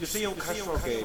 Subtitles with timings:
[0.00, 1.04] Yo soy un casual gamer.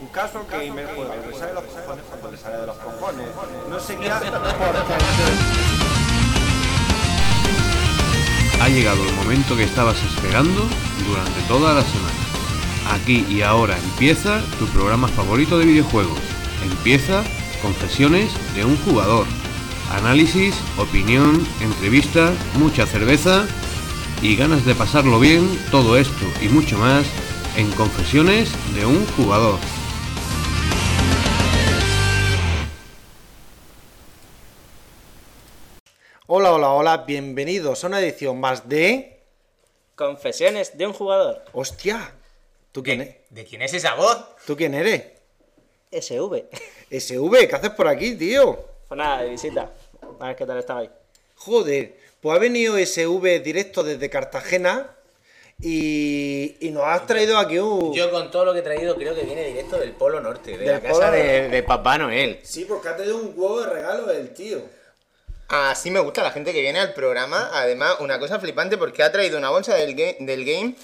[0.00, 2.76] Un casual gamer juega lo que sale de los cojones cuando le sale de los
[2.76, 3.26] cojones.
[3.68, 4.54] No sé qué hace porque...
[8.62, 10.62] Ha llegado el momento que estabas esperando
[11.08, 12.94] durante toda la semana.
[12.94, 16.20] Aquí y ahora empieza tu programa favorito de videojuegos.
[16.62, 17.24] Empieza
[17.62, 19.26] Confesiones de un jugador.
[19.90, 23.44] Análisis, opinión, entrevistas, mucha cerveza
[24.22, 27.04] y ganas de pasarlo bien, todo esto y mucho más
[27.58, 29.58] en Confesiones de un jugador.
[36.28, 39.24] Hola, hola, hola, bienvenidos a una edición más de...
[39.96, 41.44] Confesiones de un jugador.
[41.52, 42.14] ¡Hostia!
[42.70, 44.36] ¿Tú quién, e- ¿De, ¿De quién es esa voz?
[44.46, 45.02] ¿Tú quién eres?
[45.90, 46.44] SV.
[46.92, 48.56] SV, ¿qué haces por aquí, tío?
[48.86, 49.72] Pues nada, de visita.
[50.20, 50.90] A ver qué tal estabais.
[51.34, 54.94] Joder, pues ha venido SV directo desde Cartagena
[55.60, 57.92] y, y nos has traído aquí un...
[57.92, 60.58] Yo con todo lo que he traído creo que viene directo del Polo Norte, de
[60.58, 62.38] Del la casa de, de Papá Noel.
[62.42, 64.62] Sí, porque ha traído un huevo de regalo el tío.
[65.48, 67.50] Así me gusta la gente que viene al programa.
[67.54, 70.76] Además, una cosa flipante porque ha traído una bolsa del, ga- del game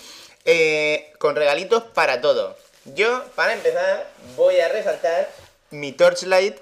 [0.45, 2.57] eh, con regalitos para todo.
[2.95, 5.31] Yo, para empezar, voy a resaltar
[5.71, 6.57] mi Torchlight,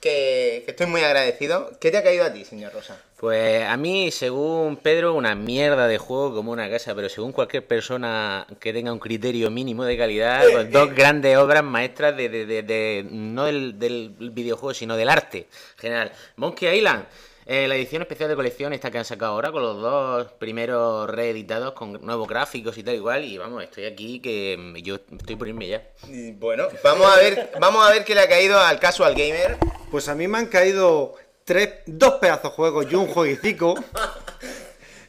[0.00, 1.72] que, que estoy muy agradecido.
[1.80, 2.98] ¿Qué te ha caído a ti, señor Rosa?
[3.18, 7.66] Pues a mí, según Pedro, una mierda de juego como una casa, pero según cualquier
[7.66, 12.44] persona que tenga un criterio mínimo de calidad, pues dos grandes obras maestras de, de-
[12.44, 15.46] de- de- no del, del videojuego, sino del arte
[15.78, 16.12] general.
[16.36, 17.06] Monkey Island,
[17.46, 21.08] eh, la edición especial de colección esta que han sacado ahora, con los dos primeros
[21.08, 25.36] reeditados con nuevos gráficos y tal igual, y vamos, estoy aquí que mm, yo estoy
[25.36, 25.82] por irme ya.
[26.06, 29.56] Y Bueno, vamos a ver, vamos a ver qué le ha caído al Casual Gamer.
[29.90, 31.14] Pues a mí me han caído
[31.46, 33.74] tres, dos pedazos de juegos y un jueguicico.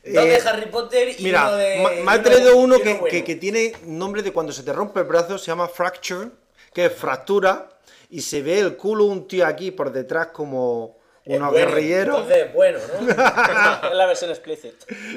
[0.10, 2.02] Dos Eh, de Harry Potter y Mira, uno de.
[2.06, 3.08] me ha traído uno que, bueno.
[3.08, 6.30] que- que tiene nombre de cuando se te rompe el brazo, se llama Fracture,
[6.74, 7.68] que es fractura,
[8.10, 12.22] y se ve el culo un tío aquí por detrás como unos bueno, guerrilleros.
[12.22, 13.10] Entonces, bueno, ¿no?
[13.90, 14.76] es la versión explicit.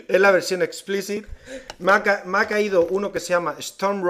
[0.08, 1.25] Es la versión explicit.
[1.78, 4.02] Me ha, me ha caído uno que se llama Storm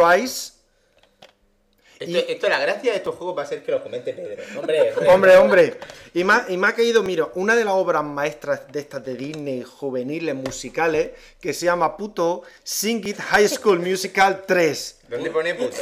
[2.01, 4.43] Esto, esto, la gracia de estos juegos va a ser que los comente Pedro.
[4.59, 5.75] Hombre, Hombre, hombre.
[6.15, 9.05] Y me, ha, y me ha caído, mira, una de las obras maestras de estas
[9.05, 15.01] de Disney juveniles musicales que se llama puto Sing It High School Musical 3.
[15.11, 15.77] ¿Dónde pone puto?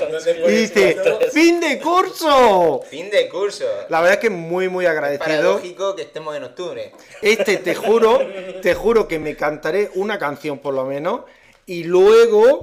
[0.48, 0.96] Y dice,
[1.32, 2.82] ¡fin de curso!
[2.90, 3.66] Fin de curso.
[3.88, 5.24] La verdad es que muy, muy agradecido.
[5.24, 6.94] Paradójico que estemos en octubre.
[7.22, 8.20] Este, te juro,
[8.60, 11.20] te juro que me cantaré una canción por lo menos
[11.64, 12.62] y luego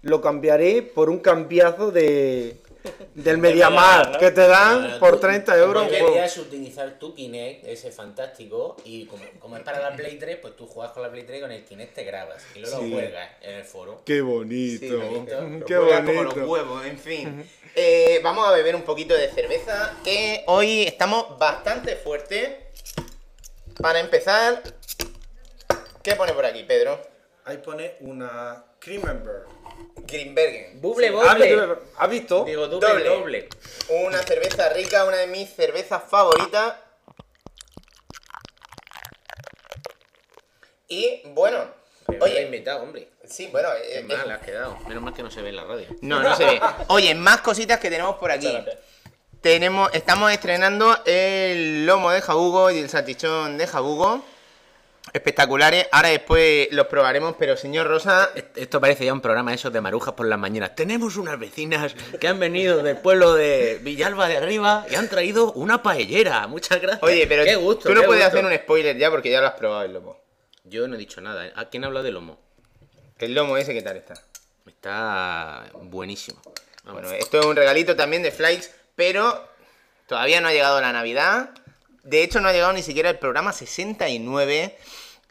[0.00, 2.58] lo cambiaré por un cambiazo de
[3.14, 4.18] del Mediamar ¿no?
[4.18, 5.88] que te dan Bueno, por tú- 30 euros.
[5.88, 10.56] querías utilizar tu Kinect, ese fantástico, y como, como es para la Play 3, pues
[10.56, 12.88] tú juegas con la Play 3 y con el Kinect te grabas y luego Sí.
[12.90, 14.02] lo juegas en el foro.
[14.04, 14.86] Qué bonito.
[14.86, 15.66] Sí, bonito.
[15.66, 16.36] Qué juegas como bonito.
[16.40, 17.50] los huevos, en fin.
[17.74, 22.50] Eh, vamos a beber un poquito de cerveza, que hoy estamos bastante fuertes.
[23.80, 24.62] Para empezar,
[26.02, 27.00] ¿qué pone por aquí, Pedro?
[27.44, 29.42] Ahí pone una Creamember.
[29.96, 30.80] Grimbergen.
[30.80, 31.66] Buble ¿Has visto?
[31.66, 31.78] boble.
[31.96, 32.44] ¿Has visto?
[32.44, 33.04] Digo, doble, Doble.
[33.04, 33.48] doble.
[34.06, 36.74] Una cerveza rica, una de mis cervezas favoritas.
[40.88, 41.58] Y bueno,
[42.08, 43.08] Me Oye, invitado, hombre.
[43.26, 44.78] sí, bueno, Qué eh, mal eh, has quedado.
[44.86, 45.86] Menos mal que no se ve en la radio.
[46.02, 46.60] no, no se ve.
[46.88, 48.52] Oye, más cositas que tenemos por aquí.
[49.40, 54.24] Tenemos, estamos estrenando el lomo de jabugo y el salchichón de jabugo.
[55.14, 55.86] Espectaculares.
[55.92, 60.14] Ahora después los probaremos, pero señor Rosa, Esto parece ya un programa esos de marujas
[60.14, 60.74] por las mañanas.
[60.74, 65.52] Tenemos unas vecinas que han venido del pueblo de Villalba de Arriba y han traído
[65.52, 66.48] una paellera.
[66.48, 67.04] Muchas gracias.
[67.04, 67.88] oye, pero qué gusto.
[67.88, 68.38] tú no puedes gusto.
[68.38, 70.18] hacer un spoiler ya porque ya lo has probado el lomo.
[70.64, 71.52] Yo no he dicho nada.
[71.54, 72.40] ¿A quién habla de lomo?
[73.20, 74.14] El lomo ese, ¿qué tal está?
[74.66, 76.42] Está buenísimo.
[76.82, 77.02] Vamos.
[77.02, 79.48] Bueno, esto es un regalito también de Flykes, pero
[80.08, 81.50] todavía no ha llegado la Navidad.
[82.02, 84.76] De hecho, no ha llegado ni siquiera el programa 69.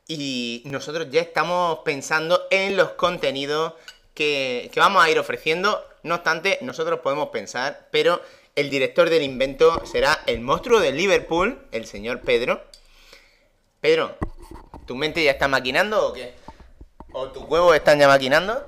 [0.08, 3.74] Y nosotros ya estamos pensando en los contenidos
[4.14, 5.84] que, que vamos a ir ofreciendo.
[6.04, 8.22] No obstante, nosotros podemos pensar, pero
[8.56, 12.62] el director del invento será el monstruo de Liverpool, el señor Pedro.
[13.80, 14.16] Pedro,
[14.86, 16.34] ¿tu mente ya está maquinando o qué?
[17.14, 18.66] ¿O tus huevos están ya maquinando?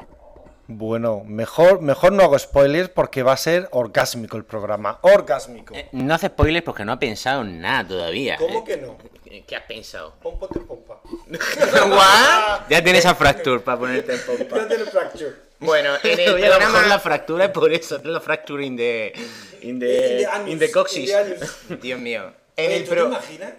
[0.67, 4.97] Bueno, mejor, mejor no hago spoilers porque va a ser orgásmico el programa.
[5.03, 5.75] Orgásmico.
[5.75, 8.37] Eh, no hace spoilers porque no ha pensado en nada todavía.
[8.37, 8.97] ¿Cómo Eh, que no?
[9.47, 10.13] ¿Qué has pensado?
[10.21, 11.01] Pompote pompa.
[11.89, 12.61] ¿What?
[12.69, 14.57] Ya tienes a Fracture para ponerte en pompa.
[14.57, 15.33] Ya tiene fracture.
[15.59, 16.87] Bueno, en el Oye, a lo mejor programa...
[16.87, 17.95] la fractura es por eso.
[17.97, 19.13] Es la fracture in the,
[19.61, 21.11] in the, in the coxis.
[21.81, 22.33] Dios mío.
[22.55, 23.01] En Oye, el ¿tú pro...
[23.03, 23.53] te imaginas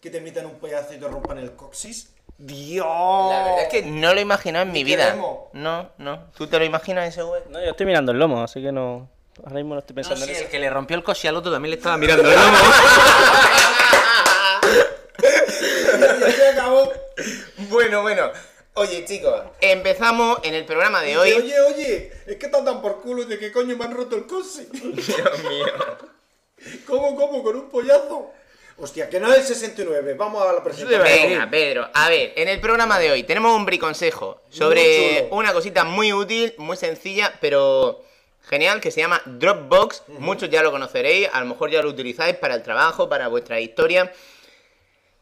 [0.00, 2.10] que te metan un pedazo y te rompan el coxis?
[2.38, 2.86] Dios.
[2.86, 5.04] La verdad es que no lo he imaginado en mi ¿Y vida.
[5.10, 5.38] queremos?
[5.52, 6.30] No, no.
[6.36, 7.42] ¿Tú te lo imaginas ese güey?
[7.50, 9.08] No, yo estoy mirando el lomo, así que no.
[9.44, 10.48] Ahora mismo no estoy pensando en el eso.
[10.50, 12.56] que le rompió el coche al otro también le estaba mirando el lomo.
[16.20, 16.92] Ya se acabó.
[17.70, 18.30] Bueno, bueno.
[18.82, 21.30] Oye, chicos, empezamos en el programa de hoy.
[21.30, 24.26] Oye, oye, es que están tan por culo de que coño me han roto el
[24.26, 24.66] coche.
[24.72, 25.66] Dios mío.
[26.84, 27.44] ¿Cómo, cómo?
[27.44, 28.32] ¿Con un pollazo?
[28.78, 30.14] Hostia, que no es el 69.
[30.14, 31.00] Vamos a la presentación.
[31.00, 31.88] Venga, Pedro.
[31.94, 36.52] A ver, en el programa de hoy tenemos un briconsejo sobre una cosita muy útil,
[36.58, 38.02] muy sencilla, pero
[38.48, 40.02] genial, que se llama Dropbox.
[40.08, 43.60] Muchos ya lo conoceréis, a lo mejor ya lo utilizáis para el trabajo, para vuestra
[43.60, 44.12] historia.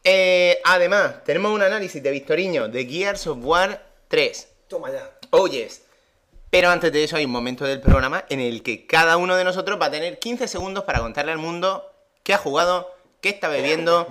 [0.03, 4.47] Eh, además, tenemos un análisis de Victoriño de Gears of War 3.
[4.67, 5.11] Toma ya.
[5.29, 5.83] Oh yes.
[6.49, 9.43] Pero antes de eso hay un momento del programa en el que cada uno de
[9.43, 11.89] nosotros va a tener 15 segundos para contarle al mundo
[12.23, 14.07] qué ha jugado, qué está bebiendo,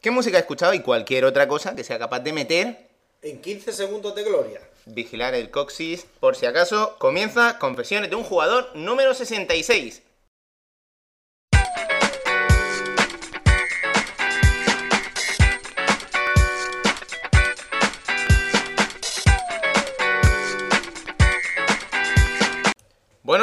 [0.00, 2.86] qué música ha escuchado y cualquier otra cosa que sea capaz de meter.
[3.22, 4.60] En 15 segundos de gloria.
[4.84, 10.02] Vigilar el coxis, por si acaso, comienza Confesiones de un jugador número 66.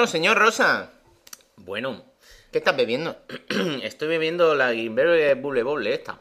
[0.04, 0.92] Bueno, señor Rosa,
[1.56, 2.04] Bueno,
[2.52, 3.16] ¿qué estás bebiendo?
[3.84, 6.20] estoy bebiendo la Gimberbe Bubble Bobble esta.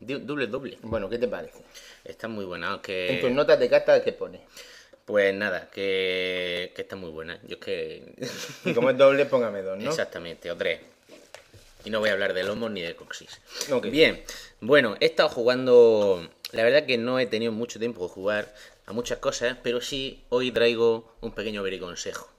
[0.00, 0.76] Doble doble.
[0.82, 1.64] Bueno, ¿qué te parece?
[2.04, 4.42] Está muy buena, En tus notas de carta, ¿qué pone?
[5.06, 7.40] Pues nada, que, que está muy buena.
[7.44, 8.12] Yo es que...
[8.66, 9.88] Y como es doble, póngame dos, ¿no?
[9.88, 10.80] Exactamente, o tres.
[11.86, 13.40] Y no voy a hablar de lomos ni de coxis.
[13.84, 14.22] Bien,
[14.60, 16.28] bueno, he estado jugando.
[16.50, 20.22] La verdad que no he tenido mucho tiempo de jugar a muchas cosas, pero sí
[20.28, 22.31] hoy traigo un pequeño vericonsejo.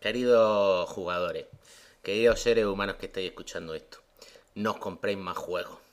[0.00, 1.46] Queridos jugadores,
[2.04, 3.98] queridos seres humanos que estáis escuchando esto,
[4.54, 5.87] no os compréis más juegos.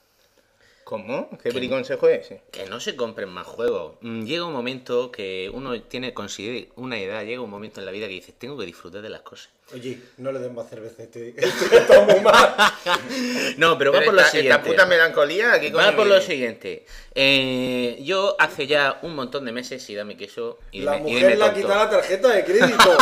[0.86, 1.30] ¿Cómo?
[1.42, 2.42] ¿Qué briconsejo es ese?
[2.52, 3.96] Que no se compren más juegos.
[4.02, 7.92] Mm, Llega un momento que uno tiene considere una edad, llega un momento en la
[7.92, 9.50] vida que dices, tengo que disfrutar de las cosas.
[9.74, 11.30] Oye, no le den más cerveza a este.
[11.38, 12.56] Este muy mal.
[13.58, 14.50] No, pero, va por lo siguiente.
[14.52, 16.86] esta puta melancolía, ¿qué coño Va por lo siguiente.
[17.16, 21.14] Eh, yo hace ya un montón de meses, y dame queso, y La dime- y
[21.14, 22.98] mujer dime le ha quitado la tarjeta de crédito.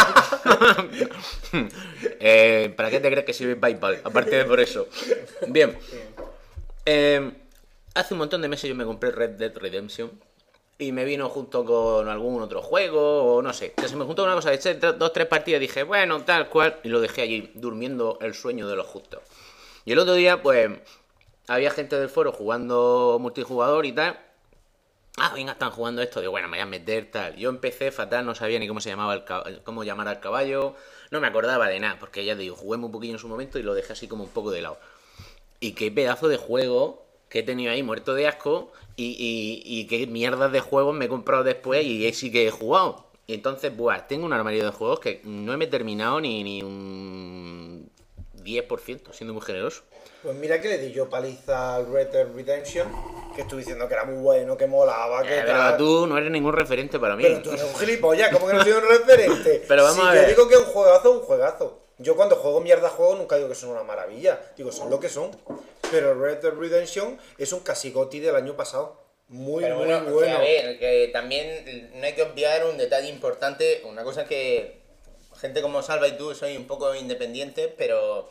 [2.25, 3.99] Eh, ¿Para qué te crees que sirve PayPal?
[4.05, 4.87] Aparte de por eso.
[5.47, 5.77] Bien.
[6.85, 7.31] Eh,
[7.93, 10.11] hace un montón de meses yo me compré Red Dead Redemption.
[10.79, 13.73] Y me vino junto con algún otro juego, o no sé.
[13.73, 16.89] Que se me juntó una cosa, eché dos, tres partidas, dije, bueno, tal cual, y
[16.89, 19.21] lo dejé allí, durmiendo el sueño de los justos.
[19.85, 20.71] Y el otro día, pues,
[21.47, 24.19] había gente del foro jugando multijugador y tal.
[25.17, 26.19] Ah, venga, están jugando esto.
[26.21, 27.35] Digo, bueno, me voy a meter tal.
[27.35, 30.75] Yo empecé fatal, no sabía ni cómo se llamaba el cómo llamar al caballo.
[31.11, 33.63] No me acordaba de nada, porque ya digo, jugué muy poquillo en su momento y
[33.63, 34.79] lo dejé así como un poco de lado.
[35.59, 38.71] Y qué pedazo de juego que he tenido ahí muerto de asco.
[38.95, 42.51] Y, y, y qué mierdas de juegos me he comprado después y sí que he
[42.51, 43.07] jugado.
[43.25, 46.61] Y entonces, buah, tengo un armario de juegos que no me he terminado ni, ni
[46.61, 47.89] un
[48.35, 49.81] 10%, siendo muy generoso.
[50.21, 52.87] Pues mira que le di yo paliza al Red Dead Redemption,
[53.35, 56.29] que estuve diciendo que era muy bueno, que molaba, que Eh, pero tú no eres
[56.29, 57.23] ningún referente para mí.
[57.23, 59.63] Pero tú eres un gilipollas, ¿cómo que no soy un referente?
[59.67, 60.29] Pero vamos Si a yo ver.
[60.29, 61.79] digo que un juegazo es un juegazo.
[61.97, 64.39] Yo cuando juego mierda juego nunca digo que son una maravilla.
[64.55, 65.31] Digo, son lo que son.
[65.95, 69.01] Pero Red Dead Redemption es un casi goti del año pasado.
[69.29, 73.81] Muy, Pero muy bueno, a ver, que también no hay que obviar un detalle importante.
[73.85, 74.81] Una cosa que
[75.39, 78.29] gente como Salva y tú soy un poco independiente, pero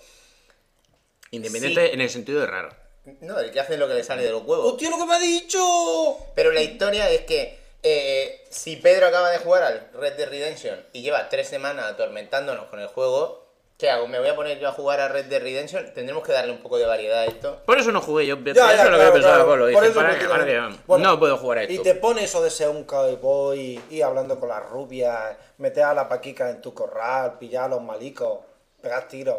[1.30, 1.92] Independiente Sí.
[1.94, 2.68] en el sentido de raro.
[3.20, 4.72] no, el que hace lo que le sale de los huevos.
[4.72, 5.58] ¡Hostia, lo que me ha dicho!
[6.34, 10.86] Pero la historia es que eh, si Pedro acaba de jugar al Red Dead Redemption
[10.92, 13.41] y lleva tres semanas atormentándonos con el juego,
[13.82, 14.06] ¿qué hago?
[14.06, 15.92] ¿Me voy a poner yo a jugar a Red Dead Redemption?
[15.92, 17.62] Tendremos que darle un poco de variedad a esto.
[17.66, 18.36] Por eso no jugué yo.
[18.36, 19.48] Ya, eso ya, es lo que claro, pensado, claro.
[19.48, 19.64] Pablo.
[19.64, 20.56] Por Dije, eso para que- prácticamente.
[20.60, 21.74] para que- Bueno, no puedo jugar a esto.
[21.74, 25.94] Y te pones eso de ser un cowboy y hablando con las rubias, meter a
[25.94, 28.38] la paquica en tu corral, pillar a los malicos,
[28.80, 29.38] pegar tiros.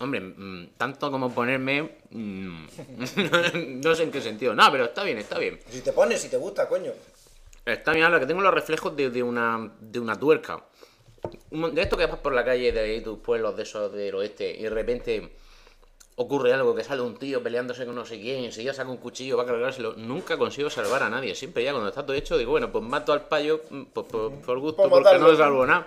[0.00, 1.98] Hombre, mm, tanto como ponerme.
[2.08, 2.66] mm,
[3.82, 4.54] no sé en qué sentido.
[4.54, 5.60] No, pero está bien, está bien.
[5.68, 6.92] Si te pones, si te gusta, coño.
[7.66, 10.64] Está bien, ahora que tengo los reflejos de, de una, de una tuerca.
[11.50, 14.62] De esto que vas por la calle de tus pueblos de esos del oeste y
[14.62, 15.36] de repente
[16.16, 18.96] ocurre algo, que sale un tío peleándose con no sé quién y enseguida saca un
[18.96, 19.94] cuchillo, va a cargárselo.
[19.96, 21.34] Nunca consigo salvar a nadie.
[21.34, 24.32] Siempre ya cuando está todo hecho digo, bueno, pues mato al payo mm, pues, por,
[24.40, 25.86] por gusto Por porque no salvo nada.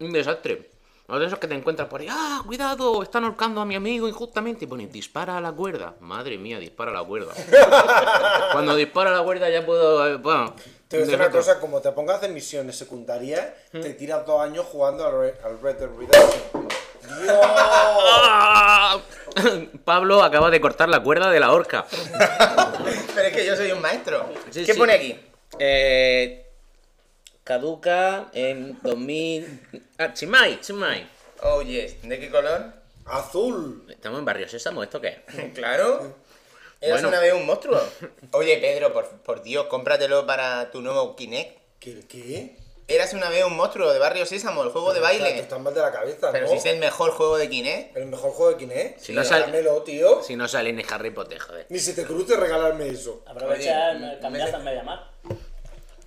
[0.00, 0.70] Un desastre.
[1.06, 3.02] Uno de esos que te encuentras por ahí, ¡ah, cuidado!
[3.02, 4.64] Están ahorcando a mi amigo injustamente.
[4.64, 5.94] Y pones, dispara a la cuerda.
[6.00, 7.34] Madre mía, dispara a la cuerda.
[8.52, 10.08] Cuando dispara a la cuerda ya puedo.
[10.08, 10.54] eh, Bueno,
[10.88, 14.26] Te voy a decir un una cosa, como te pongas en misiones secundarias, te tiras
[14.26, 16.68] dos años jugando al Red, al Red Dead Redemption.
[19.84, 21.86] Pablo acaba de cortar la cuerda de la horca.
[23.14, 24.28] Pero es que yo soy un maestro.
[24.50, 24.78] Sí, ¿Qué sí.
[24.78, 25.18] pone aquí?
[25.58, 26.46] Eh,
[27.42, 29.82] caduca en 2000.
[29.98, 31.08] Ah, Chimay, Chimay.
[31.42, 32.00] Oh, yes.
[32.02, 32.72] ¿De qué color?
[33.06, 33.86] Azul.
[33.88, 35.22] Estamos en Barrio Sésamo, ¿esto qué?
[35.54, 36.16] Claro.
[36.84, 37.08] Eras Bueno.
[37.08, 37.80] una vez un monstruo.
[38.32, 41.58] Oye, Pedro, por, por Dios, cómpratelo para tu nuevo Kinect.
[41.80, 42.00] ¿Qué?
[42.08, 42.56] ¿Qué?
[42.86, 45.38] Eras una vez un monstruo de Barrio Sésamo, el juego de Tú baile.
[45.38, 46.52] estás mal de la cabeza, Pero ¿no?
[46.52, 47.96] si es el mejor juego de Kinect.
[47.96, 48.98] El mejor juego de Kinect.
[49.00, 50.22] Si no sale- Regálamelo, tío.
[50.22, 51.66] Si no sale ni Harry Potter, joder.
[51.70, 53.22] Ni se te cruce regalarme eso.
[53.26, 55.10] Aprovecha cambiazo en Mediamar.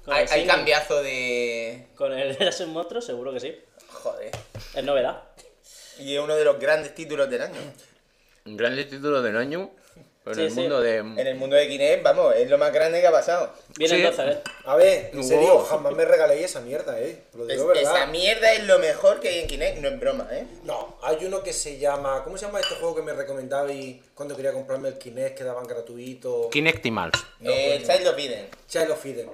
[0.06, 1.88] Con Hay, hay cambiazo de...
[1.96, 3.60] Con el Eras un monstruo, seguro que sí.
[3.90, 4.30] Joder.
[4.76, 5.24] Es novedad.
[5.98, 7.60] Y es uno de los grandes títulos del año.
[8.46, 9.72] Grandes títulos del año.
[10.30, 10.60] En Sí, el sí.
[10.60, 10.98] mundo de.
[10.98, 13.52] En el mundo de Kinect, vamos, es lo más grande que ha pasado.
[13.78, 14.02] Viene Sí.
[14.02, 14.42] entonces, ¿eh?
[14.66, 15.64] A ver, en serio, Wow.
[15.66, 17.24] jamás me regaléis esa mierda, eh.
[17.32, 20.00] Te lo Es- digo esa mierda es lo mejor que hay en Kinect, no es
[20.00, 20.46] broma, ¿eh?
[20.64, 22.24] No, hay uno que se llama.
[22.24, 25.66] ¿Cómo se llama este juego que me recomendabais cuando quería comprarme el Kinect que daban
[25.66, 26.50] gratuito?
[26.52, 27.24] Kinectimals.
[27.44, 28.48] eh, Child of Eden.
[28.68, 29.30] Child of Eden.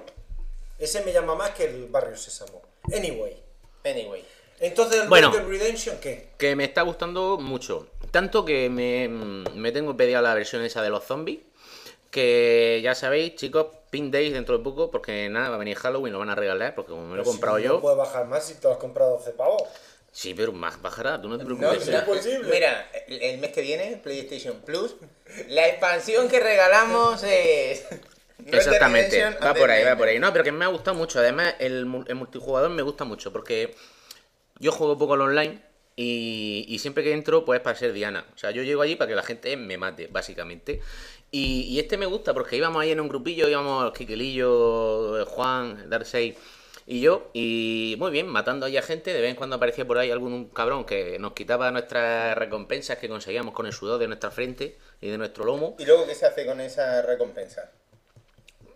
[0.78, 2.60] Ese me llama más que el Barrio Sésamo.
[2.92, 3.36] Anyway.
[3.84, 4.24] Anyway.
[4.60, 5.32] Entonces, ¿el Bueno.
[5.32, 6.28] Red Redemption qué?
[6.38, 7.86] Que me está gustando mucho.
[8.14, 11.40] Tanto que me, me tengo pedida la versión esa de los zombies.
[12.12, 16.12] Que ya sabéis, chicos, Pin Days dentro de poco, porque nada, va a venir Halloween,
[16.12, 17.72] lo van a regalar, porque como me lo he comprado si yo.
[17.72, 19.64] No puedes bajar más si te lo has comprado 12 pavos.
[20.12, 21.88] Sí, pero más bajará, tú no te preocupes.
[21.88, 22.48] no, posible.
[22.52, 24.94] Mira, el mes que viene, PlayStation Plus,
[25.48, 27.84] la expansión que regalamos es...
[28.46, 30.20] Exactamente, va por ahí, va por ahí.
[30.20, 31.18] No, pero que me ha gustado mucho.
[31.18, 33.74] Además, el, el multijugador me gusta mucho porque
[34.60, 38.26] yo juego poco al online y, siempre que entro, pues para ser Diana.
[38.34, 40.80] O sea, yo llego allí para que la gente me mate, básicamente.
[41.30, 46.34] Y, y este me gusta porque íbamos ahí en un grupillo, íbamos Kikilillo, Juan, Darkseid
[46.86, 49.12] y yo, y muy bien, matando ahí a gente.
[49.12, 53.08] De vez en cuando aparecía por ahí algún cabrón que nos quitaba nuestras recompensas que
[53.08, 55.76] conseguíamos con el sudor de nuestra frente y de nuestro lomo.
[55.78, 57.70] ¿Y luego qué se hace con esa recompensa?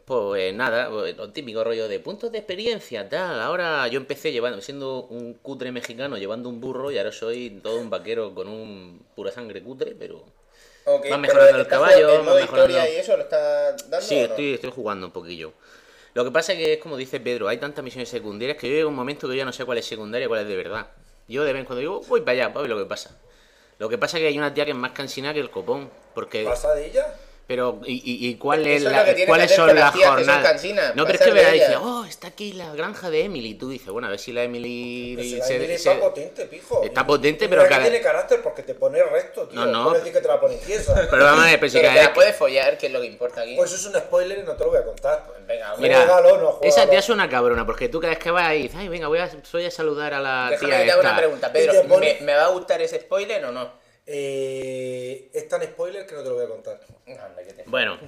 [0.08, 3.42] Pues nada, pues, lo típico rollo de puntos de experiencia, tal.
[3.42, 7.78] Ahora yo empecé llevando, siendo un cutre mexicano, llevando un burro y ahora soy todo
[7.78, 10.16] un vaquero con un pura sangre cutre, pero...
[10.16, 10.24] Ok,
[10.86, 14.00] Va pero mejorando el ¿estás caballo, va ¿El mejorando- historia y eso lo está dando
[14.00, 14.22] Sí, no?
[14.22, 15.52] estoy, estoy jugando un poquillo.
[16.14, 18.74] Lo que pasa es que es como dice Pedro, hay tantas misiones secundarias que yo
[18.76, 20.48] llego a un momento que yo ya no sé cuál es secundaria y cuál es
[20.48, 20.86] de verdad.
[21.28, 23.14] Yo de vez en cuando digo, voy para allá, para ver lo que pasa.
[23.78, 25.90] Lo que pasa es que hay una tía que es más cansina que el copón,
[26.14, 26.44] porque...
[26.44, 27.14] ¿Pasa de ella?
[27.48, 30.62] Pero, ¿y, y, y cuál es la- cuáles son las jornadas?
[30.94, 33.48] no, pero es que verás, dice, oh, está aquí la granja de Emily.
[33.52, 35.14] Y tú dices, bueno, a ver si la Emily.
[35.16, 36.82] Pues si se- la Emily se- está potente, pijo.
[36.84, 39.60] Está Y- potente, y pero cada- tiene carácter porque te pone recto, tío.
[39.60, 39.84] No, no.
[39.84, 40.94] No decir que te la pone tiesa.
[41.10, 43.40] Pero vamos a ver, pero si cada vez- puedes follar, que es lo que importa
[43.40, 43.56] aquí.
[43.56, 45.24] Pues eso es un spoiler y no te lo voy a contar.
[45.46, 45.88] Venga, hombre.
[45.88, 46.60] Mira, Juégalo, no, juégalo.
[46.82, 49.08] esa tía es una cabrona, porque tú cada vez que vas ahí dices, ay, venga,
[49.08, 51.18] voy a, voy a saludar a la Déjame tía que te haga una esta.
[51.22, 51.72] pregunta, Y Pedro.
[51.72, 53.77] te pone- ¿me, me va a gustar ese spoiler o no?
[54.10, 56.80] Eh, es tan spoiler que no te lo voy a contar.
[57.06, 57.98] Anda, que te- Bueno,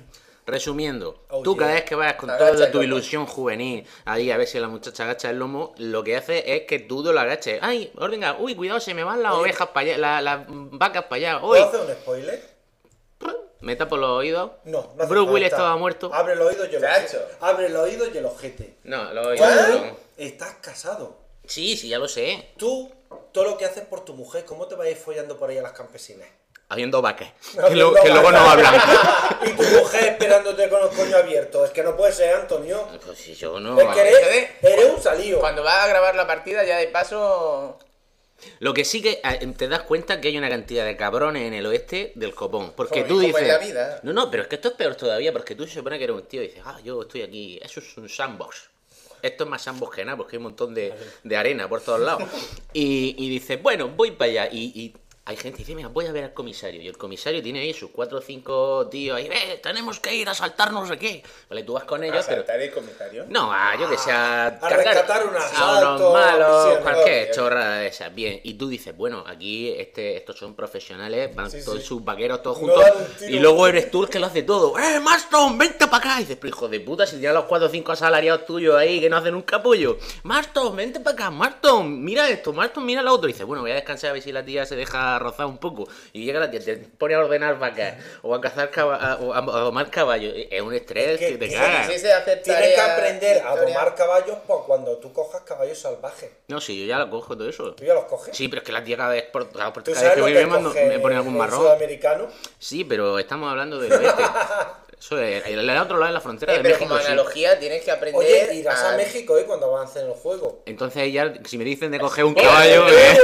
[0.47, 1.61] resumiendo, Oh, tú yeah.
[1.61, 2.85] cada vez que vas con Agacha toda tu lomo.
[2.85, 6.63] ilusión juvenil ahí a ver si la muchacha agacha el lomo, lo que hace es
[6.63, 7.59] que tú lo agaches.
[7.63, 9.43] Ay, venga, uy, cuidado, se me van las Oye.
[9.43, 11.37] ovejas para allá, la- las vacas para allá.
[11.39, 12.51] Uy, ¿Puedo hacer un spoiler?
[13.61, 14.53] me tapo los oídos.
[14.65, 16.11] No, no hace Bruce Willis estaba muerto.
[16.15, 17.19] Abre el oído y el ojete.
[17.41, 18.75] Abre el oído y el ojete.
[18.85, 19.49] No, los oídos.
[19.83, 19.97] no.
[20.17, 21.19] estás casado.
[21.45, 22.49] Sí, sí, ya lo sé.
[22.57, 22.91] Tú,
[23.33, 25.73] todo lo que haces por tu mujer, ¿cómo te ir follando por ahí a las
[25.73, 26.29] campesinas?
[26.69, 27.33] Habiendo vacas.
[27.53, 28.75] Que, Habiendo lo- que luego no hablan.
[29.45, 31.65] y tu mujer esperándote con los coños abiertos.
[31.67, 32.87] Es que no puede ser, Antonio.
[33.05, 33.79] Pues si yo no.
[33.81, 35.41] es que eres, un salío.
[35.41, 37.77] Cuando vas a grabar la partida, ya de paso.
[38.61, 41.55] Lo que sí que eh, te das cuenta que hay una cantidad de cabrones en
[41.55, 42.73] el oeste del copón.
[42.77, 43.43] Porque Joder, tú dices.
[43.43, 44.01] en la vida.
[44.05, 45.33] No, no, pero es que esto es peor todavía.
[45.33, 47.59] Porque tú se supone que eres un tío y dices, ah, yo estoy aquí.
[47.61, 48.70] Eso es un sandbox.
[49.23, 52.01] Esto es más sandbox que nada, porque hay un montón de, de arena por todos
[52.01, 52.25] lados.
[52.73, 54.49] Y, y dices, bueno, voy para allá.
[54.53, 54.95] Y, y
[55.31, 56.83] hay gente que dice, mira, voy a ver al comisario.
[56.83, 60.29] Y el comisario tiene ahí sus cuatro o cinco tíos ahí, eh, tenemos que ir
[60.29, 61.23] a saltar no sé qué.
[61.49, 62.43] Vale, tú vas con ellos, pero.
[62.43, 63.27] ¿Asaltar el comisario?
[63.29, 67.35] No, a, yo que sé, a, cargar rescatar un a asalto, unos malos, cualquier ok.
[67.35, 68.13] chorrada de esas.
[68.13, 71.87] Bien, y tú dices, bueno, aquí este, estos son profesionales, van Sí, todos sí.
[71.87, 72.85] sus vaqueros todos juntos,
[73.29, 74.77] y luego eres tú el que lo hace todo.
[74.81, 76.17] ¡Eh, Marston, vente para acá!
[76.17, 79.01] Y dices, pero hijo de puta, si tienes los cuatro o cinco asalariados tuyos ahí
[79.01, 79.97] que no hacen un capullo.
[80.25, 83.29] Marston, vente para acá, Marston, mira esto, Marston, mira lo otro.
[83.29, 85.59] Y dices, bueno, voy a descansar a ver si la tía se deja rozar un
[85.59, 85.89] poco.
[86.13, 89.39] Y llega la tía, te pone a ordenar vacas, o a cazar caba- o a,
[89.39, 90.35] a domar caballos.
[90.51, 91.87] Es un estrés que- que, te cagas.
[91.87, 92.07] Sí, sí,
[92.43, 96.31] Tienes que aprender a domar caballos por cuando tú cojas caballos salvajes.
[96.49, 97.73] No, sí, yo ya lo cojo todo eso.
[97.75, 98.37] ¿Tú ya los coges?
[98.37, 100.21] Sí, pero es que la tía cada vez, por, cada, por- ¿Tú cada vez que
[100.21, 101.61] voy me, me pone algún marrón.
[101.61, 102.29] sudamericano?
[102.59, 104.23] Sí, pero estamos hablando del oeste.
[105.01, 106.89] Eso es, el, el otro lado de la frontera Eh, de pero México.
[106.91, 107.07] como sí.
[107.07, 108.21] analogía tienes que aprender.
[108.21, 110.63] Oye, irás a a- México eh, cuando avancen el juego.
[110.67, 112.87] Entonces ya, si me dicen de coger un Eh, caballo...
[112.89, 113.17] eh,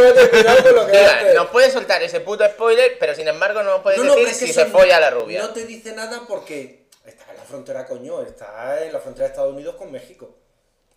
[0.49, 1.35] haces.
[1.35, 4.29] nos puedes soltar ese puto spoiler, pero sin embargo no nos puedes No, no, decir
[4.29, 5.41] que si se folla la rubia.
[5.43, 9.31] No te dice nada porque está en la frontera, coño, está en la frontera de
[9.33, 10.35] Estados Unidos con México.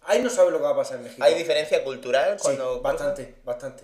[0.03, 1.21] Ahí no sabes lo que va a pasar en México.
[1.24, 3.83] ¿Hay diferencia cultural Sí, cuando bastante, bastante.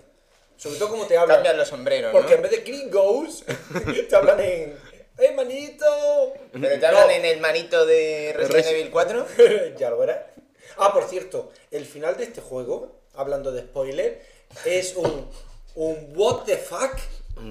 [0.56, 1.36] Sobre todo como te hablan.
[1.36, 2.36] cambian los sombreros, Porque ¿no?
[2.36, 3.44] en vez de gringos,
[4.08, 4.95] te hablan en.
[5.18, 5.84] ¡Eh, manito!
[6.52, 7.10] ¿Pero te hablan No.
[7.10, 9.26] en el manito de Resident Evil 4?
[9.78, 10.18] ya lo verás.
[10.78, 14.22] Ah, por cierto, el final de este juego, hablando de spoiler,
[14.66, 15.30] es un,
[15.74, 16.96] un what the fuck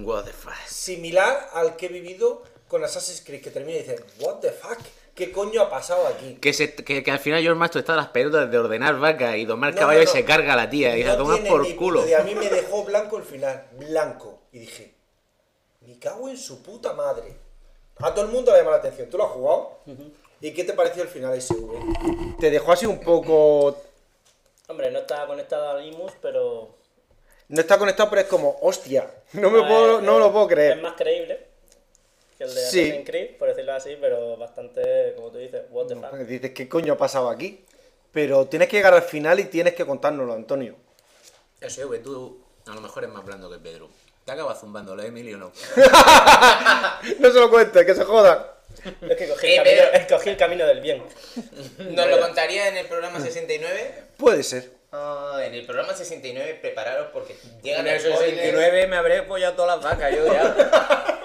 [0.03, 0.53] What the fuck.
[0.67, 4.77] similar al que he vivido con Assassin's Creed, que termina y dice, what the fuck,
[5.15, 6.35] ¿qué coño ha pasado aquí?
[6.35, 9.35] Que, se, que, que al final George Masto está a las pelotas de ordenar vacas
[9.37, 11.35] y domar No, caballos no, y se carga a la tía y No la tomas
[11.37, 12.03] tiene por ni culo.
[12.05, 12.19] idea.
[12.21, 14.41] A mí me dejó blanco el final, blanco.
[14.51, 14.93] Y dije,
[15.81, 17.37] me cago en su puta madre.
[18.05, 19.09] A todo el mundo le llama la atención.
[19.09, 19.79] ¿Tú lo has jugado?
[20.41, 22.37] ¿Y qué te pareció el final SV?
[22.39, 23.77] Te dejó así un poco...
[24.67, 26.75] Hombre, no está conectado al Imus, pero.
[27.49, 30.53] No está conectado, pero es como, hostia, no me es- puedo, no lo puedo Es
[30.53, 30.81] creer.
[30.81, 31.47] más creíble
[32.37, 32.81] que el de Sí.
[32.81, 36.13] Assassin's Creed, por decirlo así, pero bastante, como tú dices, what the fuck.
[36.15, 37.63] Dices, ¿qué coño ha pasado aquí?
[38.11, 40.75] Pero tienes que llegar al final y tienes que contárnoslo, Antonio.
[41.61, 43.89] Eso, güey, tú a lo mejor es más blando que Pedro.
[44.25, 45.51] Te acabas zumbando, ¿la Emilio no?
[47.19, 48.53] No se lo cuentes, que se joda.
[49.01, 51.03] Es que cogí, Eh, el camino, pero- escogí el camino del bien.
[51.91, 54.03] ¿Nos lo contaría en el programa 69?
[54.17, 54.71] Puede ser.
[54.91, 58.19] Ah, en el programa 69 prepararos porque llegan En el spoilers.
[58.21, 61.21] 69 me habré follado todas las vacas, yo ya.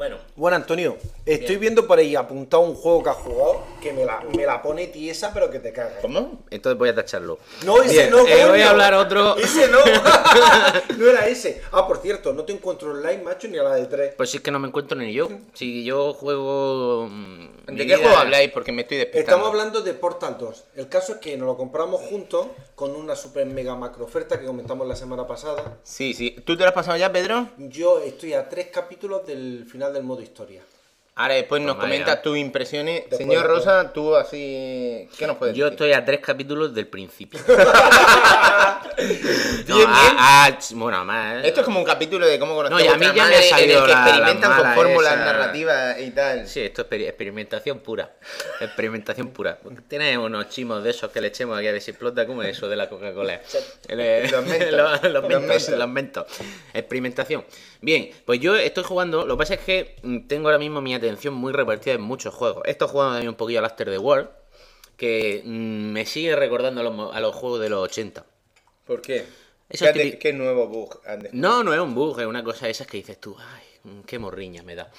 [0.00, 4.06] bueno, Bueno, Antonio, estoy viendo por ahí apuntado un juego que has jugado que me
[4.06, 5.98] la, me la pone tiesa, pero que te cagas.
[6.00, 6.42] ¿Cómo?
[6.48, 7.38] Entonces voy a tacharlo.
[7.66, 9.36] No, ese Bien, no, eh, voy a hablar otro.
[9.36, 9.78] Ese no.
[10.96, 11.60] no era ese.
[11.72, 14.14] Ah, por cierto, no te encuentro online, macho, ni a la de 3.
[14.16, 15.28] Pues sí es que no me encuentro ni yo.
[15.52, 17.06] Si yo juego.
[17.10, 18.50] mm, ¿De qué juego habláis?
[18.52, 19.30] Porque me estoy despistando.
[19.30, 20.64] Estamos hablando de Portal 2.
[20.76, 24.46] El caso es que nos lo compramos juntos con una super mega macro oferta que
[24.46, 25.78] comentamos la semana pasada.
[25.82, 26.36] Sí, sí.
[26.46, 27.48] ¿Tú te lo has pasado ya, Pedro?
[27.58, 30.64] Yo estoy a tres capítulos del final del modo historia.
[31.20, 32.22] Ahora después nos Toma comentas ya.
[32.22, 33.00] tus impresiones.
[33.00, 33.64] Después, Señor después.
[33.66, 35.06] Rosa, tú así...
[35.18, 35.74] ¿Qué nos puedes Yo decir?
[35.74, 37.38] estoy a tres capítulos del principio.
[37.46, 37.58] Bien,
[39.68, 39.88] No, bien.
[39.90, 41.44] a- bueno, más.
[41.44, 43.42] Esto es como un capítulo de cómo conocer No, y a mí ya me ha
[43.44, 45.24] en salido el que la- la experimentan con fórmulas esa.
[45.24, 46.48] narrativas y tal.
[46.48, 48.10] Sí, esto es exper- experimentación pura.
[48.60, 49.58] Experimentación pura.
[49.88, 52.26] Tienes unos chimos de esos que le echemos aquí a ver si explota.
[52.26, 53.40] ¿Cómo es eso de la Coca-Cola?
[53.88, 54.72] Eh, Los mentos.
[54.72, 55.78] los, los Los mentos, mentos.
[55.78, 56.26] los mentos.
[56.72, 57.44] Experimentación.
[57.82, 59.26] Bien, pues yo estoy jugando.
[59.26, 62.34] Lo que pasa es que mm, tengo ahora mismo mi atención muy repartida en muchos
[62.34, 62.62] juegos.
[62.66, 64.28] Estoy jugando también un poquillo al After the World.
[64.96, 68.24] Que mm, me sigue recordando a los, mo- a los juegos de los 80.
[68.86, 69.24] ¿Por qué?
[69.68, 70.18] ¿Qué, típico.
[70.18, 71.28] qué nuevo bug han?
[71.32, 74.00] No, no es un bug, es una cosa de esas que dices tú, ay, mm,
[74.02, 74.90] qué morriña me da.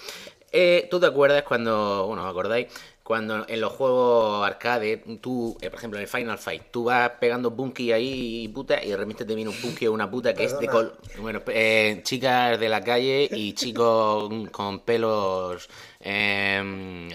[0.51, 2.67] Eh, ¿Tú te acuerdas cuando, bueno, ¿os acordáis?
[3.03, 7.11] Cuando en los juegos arcade, tú, eh, por ejemplo, en el Final Fight, tú vas
[7.19, 10.33] pegando punky ahí y puta, y de repente te viene un punky o una puta
[10.33, 10.93] que es de col...
[11.19, 15.67] Bueno, eh, chicas de la calle y chicos con pelos
[15.99, 17.09] eh,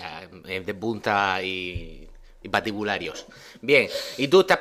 [0.64, 2.08] de punta y,
[2.42, 3.26] y patibularios.
[3.62, 4.58] Bien, y tú estás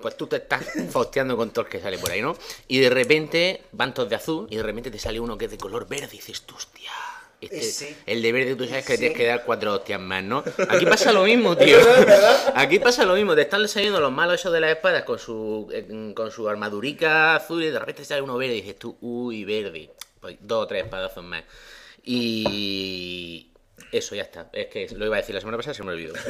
[0.00, 2.36] pues tú te estás fosteando con todo el que sale por ahí, ¿no?
[2.68, 5.50] Y de repente van todos de azul y de repente te sale uno que es
[5.50, 6.92] de color verde y dices, hostia.
[7.50, 7.96] Este, Ese.
[8.06, 10.44] el de verde tú sabes que tienes que dar cuatro hostias más, ¿no?
[10.68, 11.78] Aquí pasa lo mismo, tío.
[12.54, 15.68] Aquí pasa lo mismo, te están saliendo los malos esos de las espadas con su
[15.72, 19.44] eh, con su armadurica azul y de repente sale uno verde y dices tú, uy,
[19.44, 19.90] verde.
[20.20, 21.44] Pues dos o tres espadazos más.
[22.04, 23.50] Y
[23.92, 24.48] eso ya está.
[24.52, 26.12] Es que lo iba a decir la semana pasada, se me olvidó.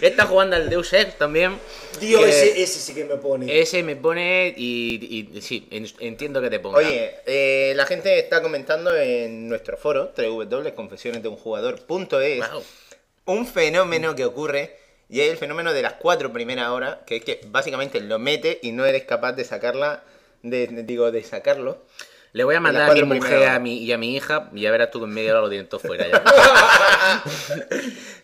[0.00, 1.58] Está jugando al Deus Ex también.
[2.00, 3.60] Que ese, ese sí que me pone.
[3.60, 6.78] ese me pone y, y- sí, en- entiendo que te ponga.
[6.78, 12.62] Oye, eh, la gente está comentando en nuestro foro, www.confesionesdeunjugador.es, Wow.
[13.26, 14.76] un fenómeno que ocurre,
[15.08, 18.58] y es el fenómeno de las cuatro primeras horas, que es que básicamente lo metes
[18.62, 20.02] y no eres capaz de sacarla,
[20.42, 21.82] de- digo, de sacarlo.
[22.34, 24.72] Le voy a mandar a mi mujer a mi, y a mi hija y ya
[24.72, 26.22] verás tú que en media hora lo tienen todo fuera ya.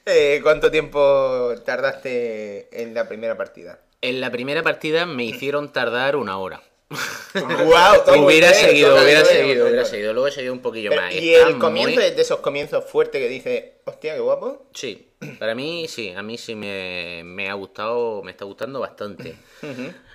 [0.06, 3.78] Eh, ¿Cuánto tiempo tardaste en la primera partida?
[4.00, 6.60] En la primera partida me hicieron tardar una hora.
[7.34, 10.12] Muy hubiera bien, seguido, hubiera bien, seguido, hubiera seguido.
[10.12, 11.14] Luego he seguido un poquillo Pero, más.
[11.14, 14.66] y Está el comienzo muy- es de esos comienzos fuertes que dice, hostia, qué guapo.
[14.74, 19.36] Sí, para mí sí, a mí sí me, me ha gustado, me está gustando bastante.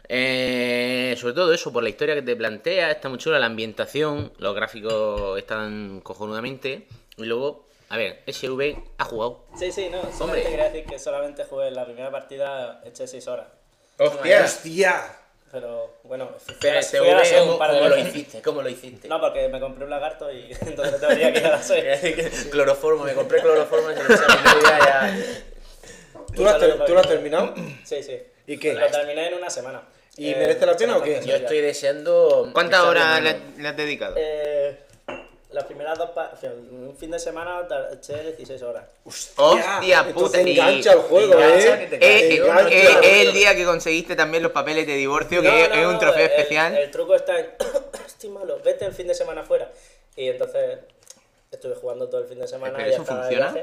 [0.10, 4.32] Eh, sobre todo eso, por la historia que te plantea, está muy chula la ambientación,
[4.38, 6.88] los gráficos están cojonudamente.
[7.18, 9.46] Y luego, a ver, SV ha jugado.
[9.58, 10.02] Sí, sí, no.
[10.24, 10.44] Hombre.
[10.44, 13.48] quería decir que solamente jugué la primera partida, eché 6 horas.
[13.98, 14.44] ¡Hostia!
[14.44, 15.04] ¡Hostia!
[15.52, 18.41] Pero bueno, Pero fui a ¿cómo, lo hiciste?
[18.41, 19.08] ¿Cómo lo hiciste?
[19.08, 22.50] No, porque me compré un lagarto y entonces tendría que ir a la SEO.
[22.52, 24.10] cloroformo, me compré cloroformo y se lo
[24.63, 25.18] ya.
[26.36, 27.54] ¿Tú lo has, ter- tú lo has terminado?
[27.86, 28.20] Sí, sí.
[28.48, 28.74] ¿Y qué?
[28.74, 29.82] Lo terminé en una semana.
[30.17, 31.21] ¿Y Eh, merece la pena o qué?
[31.25, 32.49] Yo estoy deseando.
[32.54, 34.15] ¿Cuántas horas le, le has dedicado?
[34.17, 34.78] Eh,
[35.51, 36.10] las primeras dos...
[36.12, 38.86] pa- o sea, un fin de semana eché 16 horas.
[39.06, 40.10] Hostia puta.
[40.10, 41.80] Entonces y- engancha el juego, engancha ¿eh?
[41.89, 42.75] que te Eh, eh, eh, engancha.
[43.01, 45.86] eh, el día que conseguiste también los papeles de divorcio, que No, es, no, es
[45.88, 46.78] un trofeo el- especial.
[46.78, 47.49] El, truco está en...
[48.06, 49.69] Estoy malo, vete el fin de semana fuera.
[50.15, 50.80] Y entonces
[51.51, 53.54] estuve jugando todo el fin de semana ¿Pero y eso funciona?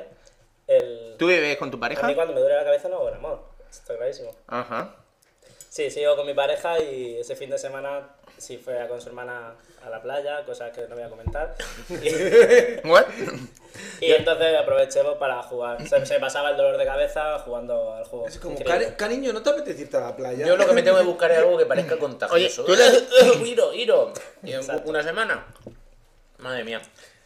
[0.66, 1.14] El...
[1.18, 2.06] ¿Tú vives con tu A pareja?
[2.06, 3.42] mí cuando me duele la cabeza no hago el amor.
[3.70, 4.34] Está clarísimo.
[4.46, 4.96] Ajá.
[5.72, 8.06] Sí, sigo con mi pareja y ese fin de semana
[8.36, 11.54] sí fue a con su hermana a la playa, cosas que no voy a comentar.
[11.88, 13.06] Y, ¿What?
[14.02, 15.88] y entonces aproveché pues, para jugar.
[15.88, 18.26] Se, se pasaba el dolor de cabeza jugando al juego.
[18.28, 18.88] Es como, Increíble.
[18.88, 20.46] "Cari- cariño, ¿no te apetece irte a la playa?
[20.46, 22.64] Yo lo que me tengo que buscar es algo que parezca contagioso.
[22.66, 22.76] Oye, tú
[23.42, 24.12] le- Iro, Iro.
[24.42, 25.46] Y en una semana.
[26.36, 26.82] Madre mía.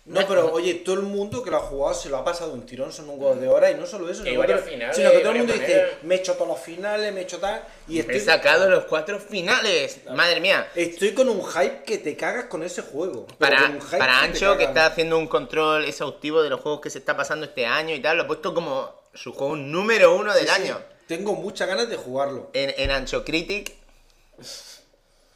[0.07, 2.65] No, pero oye, todo el mundo que lo ha jugado se lo ha pasado un
[2.65, 4.97] tirón, son un gol de hora y no solo eso, Y sino, varios que, finales,
[4.97, 7.39] sino que todo el mundo dice, me he hecho todos los finales, me he hecho
[7.41, 10.03] tal, y He estoy, sacado los cuatro finales.
[10.15, 10.69] Madre mía.
[10.77, 13.27] estoy con un hype que te cagas con ese juego.
[13.39, 16.61] Para, con un hype para que Ancho, que está haciendo un control exhaustivo de los
[16.61, 19.57] juegos que se está pasando este año y tal, lo ha puesto como su juego
[19.57, 20.79] número uno del Sí, sí, año.
[21.09, 22.51] Tengo muchas ganas de jugarlo.
[22.53, 23.75] En, en Ancho Critic.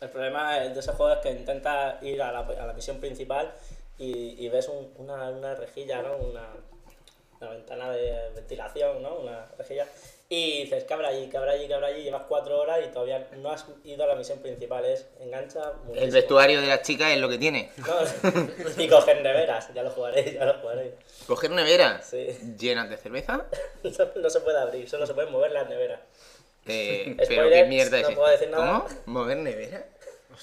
[0.00, 3.52] El problema de ese juego es que intentas ir a la, a la misión principal
[4.01, 6.17] y, y ves un- una, una rejilla, ¿no?
[6.17, 6.49] Una,
[7.41, 9.17] una ventana de ventilación, ¿no?
[9.17, 9.87] Una rejilla.
[10.33, 12.03] Y dices, habrá allí, habrá allí, habrá allí.
[12.05, 14.85] Llevas cuatro horas y todavía no has ido a la misión principal.
[14.85, 17.73] Es engancha El vestuario de las chicas es lo que tiene.
[17.79, 17.95] No,
[18.83, 20.95] y coger neveras, ya lo jugaré, ya lo jugaré.
[21.27, 22.29] Coger neveras Sí.
[22.59, 23.45] llenas de cerveza.
[23.83, 23.91] No,
[24.23, 26.01] no se puede abrir, solo se pueden mover las neveras.
[26.67, 28.21] Eh, pero qué mierda es no esto?
[28.21, 28.85] puedo decir nada.
[28.87, 29.01] ¿Cómo?
[29.07, 29.39] ¿Mover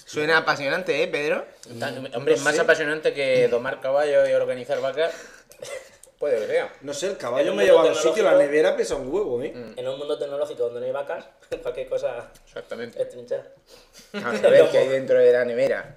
[0.05, 1.45] Suena apasionante, ¿eh, Pedro?
[1.79, 5.13] Tan- Hombre, es más apasionante que domar caballos y organizar vacas.
[6.19, 6.73] Puede que sea.
[6.81, 9.53] No sé, el caballo me lleva a los sitios, la nevera pesa un huevo, ¿eh?
[9.75, 11.25] En un mundo tecnológico donde no hay vacas,
[11.62, 12.99] cualquier cosa Exactamente.
[13.01, 13.43] es trinchera.
[14.23, 15.95] A ver qué hay dentro de la nevera.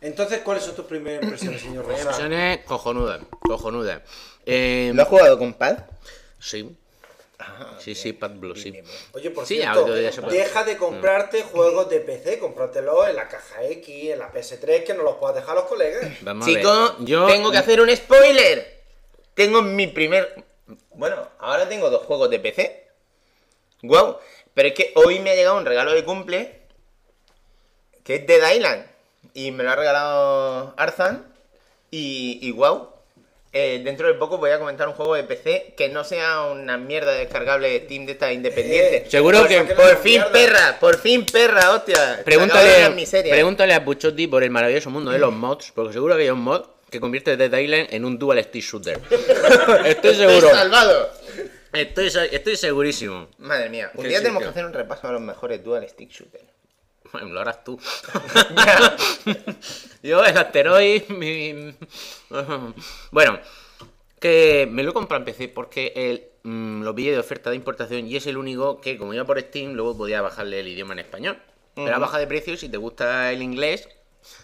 [0.00, 2.02] Entonces, ¿cuáles son tus primeras impresiones, señor Rosa?
[2.02, 4.00] Impresiones cojonudas, cojonudas.
[4.46, 5.78] Eh, ¿Lo has jugado con pad?
[6.38, 6.76] sí.
[7.78, 8.80] Sí, sí, Pad Blue, sí.
[9.12, 14.10] Oye, por Sí, cierto, deja de comprarte juegos de PC, cómpratelo en la caja X,
[14.10, 16.10] en la PS3, que no los puedas dejar a los colegas.
[16.22, 17.06] Vamos a Chico, ver.
[17.06, 18.82] Yo tengo que hacer un spoiler.
[19.34, 20.44] Tengo mi primer.
[20.94, 22.88] Bueno, ahora tengo dos juegos de PC.
[23.82, 24.18] Wow.
[24.54, 26.62] Pero es que hoy me ha llegado un regalo de cumple.
[28.02, 28.86] Que es Dead Island.
[29.34, 31.32] Y me lo ha regalado Arzan.
[31.90, 32.87] Y, y wow.
[33.52, 36.76] Eh, dentro de poco voy a comentar un juego de PC que no sea una
[36.76, 38.96] mierda descargable de Steam de esta independiente.
[38.98, 40.32] Eh, Seguro Por que Por fin, mierda.
[40.32, 42.20] perra, por fin, perra, hostia.
[42.24, 42.94] Pregúntale,
[43.30, 46.40] pregúntale a Buchotti por el maravilloso mundo de los mods, porque seguro que hay un
[46.40, 48.98] mod que convierte Dead Island en un dual stick shooter.
[49.10, 50.50] Estoy Estoy seguro.
[50.50, 51.10] salvado.
[51.72, 53.28] Estoy, estoy segurísimo.
[53.38, 56.44] Madre mía, un día tenemos que hacer un repaso a los mejores dual stick shooters.
[57.12, 57.78] Bueno, lo harás tú.
[60.02, 61.74] Yo, el asteroid, mi...
[63.10, 63.38] Bueno,
[64.20, 67.56] que me lo he comprado en PC porque el, mm, lo pillé de oferta de
[67.56, 70.92] importación y es el único que, como iba por Steam, luego podía bajarle el idioma
[70.94, 71.38] en español.
[71.74, 73.88] Pero a baja de precio, si te gusta el inglés,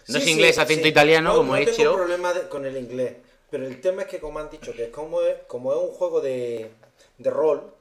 [0.09, 0.89] no Sí, es sí, inglés acento sí.
[0.91, 1.95] italiano No, como no he tengo hecho.
[1.97, 3.17] problema de- con el inglés,
[3.51, 5.89] pero el tema es que como han dicho que es como es, como es un
[5.91, 6.71] juego de,
[7.19, 7.73] de rol,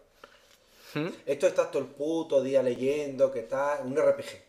[0.95, 1.07] ¿Mm?
[1.25, 4.42] esto estás todo el puto día leyendo, que está un RPG.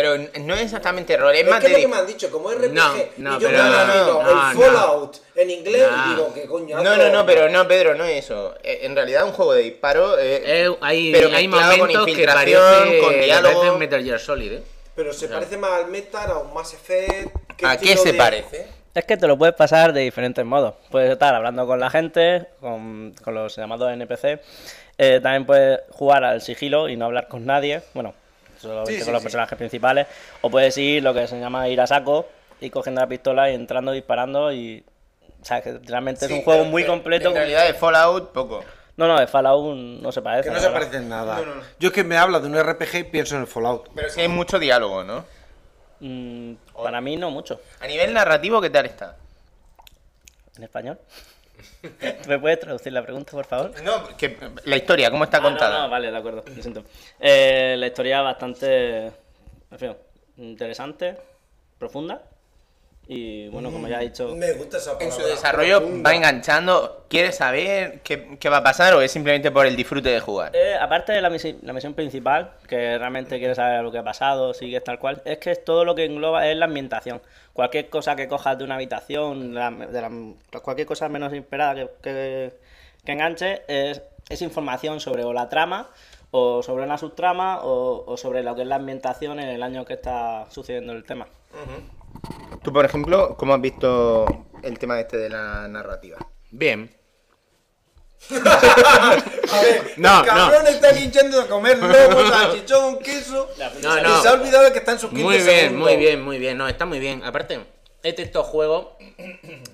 [0.00, 1.78] Pero no es exactamente rol, es Es más que es de...
[1.82, 4.22] lo que me han dicho, como RPG, No, y no, yo pero me no, no,
[4.22, 6.06] no, el Fallout en inglés No.
[6.06, 6.80] y digo, ¿qué coño?
[6.80, 8.54] No, no, no, pero no, Pedro, no es eso.
[8.62, 10.16] Eh, En realidad un juego de disparo...
[10.16, 13.58] eh, Eh, hay, pero hay mezclado con momentos que infiltración, parece, con diálogo.
[13.60, 14.62] parece Metal Gear Solid, ¿eh?
[14.94, 17.34] Pero se parece más al Metal, a un Mass Effect.
[17.64, 18.68] ¿A qué se de- parece?
[18.94, 20.74] Es que te lo puedes pasar de diferentes modos.
[20.92, 24.40] Puedes estar hablando con la gente, con, con los llamados NPC.
[24.96, 27.80] Eh, también puedes jugar al sigilo y no hablar con nadie.
[27.94, 28.14] Bueno,
[28.60, 29.24] solamente Sí, sí, con los sí.
[29.26, 30.06] personajes principales.
[30.42, 32.26] O puedes ir lo que se llama ir a saco
[32.60, 34.84] y cogiendo la pistola y entrando, disparando y...
[35.40, 37.28] O sea, que realmente es un juego pero- muy pero completo.
[37.28, 38.64] En realidad de Fallout, poco.
[38.96, 40.48] No, no, de Fallout no se parece.
[40.48, 40.80] Que no se verdad.
[40.88, 41.40] parecen nada.
[41.78, 43.88] Yo es que me habla de un RPG y pienso en el Fallout.
[43.94, 45.24] Pero sí hay mucho diálogo, ¿no?
[46.00, 47.60] Mm, para mí no mucho.
[47.80, 49.14] A nivel narrativo, ¿qué tal está?
[50.56, 50.98] ¿En español?
[52.28, 53.72] ¿Me puedes traducir la pregunta, por favor?
[53.82, 55.78] No, que la historia, ¿cómo está Ah, no, contada?
[55.82, 56.84] no, vale, de acuerdo, lo siento.
[57.20, 59.94] Eh, la historia bastante, en fin,
[60.38, 61.16] interesante,
[61.78, 62.22] profunda
[63.10, 65.06] Y bueno, como ya he dicho, Me gusta esa palabra.
[65.06, 66.10] En su desarrollo profunda.
[66.10, 67.04] va enganchando.
[67.08, 70.54] ¿Quieres saber qué, qué va a pasar o es simplemente por el disfrute de jugar?
[70.54, 74.04] Eh, aparte de la, misi- la misión principal, que realmente quieres saber lo que ha
[74.04, 77.22] pasado, sigue tal cual, es que es todo lo que engloba es la ambientación.
[77.54, 81.88] Cualquier cosa que cojas de una habitación, la- de la- cualquier cosa menos esperada que,
[82.02, 82.52] que,
[83.06, 85.88] que enganche, es, es información sobre o la trama,
[86.30, 89.86] o sobre una subtrama, o, o sobre lo que es la ambientación en el año
[89.86, 91.26] que está sucediendo el tema.
[92.62, 94.26] Tú, por ejemplo, ¿cómo has visto
[94.62, 96.18] el tema este de la narrativa?
[96.50, 96.94] Bien.
[98.30, 103.48] A ver, No, el cabrón está aquí echando de comer lobo, salchichón, queso.
[103.82, 104.20] No, Y no.
[104.22, 105.88] se ha olvidado de que está en sus 15 Muy bien, segundos.
[105.88, 106.58] muy bien, muy bien.
[106.58, 107.22] No, está muy bien.
[107.24, 107.60] Aparte,
[108.02, 108.88] este estos juegos,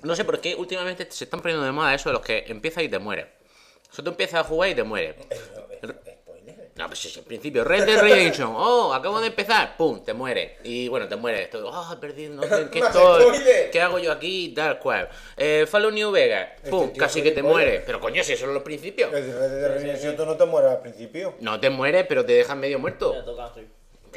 [0.03, 2.83] no sé por qué últimamente se están poniendo de moda eso de los que empiezas
[2.83, 3.27] y te mueres.
[3.91, 5.15] Eso tú empiezas a jugar y te mueres.
[6.75, 7.63] No, pues es el principio.
[7.63, 8.53] Red Dead Redemption.
[8.53, 9.77] Oh, acabo de empezar.
[9.77, 10.51] Pum, te mueres.
[10.65, 11.49] Y bueno, te mueres.
[11.49, 11.95] Todo, oh.
[12.29, 13.25] No sé en qué estoy.
[13.71, 14.53] ¿Qué hago yo aquí?
[14.53, 15.07] Tal cual.
[15.37, 16.49] Eh, Fallout New Vegas.
[16.69, 17.83] Pum, Este tío casi que te mueres.
[17.85, 19.13] Pero coño, si esos son los principios.
[19.13, 21.35] El Red Dead Redemption, tú no te mueres al principio.
[21.39, 23.15] No te mueres, pero te dejan medio muerto.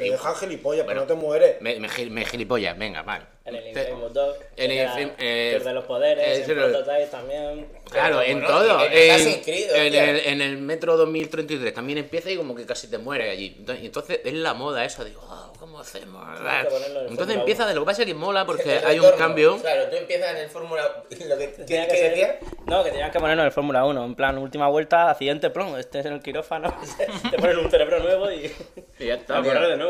[0.05, 1.01] Te dejan gilipollas, Bueno.
[1.05, 1.61] pero no te mueres.
[1.61, 3.25] Me, me, gil- me gilipollas, venga, vale.
[3.45, 7.05] En el Infamous 2, en el era- Infam- eh, pierde los poderes, eh, en Prototype
[7.07, 7.67] también.
[7.89, 8.81] Claro, en bueno, todo.
[8.85, 12.99] en Creed, en el, en el Metro 2033 también empieza y como que casi te
[12.99, 13.57] mueres allí.
[13.67, 16.23] Entonces, es la moda de, oh, ¿cómo hacemos?
[16.39, 19.57] que Entonces empieza de lo que pasa es que mola porque hay un cambio.
[19.59, 21.03] Claro, tú empiezas en el Fórmula.
[21.27, 22.35] Lo que, ¿Qué, Tenía qué que ser- decías?
[22.67, 24.05] No, que tenías que ponerlo en el Fórmula 1.
[24.05, 26.71] En plan, última vuelta, accidente, plom, este es en el quirófano.
[27.31, 28.53] te ponen un cerebro nuevo y.
[28.99, 29.51] Y ya está, a tío.
[29.53, 29.88] correr de nuevo.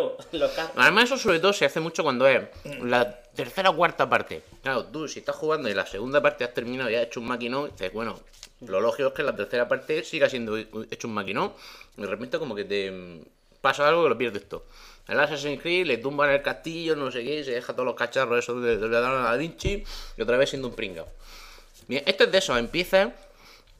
[0.55, 0.73] Carros.
[0.75, 2.47] Además eso sobre todo se hace mucho cuando es
[2.81, 4.43] la tercera o cuarta parte.
[4.61, 7.27] Claro, tú si estás jugando y la segunda parte has terminado y has hecho un
[7.27, 8.19] maquinón, dices, bueno,
[8.61, 11.53] lo lógico es que la tercera parte siga siendo hecho un maquinón.
[11.97, 13.21] Y de repente como que te mm,
[13.61, 14.65] pasa algo que lo pierdes todo.
[15.07, 17.95] El Assassin's Creed le tumban el castillo, no sé qué, y se deja todos los
[17.95, 19.83] cacharros esos de, le dan a Da Vinci
[20.17, 21.07] y otra vez siendo un pringao.
[21.87, 23.13] Bien, esto es de eso, empieza.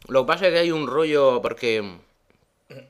[0.08, 2.00] Lo que pasa es que hay un rollo porque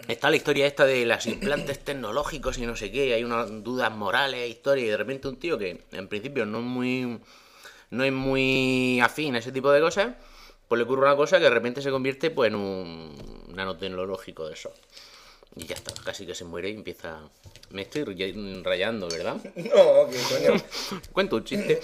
[0.08, 3.92] está la historia esta de los implantes tecnológicos y no sé qué, hay unas dudas
[3.92, 7.20] morales, historia, y de repente un tío que en principio no es muy
[7.92, 10.14] no es muy afín a ese tipo de cosas,
[10.68, 14.54] pues le ocurre una cosa que de repente se convierte pues en un nanotecnológico de
[14.54, 14.72] eso.
[15.56, 17.18] Y ya está, casi que se muere y empieza...
[17.72, 19.38] Me estoy ray- rayando, ¿verdad?
[19.56, 20.62] No, que coño.
[21.12, 21.80] Cuento un chiste.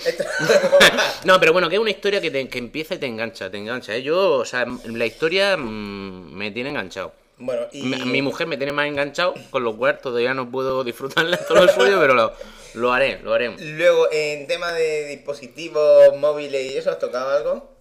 [1.26, 3.58] no, pero bueno, que es una historia que, te- que empieza y te engancha, te
[3.58, 3.96] engancha.
[3.96, 4.04] ¿eh?
[4.04, 7.14] Yo, o sea, la historia mm, me tiene enganchado.
[7.38, 7.84] Bueno, y.
[7.84, 11.66] Mi, mi mujer me tiene más enganchado, con lo cual todavía no puedo disfrutarle todo
[11.66, 12.34] lo suyo, pero lo,
[12.76, 13.56] lo haré, lo haré.
[13.58, 17.76] Luego, en tema de dispositivos móviles y eso, ¿has tocado algo?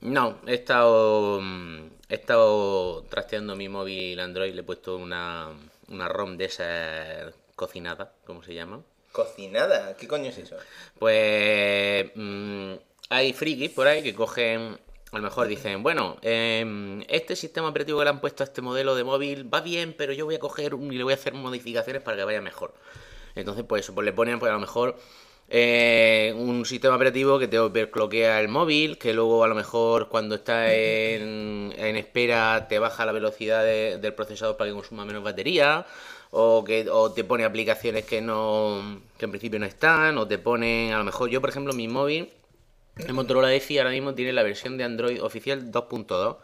[0.00, 5.48] No, he estado, mm, he estado trasteando mi móvil Android, le he puesto una,
[5.88, 8.82] una ROM de esa cocinada, ¿cómo se llama?
[9.12, 10.56] Cocinada, ¿qué coño es eso?
[10.98, 12.74] Pues mm,
[13.08, 14.78] hay frikis por ahí que cogen,
[15.12, 18.60] a lo mejor dicen, bueno, em, este sistema operativo que le han puesto a este
[18.60, 21.16] modelo de móvil va bien, pero yo voy a coger un- y le voy a
[21.16, 22.74] hacer modificaciones para que vaya mejor.
[23.34, 24.96] Entonces, pues pues le ponen, pues a lo mejor
[25.48, 30.34] eh, un sistema operativo que te overcloquea el móvil, que luego a lo mejor cuando
[30.34, 35.22] está en, en espera te baja la velocidad de- del procesador para que consuma menos
[35.22, 35.86] batería,
[36.32, 40.38] o que o te pone aplicaciones que no que en principio no están, o te
[40.38, 42.30] pone, a lo mejor yo por ejemplo mi móvil,
[42.96, 46.36] el Motorola EFI ahora mismo tiene la versión de Android oficial 2.2.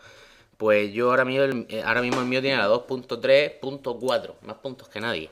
[0.56, 4.88] Pues yo ahora mismo, el, eh, ahora mismo el mío tiene la 2.3.4, más puntos
[4.88, 5.30] que nadie.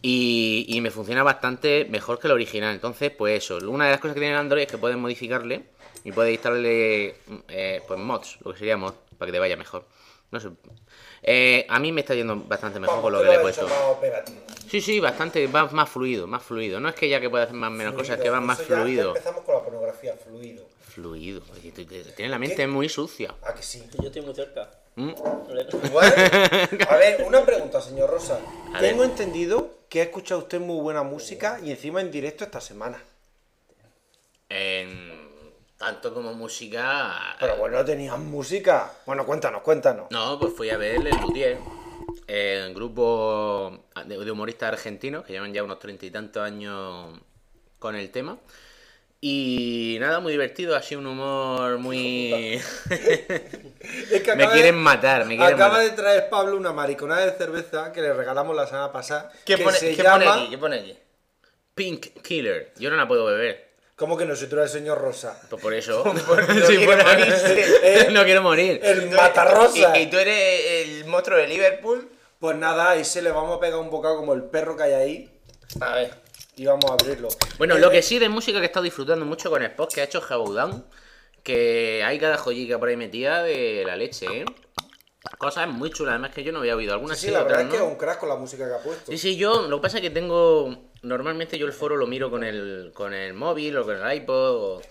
[0.00, 2.74] Y, y me funciona bastante mejor que el original.
[2.74, 5.66] Entonces, pues eso, una de las cosas que tiene Android es que puedes modificarle
[6.04, 7.16] y puedes instalarle
[7.48, 9.86] eh, pues mods, lo que sería mods, para que te vaya mejor.
[10.30, 10.48] No sé.
[11.22, 13.68] Eh, a mí me está yendo bastante mejor con lo que le he puesto.
[14.68, 16.80] Sí, sí, bastante, va más fluido, más fluido.
[16.80, 19.08] No es que ya que pueda hacer más menos cosas, que va más ya fluido.
[19.08, 20.64] Empezamos con la pornografía, fluido.
[20.88, 21.42] Fluido.
[21.62, 23.34] Tienes la mente muy sucia.
[23.42, 23.82] ¿A que sí?
[24.00, 24.70] Yo estoy muy cerca.
[24.96, 25.10] ¿Mm?
[25.84, 26.14] Igual.
[26.88, 28.38] A ver, una pregunta, señor Rosa.
[28.74, 29.10] A Tengo ver.
[29.10, 33.02] entendido que ha escuchado usted muy buena música y encima en directo esta semana.
[34.48, 35.21] En-
[35.82, 37.36] tanto como música.
[37.40, 38.92] Pero bueno, tenías música.
[39.04, 40.06] Bueno, cuéntanos, cuéntanos.
[40.10, 41.58] No, pues fui a ver el Luthier,
[42.28, 47.18] el grupo de, humoristas argentinos que llevan ya unos treinta y tantos años
[47.80, 48.38] con el tema.
[49.20, 52.60] Y nada, muy divertido, así un humor muy...
[52.90, 55.90] Es que me quieren de- matar, me quieren Acaba matar.
[55.90, 59.32] de traer Pablo una mariconada de cerveza que le regalamos la semana pasada.
[59.44, 60.24] ¿Qué, que pone, se ¿qué llama...
[60.24, 60.50] pone aquí?
[60.50, 60.98] ¿Qué pone aquí?
[61.74, 62.72] Pink Killer.
[62.78, 63.71] Yo no la puedo beber.
[64.02, 64.34] ¿Cómo que no?
[64.34, 65.40] Si tú eres el señor Rosa.
[65.48, 66.02] Pues por eso.
[66.48, 67.64] No Sí, quiere por- morirse.
[67.84, 68.08] ¿Eh?
[68.10, 68.80] no quiero morir.
[68.82, 69.96] El matarrosa.
[69.96, 72.10] ¿Y, y tú eres el monstruo de Liverpool?
[72.40, 74.92] Pues nada, ahí se le vamos a pegar un bocado como el perro que hay
[74.92, 75.40] ahí.
[75.80, 76.14] A ver.
[76.56, 77.28] Y vamos a abrirlo.
[77.58, 80.00] Bueno, lo que sí de música que he estado disfrutando mucho con el post que
[80.00, 80.84] ha hecho Jaboudan,
[81.44, 84.44] que hay cada joyica por ahí metida de la leche, ¿eh?
[85.38, 87.68] Cosas muy chulas, además que yo no había oído algunas Sí, sí, la verdad es
[87.68, 87.84] que no.
[87.84, 89.12] es un crack con la música que ha puesto.
[89.12, 90.90] Sí, sí, yo lo que pasa es que tengo.
[91.02, 94.54] Normalmente yo el foro lo miro con el, con el móvil o con el iPod.
[94.78, 94.82] o-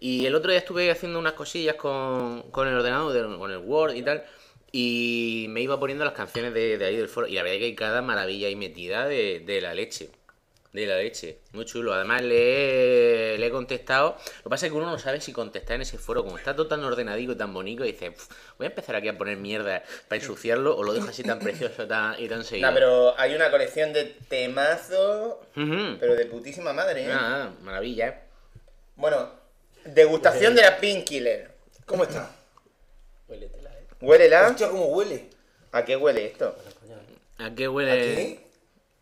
[0.00, 3.58] Y el otro día estuve haciendo unas cosillas con, con el ordenador, de- con el
[3.58, 4.24] Word y tal.
[4.72, 7.26] Y me iba poniendo las canciones de, de ahí del foro.
[7.26, 10.10] Y la verdad es que hay cada maravilla ahí metida de, de la leche.
[10.72, 11.38] De la leche.
[11.52, 11.94] Muy chulo.
[11.94, 14.16] Además le he, le he contestado.
[14.38, 16.22] Lo que pasa es que uno no sabe si contestar en ese foro.
[16.24, 18.28] Como está todo tan ordenadico y tan bonito, y dice, "Pf,
[18.58, 20.76] voy a empezar aquí a poner mierda para ensuciarlo.
[20.76, 22.68] O lo dejo así tan precioso tan, y tan seguido.
[22.68, 27.08] No, pero hay una colección de temazos, pero de putísima madre, ¿eh?
[27.08, 28.18] Nada, maravilla, ¿eh?
[28.96, 29.30] Bueno,
[29.86, 31.50] degustación de la Painkiller.
[31.86, 32.30] ¿Cómo está?
[33.26, 33.86] Huéletela, eh.
[34.02, 34.48] Huélela.
[34.48, 35.30] Hostia, cómo huele.
[35.72, 36.54] ¿A qué huele esto?
[37.38, 37.92] ¿A qué ¿A huele?
[37.92, 38.47] qué?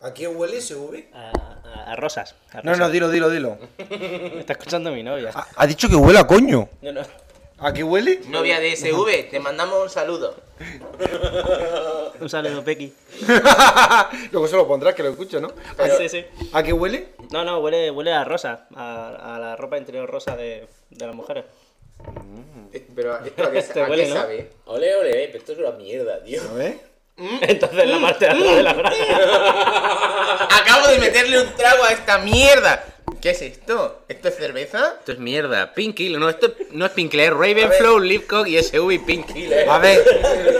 [0.00, 1.08] ¿A qué huele SV?
[1.14, 2.34] A, a- a rosas.
[2.52, 2.78] a No, rosas.
[2.78, 3.58] no, dilo, dilo, dilo.
[3.78, 5.30] Me está escuchando mi novia.
[5.56, 6.68] Ha dicho que huele a coño.
[6.82, 7.00] No, no.
[7.58, 8.20] ¿A qué huele?
[8.28, 10.34] Novia de SV, te mandamos un saludo.
[12.20, 12.94] Un saludo, Pequi.
[14.32, 15.48] Luego se lo pondrás que lo escucha, ¿no?
[15.78, 16.24] ¿A, Sí, sí.
[16.52, 17.08] ¿A qué huele?
[17.30, 18.66] No, no, huele, huele a rosa.
[18.74, 21.44] A, a la ropa interior rosa de, de las mujeres.
[22.94, 24.14] Pero esto a qué, Te a qué huele, ¿no?
[24.16, 24.50] sabe?
[24.66, 26.40] Ole, ole, eh, pero esto es una mierda, tío.
[26.42, 26.78] A ver.
[27.18, 29.75] Entonces la parte de atrás de la granja.
[31.42, 32.84] Un trago a esta mierda.
[33.20, 34.02] ¿Qué es esto?
[34.08, 34.96] ¿Esto es cerveza?
[34.98, 35.72] Esto es mierda.
[35.74, 39.48] Pinky, no, esto no es Pinky, es Ravenflow, Leafcock y SV Pinky.
[39.68, 40.04] A ver,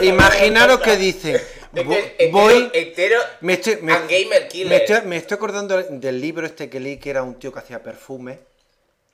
[0.03, 1.41] imaginaros que dice.
[1.73, 2.71] vo- Este- Voy.
[2.73, 4.69] Hetero Me estoy, me, gamer killer.
[4.69, 7.59] me estoy, me estoy acordando del libro este que leí que era un tío que
[7.59, 8.39] hacía perfume.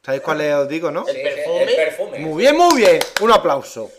[0.04, 0.54] ¿Sabéis cuál es?
[0.54, 1.06] Os digo, ¿no?
[1.06, 1.62] El perfume.
[1.62, 2.18] El perfume.
[2.18, 2.98] Muy bien, muy bien.
[3.20, 3.90] Un aplauso.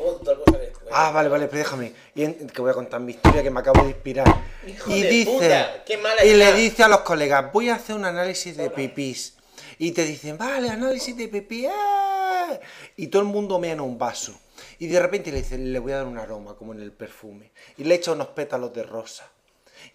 [0.00, 0.57] Otra cosa.
[0.90, 1.92] Ah, vale, vale, pero déjame.
[2.14, 4.26] Y en- que voy a contar mi historia que me acabo de inspirar.
[4.66, 5.30] Hijo y de dice.
[5.30, 8.70] puta, qué mala y le dice a los colegas, voy a hacer un análisis de
[8.70, 9.34] pipís.
[9.78, 11.66] Y te dicen, vale, análisis de pipí.
[11.66, 12.60] ¡eh!".
[12.96, 14.38] Y todo el mundo mea en un vaso.
[14.80, 17.50] Y de repente le dice, le voy a dar un aroma, como en el perfume.
[17.76, 19.28] Y le echa unos pétalos de rosa.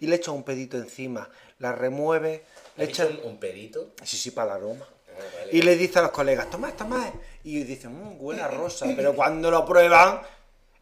[0.00, 1.28] Y le echa un pedito encima.
[1.58, 2.44] La remueve.
[2.76, 3.04] Le ¿Has echa.
[3.06, 3.90] dicho un, un pedito?
[4.02, 4.86] Sí, sí, para el aroma.
[4.88, 5.50] Ah, vale.
[5.52, 7.12] Y le dice a los colegas, toma, toma.
[7.44, 8.86] Y dicen, mmm, huele a rosa.
[8.96, 10.20] Pero cuando lo prueban,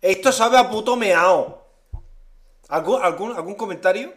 [0.03, 1.63] esto sabe a puto meao.
[2.69, 4.13] ¿Algún, algún, algún comentario?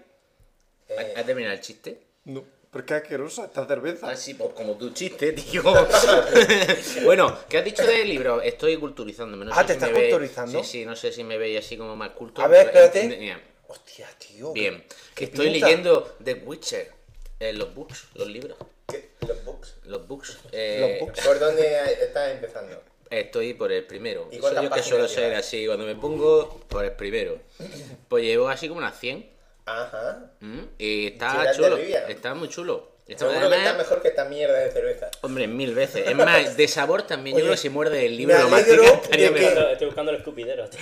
[1.16, 2.02] ¿Ha terminado el chiste?
[2.26, 4.10] No, porque es asquerosa esta cerveza.
[4.10, 5.64] Ah, sí, pues como tu chiste, tío.
[7.04, 8.42] bueno, ¿qué has dicho del libro?
[8.42, 9.46] Estoy culturizándome.
[9.46, 10.64] No Ah, sé ¿te si estás me ve- culturizando?
[10.64, 12.42] Sí, sí, no sé si me veis así como más culto.
[12.42, 13.18] A ver, espérate.
[13.18, 14.54] Mira, Hostia, tío.
[14.54, 14.84] Bien,
[15.16, 15.66] qué estoy pinta.
[15.68, 16.92] leyendo The Witcher.
[17.40, 18.58] eh, los books, los libros.
[18.88, 19.10] ¿Qué?
[19.28, 19.76] ¿Los books?
[19.86, 20.38] Los books.
[20.52, 21.26] eh, Los books.
[21.26, 22.82] ¿Por dónde estás empezando?
[23.20, 24.28] Estoy por el primero.
[24.32, 27.38] ¿Y Soy yo que suelo ser así, cuando me pongo por el primero.
[28.10, 29.30] Pues llevo así como unas 100.
[29.66, 30.32] Ajá.
[30.42, 30.64] ¿m?
[30.78, 31.78] Y está chulo.
[31.78, 32.94] Está muy chulo.
[33.08, 35.12] Está, Seguro que además- está mejor que esta mierda de cerveza.
[35.22, 36.08] Hombre, mil veces.
[36.08, 37.36] Es más, de sabor también.
[37.36, 39.64] Oye, yo creo que si muerde el libro me lo alegro mastica, estaría mejor.
[39.74, 40.82] Estoy buscando el escupidero, tío.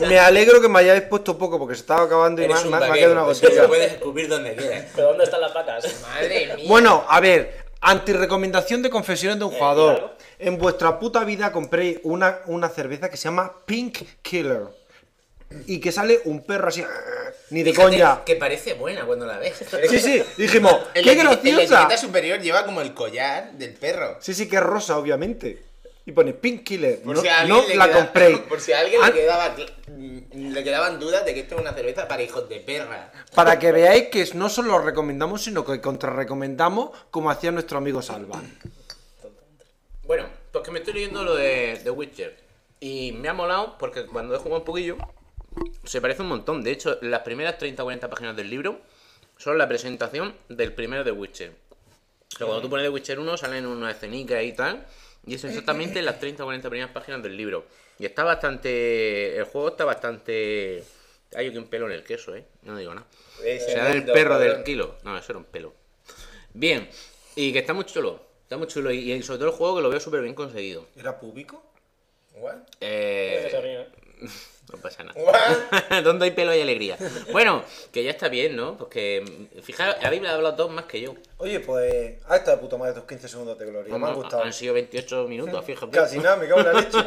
[0.08, 2.64] Me alegro que me hayáis puesto poco porque se estaba acabando y me, Eres ha-
[2.66, 3.66] un me ha- me ha vaquero, quedado una gotita.
[3.66, 4.86] puedes escupir donde quieras.
[4.94, 6.00] ¿Pero dónde están las vacas?
[6.02, 6.64] Madre mía.
[6.68, 9.96] Bueno, a ver, antirecomendación de confesiones de un jugador.
[9.96, 10.16] claro.
[10.38, 14.68] En vuestra puta vida compréis una, una cerveza que se llama Pink Killer.
[15.66, 16.84] Y que sale un perro así.
[17.50, 18.24] Ni de Fíjate coña.
[18.24, 19.54] Que parece buena cuando la ves.
[19.90, 21.96] Sí, sí, dijimos, ¡qué En la etiqueta graciosa!
[21.98, 24.16] superior lleva como el collar del perro.
[24.20, 25.69] Sí, sí, que es rosa, obviamente.
[26.06, 27.02] Y pone Pink Killer.
[27.02, 28.38] Por no si no la queda- compréis.
[28.48, 29.54] Por si a alguien le, quedaba,
[29.88, 33.12] mm, le quedaban dudas de que esto es una cerveza para hijos de perra.
[33.34, 38.00] Para que veáis que no solo lo recomendamos, sino que contrarrecomendamos como hacía nuestro amigo
[38.02, 38.40] Salva.
[40.04, 42.36] Bueno, pues que me estoy leyendo lo de The Witcher.
[42.80, 44.96] Y me ha molado porque cuando he jugado un poquillo,
[45.84, 46.62] se parece un montón.
[46.64, 48.80] De hecho, las primeras 30 o 40 páginas del libro
[49.36, 51.52] son la presentación del primero de Witcher.
[52.32, 54.86] O sea, cuando tú pones The Witcher 1 salen unas escenicas y tal.
[55.26, 57.66] Y es exactamente las 30 o 40 primeras páginas del libro.
[57.98, 59.36] Y está bastante.
[59.36, 60.82] El juego está bastante.
[61.34, 62.44] Hay aquí un pelo en el queso, ¿eh?
[62.62, 63.06] No digo nada.
[63.44, 64.96] Ese O sea, del mundo, perro del kilo.
[65.04, 65.74] No, eso era un pelo.
[66.54, 66.88] Bien.
[67.36, 68.20] Y que está muy chulo.
[68.42, 68.90] Está muy chulo.
[68.90, 70.86] Y, y sobre todo el juego que lo veo súper bien conseguido.
[70.96, 71.62] ¿Era público?
[72.34, 72.56] What?
[72.80, 73.88] Eh, ¿eh?
[74.70, 76.02] no pasa nada.
[76.02, 76.96] Donde hay pelo hay alegría.
[77.32, 78.76] Bueno, que ya está bien, ¿no?
[78.76, 81.14] Porque, fijaos, habéis hablado todos más que yo.
[81.38, 82.16] Oye, pues.
[82.26, 83.96] Ah, está de puta madre tus 15 segundos de gloria.
[83.96, 84.44] Me han gustado.
[84.44, 85.90] han sido 28 minutos, fíjate.
[85.96, 86.98] Casi nada, me cago en la leche.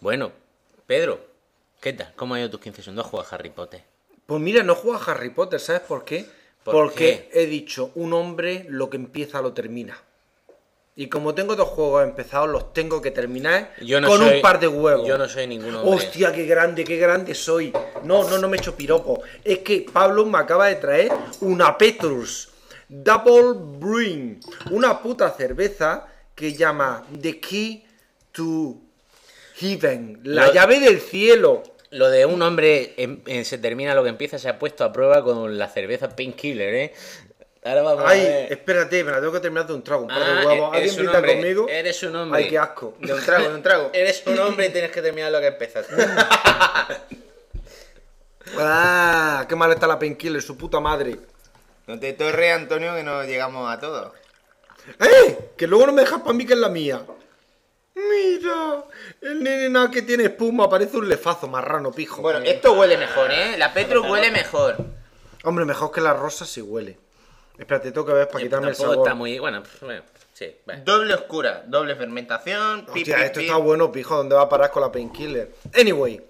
[0.00, 0.32] Bueno,
[0.84, 1.31] Pedro,
[1.82, 2.12] ¿qué tal?
[2.16, 3.04] ¿Cómo ha ido tus 15 segundos?
[3.04, 3.82] ¿Has jugado a Harry Potter?
[4.24, 6.24] Pues mira, no juego a Harry Potter, ¿sabes por qué?
[6.64, 10.00] ¿Por porque he dicho, un hombre lo que empieza lo termina.
[10.94, 14.42] Y como tengo dos juegos empezados, los tengo que terminar Yo no con soy- un
[14.42, 15.08] par de huevos.
[15.08, 15.90] Yo no soy ningún hombre.
[15.96, 17.72] Hostia, qué grande, qué grande soy.
[18.04, 19.22] No, no, no me echo piropo.
[19.42, 21.10] Es que Pablo me acaba de traer
[21.40, 22.50] una Petrus
[22.88, 24.38] Double Brewing.
[24.70, 27.86] Una puta cerveza que llama The Key
[28.32, 28.76] to
[29.56, 30.20] Heaven.
[30.24, 31.62] La Lo- llave del cielo.
[31.92, 34.92] Lo de un hombre em- em, se termina lo que empieza se ha puesto a
[34.92, 36.94] prueba con la cerveza Painkiller, ¿eh?
[37.64, 38.52] Ahora vamos a Ay, ver.
[38.52, 40.02] espérate, me la tengo que terminar de un trago.
[40.02, 40.76] Un par Ah, de huevos.
[40.76, 41.68] eres ¿Alguien un grita hombre, conmigo?
[41.68, 42.42] Eres un hombre.
[42.42, 42.96] Ay, qué asco.
[42.98, 43.90] De un trago, de un trago.
[43.94, 45.94] Eres un hombre y tienes que terminar lo que empezaste.
[48.58, 51.16] Ah, qué mal está la painkiller, su puta madre.
[51.86, 54.12] No te torre, Antonio, que no llegamos a todo.
[55.00, 55.52] ¡Eh!
[55.56, 57.00] Que luego no me dejas para mí que es la mía.
[58.08, 58.84] Mira,
[59.20, 62.22] el nene nada que tiene espuma, parece un lefazo marrano, pijo.
[62.22, 63.56] Bueno, esto huele mejor, ¿eh?
[63.58, 64.76] La Petrus huele mejor.
[65.44, 66.98] Hombre, mejor que la rosa si huele.
[67.58, 68.98] Espérate, tengo que ver para quitarme el sabor.
[68.98, 69.38] está muy.
[69.38, 70.56] Bueno, pues, bueno, sí.
[70.64, 70.82] vale.
[70.82, 72.80] Doble oscura, doble fermentación.
[72.88, 73.48] Hostia, pip, esto pip.
[73.48, 75.52] está bueno, pijo, ¿dónde va a parar con la painkiller?
[75.78, 76.20] Anyway,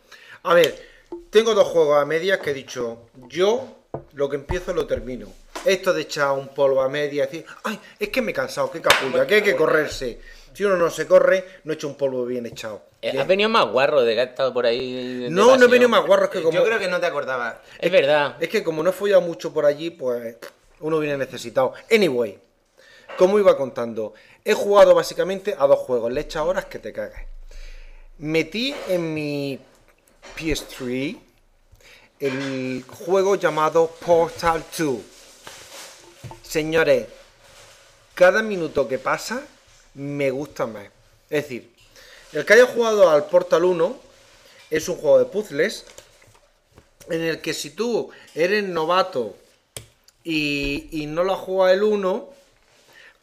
[0.42, 0.88] a ver,
[1.30, 3.82] tengo dos juegos a medias que he dicho, yo
[4.14, 5.28] lo que empiezo lo termino.
[5.64, 8.80] Esto de echar un polvo a medias, decir, ay, es que me he cansado, qué
[8.80, 10.20] capulla, que hay que correrse.
[10.54, 12.82] Si uno no se corre, no echa un polvo bien echado.
[13.00, 15.22] Eh, ¿Has venido más guarro de que has estado por ahí?
[15.22, 16.56] de No, no he venido más guarro, es que como...
[16.56, 17.56] Yo creo que no te acordabas.
[17.78, 18.36] Es verdad.
[18.40, 20.36] Es que como no he follado mucho por allí, pues
[20.80, 21.74] uno viene necesitado.
[21.90, 22.38] Anyway,
[23.16, 26.92] como iba contando, he jugado básicamente a dos juegos, le he echado horas que te
[26.92, 27.22] cagas.
[28.18, 29.58] Metí en mi
[30.36, 31.18] PS3
[32.20, 34.96] el juego llamado Portal 2.
[36.42, 37.06] Señores,
[38.14, 39.42] cada minuto que pasa
[39.94, 40.84] me gusta más.
[41.30, 41.72] Es decir,
[42.32, 43.96] el que haya jugado al Portal 1
[44.70, 45.84] es un juego de puzzles
[47.10, 49.36] en el que si tú eres novato
[50.24, 52.28] y, y no lo has jugado el 1,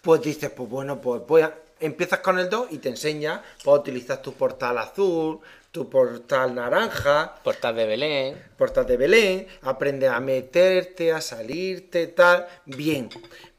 [0.01, 3.79] pues dices, pues bueno, pues voy a- empiezas con el 2 y te enseña, pues
[3.79, 5.39] utilizar tu portal azul,
[5.71, 8.43] tu portal naranja, Portal de Belén.
[8.57, 13.09] portal de Belén, aprendes a meterte, a salirte, tal, bien.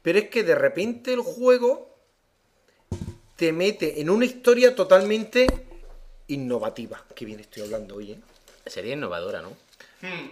[0.01, 1.90] Pero es que de repente el juego
[3.41, 5.47] te mete en una historia totalmente
[6.27, 7.03] innovativa.
[7.15, 8.19] Que bien estoy hablando hoy, ¿eh?
[8.67, 9.57] Sería innovadora, ¿no?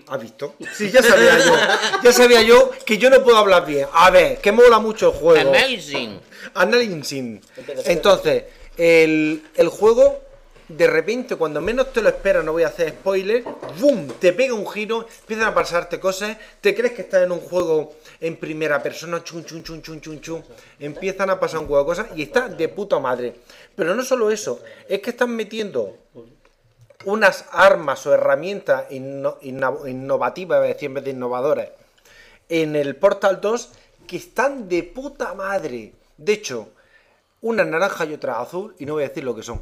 [0.09, 0.53] ¿Has visto?
[0.71, 1.55] Sí, ya sabía yo.
[2.03, 3.87] Ya sabía yo que yo no puedo hablar bien.
[3.93, 5.49] A ver, que mola mucho el juego.
[5.49, 6.19] Amazing.
[6.53, 7.41] Analyzing.
[7.85, 8.43] Entonces,
[8.77, 10.21] el, el juego,
[10.69, 13.43] de repente, cuando menos te lo esperas, no voy a hacer spoiler,
[13.79, 14.07] ¡boom!
[14.19, 17.95] Te pega un giro, empiezan a pasarte cosas, te crees que estás en un juego
[18.21, 20.43] en primera persona, chun, chun, chun, chun, chun, chun.
[20.79, 23.33] Empiezan a pasar un huevo de cosas y está de puta madre.
[23.75, 25.97] Pero no solo eso, es que están metiendo
[27.05, 31.69] unas armas o herramientas inno- inno- innovativas, decir, en vez de innovadoras,
[32.47, 33.69] en el Portal 2
[34.05, 35.93] que están de puta madre.
[36.17, 36.69] De hecho,
[37.41, 39.61] una naranja y otra azul, y no voy a decir lo que son.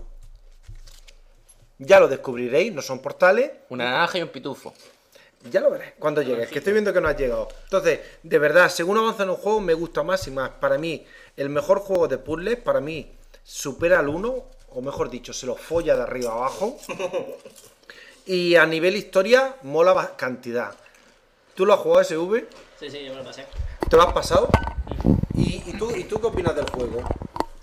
[1.80, 4.74] Ya lo descubriréis, no son portales, Una naranja y un pitufo.
[5.52, 7.48] ya lo veréis cuando llegues, que estoy viendo que no has llegado.
[7.66, 10.50] Entonces, de verdad, según avanza en un juego, me gusta más y más.
[10.60, 11.06] Para mí,
[11.36, 13.12] el mejor juego de puzzles, para mí,
[13.44, 16.78] supera al 1, o mejor dicho, se lo folla de arriba a abajo.
[18.26, 20.76] Y a nivel historia, mola cantidad.
[21.56, 22.46] ¿Tú lo has jugado SV?
[22.78, 23.46] Sí, sí, yo me lo pasé.
[23.90, 24.50] ¿Te lo has pasado?
[25.34, 27.00] ¿Y, y tú, ¿Y tú qué opinas del juego?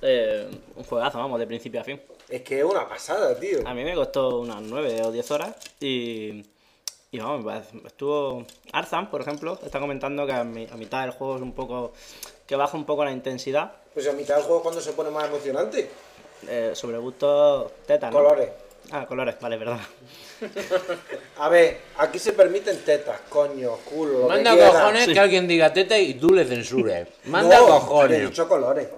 [0.01, 2.01] Eh, un juegazo, vamos, de principio a fin.
[2.29, 3.59] Es que es una pasada, tío.
[3.67, 6.45] A mí me costó unas 9 o 10 horas y,
[7.11, 7.53] y vamos,
[7.87, 8.45] estuvo...
[8.73, 11.93] Arzan, por ejemplo, está comentando que a, mi- a mitad del juego es un poco...
[12.47, 13.73] que baja un poco la intensidad.
[13.93, 15.89] Pues a mitad del juego cuando se pone más emocionante.
[16.49, 18.17] Eh, sobre gusto teta, ¿no?
[18.17, 18.51] Colores.
[18.91, 19.81] Ah, colores, vale, perdón.
[21.39, 25.73] A ver, aquí se permiten tetas, coño, culo, lo Manda que cojones que alguien diga
[25.73, 27.09] teta y tú le censures.
[27.25, 28.29] Manda No, He cojones.
[28.31, 28.89] dicho colores.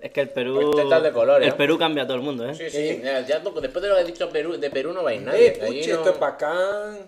[0.00, 0.70] Es que el Perú...
[0.72, 1.54] Pues tetas de colores, El.
[1.54, 2.54] Perú cambia a todo el mundo, ¿eh?
[2.54, 3.00] Sí, sí.
[3.02, 5.48] Ya, después de lo que he dicho Perú, de Perú no vais nadie.
[5.48, 6.98] Eh, puchi, no- esto es bacán.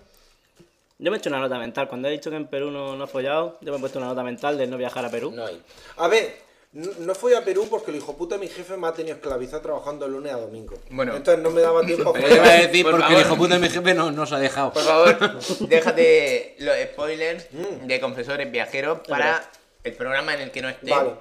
[0.99, 1.87] Yo me he hecho una nota mental.
[1.87, 4.07] Cuando he dicho que en Perú no, no he follado, yo me he puesto una
[4.09, 5.31] nota mental de no viajar a Perú.
[5.33, 5.59] no hay.
[5.97, 6.35] A ver,
[6.73, 9.15] no, no fui a Perú porque el hijo puta de mi jefe me ha tenido
[9.15, 10.75] esclavizado trabajando de lunes a domingo.
[10.91, 11.15] Bueno.
[11.15, 13.19] Entonces no me daba tiempo a yo iba a decir Por porque favor.
[13.19, 14.73] el hijo puta de mi jefe no nos ha dejado.
[14.73, 15.17] Por favor,
[15.69, 17.87] déjate los spoilers Mm.
[17.87, 19.43] de confesores viajeros para
[19.83, 20.91] el programa en el que no esté.
[20.91, 21.11] Vale.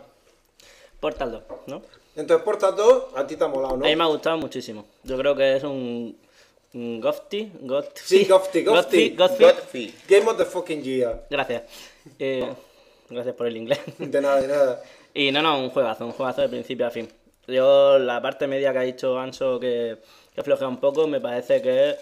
[1.00, 1.82] Portal 2, ¿no?
[2.16, 3.84] Entonces, Porta 2, a ti te ha molado, ¿no?
[3.84, 4.84] A mí me ha gustado muchísimo.
[5.04, 6.18] Yo creo que es un...
[6.74, 8.00] un Gofty, Gofty.
[8.04, 9.10] Sí, Gofty, Gofty.
[9.10, 9.94] Gofty.
[10.08, 11.24] Game of the fucking year.
[11.30, 11.62] Gracias.
[12.18, 12.48] Eh,
[13.08, 13.78] gracias por el inglés.
[13.98, 14.82] De nada, de nada.
[15.14, 17.08] Y no, no, un juegazo, un juegazo de principio a fin.
[17.46, 19.96] Yo, la parte media que ha dicho Anso que,
[20.34, 21.96] que flojea un poco, me parece que es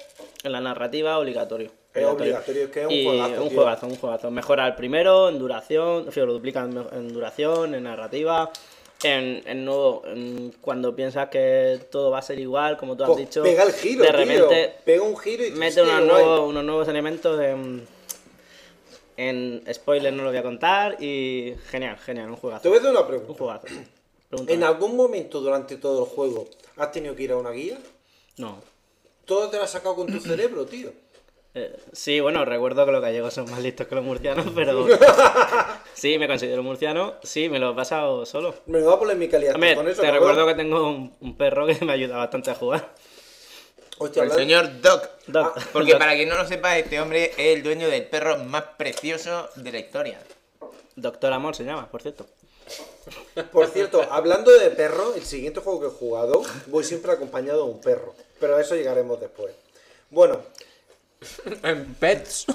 [0.44, 1.70] en la narrativa obligatorio.
[1.94, 3.56] obligatorio, es que es un Y juegazo, un tío.
[3.58, 4.30] juegazo, un juegazo.
[4.30, 8.50] Mejora el primero en duración, lo duplica en, en duración, en narrativa.
[9.04, 13.08] En, en nuevo, en cuando piensas que todo va a ser igual, como tú has
[13.10, 14.16] Pues dicho, pega el giro, de tío.
[14.18, 17.86] repente Pega un giro y mete unos nuevos, unos nuevos elementos en,
[19.16, 22.62] en spoiler no lo voy a contar y genial, genial, un juegazo.
[22.62, 23.34] Te voy a hacer una Un pregunta.
[23.38, 23.66] jugazo.
[24.28, 24.54] Pregúntame.
[24.56, 27.78] ¿En algún momento durante todo el juego has tenido que ir a una guía?
[28.36, 28.60] No.
[29.24, 30.90] Todo te lo has sacado con tu cerebro, tío.
[31.58, 34.86] Eh, sí, bueno, recuerdo que los gallegos son más listos que los murcianos, pero
[35.94, 38.54] sí, me considero murciano, sí, me lo he pasado solo.
[38.66, 40.00] Me da polémica liarte Hombre, con eso.
[40.00, 40.12] te ¿no?
[40.14, 42.88] recuerdo que tengo un, un perro que me ayuda bastante a jugar.
[43.98, 45.08] Hostia, El señor Doc.
[45.26, 45.54] Doc.
[45.56, 48.62] Ah, Porque para quien no lo sepa, este hombre es el dueño del perro más
[48.76, 50.20] precioso de la historia.
[50.94, 52.26] Doctor Amor se llama, por cierto.
[53.50, 57.72] Por cierto, hablando de perro, el siguiente juego que he jugado, voy siempre acompañado de
[57.72, 58.14] un perro.
[58.38, 59.52] Pero a eso llegaremos después.
[60.10, 60.42] Bueno,
[61.62, 62.46] En Pets.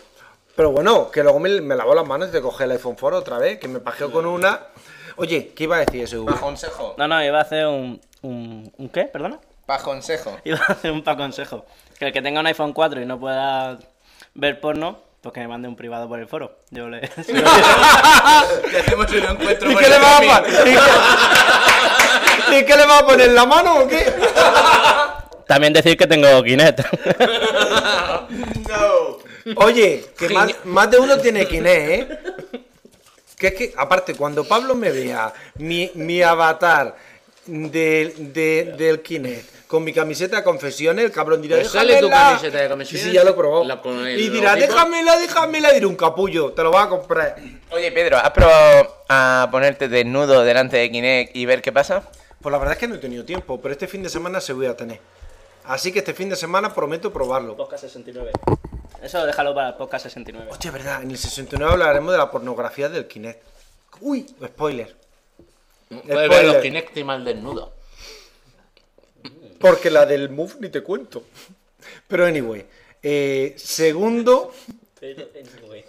[0.60, 3.38] Pero bueno, que luego me, me lavo las manos de coger el iPhone 4 otra
[3.38, 4.60] vez, que me pajeo con una.
[5.16, 6.34] Oye, ¿qué iba a decir ese V?
[6.38, 6.94] Consejo.
[6.98, 8.70] No, no, iba a hacer un, un...
[8.76, 9.04] ¿Un qué?
[9.04, 9.38] ¿Perdona?
[9.64, 10.36] Pa' consejo.
[10.44, 11.64] Iba a hacer un pa' consejo.
[11.98, 13.78] Que el que tenga un iPhone 4 y no pueda
[14.34, 16.58] ver porno, pues que me mande un privado por el foro.
[16.68, 17.00] Yo le...
[17.26, 20.68] Le hacemos un encuentro ¿Y por qué le el va a poner?
[20.68, 20.74] ¿Y
[22.50, 23.30] qué- ¿Y qué le va a poner?
[23.32, 24.12] ¿La mano o qué?
[25.46, 26.80] También decir que tengo Kinect.
[29.56, 32.18] Oye, que más, más de uno tiene Kinect, ¿eh?
[33.36, 36.94] Que es que, aparte, cuando Pablo me vea mi, mi avatar
[37.46, 42.10] de, de- del Kinect con mi camiseta de confesiones, el cabrón dirá, Pues sale tu
[42.10, 43.64] camiseta de confesiones, Sí, sí, ya lo he probado.
[43.64, 43.80] la-
[44.10, 47.36] y dirá, déjamela, déjamela, diré un capullo, te lo vas a comprar.
[47.70, 52.02] Oye, Pedro, ¿has probado a ponerte desnudo delante de Kinect y ver qué pasa?
[52.42, 54.52] Pues la verdad es que no he tenido tiempo, pero este fin de semana se
[54.52, 54.98] voy a tener.
[55.64, 57.56] Así que este fin de semana prometo probarlo.
[57.56, 58.32] Podcast 69.
[59.02, 60.48] Eso déjalo para el podcast 69.
[60.50, 63.42] Hostia, verdad, en el 69 hablaremos de la pornografía del Kinect.
[64.00, 64.94] Uy, spoiler.
[65.88, 66.56] Puedes ver los.
[66.56, 67.72] Kinect y mal desnudo.
[69.58, 71.24] Porque la del Move ni te cuento.
[72.06, 72.64] Pero anyway.
[73.02, 74.52] eh, segundo,
[74.98, 75.84] Pero, anyway.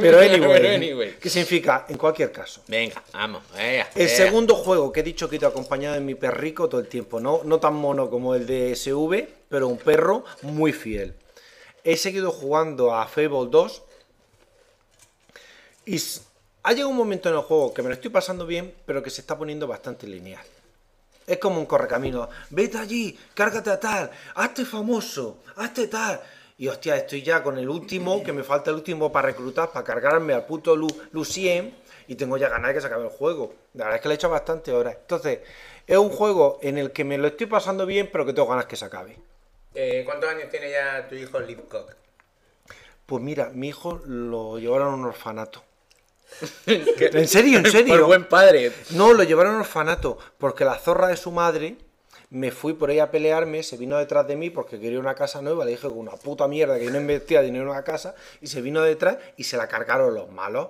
[0.00, 1.14] pero anyway, Pero anyway.
[1.20, 1.84] ¿Qué significa?
[1.88, 2.62] En cualquier caso.
[2.68, 3.88] Venga, vamos, venga.
[3.94, 4.16] El venga.
[4.16, 7.20] segundo juego que he dicho que te ha acompañado de mi perrico todo el tiempo,
[7.20, 11.14] no, no tan mono como el de SV, pero un perro muy fiel.
[11.84, 13.82] He seguido jugando a Fable 2
[15.84, 16.00] y
[16.62, 19.10] ha llegado un momento en el juego que me lo estoy pasando bien, pero que
[19.10, 20.42] se está poniendo bastante lineal.
[21.26, 22.30] Es como un correcamino.
[22.48, 26.22] Vete allí, cárgate a tal, hazte famoso, hazte tal.
[26.56, 29.84] Y hostia, estoy ya con el último, que me falta el último para reclutar, para
[29.84, 31.76] cargarme al puto Lu Lucien.
[32.08, 33.54] Y tengo ya ganas de que se acabe el juego.
[33.74, 34.96] La verdad es que le he hecho bastante horas.
[35.00, 35.40] Entonces,
[35.86, 38.66] es un juego en el que me lo estoy pasando bien, pero que tengo ganas
[38.66, 39.18] que se acabe.
[39.74, 41.94] Eh, ¿Cuántos años tiene ya tu hijo Lipcock?
[43.06, 45.62] Pues mira, mi hijo lo llevaron a un orfanato.
[46.66, 47.58] ¿En serio?
[47.58, 47.94] ¿En serio?
[47.94, 48.72] Por buen padre.
[48.90, 51.76] No, lo llevaron a un orfanato porque la zorra de su madre
[52.30, 55.42] me fui por ahí a pelearme, se vino detrás de mí porque quería una casa
[55.42, 58.14] nueva, le dije con una puta mierda que yo no invertía dinero en una casa,
[58.40, 60.68] y se vino detrás y se la cargaron los malos.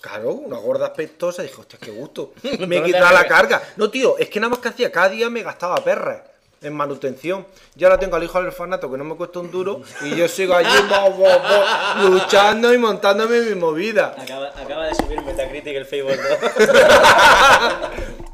[0.00, 2.32] Claro, una gorda aspectosa, dije, hostia, qué gusto.
[2.66, 3.62] Me he quitado la carga.
[3.76, 6.22] No, tío, es que nada más que hacía, cada día me gastaba perras
[6.60, 7.46] en manutención.
[7.74, 10.28] Yo ahora tengo al hijo del orfanato que no me cuesta un duro y yo
[10.28, 14.14] sigo allí bo, bo, bo, luchando y montándome mi movida.
[14.18, 16.68] Acaba, acaba de subir Metacritic el Facebook 2.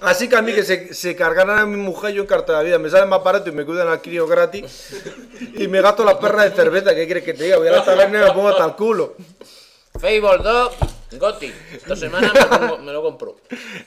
[0.00, 2.58] Así que a mí que se, se cargaran a mi mujer yo en carta de
[2.58, 4.92] la vida, me sale más barato y me cuidan al crío gratis
[5.54, 7.56] y me gasto las perras de cerveza, ¿qué quieres que te diga?
[7.56, 9.14] Voy a la taberna y me pongo hasta el culo.
[9.98, 10.74] Fable 2,
[11.12, 11.52] Goti.
[11.72, 13.36] Esta semana me, pongo- me lo compro.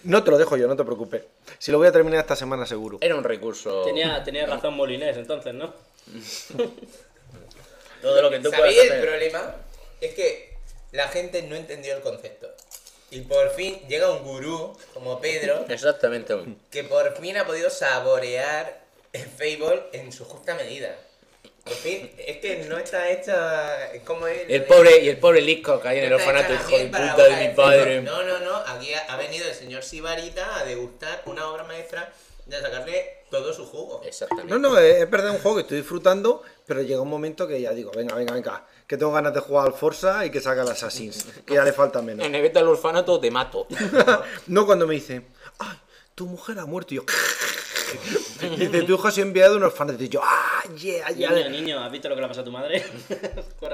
[0.03, 1.23] No te lo dejo yo, no te preocupes.
[1.59, 2.97] Si lo voy a terminar esta semana seguro.
[3.01, 3.83] Era un recurso.
[3.83, 5.73] Tenía, tenía razón Molinés entonces, ¿no?
[8.01, 9.01] Todo lo que tú puedas ¿Sabéis el hacer.
[9.05, 9.55] problema?
[9.99, 10.55] Es que
[10.91, 12.47] la gente no entendió el concepto.
[13.11, 16.35] Y por fin llega un gurú como Pedro Exactamente.
[16.71, 18.81] que por fin ha podido saborear
[19.13, 20.95] el Fable en su justa medida.
[21.67, 24.43] Por fin, es que no está hecha como es.
[24.47, 27.35] El pobre, y el pobre Lisco que hay en el orfanato, hijo de puta de
[27.35, 28.01] mi del padre.
[28.01, 28.55] No, no, no.
[28.55, 32.11] Aquí ha, ha venido el señor Sibarita a degustar una obra maestra
[32.49, 34.01] y a sacarle todo su jugo.
[34.05, 34.51] Exactamente.
[34.51, 37.59] No, no, es, es verdad, un juego que estoy disfrutando, pero llega un momento que
[37.59, 40.63] ya digo, venga, venga, venga, que tengo ganas de jugar al Forza y que salga
[40.63, 42.25] el Assassin's, que ya le falta menos.
[42.25, 43.67] En el al orfanato te mato.
[44.47, 45.23] no cuando me dice,
[45.59, 45.77] ay,
[46.15, 47.03] tu mujer ha muerto, y yo...
[48.57, 51.31] Dice, tu hijo se ha enviado a un orfanato, y yo, ah, yeah, yeah.
[51.31, 52.83] Niño, niño, ¿has visto lo que le ha pasado a tu madre?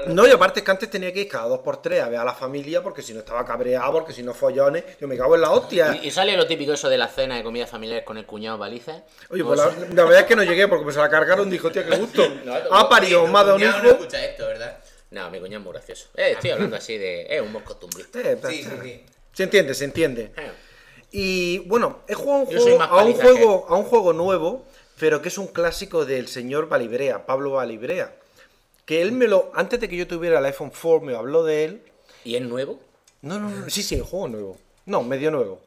[0.08, 2.18] No, y aparte es que antes tenía que ir cada dos por tres a ver
[2.18, 5.34] a la familia, porque si no estaba cabreado, porque si no follones, yo me cago
[5.34, 5.98] en la hostia.
[6.02, 8.58] Y, y sale lo típico eso de la cena de comida familiar con el cuñado
[8.58, 9.02] baliza.
[9.30, 11.70] Oye, pues la, la verdad es que no llegué porque me se la cargaron, dijo,
[11.70, 12.22] tío, qué gusto.
[12.70, 13.86] Ha parido, Oye, me ha tu dado un cuñado hijo.
[13.86, 14.78] no escucha esto, ¿verdad?
[15.10, 16.08] No, mi cuñado es muy gracioso.
[16.16, 17.26] Eh, estoy hablando así de.
[17.28, 18.20] Es un buen costumbrista.
[18.20, 19.04] Eh, Sí, sí, sí.
[19.32, 20.32] Se entiende, se entiende.
[20.36, 20.50] Eh.
[21.16, 24.64] Y bueno, he jugado un juego, a, un juego, a un juego nuevo,
[24.98, 28.16] pero que es un clásico del señor Balibrea, Pablo Balibrea.
[28.84, 29.52] Que él me lo.
[29.54, 31.82] Antes de que yo tuviera el iPhone 4, me habló de él.
[32.24, 32.80] ¿Y es nuevo?
[33.22, 33.70] No, no, no.
[33.70, 34.58] Sí, sí, el juego nuevo.
[34.86, 35.60] No, medio nuevo.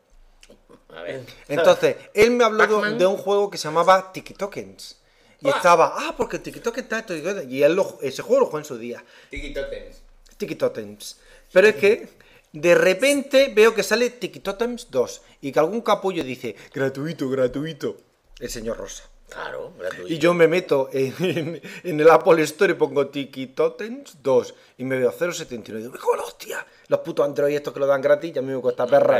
[0.93, 1.23] A ver.
[1.47, 4.97] Entonces, él me habló de, un juego que se llamaba TikTokens.
[5.39, 7.15] Y estaba, ah, porque TikTok está esto.
[7.15, 9.01] Y él lo- ese juego lo jugó en su día.
[9.29, 10.01] Tiki Totems.
[10.35, 11.19] TikTotems.
[11.53, 12.09] Pero es que
[12.53, 17.97] de repente veo que sale TikTotems 2 y que algún capullo dice gratuito, gratuito.
[18.39, 19.03] El señor Rosa.
[19.29, 20.07] Claro, gratuito.
[20.13, 24.83] Y yo me meto en, en- en el Apple Store y pongo TikTotems 2 y
[24.85, 26.65] me veo 0.79 y digo, ¡hijo de la hostia!
[26.87, 29.19] Los putos Android estos que lo dan gratis ya a mí me cuesta perra.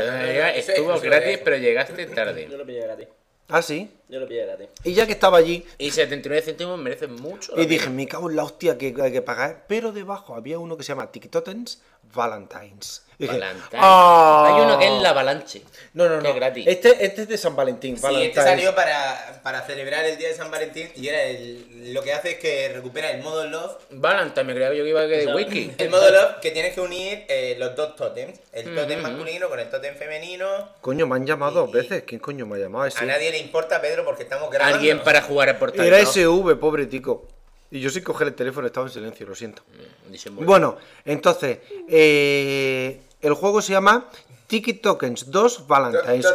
[0.56, 2.48] Estuvo eso gratis, pero llegaste tarde.
[2.50, 3.08] Yo lo pillé gratis.
[3.50, 3.90] Ah, sí.
[4.08, 4.68] Yo lo pillé gratis.
[4.84, 7.52] Y ya que estaba allí, Y 79 céntimos merecen mucho.
[7.60, 9.64] y dije, me cago en la hostia que hay que pagar.
[9.68, 13.02] Pero debajo había uno que se llama TikTotems Valentines.
[13.18, 13.80] Dije, Valentine.
[13.82, 14.44] "Ah".
[14.46, 15.62] Hay uno que es la avalanche.
[15.94, 16.28] No, no, que no.
[16.28, 16.64] es gratis.
[16.68, 17.96] Este, este es de San Valentín.
[17.96, 18.36] Sí, Valentines.
[18.36, 22.12] este salió para, para celebrar el día de San Valentín y era el, lo que
[22.12, 23.76] hace es que recupera el modo Love.
[23.90, 25.72] Valentine, me creía yo que iba a que de sea, wiki.
[25.78, 28.38] El modo Love que tienes que unir eh, los dos totems.
[28.52, 30.46] El totem masculino con el totem femenino.
[30.80, 32.04] Coño, me han llamado dos veces.
[32.06, 32.86] ¿Quién coño me ha llamado?
[32.86, 33.00] Ese?
[33.00, 34.76] A nadie le importa, Pedro, porque estamos grabando.
[34.76, 35.84] Alguien para jugar a portal.
[35.84, 37.26] Era SV, pobre tico.
[37.70, 39.62] Y yo sin coger el teléfono estaba en silencio, lo siento.
[40.08, 40.46] Disimula.
[40.46, 41.58] Bueno, entonces,
[41.88, 44.08] eh, el juego se llama
[44.46, 46.26] Tiki Tokens 2 Valentine's.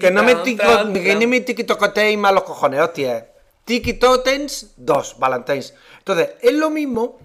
[0.00, 3.28] Que no me, tikitocoteéis más los cojones, hostia.
[3.64, 5.74] Tiki Tokens 2 Valentine's.
[5.98, 7.18] Entonces, es lo mismo,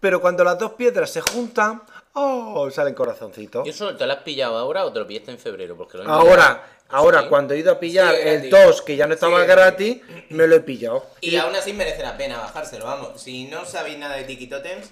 [0.00, 1.82] pero cuando las dos piedras se juntan,
[2.14, 3.66] oh, salen corazoncitos.
[3.66, 5.76] ¿Y eso te lo has pillado ahora o te lo pillaste en febrero?
[5.76, 6.75] Porque lo Ahora.
[6.88, 7.28] Ahora Sí.
[7.28, 8.50] cuando he ido a pillar Sí, el.
[8.50, 11.06] 2, que ya no estaba Sí, gratis, me lo he pillado.
[11.20, 13.20] Y aún así merece la pena bajárselo, vamos.
[13.20, 14.90] Si no sabéis nada de Tiki Totems,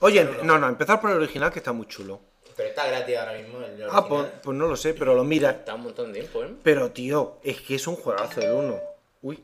[0.00, 2.20] Oye, no, no, empezar por el original que está muy chulo.
[2.56, 3.58] pero está gratis ahora mismo.
[3.58, 3.90] El original.
[3.92, 5.50] Ah, pues, pues no lo sé, pero lo mira.
[5.50, 6.48] Está un montón de tiempo, ¿eh?
[6.62, 8.80] Pero tío, es que es un juegazo el 1.
[9.22, 9.42] Uy.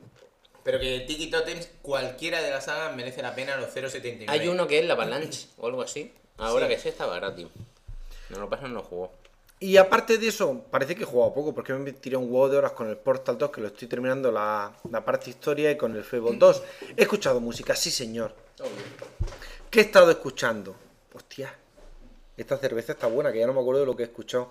[0.64, 4.24] Pero que Tiki Totems, cualquiera de las sagas merece la pena los 0.79.
[4.28, 6.12] Hay uno que es la avalanche o algo así.
[6.38, 6.74] Ahora Sí.
[6.74, 7.46] que sí estaba gratis.
[8.30, 9.12] No lo pasa, no lo jugó.
[9.60, 12.58] Y aparte de eso, parece que he jugado poco, porque me tiré un huevo de
[12.58, 15.96] horas con el Portal 2, que lo estoy terminando la, la parte historia, y con
[15.96, 16.62] el Fable 2.
[16.96, 18.34] He escuchado música, sí señor.
[19.68, 20.76] ¿Qué he estado escuchando?
[21.12, 21.52] Hostia,
[22.36, 24.48] esta cerveza está buena, que ya no me acuerdo de lo que he escuchado.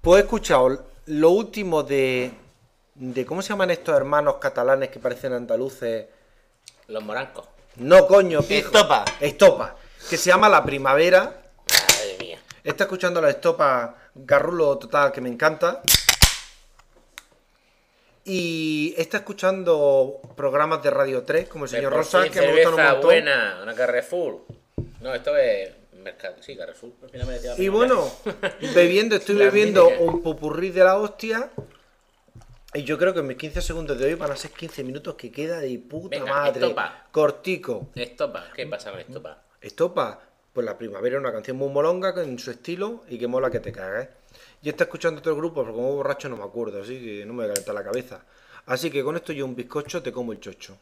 [0.00, 2.30] Pues he escuchado lo último de...
[2.94, 6.06] de ¿Cómo se llaman estos hermanos catalanes que parecen andaluces?
[6.86, 7.46] Los morancos.
[7.74, 8.68] No, coño, pijo.
[8.68, 9.04] Estopa.
[9.18, 9.76] Estopa.
[10.08, 11.45] Que se llama La Primavera.
[12.66, 15.82] Está escuchando la estopa Garrulo Total, que me encanta.
[18.24, 22.82] Y está escuchando programas de Radio 3, como el señor Rosa, que me gustan un
[22.82, 23.02] montón.
[23.02, 24.46] buena, una Carrefour.
[25.00, 25.70] No, esto es
[26.02, 26.34] mercado.
[26.40, 26.90] Sí, Carrefour.
[27.04, 28.10] Al final me Y bueno,
[28.74, 31.52] bebiendo, estoy bebiendo un pupurrí de la hostia.
[32.74, 35.30] Y yo creo que mis 15 segundos de hoy van a ser 15 minutos que
[35.30, 36.62] queda de puta Venga, madre.
[36.62, 37.06] estopa.
[37.12, 37.90] Cortico.
[37.94, 39.40] Estopa, ¿qué pasa con estopa?
[39.60, 40.20] Estopa,
[40.56, 43.72] pues la primavera una canción muy molonga en su estilo y que mola que te
[43.72, 44.08] cagas.
[44.62, 47.42] Yo estoy escuchando otro grupo, pero como borracho no me acuerdo, así que no me
[47.42, 48.24] voy a calentar la cabeza.
[48.64, 50.78] Así que con esto yo un bizcocho te como el chocho.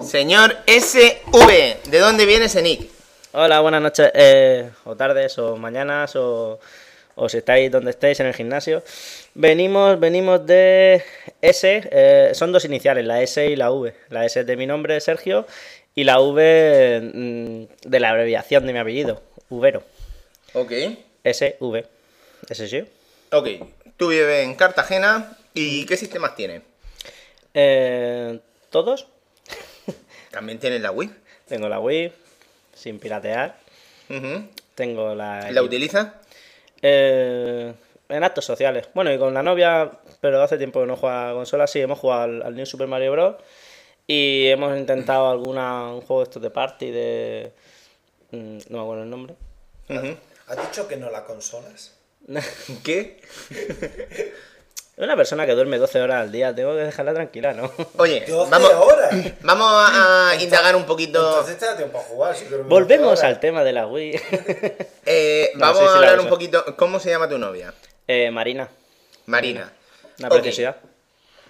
[0.00, 2.99] Señor SV, ¿de dónde viene ese nick?
[3.32, 6.58] Hola, buenas noches, eh, o tardes, o mañanas, o,
[7.14, 8.82] o si estáis donde estéis en el gimnasio.
[9.34, 11.04] Venimos, venimos de
[11.40, 13.94] S, eh, son dos iniciales, la S y la V.
[14.08, 15.46] La S es de mi nombre, Sergio,
[15.94, 19.84] y la V mm, de la abreviación de mi apellido, Ubero.
[20.54, 20.72] Ok.
[21.22, 21.86] SV.
[22.48, 22.84] ¿Ese sí?
[23.30, 23.48] Ok.
[23.96, 26.62] Tú vives en Cartagena y ¿qué sistemas tienes?
[27.54, 29.06] Eh, ¿Todos?
[30.32, 31.10] También tienes la Wii.
[31.46, 32.12] Tengo la Wii,
[32.80, 33.56] sin piratear.
[34.74, 35.50] Tengo la...
[35.52, 36.08] ¿La utilizas?
[36.82, 37.72] Eh,
[38.08, 38.88] en actos sociales.
[38.94, 41.98] Bueno, y con la novia, pero hace tiempo que no juega a consolas, sí, hemos
[41.98, 43.36] jugado al, al New Super Mario Bros.
[44.06, 47.52] Y hemos intentado alguna, un juego de estos de party de...
[48.32, 49.34] mm, No me acuerdo el nombre.
[49.88, 50.16] Ujú.
[50.48, 51.96] ¿Has dicho que no la consolas?
[52.84, 53.20] ¿Qué?
[55.00, 57.72] Una persona que duerme 12 horas al día, tengo que dejarla tranquila, ¿no?
[57.96, 59.10] Oye, 12 vamos, horas.
[59.40, 61.18] vamos a, indagar un poquito.
[61.26, 62.36] Entonces te da tiempo a jugar.
[62.36, 64.20] si duermes 12 Volvemos al tema de la Wii.
[65.06, 66.76] Eh, No, vamos sí, sí a la hablar un poquito.
[66.76, 67.72] ¿Cómo se llama tu novia?
[68.06, 68.68] Eh, Marina,
[69.26, 69.72] Marina.
[70.18, 70.76] una preciosidad.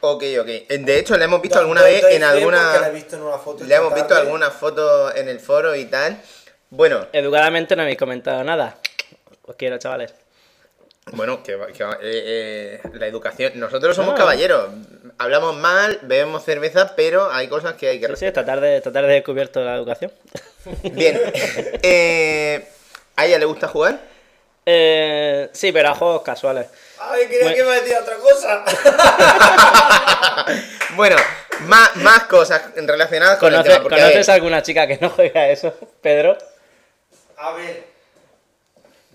[0.00, 0.46] Ok, ok.
[0.68, 2.80] De hecho, la hemos visto alguna vez en alguna.
[2.80, 4.22] La he visto en una foto Le hemos visto tarde.
[4.22, 6.20] algunas fotos en el foro y tal.
[6.70, 8.76] Bueno, Educadamente no habéis comentado nada.
[9.42, 10.14] Os quiero, chavales.
[11.12, 13.52] Bueno, que, va- que eh, eh, la educación.
[13.56, 14.18] Nosotros somos Ah.
[14.18, 14.68] caballeros.
[15.18, 18.92] Hablamos mal, bebemos cerveza, pero hay cosas que hay que Sí, sí, esta tarde, esta
[18.92, 20.12] tarde he descubierto la educación.
[20.82, 21.20] Bien.
[21.82, 22.66] Eh,
[23.16, 24.00] ¿A ella le gusta jugar?
[24.66, 26.66] Eh, sí, pero a juegos casuales.
[26.98, 27.56] Ay, quería Bueno.
[27.56, 28.64] que me decía otra cosa.
[30.96, 31.16] Bueno,
[31.66, 33.82] más, más cosas relacionadas con el ¿Conoce- tema.
[33.82, 36.36] porque, a ver, ¿Conoces alguna chica que no juega a eso, Pedro?
[37.36, 37.89] A ver.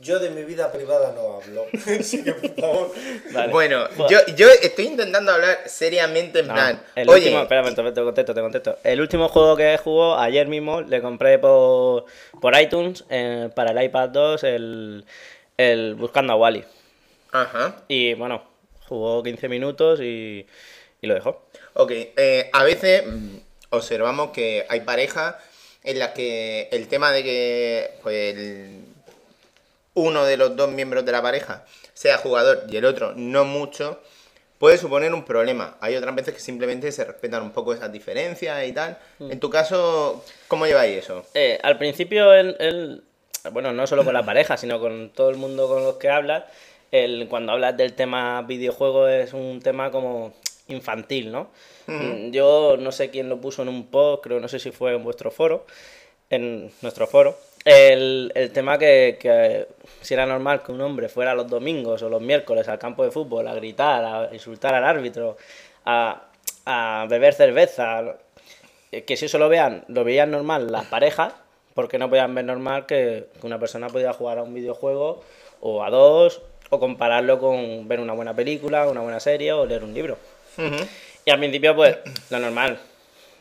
[0.05, 1.65] Yo de mi vida privada no hablo.
[1.99, 2.91] Así que, por favor.
[3.31, 3.51] Vale.
[3.51, 6.79] Bueno, yo, yo estoy intentando hablar seriamente en No, plan.
[6.95, 8.77] el Oye, último, espera un momento, te contesto, te contesto.
[8.83, 12.05] El último juego que jugó ayer mismo le compré por,
[12.39, 15.05] por iTunes eh, para el iPad 2 el,
[15.57, 16.63] el Buscando a Wally.
[17.31, 17.77] Ajá.
[17.87, 18.43] Y bueno,
[18.87, 20.45] jugó 15 minutos y,
[21.01, 21.47] y lo dejó.
[21.73, 23.37] Ok, eh, a veces mm,
[23.71, 25.35] observamos que hay parejas
[25.83, 28.94] en las que el tema de que pues, el-
[29.95, 33.99] uno de los dos miembros de la pareja sea jugador y el otro no mucho,
[34.59, 35.77] puede suponer un problema.
[35.81, 38.97] Hay otras veces que simplemente se respetan un poco esas diferencias y tal.
[39.19, 39.31] Mm.
[39.31, 41.25] En tu caso, ¿cómo lleváis eso?
[41.33, 43.03] Eh, al principio él, él-
[43.51, 46.43] bueno, no solo con la pareja, sino con todo el mundo con los que hablas,
[46.91, 50.33] él, cuando hablas del tema videojuego es un tema como
[50.67, 51.49] infantil, ¿no?
[51.87, 54.93] Mm, Yo no sé quién lo puso en un post, creo, no sé si fue
[54.95, 55.65] en vuestro foro,
[56.29, 59.67] en nuestro foro, el, el tema que, que
[60.01, 63.11] si era normal que un hombre fuera los domingos o los miércoles al campo de
[63.11, 65.35] fútbol a gritar, a insultar al árbitro,
[65.83, 66.25] a,
[66.65, 68.17] a beber cerveza,
[68.91, 71.33] eh, que si eso lo vean, lo veían normal las parejas,
[71.73, 75.23] porque no podían ver normal que, que una persona podía jugar a un videojuego
[75.59, 79.83] o a dos, o compararlo con ver una buena película, una buena serie o leer
[79.83, 80.17] un libro.
[81.25, 81.97] Y al principio, pues,
[82.29, 82.79] lo normal.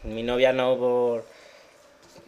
[0.02, 1.24] Mi novia no por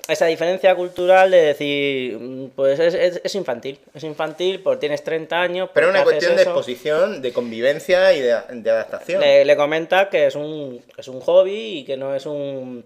[0.09, 3.79] esa diferencia cultural de decir, mm, pues es, es- es infantil.
[3.95, 5.71] Es infantil porque tienes 30 años.
[5.75, 9.21] Pero es porque una cuestión de exposición, de convivencia y de, de adaptación.
[9.21, 12.85] Le, le comenta que es un, es un hobby y que no es un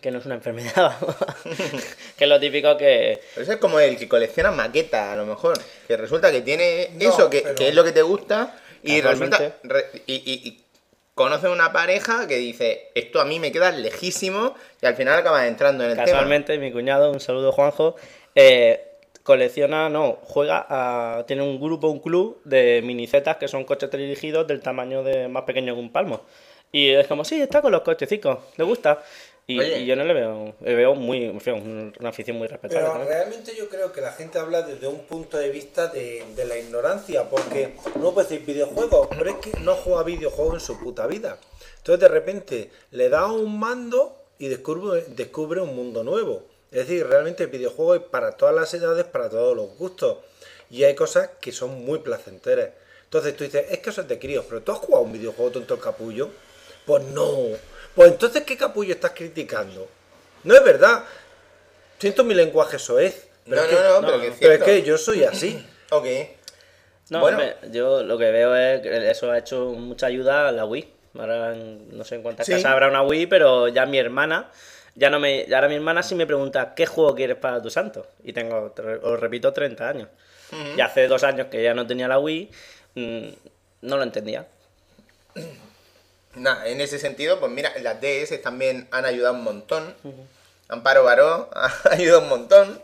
[0.00, 0.96] que no es una enfermedad.
[2.18, 3.18] que es lo típico que...
[3.34, 5.58] Pero eso es como el que colecciona maquetas, a lo mejor.
[5.88, 9.00] Que resulta que tiene No, eso, que, pero- que es lo que te gusta, y
[9.00, 9.56] resulta.
[9.62, 10.63] re- y, y, y
[11.14, 15.46] conoces una pareja que dice, esto a mí me queda lejísimo, y al final acabas
[15.46, 17.96] entrando en el Casualmente, mi cuñado, un saludo Juanjo,
[18.34, 23.90] eh, colecciona, no, juega, a, tiene un grupo, un club de minicetas que son coches
[23.90, 26.22] dirigidos del tamaño de más pequeño que un palmo.
[26.72, 29.02] Y es como, sí, está con los cochecitos, le gusta.
[29.46, 32.88] Y, yo no le veo, le veo muy, en fin, una afición muy respetable.
[32.90, 36.44] Pero realmente yo creo que la gente habla desde un punto de vista de, de
[36.46, 40.80] la ignorancia, porque no puede decir videojuegos, pero es que no juega videojuegos en su
[40.80, 41.38] puta vida.
[41.76, 46.44] Entonces de repente le da un mando y descubre, descubre un mundo nuevo.
[46.70, 50.18] Es decir, realmente el videojuego es para todas las edades, para todos los gustos.
[50.70, 52.70] Y hay cosas que son muy placenteras.
[53.04, 55.52] Entonces tú dices, es que eso es de críos, pero tú has jugado un videojuego
[55.52, 56.30] tonto el capullo.
[56.84, 57.30] Pues no,
[57.94, 59.88] Pues entonces, ¿qué capullo estás criticando?
[60.44, 61.04] No es verdad.
[61.98, 63.28] Siento mi lenguaje soez.
[63.44, 65.64] Pero, No, es, que, no, no, pero que es pero es que yo soy así.
[65.90, 66.06] Ok.
[67.10, 67.36] No, Bueno.
[67.38, 70.88] hombre, yo lo que veo es que eso ha hecho mucha ayuda a la Wii.
[71.18, 72.52] Ahora no sé en cuántas Sí.
[72.52, 74.50] casas habrá una Wii, pero ya mi hermana,
[74.96, 77.68] ya no me, ya ahora mi hermana sí me pregunta qué juego quieres para tu
[77.70, 78.06] santo.
[78.24, 80.08] Y tengo, te- os repito, 30 años.
[80.76, 82.50] Y hace dos años que ya no tenía la Wii,
[82.94, 83.28] mm,
[83.82, 84.46] no lo entendía.
[86.36, 89.94] Nada, en ese sentido, pues mira, las DS también han ayudado un montón.
[90.68, 92.80] Amparo Baró ha ayudado un montón.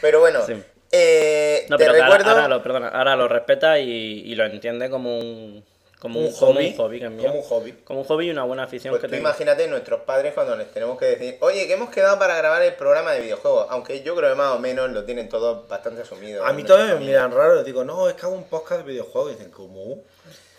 [0.00, 0.54] Pero bueno, Sí.
[0.92, 2.30] eh, No, te pero que ahora, recuerdo.
[2.40, 5.64] ahora lo, perdona, ahora lo respeta y, y lo entiende como un,
[5.98, 7.26] como un, Un como hobby, un hobby que es mío.
[7.28, 7.72] como un hobby.
[7.84, 9.28] Como un hobby y una buena afición Pues que tú tengo.
[9.28, 12.74] imagínate nuestros padres cuando les tenemos que decir, oye, que hemos quedado para grabar el
[12.74, 13.66] programa de videojuegos.
[13.70, 16.46] Aunque yo creo que más o menos lo tienen todos bastante asumido.
[16.46, 17.56] A mí todavía me miran raro.
[17.56, 19.32] Les digo, no, es que hago un podcast de videojuegos.
[19.32, 20.02] Y dicen, ¿cómo?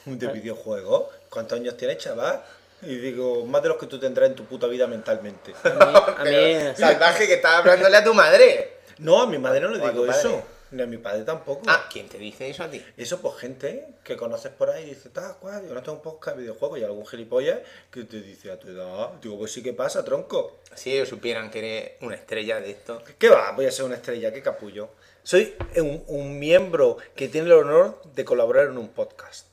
[0.06, 1.06] ¿De videojuegos?
[1.30, 2.44] ¿Cuántos años tienes, chaval?
[2.82, 5.54] Y digo, más de los que tú tendrás en tu puta vida mentalmente.
[5.64, 8.80] A mí, a salvaje que estás hablándole a tu madre.
[9.00, 10.44] No, a mi madre no le digo eso.
[10.72, 11.64] Ni a mi padre tampoco.
[11.68, 12.84] Ah, ¿quién te dice eso a ti?
[12.96, 16.38] Eso, pues gente que conoces por ahí dice, tal cual, yo no tengo un podcast
[16.38, 17.60] de videojuegos y algún gilipollas
[17.90, 19.14] que te dice a tu edad.
[19.22, 20.60] Digo, pues sí que pasa, tronco.
[20.76, 23.02] Si ellos supieran que eres una estrella de esto.
[23.18, 23.52] ¿Qué va?
[23.54, 24.90] Voy a ser una estrella, qué capullo.
[25.24, 29.49] Soy un, un miembro que tiene el honor de colaborar en un podcast.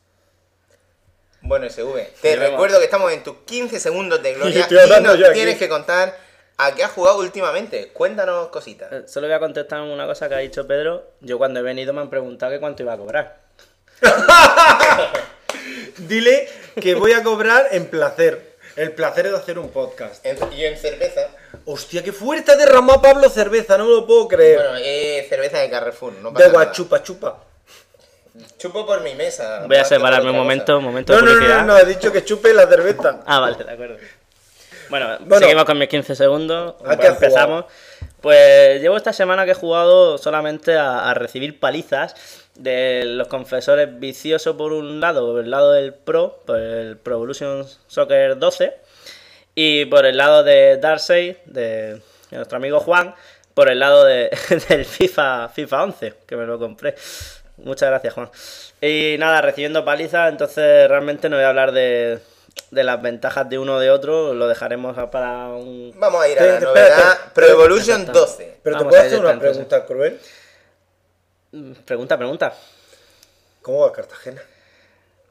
[1.42, 5.58] Bueno, SV, te recuerdo que estamos en tus 15 segundos de gloria y nos tienes
[5.58, 6.16] que contar
[6.58, 7.88] a qué has jugado últimamente.
[7.92, 8.90] Cuéntanos cositas.
[8.92, 11.12] Eh, Solo voy a contestar una cosa que ha dicho Pedro.
[11.20, 13.40] Yo cuando he venido me han preguntado que cuánto iba a cobrar.
[15.98, 16.48] Dile
[16.80, 18.56] que voy a cobrar en placer.
[18.76, 20.24] El placer de hacer un podcast.
[20.26, 21.22] En- y en cerveza.
[21.64, 24.58] Hostia, qué fuerte ha derramado Pablo cerveza, no me lo puedo creer.
[24.58, 26.64] Bueno, eh, cerveza de Carrefour, no pasa de nada.
[26.64, 27.42] guachupa chupa.
[28.58, 29.64] Chupo por mi mesa.
[29.66, 32.12] Voy a separarme un momento, un momento No, de no, no, no, no, he dicho
[32.12, 33.20] que chupe la cerveza.
[33.26, 33.96] Ah, vale, de acuerdo.
[34.88, 35.38] Bueno, Bueno.
[35.40, 36.74] seguimos con mis 15 segundos.
[36.80, 37.64] ¿A Pues qué empezamos.
[38.20, 42.14] Pues llevo esta semana que he jugado solamente a, a recibir palizas
[42.54, 47.16] de los confesores viciosos por un lado, por el lado del Pro, por el Pro
[47.16, 48.74] Evolution Soccer 12,
[49.54, 51.94] y por el lado de Darkseid, de,
[52.30, 53.14] de nuestro amigo Juan,
[53.54, 54.30] por el lado de-
[54.68, 56.94] del FIFA, FIFA 11, que me lo compré.
[57.58, 58.30] Muchas gracias, Juan.
[58.80, 62.20] Y nada, recibiendo palizas, entonces realmente no voy a hablar de,
[62.70, 65.92] de las ventajas de uno o de otro, lo dejaremos para un...
[65.96, 67.30] Vamos a ir a la novedad espérate.
[67.34, 68.20] Pro Evolution Exacto.
[68.20, 68.58] 12.
[68.62, 69.50] Pero te puedo hacer una entonces.
[69.66, 70.20] pregunta cruel.
[71.84, 72.52] Pregunta, pregunta.
[73.62, 74.42] ¿Cómo va Cartagena?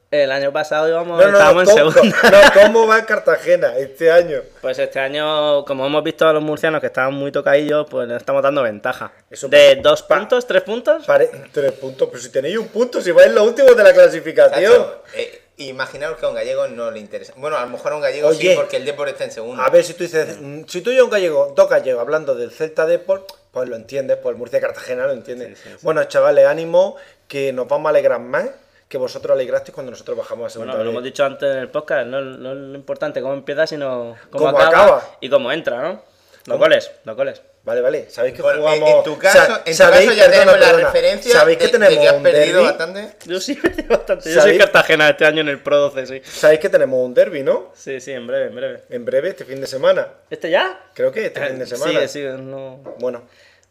[0.08, 2.16] El año pasado íbamos, No, no, no, estábamos en ¿cómo, segunda.
[2.30, 4.38] no, ¿cómo va Cartagena este año?
[4.62, 8.18] Pues este año, como hemos visto a los murcianos que estaban muy tocadillos, pues les
[8.18, 9.10] estamos dando ventaja.
[9.28, 11.04] Eso ¿De dos pa- puntos, tres puntos?
[11.06, 13.92] Pare- tres puntos, pero si tenéis un punto, si vais en los últimos de la
[13.92, 14.72] clasificación.
[14.72, 17.32] Tacho, eh, imaginaos que a un gallego no le interesa.
[17.36, 19.60] Bueno, a lo mejor a un gallego sí, porque el Depor está en segundo.
[19.60, 22.36] A ver, si tú dices, mm, si tú y yo un gallego, dos gallegos hablando
[22.36, 25.58] del Celta Deport, pues lo entiendes, pues el Murcia Cartagena lo entiendes.
[25.82, 26.94] Bueno, chavales, ánimo,
[27.26, 28.44] que nos vamos a alegrar más
[28.88, 31.68] que vosotros alegrasteis cuando nosotros bajamos a segunda Bueno, lo hemos dicho antes en el
[31.68, 35.16] podcast, no, no es lo importante cómo empieza, sino cómo, Cómo acaba, acaba.
[35.20, 36.02] y cómo entra, ¿no?
[36.46, 37.42] Los goles, los goles.
[37.64, 38.90] Vale, vale, sabéis que Bueno, en- jugamos...
[38.90, 41.58] en tu caso, sa- en tu sabéis- caso ya perdona, tenemos la perdona, referencia ¿Sabéis
[41.58, 43.12] de, que tenemos de que has un perdido bastante.
[43.26, 44.28] Yo sí me digo bastante.
[44.28, 44.58] Yo soy ¿Sabéis?
[44.60, 46.22] Cartagena este año en el Pro 12, sí.
[46.24, 47.72] Sabéis que tenemos un derby, ¿no?
[47.74, 48.82] Sí, sí, en breve, en breve.
[48.90, 50.06] En breve, este fin de semana.
[50.30, 50.78] ¿Este ya?
[50.94, 51.90] Creo que este fin de semana.
[51.92, 52.76] Sigue, sigue, no...
[53.00, 53.22] Bueno,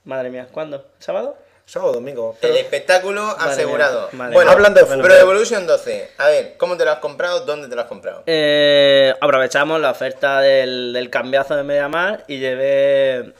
[0.04, 0.86] Madre mía, ¿cuándo?
[1.00, 1.38] ¿Sábado?
[1.66, 2.38] Sábado domingo.
[2.42, 4.10] El espectáculo asegurado.
[4.14, 4.52] bueno, mía.
[4.52, 4.86] Hablan de.
[4.86, 6.12] Pro Evolution 12.
[6.18, 7.42] A ver, ¿cómo te lo has comprado?
[7.42, 8.24] ¿Dónde te lo has comprado?
[8.26, 13.34] Eh, aprovechamos la oferta del, del cambiazo de Mediamar y llevé,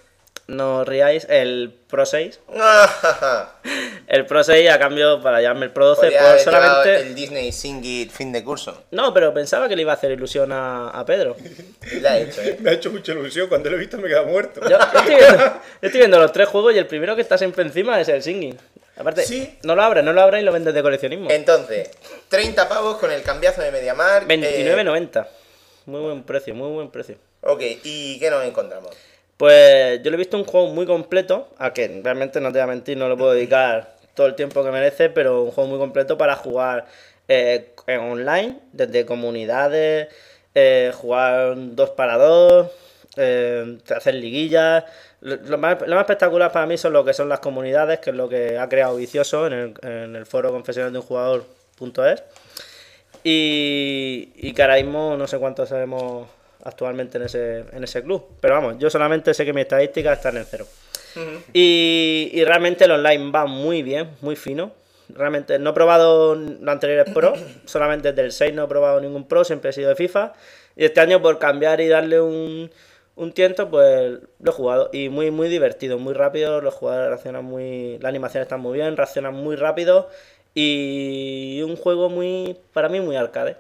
[0.48, 2.40] no os riáis, el Pro 6.
[4.08, 7.08] El Pro 6 a cambio para llevarme el Pro 12 Podría por haber llevado solamente...
[7.08, 8.84] el Disney Singit fin de curso.
[8.92, 11.36] No, pero pensaba que le iba a hacer ilusión a, a Pedro.
[12.02, 12.58] La ha hecho, ¿eh?
[12.60, 14.62] Me ha hecho mucha ilusión, cuando lo he visto me he quedado muerto.
[14.62, 17.38] Yo, yo estoy viendo, yo estoy viendo los tres juegos y el primero que está
[17.38, 18.58] siempre encima es el Singing.
[18.98, 19.58] Aparte, Sí.
[19.64, 21.30] no lo abres, no lo abres y lo vendes de coleccionismo.
[21.32, 21.90] Entonces,
[22.30, 24.24] 30 pavos con el cambiazo de Mediamar.
[24.24, 25.28] eh, 29.90.
[25.88, 27.16] Muy buen precio, muy buen precio.
[27.42, 28.96] ok, ¿y qué nos encontramos?
[29.38, 32.62] Pues yo le he visto un juego muy completo, a que realmente no te voy
[32.62, 35.80] a mentir, no le puedo dedicar todo el tiempo que merece, pero un juego muy
[35.80, 36.86] completo para jugar
[37.28, 40.08] eh, en online, desde comunidades,
[40.54, 42.72] eh, jugar dos para dos,
[43.18, 44.86] eh, hacer liguillas.
[45.22, 48.12] Lo, lo más, lo más espectacular para mí son lo que son las comunidades, que
[48.12, 52.24] es lo que ha creado Vicioso en el, foro confesional de un jugador.es.
[53.24, 56.28] Y, y que ahora mismo no sé cuántos sabemos
[56.66, 58.28] actualmente en ese, en ese club.
[58.42, 60.68] Pero vamos, yo solamente sé que mis estadísticas están en cero.
[61.54, 64.74] y, y realmente el online va muy bien, muy fino.
[65.08, 67.34] Realmente no he probado los anteriores pro,
[67.66, 70.34] solamente desde el 6 no he probado ningún pro, siempre he sido de FIFA.
[70.76, 72.70] Y este año por cambiar y darle un,
[73.16, 74.90] un tiento, pues lo he jugado.
[74.92, 77.98] Y muy, muy divertido, muy rápido, los jugadores reaccionan muy...
[78.00, 80.10] La animación está muy bien, reaccionan muy rápido.
[80.54, 83.56] Y un juego muy, para mí, muy arcade.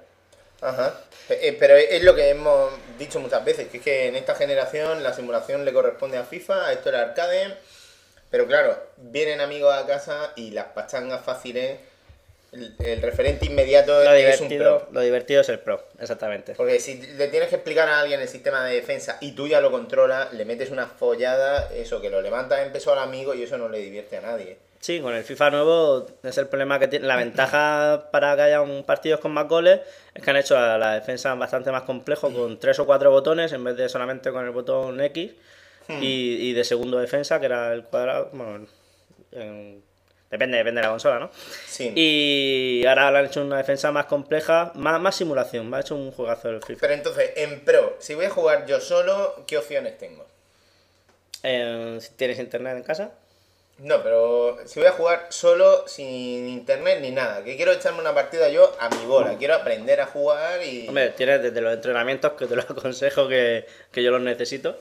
[0.61, 0.93] Ajá.
[1.29, 4.35] Eh, eh, pero es lo que hemos dicho muchas veces, que es que en esta
[4.35, 7.55] generación la simulación le corresponde a FIFA, a esto era arcade.
[8.29, 11.79] Pero claro, vienen amigos a casa y las pachangas fáciles,
[12.51, 14.87] el, el referente inmediato Lo es un pro.
[14.91, 16.53] lo divertido es el pro, exactamente.
[16.55, 19.61] Porque si le tienes que explicar a alguien el sistema de defensa y tú ya
[19.61, 23.43] lo controlas, le metes una follada, eso, que lo levantas en peso al amigo y
[23.43, 24.57] eso no le divierte a nadie.
[24.85, 27.07] Sí, con el FIFA nuevo es el problema que tiene.
[27.07, 29.79] La ventaja para que haya un partidos con más goles
[30.13, 33.51] es que han hecho la, la defensa bastante más complejo con tres o cuatro botones
[33.53, 35.31] en vez de solamente con el botón X
[35.89, 38.29] y, y de segundo defensa que era el cuadrado.
[38.31, 38.67] Bueno,
[39.31, 39.81] en-
[40.29, 41.31] depende, depende de la consola, ¿no?
[41.65, 41.91] Sí.
[41.95, 45.67] Y ahora le han hecho una defensa más compleja, más, más simulación.
[45.67, 46.81] Me ha hecho un juegazo el FIFA.
[46.81, 50.27] Pero entonces, en pro, si voy a jugar yo solo, ¿qué opciones tengo?
[51.41, 53.09] Eh, si tienes internet en casa.
[53.77, 58.13] No, pero si voy a jugar solo, sin internet ni nada, que quiero echarme una
[58.13, 60.87] partida yo a mi bola, quiero aprender a jugar y...
[60.87, 64.79] Hombre, tienes desde los entrenamientos que te lo aconsejo que, que yo los necesito.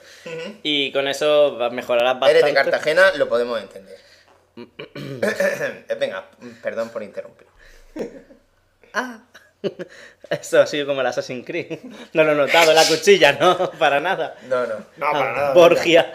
[0.62, 2.38] Y con eso va- mejorarás bastante.
[2.38, 3.98] Eres de Cartagena, lo podemos entender.
[5.98, 6.26] Venga,
[6.62, 7.48] perdón por interrumpir.
[10.30, 11.78] Eso ha sido como el Assassin's Creed.
[12.12, 14.36] No lo he notado, la cuchilla, no, para nada.
[14.48, 14.74] No, no.
[14.98, 15.52] No, para nada.
[15.54, 16.12] Borgia.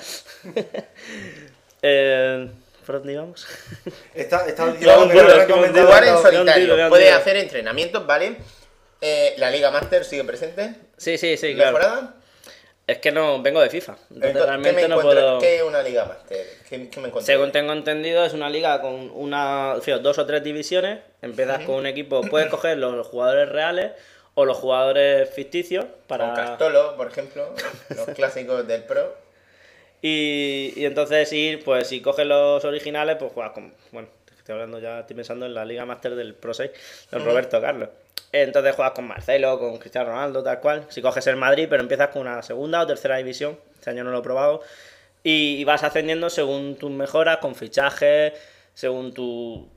[1.82, 2.50] eh,
[2.90, 3.46] ¿Por dónde íbamos?
[4.16, 8.38] Está, está diciendo un que no recomendado- Jugar en solitario, puedes hacer entrenamientos, ¿vale?
[9.00, 11.78] Eh, la Liga Master sigue presente, Sí, sí, sí, claro.
[11.78, 12.16] mejorada.
[12.88, 13.92] Es que no vengo de FIFA.
[14.10, 15.38] Entonces Entonces, ¿Qué me no puedo.
[15.38, 16.48] ¿Qué es una Liga Master?
[16.68, 17.22] ¿Qué, qué me encuentro?
[17.22, 20.98] Según tengo entendido, es una liga con una, dos o tres divisiones.
[21.22, 23.92] Empiezas con un equipo, puedes coger los jugadores reales
[24.34, 26.34] o los jugadores ficticios Con para.
[26.34, 27.54] Castolo, por ejemplo,
[27.90, 29.29] los clásicos del Pro.
[30.02, 33.74] Y, y entonces ir, pues si coges los originales, pues juegas con.
[33.92, 36.72] Bueno, estoy hablando ya, estoy pensando en la Liga Master del Pro 6,
[37.12, 37.90] del Roberto Carlos.
[38.32, 40.86] Entonces juegas con Marcelo, con Cristiano Ronaldo, tal cual.
[40.90, 44.12] Si coges el Madrid, pero empiezas con una segunda o tercera división, este año no
[44.12, 44.62] lo he probado.
[45.24, 48.34] Y, vas ascendiendo según tus mejoras, con fichajes,
[48.74, 49.68] según tu,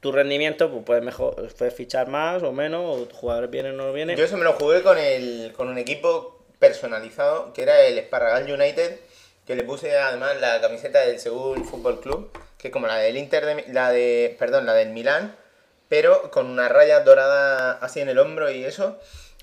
[0.00, 3.92] tu rendimiento, pues puedes, mejor, puedes fichar más o menos, o jugadores vienen o no
[3.92, 4.16] vienen.
[4.16, 8.52] Yo eso me lo jugué con, el, con un equipo personalizado, que era el Esparragal
[8.52, 8.98] United,
[9.50, 13.16] que le puse además la camiseta del Seúl Fútbol Club, que es como la del
[13.16, 15.34] Inter de, la de, perdón, la del Milán,
[15.88, 19.00] pero con una raya dorada así en el hombro y eso.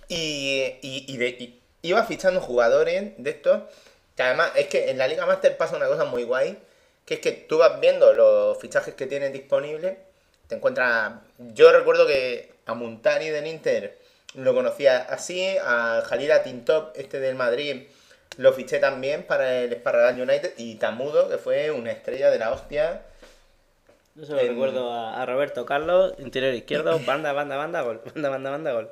[0.08, 3.64] Y, y iba fichando jugadores de estos,
[4.16, 6.58] que además es que en la Liga Master pasa una cosa muy guay,
[7.06, 9.98] que es que tú vas viendo los fichajes que tienes disponibles,
[10.48, 11.16] te encuentras...
[11.38, 13.98] Yo recuerdo que a Montari del Inter
[14.36, 17.88] lo conocía así, a Jalila Tintop, este del Madrid,
[18.38, 22.52] lo fiché también para el Esparragal United, y Tamudo, que fue una estrella de la
[22.52, 23.02] hostia.
[24.16, 28.30] Yo solo en- recuerdo a, a Roberto Carlos, interior izquierdo, banda, banda, banda, gol, banda,
[28.30, 28.90] banda, banda, gol.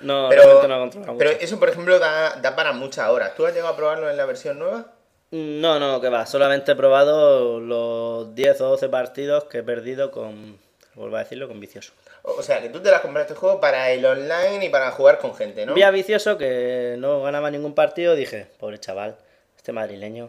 [0.00, 3.34] No, pero, no pero eso, por ejemplo, da, da para muchas horas.
[3.34, 4.86] ¿Tú has llegado a probarlo en la versión nueva?
[5.32, 6.24] No, no, que va.
[6.26, 10.58] Solamente he probado los 10 o 12 partidos que he perdido con.
[10.94, 11.92] Vuelvo a decirlo, con vicioso.
[12.36, 15.18] O sea, que tú te las compraste este juego para el online y para jugar
[15.18, 15.74] con gente, ¿no?
[15.74, 18.14] Vi a vicioso que no ganaba ningún partido.
[18.14, 19.16] Dije, pobre chaval,
[19.56, 20.28] este madrileño,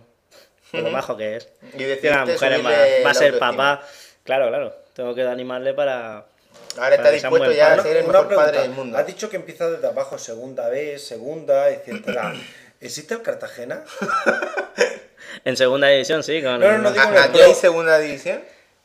[0.72, 1.50] por lo majo que es.
[1.74, 3.82] Y decidiste las mujeres, va, a la ser papá.
[4.24, 4.74] Claro, claro.
[4.94, 6.26] Tengo que animarle para.
[6.78, 8.36] Ahora está para dispuesto ya a ser el mejor pregunta.
[8.52, 8.98] padre del mundo.
[8.98, 12.34] Has dicho que empieza desde abajo, segunda vez, segunda, etcétera.
[12.82, 13.84] ¿Existe el Cartagena?
[15.46, 16.42] En segunda división, sí.
[16.42, 18.42] Con, No, no, no, digo- ¿A- ¿Aquí hay segunda división?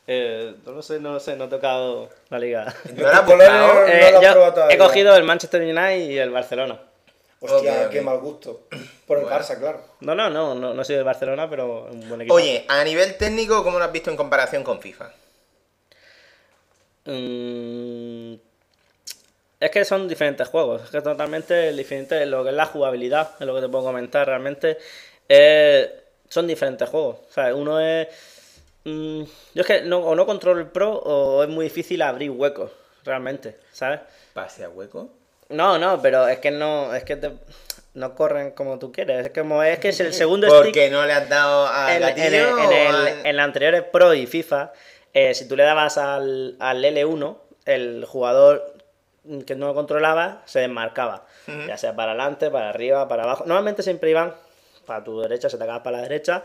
[0.07, 2.73] Eh, no lo sé, no lo sé, no he tocado la liga.
[2.93, 4.75] ¿No la no Eh, lo has yo probado todavía.
[4.75, 6.79] he cogido el Manchester United y el Barcelona.
[7.39, 8.61] Hostia, qué mal gusto.
[9.05, 9.37] Por el Bueno.
[9.39, 9.81] Barça, claro.
[9.99, 12.33] No, no, no, no, no soy del Barcelona, pero un buen equipo.
[12.35, 15.11] Oye, a nivel técnico, ¿cómo lo has visto en comparación con FIFA?
[17.05, 18.33] Mm,
[19.59, 23.45] es que son diferentes juegos, es que totalmente diferente lo que es la jugabilidad, es
[23.45, 24.77] lo que te puedo comentar realmente.
[25.29, 27.17] Eh, son diferentes juegos.
[27.29, 28.07] O sea, uno es.
[28.85, 29.23] Mm,
[29.53, 32.71] yo es que no, o no controlo el pro o es muy difícil abrir huecos,
[33.03, 33.99] realmente, ¿sabes?
[34.33, 35.09] ¿Pase a hueco?
[35.49, 37.31] No, no, pero es que no, es que te-
[37.93, 39.25] no corren como tú quieres.
[39.27, 40.63] Es que como es que es el segundo stick.
[40.63, 43.43] Porque no le has dado al en, gatillo en el- en el- al- en la
[43.43, 44.73] anteriores Pro y FIFA,
[45.13, 48.73] eh, si tú le dabas al, al L1, el jugador
[49.47, 51.25] que no lo controlaba se desmarcaba.
[51.67, 53.43] Ya sea para adelante, para arriba, para abajo.
[53.45, 54.33] Normalmente siempre iban
[54.85, 56.43] para tu derecha, se te acaba para la derecha.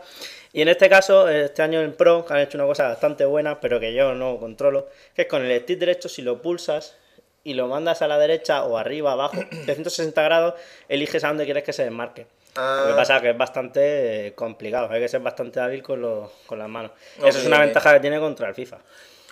[0.51, 3.79] Y en este caso, este año en Pro han hecho una cosa bastante buena, pero
[3.79, 6.95] que yo no controlo, que es con el stick derecho, si lo pulsas
[7.43, 10.55] y lo mandas a la derecha o arriba, abajo, de 160 grados,
[10.89, 12.27] eliges a dónde quieres que se desmarque.
[12.55, 12.81] Ah.
[12.83, 16.01] Lo que pasa es que es bastante eh, complicado, hay que ser bastante hábil con,
[16.01, 16.91] los- con las manos.
[17.19, 17.63] Ok, Eso es una ok.
[17.63, 18.77] ventaja que tiene contra el FIFA.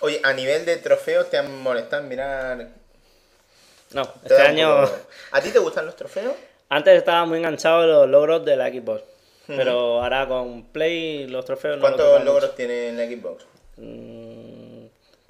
[0.00, 2.68] Oye, a nivel de trofeos, ¿te han molestado mirar?
[3.92, 4.86] No, Te este año...
[4.86, 4.96] poco-
[5.32, 6.32] ¿A ti te gustan los trofeos?
[6.70, 9.02] Antes estaba muy enganchado a los logros de la Xbox.
[9.46, 13.44] Pero ahora con Play los trofeos no lo ¿Cuántos logros tiene la Xbox?
[13.78, 14.84] Mm,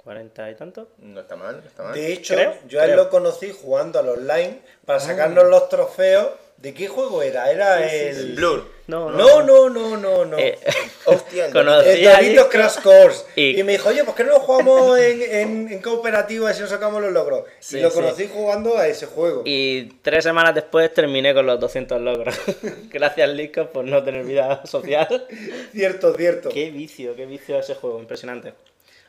[0.05, 0.89] ¿40 y tanto?
[0.99, 1.93] No está mal, no está mal.
[1.93, 3.03] De hecho, Creo, yo a él creo.
[3.05, 6.27] lo conocí jugando al online para sacarnos los trofeos.
[6.61, 7.49] ¿De qué juego era?
[7.51, 8.33] Era el.
[8.35, 8.69] Blur.
[8.85, 10.37] No, No, no, no, no, no.
[10.39, 10.59] Eh,
[11.05, 13.25] Hostia, el Conocí El a Doritos Crash Course.
[13.35, 13.63] y- Y...
[13.63, 17.01] me dijo, oye, ¿por qué no lo jugamos en, en, en cooperativo así nos sacamos
[17.01, 17.45] los logros?
[17.59, 17.95] Sí, y lo sí.
[17.95, 19.41] conocí jugando a ese juego.
[19.45, 22.35] Y tres semanas después terminé con los 200 logros.
[22.91, 25.27] Gracias, Lico, por no tener vida social.
[25.71, 26.49] Cierto, cierto.
[26.49, 28.53] qué vicio, qué vicio ese juego, impresionante.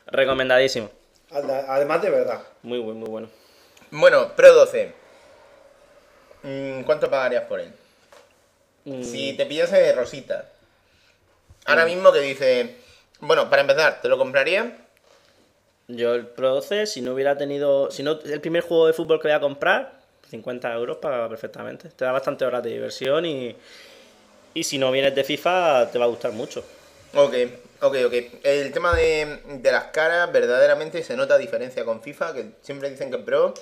[0.07, 0.89] Recomendadísimo.
[1.31, 2.41] Además de verdad.
[2.63, 3.29] Muy bueno, muy bueno.
[3.91, 5.02] Bueno, Pro 12.
[6.43, 7.71] Mm, ¿Cuánto pagarías por él?
[8.85, 10.49] Mm, Si te pillase de Rosita.
[11.65, 12.75] Ahora mismo que dice.
[13.21, 14.77] Bueno, para empezar, ¿te lo compraría?
[15.87, 17.89] Yo el Pro 12, si no hubiera tenido.
[17.91, 19.93] Si no, el primer juego de fútbol que voy a comprar,
[20.29, 21.89] 50 euros paga perfectamente.
[21.89, 23.55] Te da bastante horas de diversión y.
[24.53, 26.63] Y si no vienes de FIFA, te va a gustar mucho.
[27.15, 27.33] Ok,
[27.81, 28.13] ok, ok.
[28.43, 33.09] El tema de, de las caras, verdaderamente se nota diferencia con FIFA, que siempre dicen
[33.09, 33.53] que Pro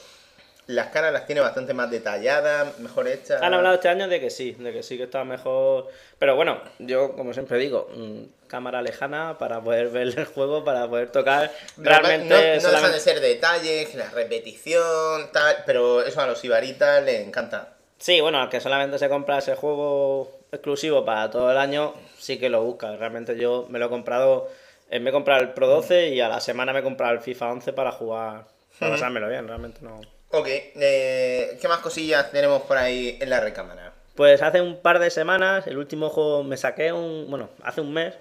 [0.68, 3.42] las caras las tiene bastante más detalladas, mejor hechas.
[3.42, 5.90] Han hablado este año de que sí, de que sí que está mejor.
[6.20, 10.88] Pero bueno, yo como siempre digo, mm, cámara lejana para poder ver el juego, para
[10.88, 11.52] poder tocar.
[11.78, 17.04] Realmente no, no dejan de ser detalles, la repetición, tal, pero eso a los ibaritas
[17.04, 17.74] les encanta.
[17.98, 22.40] Sí, bueno, al que solamente se compra ese juego exclusivo para todo el año, sí
[22.40, 22.96] que lo busca.
[22.96, 24.50] Realmente yo me lo he comprado,
[24.90, 27.20] eh, me he comprado el Pro 12 y a la semana me he comprado el
[27.20, 28.46] FIFA 11 para jugar,
[28.80, 30.02] para pasármelo bien, realmente no.
[30.34, 33.92] Ok, eh, ¿qué más cosillas tenemos por ahí en la recámara?
[34.16, 37.94] Pues hace un par de semanas, el último juego me saqué un, bueno, hace un
[37.94, 38.14] mes,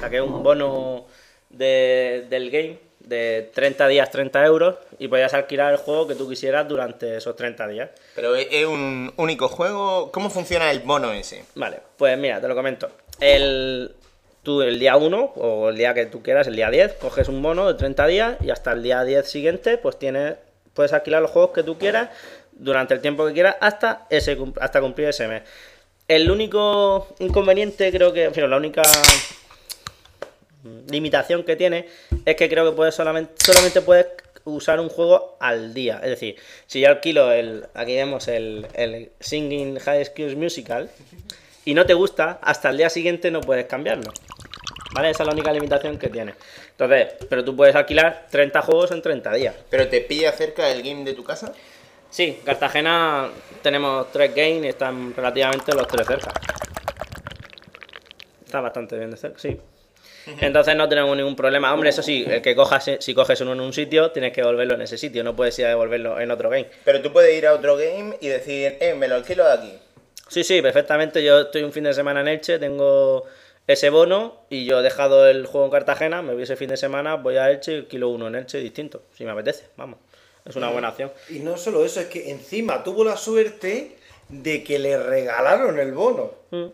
[0.00, 1.06] saqué un bono
[1.50, 6.28] de- del game de 30 días, 30 euros y podías alquilar el juego que tú
[6.28, 7.90] quisieras durante esos 30 días.
[8.14, 10.10] Pero es es un único juego.
[10.12, 11.44] ¿Cómo funciona el bono ese?
[11.54, 12.90] Vale, pues mira, te lo comento.
[13.20, 13.94] El,
[14.42, 17.42] tú el día 1 o el día que tú quieras, el día 10, coges un
[17.42, 20.34] bono de 30 días y hasta el día 10 siguiente pues tienes,
[20.78, 22.08] puedes alquilar los juegos que tú quieras
[22.52, 25.42] durante el tiempo que quieras hasta, ese, hasta cumplir ese mes.
[26.06, 28.82] El único inconveniente creo que, en la única
[30.88, 31.88] limitación que tiene
[32.24, 34.06] es que creo que puedes solamente, solamente puedes
[34.44, 35.98] usar un juego al día.
[36.00, 36.36] Es decir,
[36.68, 40.88] si yo alquilo el, aquí vemos el, el Singing High School Musical
[41.64, 44.12] y no te gusta, hasta el día siguiente no puedes cambiarlo.
[44.98, 45.10] ¿Vale?
[45.10, 46.34] Esa es la única limitación que tiene.
[46.72, 49.54] Entonces, pero tú puedes alquilar 30 juegos en 30 días.
[49.70, 51.52] ¿Pero te pilla cerca del game de tu casa?
[52.10, 53.30] Sí, Cartagena
[53.62, 56.32] tenemos tres games y están relativamente los tres cerca.
[58.44, 59.60] Está bastante bien de cerca, sí.
[60.40, 61.72] Entonces no tenemos ningún problema.
[61.72, 64.74] Hombre, eso sí, el que cojas, si coges uno en un sitio, tienes que devolverlo
[64.74, 66.66] en ese sitio, no puedes ir a devolverlo en otro game.
[66.84, 69.78] Pero tú puedes ir a otro game y decir, eh, me lo alquilo de aquí.
[70.26, 71.22] Sí, sí, perfectamente.
[71.22, 73.26] Yo estoy un fin de semana en Elche, tengo
[73.68, 76.76] ese bono y yo he dejado el juego en Cartagena, me voy ese fin de
[76.76, 80.00] semana, voy a Elche y alquilo uno en Elche distinto, si me apetece, vamos.
[80.44, 81.12] Es una buena opción.
[81.28, 83.96] Y no solo eso, es que encima tuvo la suerte
[84.30, 86.32] de que le regalaron el bono.
[86.50, 86.66] Mm.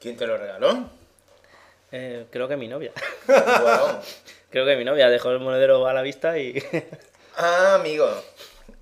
[0.00, 0.88] ¿Quién te lo regaló?
[1.92, 2.92] Eh, creo que mi novia.
[4.50, 6.62] Creo que mi novia dejó el monedero a la vista y...
[7.36, 8.08] Ah, amigo.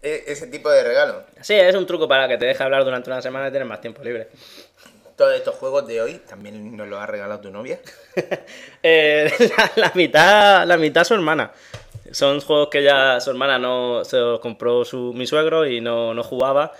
[0.02, 1.24] E- ese tipo de regalo.
[1.40, 3.80] sí, es un truco para que te deje hablar durante una semana y tener más
[3.80, 4.28] tiempo libre.
[5.16, 7.78] Todos estos juegos de hoy también nos los ha regalado tu novia.
[8.84, 11.52] Eh, la, la mitad, la mitad su hermana.
[12.10, 16.12] Son juegos que ya su hermana no se los compró su, mi suegro y no,
[16.14, 16.72] no jugaba.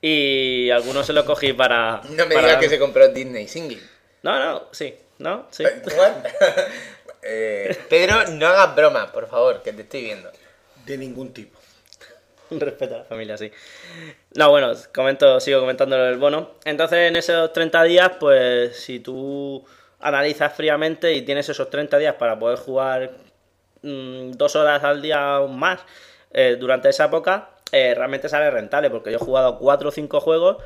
[0.00, 2.00] Y algunos se los cogí para.
[2.10, 3.80] No me para- digas que se compró Disney Singing.
[4.22, 5.46] No, no, sí, ¿no?
[5.50, 5.64] Sí.
[5.64, 6.12] What?
[7.20, 10.30] Eh, Pedro, no hagas bromas, por favor, que te estoy viendo.
[10.86, 11.57] De ningún tipo.
[12.58, 13.50] Respeto a la familia, sí.
[14.34, 16.52] No, bueno, comento, sigo comentando del bono.
[16.64, 19.64] Entonces, en esos 30 días, pues si tú
[20.00, 23.10] analizas fríamente y tienes esos 30 días para poder jugar
[23.82, 25.80] mm, dos horas al día o más
[26.32, 30.20] eh, durante esa época, eh, realmente sale rentable, porque yo he jugado 4 o 5
[30.20, 30.56] juegos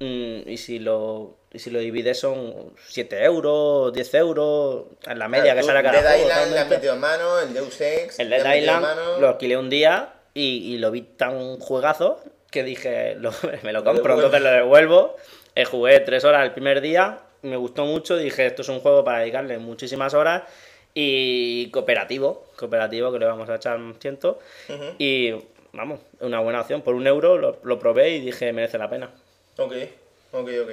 [0.00, 5.28] mm, y si lo y si lo divides son 7 euros, 10 euros, en la
[5.28, 6.30] media que Tú, sale cada Dead juego.
[6.30, 8.18] Island le has metido mano, el Deus Ex.
[8.18, 8.86] El Dead Island
[9.20, 13.32] lo alquilé un día y, y lo vi tan juegazo que dije, lo-
[13.62, 15.16] me lo compro, entonces lo devuelvo.
[15.54, 19.04] Eh, jugué tres horas el primer día, me gustó mucho, dije, esto es un juego
[19.04, 20.42] para dedicarle muchísimas horas
[20.94, 24.38] y cooperativo, cooperativo que le vamos a echar un ciento.
[24.98, 25.32] Y
[25.72, 26.82] vamos, una buena opción.
[26.82, 29.10] Por un euro lo, lo probé y dije, merece la pena.
[29.58, 29.72] Ok,
[30.32, 30.70] ok, ok.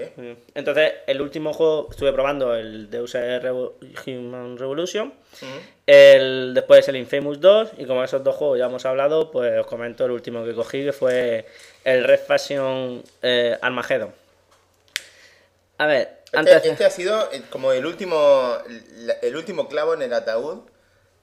[0.56, 3.74] Entonces, el último juego estuve probando el Deus Ex Revo-
[4.08, 5.14] Human Revolution.
[5.86, 7.72] El, después el Infamous 2.
[7.78, 10.84] Y como esos dos juegos ya hemos hablado, pues os comento el último que cogí,
[10.86, 11.46] que fue
[11.84, 14.14] el Red Faction eh, Armageddon.
[15.78, 16.56] A ver, antes.
[16.56, 18.58] Este, este ha sido eh, como el último,
[19.22, 20.60] el último clavo en el ataúd.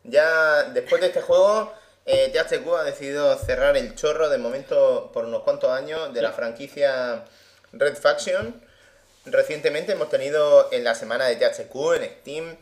[0.05, 1.73] Ya después de este juego,
[2.07, 6.33] eh, THQ ha decidido cerrar el chorro de momento por unos cuantos años de la
[6.33, 7.25] franquicia
[7.73, 8.61] Red Faction.
[9.25, 12.57] Recientemente hemos tenido en la semana de THQ en Steam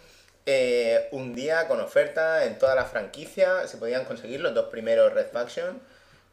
[0.47, 3.67] eh, un día con oferta en toda la franquicia.
[3.67, 5.81] Se podían conseguir los dos primeros Red Faction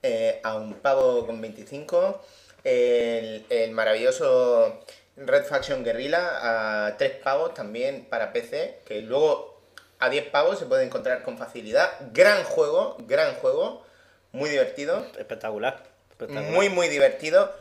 [0.03, 2.22] eh, a un pavo con 25.
[2.64, 4.80] El, el maravilloso
[5.18, 8.80] Red Faction Guerrilla a 3 pavos también para PC.
[8.85, 9.61] Que luego
[9.99, 11.89] a 10 pavos se puede encontrar con facilidad.
[12.14, 13.85] Gran juego, gran juego.
[14.31, 15.06] Muy divertido.
[15.18, 15.84] Espectacular.
[16.10, 16.52] espectacular.
[16.52, 17.53] Muy, muy divertido.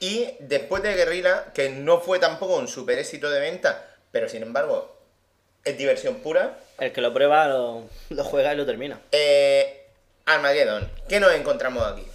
[0.00, 4.42] Y después de Guerrilla, que no fue tampoco un super éxito de venta, pero sin
[4.42, 4.96] embargo
[5.64, 6.58] es diversión pura.
[6.78, 9.00] El que lo prueba lo, lo juega y lo termina.
[9.10, 9.86] Eh,
[10.26, 12.06] Armageddon, ¿qué nos encontramos aquí?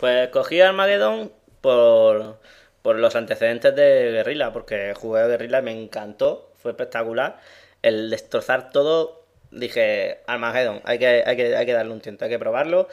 [0.00, 2.38] Pues cogí Armageddon por,
[2.82, 7.40] por los antecedentes de Guerrilla, porque jugué a Guerrilla y me encantó, fue espectacular.
[7.82, 12.30] El destrozar todo, dije, Armageddon, hay que, hay que, hay que darle un tiento, hay
[12.30, 12.88] que probarlo.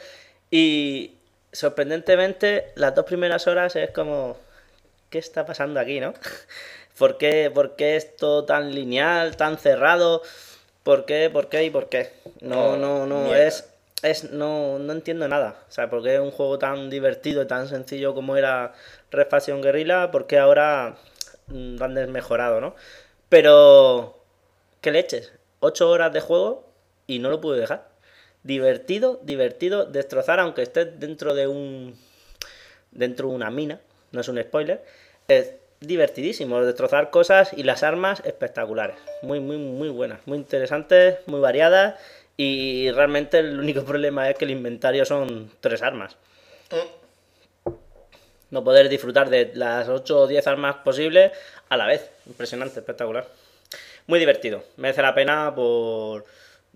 [0.50, 1.15] Y
[1.56, 4.36] sorprendentemente, las dos primeras horas es como,
[5.10, 6.12] ¿qué está pasando aquí, no?
[6.98, 10.22] ¿Por qué, por qué es todo tan lineal, tan cerrado?
[10.82, 12.12] ¿Por qué, por qué y por qué?
[12.40, 13.46] No, no, no, Mierda.
[13.46, 13.64] es
[14.02, 15.56] es no, no entiendo nada.
[15.68, 18.74] O sea, ¿por qué un juego tan divertido y tan sencillo como era
[19.10, 20.10] Red Faction Guerrilla?
[20.10, 20.96] ¿Por qué ahora
[21.48, 22.74] mm, lo han desmejorado, no?
[23.28, 24.18] Pero,
[24.80, 25.32] ¿qué leches?
[25.60, 26.68] Ocho horas de juego
[27.06, 27.88] y no lo pude dejar.
[28.46, 31.98] Divertido, divertido, destrozar, aunque estés dentro de un.
[32.92, 33.80] dentro de una mina,
[34.12, 34.84] no es un spoiler.
[35.26, 38.94] Es divertidísimo, destrozar cosas y las armas espectaculares.
[39.22, 41.98] Muy, muy, muy buenas, muy interesantes, muy variadas.
[42.36, 46.16] Y realmente el único problema es que el inventario son tres armas.
[48.50, 51.32] No poder disfrutar de las 8 o 10 armas posibles
[51.68, 52.12] a la vez.
[52.26, 53.26] Impresionante, espectacular.
[54.06, 54.62] Muy divertido.
[54.76, 56.24] Merece la pena por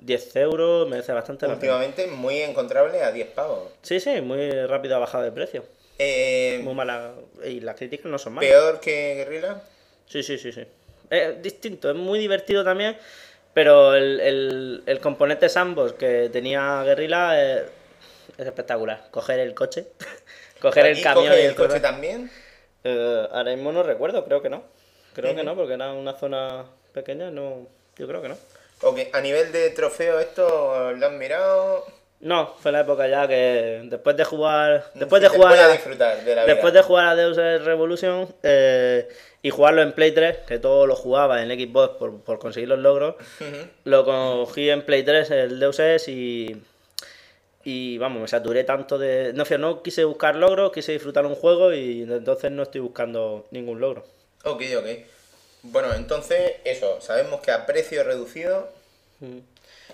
[0.00, 1.74] 10 euros, merece bastante la pena.
[1.76, 3.68] Últimamente muy encontrable a 10 pavos.
[3.82, 5.64] Sí, sí, muy rápido ha bajado de precio.
[5.98, 7.12] Eh, Muy mala.
[7.44, 8.48] Y las críticas no son malas.
[8.50, 9.60] peor que Guerrilla.
[10.06, 10.64] Sí, sí, sí, sí.
[11.10, 12.96] Es distinto, es muy divertido también,
[13.52, 17.62] pero el, el, el componente sandbox que tenía Guerrilla es,
[18.38, 19.08] es espectacular.
[19.10, 19.88] Coger el coche,
[20.62, 21.82] coger el camión coge y el coche correr.
[21.82, 22.30] también.
[22.84, 24.62] Eh, ahora mismo no recuerdo, creo que no.
[25.14, 26.64] Creo que no, porque era una zona
[26.94, 27.66] pequeña, no.
[27.98, 28.36] Yo creo que no.
[28.82, 31.84] Ok, a nivel de trofeo, esto lo han mirado.
[32.20, 34.84] No, fue la época ya que después de jugar.
[34.94, 35.58] Después Se de jugar.
[35.58, 36.54] a- disfrutar de la vida.
[36.54, 39.08] Después de jugar a Deus Ex Revolution eh,
[39.42, 42.78] y jugarlo en Play 3, que todo lo jugaba en Xbox por, por conseguir los
[42.78, 43.14] logros,
[43.84, 46.62] lo cogí en Play 3 el Deus Ex y,
[47.64, 49.32] y vamos, me saturé tanto de...
[49.34, 53.80] No, no quise buscar logros, quise disfrutar un juego y entonces no estoy buscando ningún
[53.80, 54.04] logro.
[54.44, 54.86] Ok, ok.
[55.62, 58.68] Bueno, entonces, eso, sabemos que a precio reducido.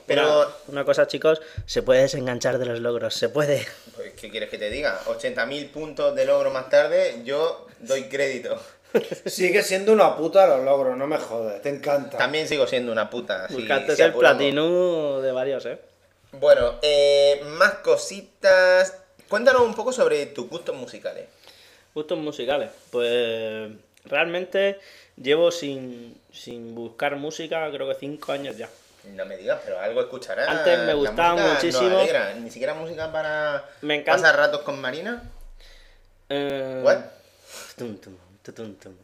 [0.06, 3.66] Pero, Una, una cosa chicos, se puede desenganchar de los logros, se puede.
[3.96, 5.00] pues, ¿qué quieres que te diga?
[5.06, 8.60] 80.000 puntos de logro más tarde, yo doy crédito.
[9.26, 12.16] Sigue siendo una puta los logros, no me jodas, te encanta.
[12.16, 13.46] También sigo siendo una puta.
[13.50, 15.78] Buscaste si el platino de varios, ¿eh?
[16.32, 18.96] Bueno, eh, más cositas.
[19.28, 21.26] Cuéntanos un poco sobre tus gustos musicales.
[21.94, 22.70] Gustos musicales.
[22.90, 23.70] Pues
[24.04, 24.78] realmente
[25.16, 28.68] llevo sin, sin buscar música creo que cinco años ya.
[29.14, 30.48] No me digas, pero algo escucharás.
[30.48, 31.98] Antes me gustaba nos muchísimo.
[32.00, 32.34] alegra.
[32.34, 35.22] Ni siquiera música para Me encanta- pasar ratos con Marina.
[36.28, 36.98] Eh, What?
[37.76, 38.16] tum, tum,
[38.54, 38.94] tum, tum.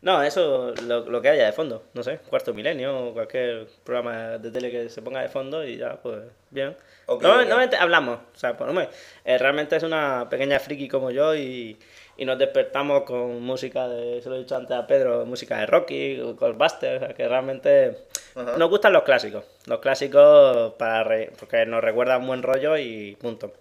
[0.00, 4.38] No, eso lo, lo que haya de fondo, no sé, cuarto milenio o cualquier programa
[4.38, 6.76] de tele que se ponga de fondo y ya, pues bien.
[7.06, 7.36] Ok, No- ok.
[7.36, 8.88] Normalmente hablamos, o sea, pues, hombre,
[9.24, 11.78] eh, realmente es una pequeña friki como yo y,
[12.22, 15.66] y nos despertamos con música de, se lo he dicho antes a Pedro, música de
[15.66, 17.98] Rocky, Ghostbusters, o sea, que realmente
[18.36, 18.56] Ajá.
[18.56, 23.52] nos gustan los clásicos, los clásicos para re- porque nos recuerdan buen rollo y punto.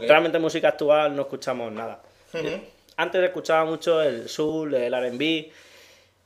[0.00, 2.00] Realmente música actual no escuchamos nada.
[2.96, 5.52] Antes escuchaba mucho el soul, el R&B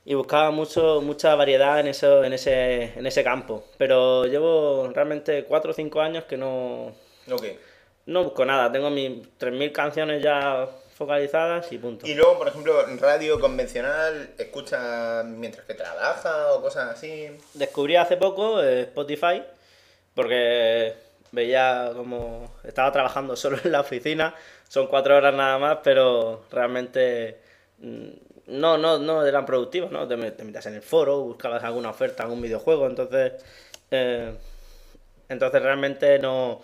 [0.05, 5.43] y buscaba mucho mucha variedad en eso en ese en ese campo, pero llevo realmente
[5.43, 6.91] 4 o 5 años que no
[7.31, 7.45] Ok.
[8.07, 12.05] no busco nada, tengo mis 3000 canciones ya focalizadas y punto.
[12.07, 17.29] Y luego, por ejemplo, radio convencional, escucha mientras que trabaja o cosas así.
[17.53, 19.43] Descubrí hace poco eh, Spotify
[20.13, 20.93] porque
[21.31, 24.35] veía como estaba trabajando solo en la oficina,
[24.67, 27.37] son cuatro horas nada más, pero realmente
[27.79, 28.07] mm,
[28.47, 30.07] no, no, no eran productivos, ¿no?
[30.07, 33.33] Te, met- te metías en el foro, buscabas alguna oferta, algún videojuego, entonces,
[33.91, 34.33] eh,
[35.29, 36.61] entonces realmente no...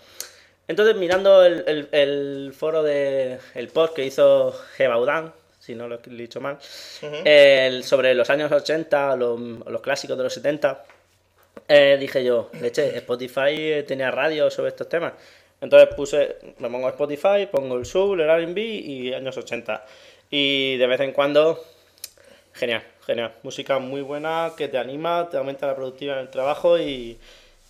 [0.70, 5.96] Entonces mirando el, el- el foro de el post que hizo Gebaudan, si no lo
[5.96, 6.58] he dicho mal,
[7.82, 10.84] sobre los años 80, los, los clásicos de los 70,
[11.68, 15.12] eh, dije yo, leche, Spotify eh, tenía radio sobre estos temas.
[15.60, 19.84] Entonces puse, me pongo a Spotify, pongo el soul, el R&B y años 80.
[20.30, 21.62] Y de vez en cuando,
[22.54, 23.32] genial, genial.
[23.42, 27.18] Música muy buena, que te anima, te aumenta la productividad en el trabajo y,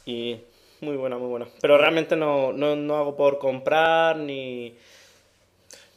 [0.05, 0.37] y
[0.81, 1.49] muy buena, muy buena.
[1.61, 4.77] Pero realmente no, no, no hago por comprar ni...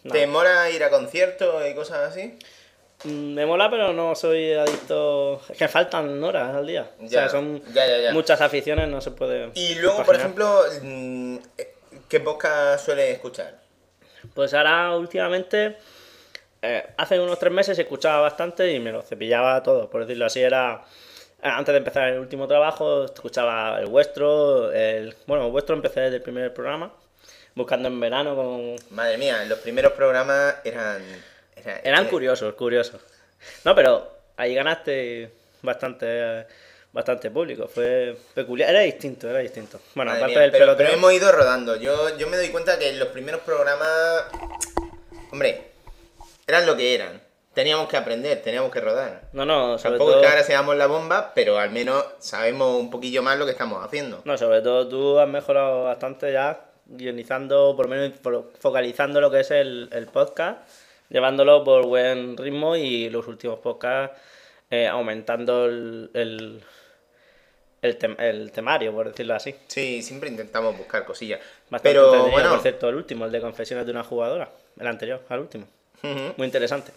[0.03, 0.19] nada.
[0.19, 2.37] ¿Te mola ir a conciertos y cosas así?
[3.03, 5.41] Mm, Me mola, pero no soy adicto.
[5.49, 6.91] Es que faltan horas al día.
[7.03, 8.13] o sea, son ya, ya, ya.
[8.13, 9.51] muchas aficiones, no se puede.
[9.55, 11.37] Y luego, por ejemplo, mm,
[12.09, 13.59] ¿qué podcast sueles escuchar?
[14.33, 15.75] Pues ahora, últimamente,
[16.61, 20.41] eh, hace unos tres meses escuchaba bastante y me lo cepillaba todo, por decirlo así.
[20.41, 20.83] Era.
[21.43, 24.71] Eh, Antes de empezar el último trabajo, escuchaba el vuestro.
[24.71, 26.91] El, bueno, el vuestro empecé desde el primer programa,
[27.55, 31.01] buscando en verano con, Madre mía, los primeros programas eran...
[31.55, 33.01] era- Eran era- curiosos, curiosos.
[33.65, 36.45] No, pero ahí ganaste bastante
[36.93, 37.67] bastante público.
[37.67, 38.69] Fue peculiar.
[38.69, 39.79] Era distinto, era distinto.
[39.95, 40.85] Bueno, Madre aparte mía, del pero, peloteo.
[40.85, 41.75] pero hemos ido rodando.
[41.75, 44.25] Yo, yo me doy cuenta que los primeros programas...
[45.31, 45.71] Hombre,
[46.45, 47.19] eran lo que eran.
[47.53, 49.21] Teníamos que aprender, teníamos que rodar.
[49.33, 50.21] No, no, sobre Tampoco todo.
[50.21, 53.51] es que ahora seamos la bomba, pero al menos sabemos un poquillo más lo que
[53.51, 54.21] estamos haciendo.
[54.25, 59.29] No, sobre todo tú has mejorado bastante ya, guionizando, por lo menos fo- focalizando lo
[59.29, 60.67] que es el, el podcast,
[61.09, 64.17] llevándolo por buen ritmo y los últimos podcasts
[64.71, 66.63] eh, aumentando el, el,
[67.83, 69.53] el, tem- el temario, por decirlo así.
[69.67, 71.39] Sí, siempre intentamos buscar cosillas.
[71.69, 74.49] Bastante pero bueno, por cierto, el último, el de confesiones de una jugadora,
[74.79, 75.67] el anterior al último.
[76.01, 76.91] Muy interesante.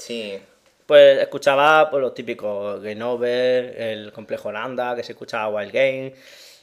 [0.00, 0.38] Sí.
[0.86, 6.06] Pues escuchaba pues, los típicos Game Over, el complejo Holanda, que se escuchaba Wild Game,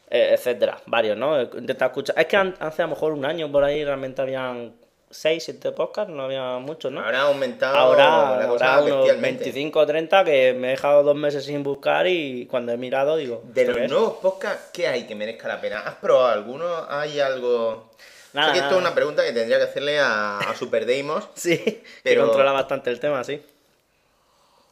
[0.09, 1.39] eh, etcétera, varios, ¿no?
[1.39, 2.19] He intentado escuchar.
[2.19, 4.73] Es que hace a lo mejor un año por ahí realmente habían
[5.09, 7.01] 6, 7 podcasts, no había muchos, ¿no?
[7.01, 9.43] Ahora ha aumentado Ahora, la cosa ahora unos bestialmente.
[9.45, 13.15] 25 o 30 que me he dejado dos meses sin buscar y cuando he mirado
[13.15, 13.41] digo.
[13.45, 15.79] De ¿esto los nuevos podcasts, ¿qué hay que merezca la pena?
[15.79, 16.65] ¿Has probado alguno?
[16.89, 17.91] ¿Hay algo...?
[18.33, 18.77] Nada, sé que esto nada.
[18.81, 22.51] es una pregunta que tendría que hacerle a, a Super Deimos, Sí, que Pero- controla
[22.51, 23.41] bastante el tema, sí.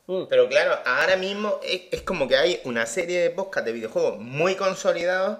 [0.08, 0.26] Mm.
[0.30, 4.20] pero claro, ahora mismo es, es como que hay una serie de podcasts de videojuegos
[4.20, 5.40] muy consolidados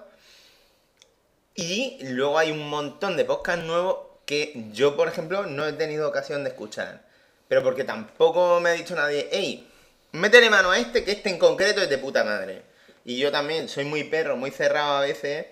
[1.56, 6.10] y luego hay un montón de podcasts nuevos que yo, por ejemplo, no he tenido
[6.10, 7.02] ocasión de escuchar.
[7.48, 9.70] Pero porque tampoco me ha dicho nadie, hey,
[10.14, 12.64] métele mano a este, que este en concreto es de puta madre.
[13.06, 15.46] Y yo también soy muy perro, muy cerrado a veces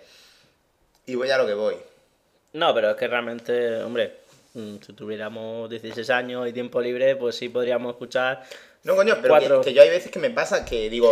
[1.06, 1.76] y voy a lo que voy.
[2.54, 4.14] No, pero es que realmente, hombre,
[4.54, 8.44] mm, si tuviéramos 16 años y tiempo libre, pues sí podríamos escuchar.
[8.84, 9.62] No, coño, pero Cuatro.
[9.62, 11.12] que yo hay veces que me pasa que digo,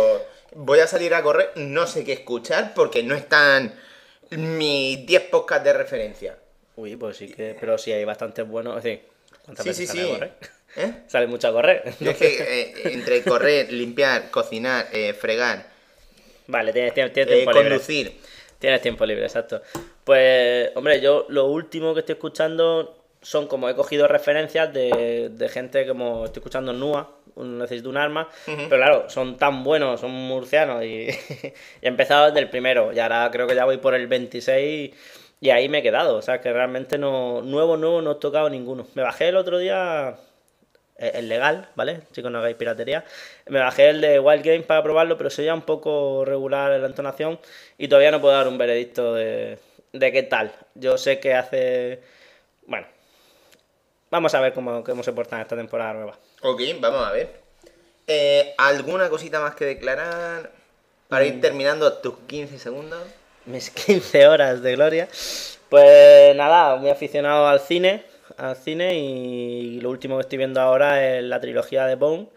[0.54, 3.72] voy a salir a correr, no sé qué escuchar porque no están
[4.30, 6.36] mis 10 podcasts de referencia.
[6.76, 8.76] Uy, pues sí que, pero sí hay bastantes buenos.
[8.78, 9.02] Es decir,
[9.44, 10.12] ¿cuántas Sí, veces sí, sale a sí.
[10.12, 10.32] correr?
[10.76, 10.92] ¿Eh?
[11.08, 11.92] Sale mucho a correr.
[12.00, 15.66] Yo es que eh, entre correr, limpiar, cocinar, eh, fregar,
[16.46, 17.68] Vale, tienes, tienes- tienes eh, tiempo libre.
[17.70, 18.16] conducir.
[18.58, 19.60] Tienes tiempo libre, exacto.
[20.04, 25.48] Pues, hombre, yo lo último que estoy escuchando son como he cogido referencias de, de
[25.48, 30.10] gente como estoy escuchando Nua, un necesito un arma, pero claro, son tan buenos, son
[30.10, 33.94] murcianos y, y he empezado desde el primero y ahora creo que ya voy por
[33.94, 34.90] el 26
[35.40, 38.48] y ahí me he quedado, o sea que realmente no, nuevo, nuevo no he tocado
[38.48, 38.86] ninguno.
[38.94, 40.16] Me bajé el otro día
[40.98, 42.02] eh, el legal, ¿vale?
[42.12, 43.04] Chicos, no hagáis piratería.
[43.46, 46.82] Me bajé el de Wild Game para probarlo, pero soy ya un poco regular en
[46.82, 47.40] la entonación
[47.76, 49.58] y todavía no puedo dar un veredicto de,
[49.92, 50.52] de qué tal.
[50.74, 52.00] Yo sé que hace...
[52.66, 52.86] Bueno,
[54.10, 56.18] vamos a ver cómo, cómo se portan esta temporada nueva.
[56.42, 57.40] Ok, vamos a ver.
[58.06, 60.50] Eh, ¿Alguna cosita más que declarar
[61.08, 61.28] para Mm.
[61.28, 63.02] ir terminando tus 15 segundos?
[63.44, 65.08] Mis 15 horas de gloria.
[65.68, 68.04] Pues nada, muy aficionado al cine,
[68.36, 72.28] al cine y lo último que estoy viendo ahora es la trilogía de Bone,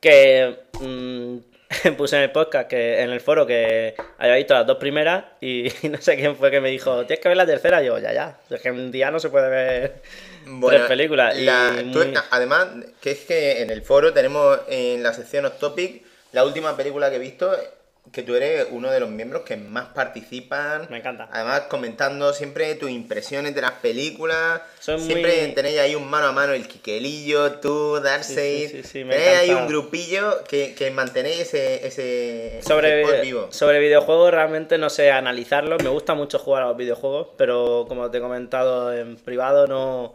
[0.00, 1.36] que mm,
[1.96, 5.68] puse en el podcast, que en el foro que había visto las dos primeras y
[5.88, 8.12] no sé quién fue que me dijo, tienes que ver la tercera, y yo, ya,
[8.12, 10.02] ya, es que un día no se puede ver
[10.70, 11.36] tres películas.
[11.38, 11.44] y
[11.92, 12.00] tú-
[12.30, 12.68] además,
[13.00, 17.10] que es que en el foro tenemos en la sección Off Topic la última película
[17.10, 17.54] que he visto
[18.12, 20.86] que tú eres uno de los miembros que más participan.
[20.90, 21.28] Me encanta.
[21.32, 24.60] Además, comentando siempre tus impresiones de las películas.
[24.78, 28.34] Soy siempre muy- tenéis ahí un mano a mano el Quiquelillo, tú, Darcy.
[28.34, 33.48] Sí, sí, sí, tenéis ahí un grupillo que, que mantenéis ese, ese, Sobre, vivo.
[33.50, 35.82] sobre videojuegos realmente no sé analizarlos.
[35.82, 40.14] Me gusta mucho jugar a los videojuegos, pero como te he comentado en privado, no.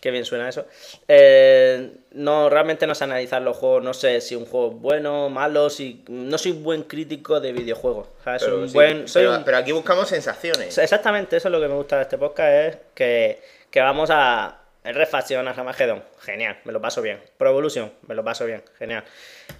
[0.00, 0.66] Qué bien suena eso.
[1.08, 3.82] Eh, no, realmente no sé analizar los juegos.
[3.84, 5.70] No sé si un juego es bueno, malo.
[5.70, 6.04] Si...
[6.08, 8.08] No soy buen crítico de videojuegos.
[8.20, 9.06] O sea, Pero un sí, buen.
[9.08, 10.76] Soy pero, un- pero aquí buscamos sensaciones.
[10.78, 13.40] Exactamente, eso es lo que me gusta de este podcast, es que,
[13.70, 17.18] que vamos a Refacción, a Armageddon, genial, me lo paso bien.
[17.36, 19.02] Pro Evolution, me lo paso bien, genial.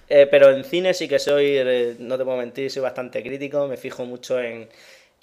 [0.09, 3.66] Eh, pero en cine sí que soy, eh, no te puedo mentir, soy bastante crítico,
[3.66, 4.69] me fijo mucho en...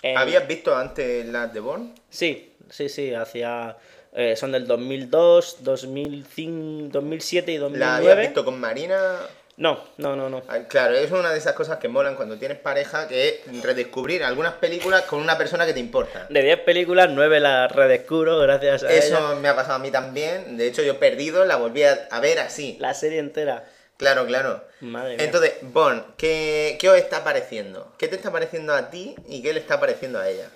[0.02, 1.96] en- ¿Habías visto antes las de Born?
[2.10, 3.78] Sí, sí, sí, hacia...
[4.16, 7.96] eh, son del 2002, 2005, 2007 y ¿La 2009.
[7.96, 9.18] habías visto con Marina?
[9.56, 10.42] No, no, no, no.
[10.48, 14.24] Ah, Claro, es una de esas cosas que molan cuando tienes pareja, que es redescubrir
[14.24, 16.26] algunas películas con una persona que te importa.
[16.30, 18.98] De 10 películas, 9 las redescubro gracias a ella.
[19.00, 20.58] Eso me ha pasado a mí también.
[20.58, 22.78] De hecho, yo perdido, la volví a, a ver así.
[22.80, 23.66] La serie entera.
[23.98, 24.64] Claro, claro.
[24.82, 25.26] Madre mía.
[25.26, 27.94] Entonces, Bon, ¿qué, ¿qué os está pareciendo?
[28.00, 30.50] ¿Qué te está pareciendo a ti y qué le está pareciendo a ella?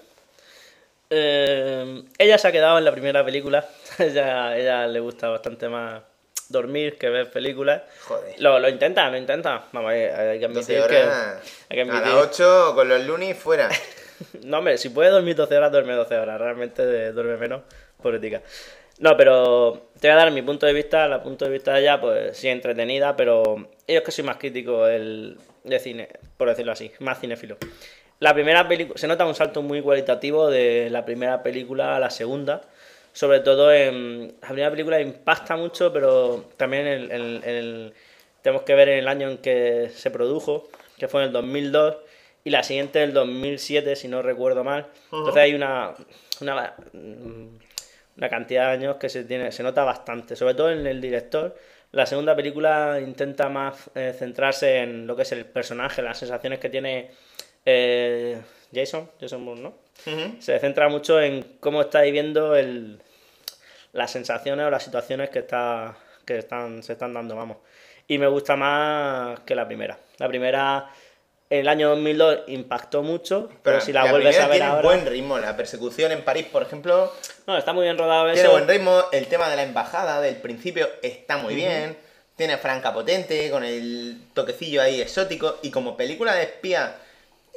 [1.09, 3.65] Eh, ella se ha quedado en la primera película.
[3.99, 6.01] ella, ella le gusta bastante más
[6.49, 7.83] dormir que ver películas.
[8.03, 8.39] Joder.
[8.39, 9.65] Lo, lo intenta, lo intenta.
[9.71, 11.03] Vamos, hay, hay que 12 admitir que.
[11.03, 11.39] horas.
[11.69, 13.69] Hay que A las 8 con los lunes fuera.
[14.43, 16.41] No, hombre, si puede dormir 12 horas, duerme 12 horas.
[16.41, 17.61] Realmente eh, duerme menos,
[18.01, 18.41] política.
[18.97, 21.07] No, pero te voy a dar mi punto de vista.
[21.07, 24.37] La punto de vista de ella, pues sí, entretenida, pero yo es que soy más
[24.37, 27.57] crítico el, de cine, por decirlo así, más cinéfilo.
[28.19, 32.09] La primera película, se nota un salto muy cualitativo de la primera película a la
[32.09, 32.61] segunda.
[33.13, 37.93] Sobre todo en la primera película impacta mucho, pero también el, el- el-
[38.41, 41.97] tenemos que ver en el año en que se produjo, que fue en el 2002,
[42.43, 44.87] y la siguiente del 2007, si no recuerdo mal.
[45.11, 45.93] Entonces hay una,
[46.41, 46.75] una,
[48.15, 51.55] una cantidad de años que se, tiene, se nota bastante, sobre todo en el director.
[51.91, 56.59] La segunda película intenta más eh, centrarse en lo que es el personaje, las sensaciones
[56.59, 57.11] que tiene
[57.69, 58.41] eh,
[58.73, 59.73] Jason, Jason Bourne, ¿no?
[60.39, 63.01] Se centra mucho en cómo está viviendo el,
[63.91, 67.57] las sensaciones o las situaciones que, está, que están, se están dando, vamos.
[68.07, 69.99] Y me gusta más que la primera.
[70.17, 70.89] La primera,
[71.49, 74.83] en el año 2002, impactó mucho, pero, si la, vuelves a ver tiene ahora...
[74.83, 75.37] buen ritmo.
[75.37, 77.11] La persecución en París, por ejemplo,
[77.47, 78.51] No, está muy bien rodado tiene eso.
[78.51, 79.03] buen ritmo.
[79.11, 81.97] El tema de la embajada del principio está muy bien.
[82.37, 85.57] Tiene franca potente, con el toquecillo ahí exótico.
[85.63, 86.95] Y como película de espía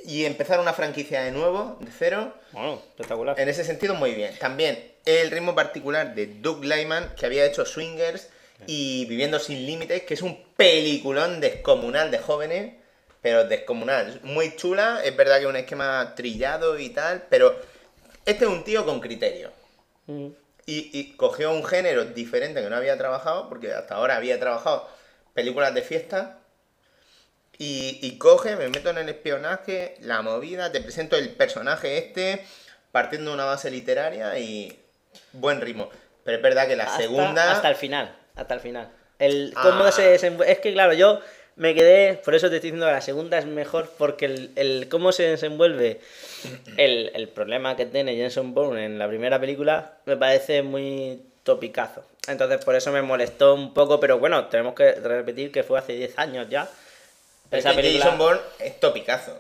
[0.05, 3.39] y empezar una franquicia de nuevo, de cero, Bueno, espectacular.
[3.39, 4.37] en ese sentido muy bien.
[4.39, 8.29] También el ritmo particular de Doug Lyman, que había hecho Swingers
[8.67, 12.75] y Viviendo sin Límites, que es un peliculón descomunal de jóvenes,
[13.23, 14.21] pero descomunal.
[14.23, 17.55] Muy chula, es verdad que es un esquema trillado y tal, pero
[18.27, 19.51] este es un tío con criterio.
[20.07, 20.29] Mm.
[20.67, 24.89] Y, y cogió un género diferente que no había trabajado, porque hasta ahora había trabajado
[25.35, 26.39] películas de fiesta.
[27.63, 32.43] Y, y coge, me meto en el espionaje, la movida, te presento el personaje este,
[32.91, 34.79] partiendo de una base literaria y
[35.35, 35.91] buen ritmo.
[36.25, 37.53] Pero es verdad que la Hasta- segunda...
[37.53, 38.89] Hasta el final, hasta el final.
[39.19, 39.93] El, cómo Ah.
[39.93, 41.21] se desenvuelve- Es que, claro, yo
[41.57, 44.89] me quedé, por eso te estoy diciendo que la segunda es mejor, porque el, el
[44.89, 46.01] cómo se desenvuelve
[46.79, 52.07] el, el problema que tiene Jenson Bourne en la primera película me parece muy topicazo.
[52.27, 55.93] Entonces, por eso me molestó un poco, pero bueno, tenemos que repetir que fue hace
[55.93, 56.67] 10 años ya.
[57.51, 58.05] Es Esa película.
[58.05, 59.39] Jason Bourne es topicazo.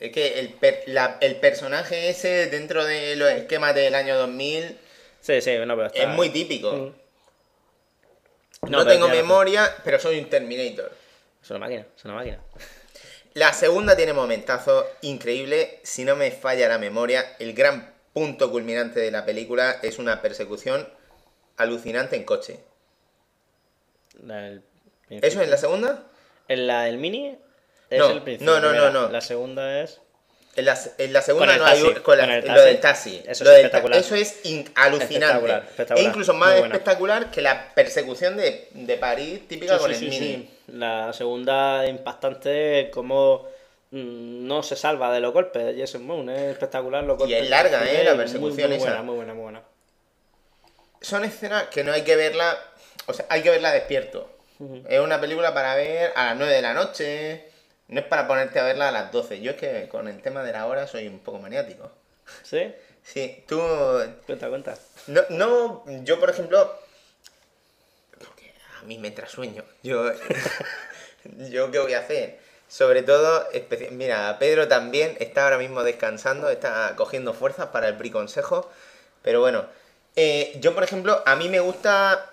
[0.00, 4.78] Es que el, per- la- el personaje ese dentro de los esquemas del año 2000
[5.20, 6.72] Sí, sí, no, pero está- es muy típico.
[6.72, 6.94] Mm.
[8.70, 9.22] No, tengo razón.
[9.22, 10.92] memoria, pero soy un Terminator.
[11.42, 12.38] Es una máquina, es una máquina.
[13.34, 15.68] La segunda tiene momentazos increíbles.
[15.84, 20.20] Si no me falla la memoria, el gran punto culminante de la película es una
[20.20, 20.88] persecución
[21.56, 22.60] alucinante en coche.
[24.24, 24.58] La
[25.08, 26.04] ¿Eso es la segunda?
[26.48, 27.36] En la del mini
[27.92, 28.52] es No, el principio.
[28.52, 29.08] no, no, no, no.
[29.08, 30.00] La segunda es.
[30.54, 33.22] En la, en la segunda no hay taxi, con la- con el lo del taxi.
[33.26, 33.98] Eso Lo es del espectacular.
[33.98, 35.24] eso es in- alucinante.
[35.26, 35.98] Espectacular, espectacular.
[36.04, 40.04] E incluso más Muy espectacular que la persecución de, de París típica Sí, con sí,
[40.06, 40.50] el sí, mini.
[40.74, 43.46] La segunda impactante, como
[43.92, 46.34] mm, no se salva de los golpes de Jason Bourne.
[46.34, 48.04] Es espectacular los Y es larga, ¿eh?
[48.04, 48.84] La muy, persecución muy esa.
[48.86, 49.62] buena, muy buena, muy buena.
[51.00, 52.58] Son escenas que no hay que verla,
[53.06, 54.28] o sea, hay que verla despierto.
[54.88, 57.46] Es una película para ver a las 9 de la noche,
[57.92, 59.42] no es para ponerte a verla a las 12.
[59.42, 61.90] Yo es que con el tema de la hora soy un poco maniático.
[62.42, 62.74] ¿Sí?
[63.02, 63.60] Sí, tú...
[64.26, 64.74] Cuenta, cuenta.
[65.08, 66.74] No, no yo por ejemplo...
[68.18, 69.62] Porque a mí me entra sueño.
[69.82, 70.10] Yo...
[71.50, 72.38] ¿Yo qué voy a hacer?
[72.66, 77.98] Sobre todo, especi- mira, Pedro también está ahora mismo descansando, está cogiendo fuerzas para el
[77.98, 78.72] priconsejo.
[79.20, 79.66] Pero bueno,
[80.16, 82.31] eh, yo por ejemplo, a mí me gusta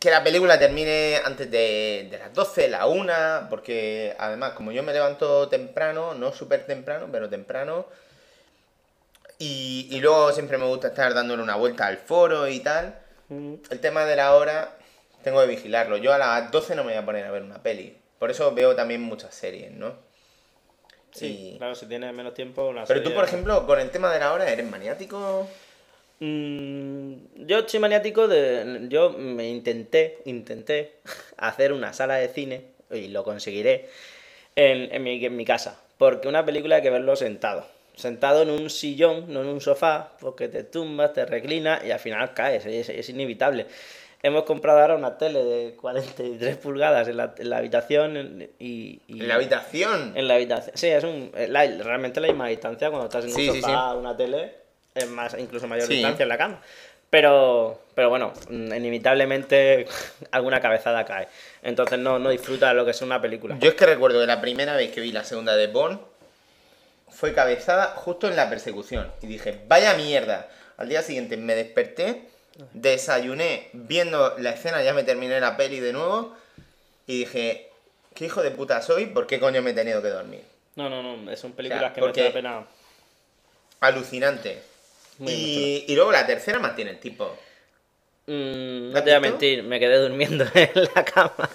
[0.00, 4.82] que la película termine antes de, de las 12, la 1, porque además, como yo
[4.82, 7.86] me levanto temprano, no súper temprano, pero temprano,
[9.38, 12.98] y, y luego siempre me gusta estar dándole una vuelta al foro y tal,
[13.28, 14.76] el tema de la hora
[15.22, 15.96] tengo que vigilarlo.
[15.98, 17.96] Yo a las 12 no me voy a poner a ver una peli.
[18.18, 19.94] Por eso veo también muchas series, ¿no?
[21.12, 23.90] Sí, Y- claro, si tienes menos tiempo, una Pero tú, serie- por ejemplo, con el
[23.90, 25.48] tema de la hora, ¿eres maniático?
[26.20, 28.86] Mm, yo soy maniático de.
[28.88, 30.92] Yo me intenté, intenté
[31.38, 33.88] hacer una sala de cine, y lo conseguiré,
[34.54, 35.80] en, en mi, en mi casa.
[35.98, 37.66] Porque una película hay que verlo sentado.
[37.96, 41.98] Sentado en un sillón, no en un sofá, porque te tumbas, te reclinas y al
[41.98, 43.66] final caes, es, es inevitable.
[44.22, 49.20] Hemos comprado ahora una tele de 43 pulgadas en la, en la habitación y, y-
[49.20, 50.12] En la habitación.
[50.14, 50.76] en la habitación.
[50.76, 53.94] Sí, es un, la- realmente la misma distancia cuando estás en un Sí, sí, sofá,
[53.94, 54.52] una tele,
[55.02, 55.94] es más, incluso mayor Sí.
[55.94, 56.60] distancia en la cama.
[57.10, 59.86] Pero, pero bueno, mm, inevitablemente
[60.30, 61.28] alguna cabezada cae.
[61.62, 63.56] Entonces no, no disfruta lo que es una película.
[63.58, 65.98] Yo es que recuerdo que la primera vez que vi la segunda de Bond
[67.08, 69.10] fue cabezada justo en la persecución.
[69.22, 70.48] Y dije, vaya mierda.
[70.76, 72.22] Al día siguiente me desperté,
[72.72, 76.34] desayuné viendo la escena, ya me terminé la peli de nuevo.
[77.06, 77.70] Y dije,
[78.14, 79.06] ¿qué hijo de puta soy?
[79.06, 80.42] ¿Por qué coño me he tenido que dormir?
[80.76, 82.64] No, no, no, son películas O sea, que merece la pena.
[83.80, 84.62] Alucinante.
[85.20, 87.36] Muy y, y luego la tercera mantiene el tipo.
[88.26, 91.48] Mm, ¿La no has te voy a mentir, me quedé durmiendo en la cama.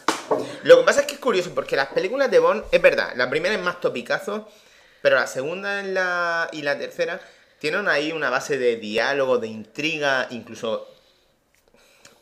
[0.64, 3.30] Lo que pasa es que es curioso, porque las películas de Bond, es verdad, la
[3.30, 4.48] primera es más topicazo,
[5.02, 7.20] pero la segunda y la, y la tercera
[7.60, 10.92] tienen ahí una base de diálogo, de intriga, incluso...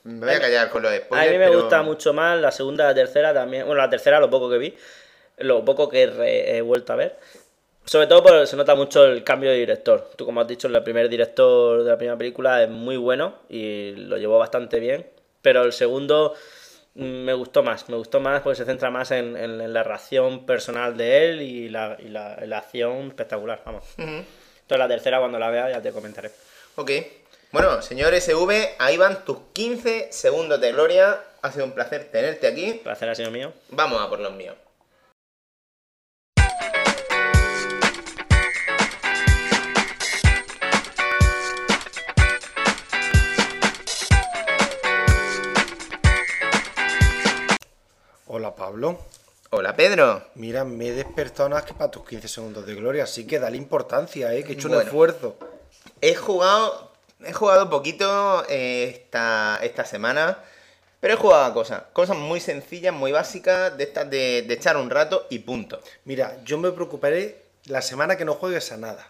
[0.04, 2.84] Me voy a callar con lo de A mí me gusta mucho más la segunda
[2.84, 3.66] y la tercera también.
[3.66, 4.76] Bueno, la tercera lo poco que vi,
[5.38, 7.18] lo poco que re- he vuelto a ver.
[7.86, 10.10] Sobre todo porque se nota mucho el cambio de director.
[10.16, 13.92] Tú, como has dicho, el primer director de la primera película es muy bueno y
[13.96, 15.06] lo llevó bastante bien.
[15.42, 16.34] Pero el segundo
[16.96, 17.90] mm, me gustó más.
[17.90, 21.42] Me gustó más porque se centra más en, en- en la reacción personal de él
[21.42, 23.62] y la, y la- la acción espectacular.
[23.66, 23.84] Vamos.
[23.98, 26.32] Entonces, la tercera, cuando la vea, ya te comentaré.
[26.78, 26.92] Ok.
[27.52, 31.20] Bueno, señor SV, ahí van tus 15 segundos de gloria.
[31.42, 32.80] Ha sido un placer tenerte aquí.
[32.82, 33.52] Placer ha sido mío.
[33.70, 34.56] Vamos a por los míos.
[48.36, 48.98] Hola Pablo.
[49.52, 50.30] Hola, Pedro.
[50.34, 53.58] Mira, me he despertado más que para tus 15 segundos de gloria, así que dale
[53.58, 54.44] importancia, ¿eh?
[54.44, 55.38] Que he hecho un esfuerzo.
[56.02, 56.94] He jugado,
[57.24, 60.40] he jugado poquito eh, esta, esta semana,
[61.00, 64.78] pero he jugado a cosas, cosas muy sencillas, muy básicas, de estas de, de echar
[64.78, 65.80] un rato y punto.
[66.04, 69.08] Mira, yo me preocuparé la semana que no juegues a nada.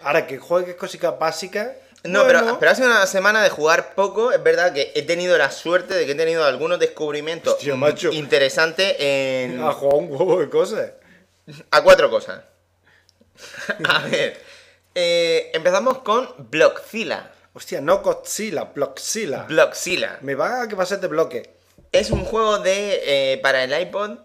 [0.00, 1.72] Ahora que juegues cositas básicas.
[2.04, 5.02] No, bueno, pero, pero ha sido una semana de jugar poco, es verdad que he
[5.02, 8.10] tenido la suerte de que he tenido algunos descubrimientos Hostia, macho.
[8.10, 9.62] interesantes en...
[9.62, 10.92] Ha jugado un huevo de cosas.
[11.70, 12.42] a cuatro cosas.
[13.88, 14.40] a ver,
[14.94, 17.32] eh, empezamos con Blockzilla.
[17.52, 19.42] Hostia, no Godzilla, Blockzilla.
[19.42, 20.18] Blockzilla.
[20.22, 21.50] Me va a que pases de bloque.
[21.92, 24.18] Es un juego de eh, para el iPod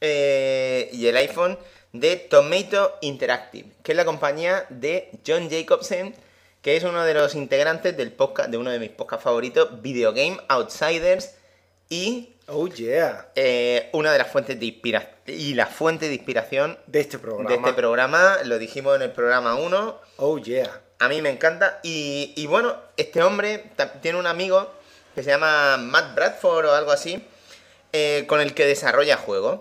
[0.00, 1.58] eh, y el iPhone
[1.92, 6.14] de Tomato Interactive, que es la compañía de John Jacobsen,
[6.62, 10.12] que es uno de los integrantes del podcast, de uno de mis podcasts favoritos, Video
[10.12, 11.34] Game Outsiders,
[11.88, 13.28] y Oh yeah.
[13.36, 17.48] eh, una de las fuentes de inspiración y la fuente de inspiración De este programa.
[17.48, 20.80] de este programa, lo dijimos en el programa 1, Oh yeah.
[20.98, 21.78] a mí me encanta.
[21.84, 23.64] Y, y bueno, este hombre
[24.02, 24.70] tiene un amigo
[25.14, 27.24] que se llama Matt Bradford o algo así,
[27.92, 29.60] eh, con el que desarrolla juegos.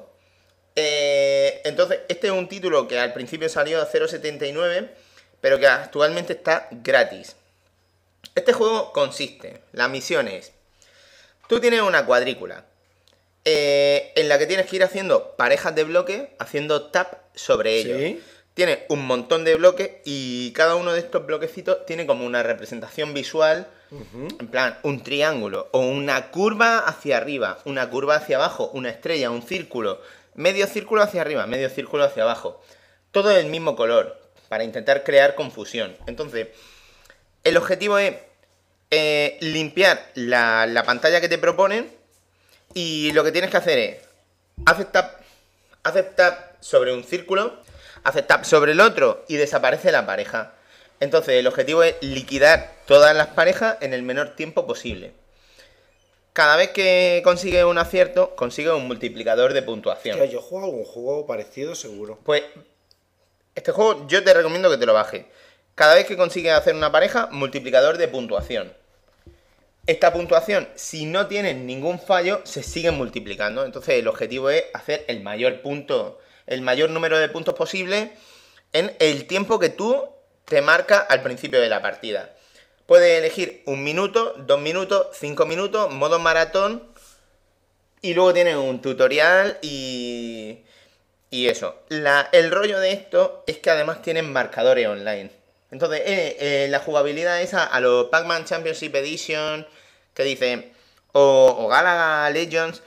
[0.76, 4.90] Eh, entonces, este es un título que al principio salió a 0.79,
[5.42, 7.36] pero que actualmente está gratis.
[8.36, 10.52] Este juego consiste, la misión es,
[11.48, 12.66] tú tienes una cuadrícula
[13.46, 17.98] eh, en la que tienes que ir haciendo parejas de bloques, haciendo tap sobre ellos.
[17.98, 18.22] Sí.
[18.54, 23.14] Tiene un montón de bloques y cada uno de estos bloquecitos tiene como una representación
[23.14, 28.90] visual, en plan un triángulo o una curva hacia arriba, una curva hacia abajo, una
[28.90, 30.02] estrella, un círculo,
[30.36, 32.62] medio círculo hacia arriba, medio círculo hacia abajo.
[33.12, 34.20] Todo del mismo color,
[34.50, 35.96] para intentar crear confusión.
[36.08, 36.48] Entonces,
[37.44, 38.16] el objetivo es
[38.92, 41.90] eh, limpiar la, la pantalla que te proponen
[42.74, 43.98] y lo que tienes que hacer es
[44.66, 45.22] hacer tap,
[45.84, 47.62] hacer tap sobre un círculo,
[48.04, 50.54] hacer tap sobre el otro y desaparece la pareja.
[51.00, 55.14] Entonces el objetivo es liquidar todas las parejas en el menor tiempo posible.
[56.34, 60.24] cada vez que consigues un acierto, consigues un multiplicador de puntuación.
[60.30, 62.18] Yo juego algún juego parecido seguro.
[62.24, 62.44] Pues
[63.56, 65.26] este juego yo te recomiendo que te lo bajes.
[65.76, 68.74] Cada vez que consigues hacer una pareja, multiplicador de puntuación.
[69.88, 73.66] Esta puntuación, si no tienes ningún fallo, se sigue multiplicando.
[73.66, 78.12] Entonces el objetivo es hacer el mayor punto, el mayor número de puntos posible
[78.74, 80.08] en el tiempo que tú
[80.46, 82.36] te marcas al principio de la partida.
[82.86, 86.84] Puedes elegir un minuto, dos minutos, cinco minutos, modo maratón.
[88.02, 90.64] Y luego tienes un tutorial y.
[91.32, 91.76] Y eso.
[91.90, 95.30] La- el rollo de esto es que además tienen marcadores online.
[95.72, 99.68] Entonces, eh, eh, la jugabilidad esa a los Pac-Man Championship Edition,
[100.16, 100.72] que dice,
[101.12, 102.82] o, o Galaga Legends,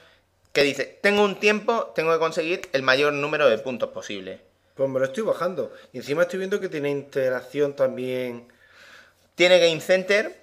[0.52, 4.40] que dice, tengo un tiempo, tengo que conseguir el mayor número de puntos posible.
[4.74, 5.72] Pues me lo estoy bajando.
[5.92, 8.48] Y encima estoy viendo que tiene interacción también.
[9.36, 10.36] Tiene Game Center.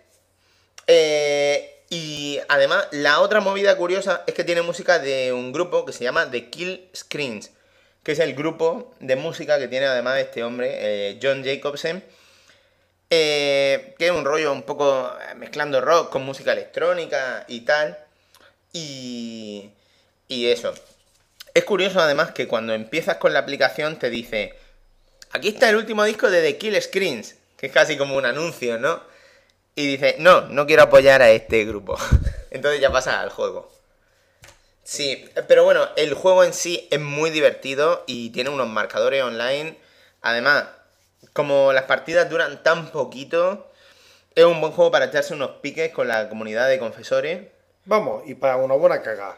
[0.88, 5.92] eh, y además, la otra movida curiosa es que tiene música de un grupo que
[5.94, 7.52] se llama The Kill Screens,
[8.04, 12.04] que es el grupo de música que tiene además este hombre, eh, John Jacobsen,
[13.10, 17.98] eh, que es un rollo un poco eh, mezclando rock con música electrónica y tal.
[18.72, 19.72] Y,
[20.28, 20.74] y eso.
[21.54, 24.54] Es curioso además que cuando empiezas con la aplicación te dice,
[25.32, 28.78] aquí está el último disco de The Kill Screens, que es casi como un anuncio,
[28.78, 29.02] ¿no?
[29.76, 31.98] Y dice, no, no quiero apoyar a este grupo.
[32.52, 33.72] Entonces ya pasa al juego.
[34.90, 39.78] Sí, pero bueno, el juego en sí es muy divertido y tiene unos marcadores online.
[40.24, 40.66] Además,
[41.32, 43.68] como las partidas duran tan poquito,
[44.34, 47.50] es un buen juego para echarse unos piques con la comunidad de confesores.
[47.86, 49.38] Vamos, y para una buena cagada.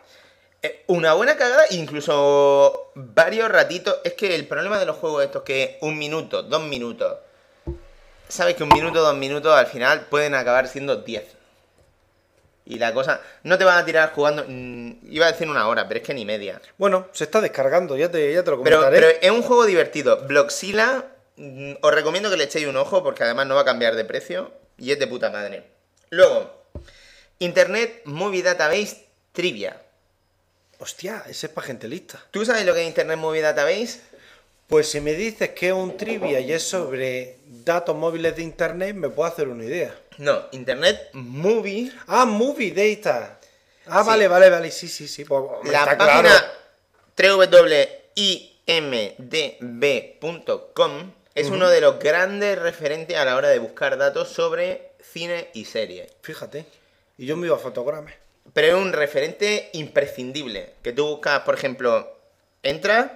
[0.62, 3.98] Eh, Una buena cagada, incluso varios ratitos.
[4.06, 7.18] Es que el problema de los juegos estos es que un minuto, dos minutos.
[8.30, 11.26] Sabes que un minuto, dos minutos al final pueden acabar siendo diez.
[12.66, 13.22] Y la cosa.
[13.44, 14.46] No te van a tirar jugando.
[14.48, 16.62] mm, iba a decir una hora, pero es que ni media.
[16.78, 19.08] Bueno, se está descargando, ya te, ya te lo Pero, comentaré.
[19.08, 20.26] pero es un juego divertido.
[20.28, 21.06] Bloxila,
[21.38, 24.06] mm, os recomiendo que le echéis un ojo porque además no va a cambiar de
[24.06, 25.64] precio y es de puta madre.
[26.12, 26.66] Luego,
[27.40, 29.82] Internet Movie Database Trivia.
[30.80, 32.20] Hostia, ese es para gente lista.
[32.32, 34.02] ¿Tú sabes lo que es Internet Movie Database?
[34.68, 38.96] Pues si me dices que es un trivia y es sobre datos móviles de internet,
[38.96, 39.94] me puedo hacer una idea.
[40.18, 41.92] No, Internet Movie.
[42.08, 43.40] Ah, Movie Data.
[43.88, 44.08] Ah, Sí.
[44.08, 44.72] vale, vale, vale.
[44.72, 45.26] Sí, sí, sí.
[45.26, 46.22] pues, La está página
[47.16, 47.38] claro.
[49.82, 55.50] www.imdb.com es uno de los grandes referentes a la hora de buscar datos sobre cine
[55.54, 56.12] y series.
[56.22, 56.66] Fíjate.
[57.18, 58.14] Y yo me iba a fotogramas.
[58.54, 60.74] Pero es un referente imprescindible.
[60.84, 62.18] Que tú buscas, por ejemplo,
[62.64, 63.12] entras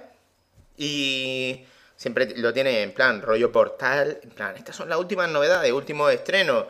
[0.78, 1.64] y
[1.96, 4.18] siempre lo tiene en plan rollo portal.
[4.22, 6.64] En plan, estas son las últimas novedades, últimos estrenos.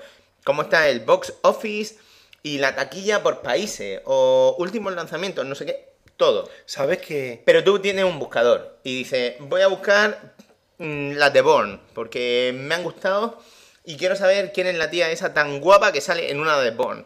[0.46, 1.96] Cómo está el box office
[2.44, 4.00] y la taquilla por países.
[4.04, 5.88] O últimos lanzamientos, no sé qué.
[6.16, 6.48] Todo.
[6.66, 10.36] ¿Sabes que Pero tú tienes un buscador y dices, voy a buscar
[10.78, 13.42] mm, las de Bourne, porque me han gustado
[13.84, 16.70] y quiero saber quién es la tía esa tan guapa que sale en una de
[16.70, 17.04] Bourne.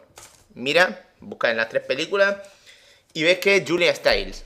[0.53, 2.37] Mira, busca en las tres películas
[3.11, 4.45] y ves que es Julia Stiles.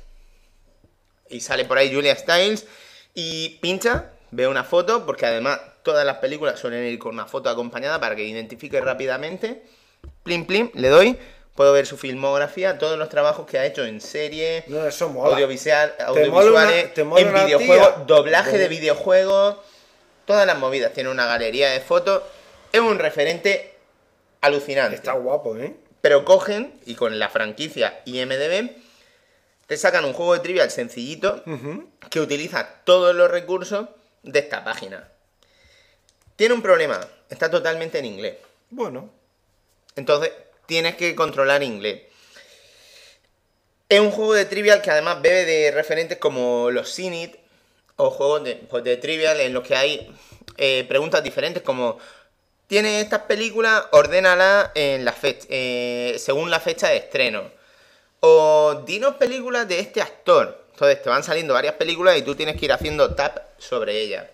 [1.29, 2.65] Y sale por ahí Julia Stiles
[3.13, 7.49] y pincha, ve una foto, porque además todas las películas suelen ir con una foto
[7.49, 9.63] acompañada para que identifique rápidamente.
[10.23, 11.17] Plim, plim, le doy.
[11.55, 15.33] Puedo ver su filmografía, todos los trabajos que ha hecho en serie, No, eso mola.
[15.35, 19.55] audiovisual, mola una- audiovisuales, te mola en videojuegos, doblaje de De- videojuegos,
[20.25, 20.91] todas las movidas.
[20.91, 22.23] Tiene una galería de fotos.
[22.73, 23.73] Es un referente
[24.41, 24.95] alucinante.
[24.97, 25.75] está guapo, ¿eh?
[26.01, 28.71] Pero cogen y con la franquicia IMDB
[29.65, 31.41] te sacan un juego de trivial sencillito
[32.09, 33.87] que utiliza todos los recursos
[34.23, 35.07] de esta página.
[36.35, 36.99] Tiene un problema,
[37.29, 38.35] está totalmente en inglés.
[38.69, 39.09] Bueno,
[39.95, 40.31] Entonces
[40.65, 42.01] tienes que controlar inglés.
[43.87, 47.35] Es un juego de trivial que además bebe de referentes como los Cinit
[47.97, 50.13] o juegos de, pues, de trivial en los que hay
[50.57, 51.99] eh, preguntas diferentes como
[52.67, 53.85] ¿Tienes estas películas?
[53.91, 57.51] Ordénalas en la fecha, eh, según la fecha de estreno.
[58.21, 60.65] O dinos películas de este actor.
[60.71, 64.25] Entonces te van saliendo varias películas y tú tienes que ir haciendo tap sobre ellas.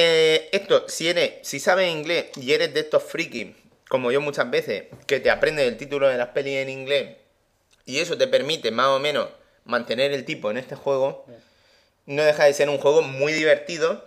[0.00, 3.48] Eh, esto, si eres, si sabes inglés y eres de estos frikis,
[3.88, 7.16] como yo muchas veces, que te aprendes el título de las pelis en inglés
[7.84, 9.28] y eso te permite más o menos
[9.64, 11.26] mantener el tipo en este juego,
[12.06, 14.06] no deja de ser un juego muy divertido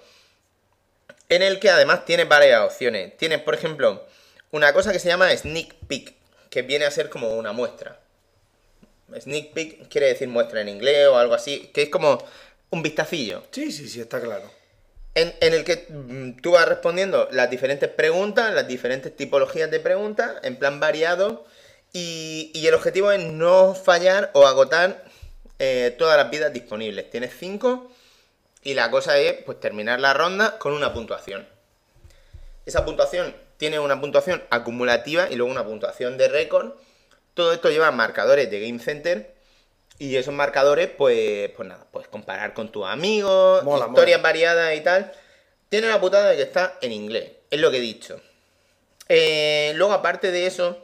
[1.27, 3.18] en el que además tienes varias opciones.
[3.18, 4.07] Tienes, por ejemplo,
[4.51, 6.15] una cosa que se llama sneak peek,
[6.49, 7.99] que viene a ser como una muestra.
[9.19, 12.18] Sneak peek quiere decir muestra en inglés o algo así, que es como
[12.69, 14.60] un vistacillo sí, sí, sí, está claro.
[15.15, 20.35] En, el que mm, tú vas respondiendo las diferentes preguntas, las diferentes tipologías de preguntas,
[20.43, 21.45] en plan variado,
[21.93, 25.03] Y, y el objetivo es no fallar o agotar
[25.59, 27.09] eh, todas las vidas disponibles.
[27.09, 27.91] Tienes 5
[28.63, 31.45] y la cosa es pues terminar la ronda con una puntuación.
[32.65, 36.71] Esa puntuación tiene una puntuación acumulativa y luego una puntuación de récord.
[37.33, 39.35] Todo esto lleva marcadores de Game Center
[40.02, 44.82] y esos marcadores, pues, pues nada, puedes comparar con tus amigos, Mola, historias variadas y
[44.82, 45.11] tal.
[45.69, 48.19] Tiene la putada de que está en inglés, es lo que he dicho.
[49.10, 50.80] Eh, luego, aparte de eso,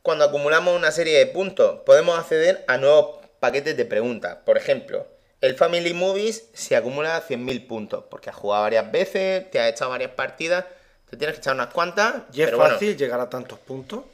[0.00, 4.38] cuando acumulamos una serie de puntos, podemos acceder a nuevos paquetes de preguntas.
[4.46, 5.06] Por ejemplo,
[5.42, 9.90] el Family Movies se acumula 100.000 puntos, porque has jugado varias veces, te has echado
[9.90, 10.64] varias partidas,
[11.10, 12.22] te tienes que echar unas cuantas.
[12.32, 14.04] Y es pero bueno, fácil llegar a tantos puntos.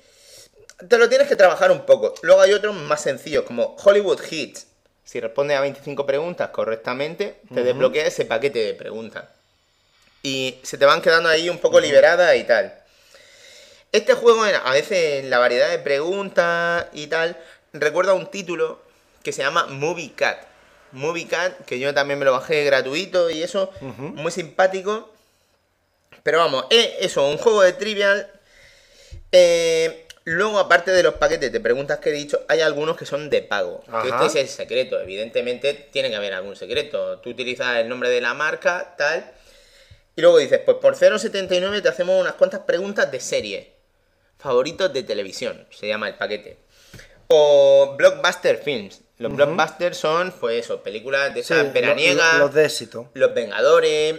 [0.88, 2.14] Te lo tienes que trabajar un poco.
[2.22, 4.66] Luego hay otros más sencillos, como Hollywood Hits.
[5.04, 9.24] Si respondes a 25 preguntas correctamente, te desbloquea ese paquete de preguntas.
[10.22, 12.74] Y se te van quedando ahí un poco liberadas y tal.
[13.92, 17.36] Este juego, a veces en la variedad de preguntas y tal,
[17.72, 18.80] recuerda un título
[19.24, 20.44] que se llama Movie Cat.
[20.92, 25.12] Movie Cat, que yo también me lo bajé gratuito y eso, muy simpático.
[26.22, 28.30] Pero vamos, es eso, un juego de trivial
[29.32, 33.30] eh, luego, aparte de los paquetes de preguntas que he dicho, hay algunos que son
[33.30, 33.82] de pago.
[34.02, 35.00] Que este es el secreto.
[35.00, 37.18] Evidentemente, tiene que haber algún secreto.
[37.20, 39.32] Tú utilizas el nombre de la marca, tal.
[40.16, 43.72] Y luego dices, pues por 0,79 te hacemos unas cuantas preguntas de serie.
[44.38, 46.58] Favoritos de televisión, se llama el paquete.
[47.28, 49.00] O Blockbuster Films.
[49.18, 52.32] Los blockbusters son, pues eso, películas de Sí, esas lo- veraniegas.
[52.34, 53.10] lo- los de éxito.
[53.14, 54.16] Los Vengadores,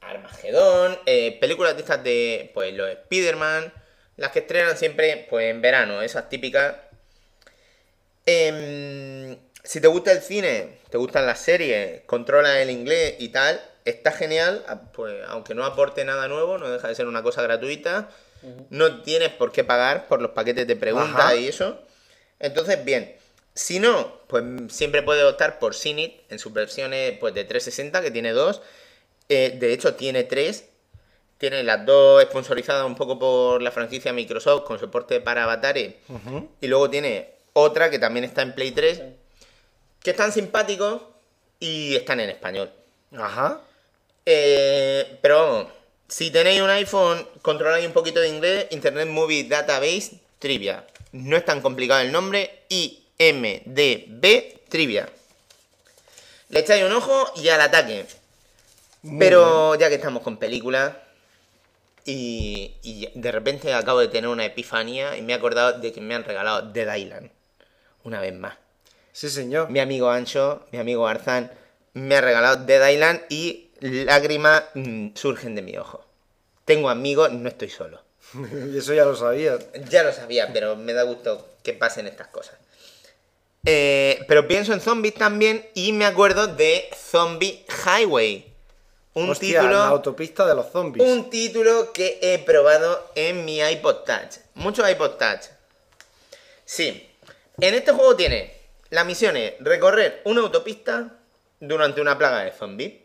[0.00, 3.72] Armagedón, eh, películas de estas de, pues, los Spider-Man,
[4.20, 6.74] las que estrenan siempre, pues, en verano, esas típicas.
[8.26, 13.60] Em, si te gusta el cine, te gustan las series, controlas el inglés y tal,
[13.84, 17.42] está genial, a- pues, aunque no aporte nada nuevo, no deja de ser una cosa
[17.42, 18.10] gratuita,
[18.70, 21.36] no tienes por qué pagar por los paquetes de preguntas Ajá.
[21.36, 21.82] y eso.
[22.38, 23.16] Entonces, bien.
[23.54, 28.10] Si no, pues siempre puedes optar por Cinit en sus versiones pues, de 360, que
[28.10, 28.62] tiene dos.
[29.28, 30.64] Eh, de hecho, tiene tres.
[31.40, 35.94] Tiene las dos sponsorizadas un poco por la franquicia Microsoft con soporte para avatares.
[36.60, 39.00] Y luego tiene otra que también está en Play 3.
[40.02, 41.00] Que están simpáticos
[41.58, 42.70] y están en español.
[43.16, 43.58] Ajá.
[44.26, 45.72] Eh, pero vamos,
[46.08, 50.84] si tenéis un iPhone, controláis un poquito de inglés, Internet Movie Database Trivia.
[51.12, 55.08] No es tan complicado el nombre, IMDB Trivia.
[56.50, 58.04] Le echáis un ojo y al ataque.
[59.18, 60.92] Pero ya que estamos con películas,
[62.04, 66.00] y, y de repente acabo de tener una epifanía y me he acordado de que
[66.00, 67.30] me han regalado Dead Island.
[68.04, 68.54] Una vez más.
[69.12, 69.70] Sí, señor.
[69.70, 71.50] Mi amigo Ancho, mi amigo Arzán,
[71.94, 76.04] me ha regalado Dead Island y lágrimas mm, surgen de mi ojo.
[76.64, 78.02] Tengo amigos, no estoy solo.
[78.72, 79.66] y eso ya lo sabías.
[79.88, 82.56] Ya lo sabía, pero me da gusto que pasen estas cosas.
[83.66, 88.49] Eh, pero pienso en zombies también y me acuerdo de Zombie Highway.
[89.14, 91.06] Un Hostia, título la autopista de los zombies.
[91.06, 94.36] un título que he probado en mi iPod Touch.
[94.54, 95.46] Muchos iPod Touch.
[96.64, 97.08] Sí.
[97.60, 98.54] En este juego tiene
[98.90, 101.16] la misión es recorrer una autopista
[101.58, 102.92] durante una plaga de zombies.
[102.92, 102.98] No,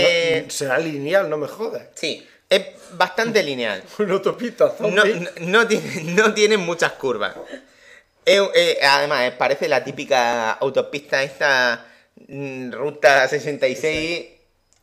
[0.00, 1.88] Eh, será lineal, no me jodas.
[1.94, 3.82] sí, es bastante lineal.
[3.98, 5.28] Una autopista zombie.
[5.40, 7.34] No, tiene, no tiene muchas curvas.
[8.24, 11.86] Eh, además, eh, parece la típica autopista esta
[12.28, 14.26] mm, ruta 66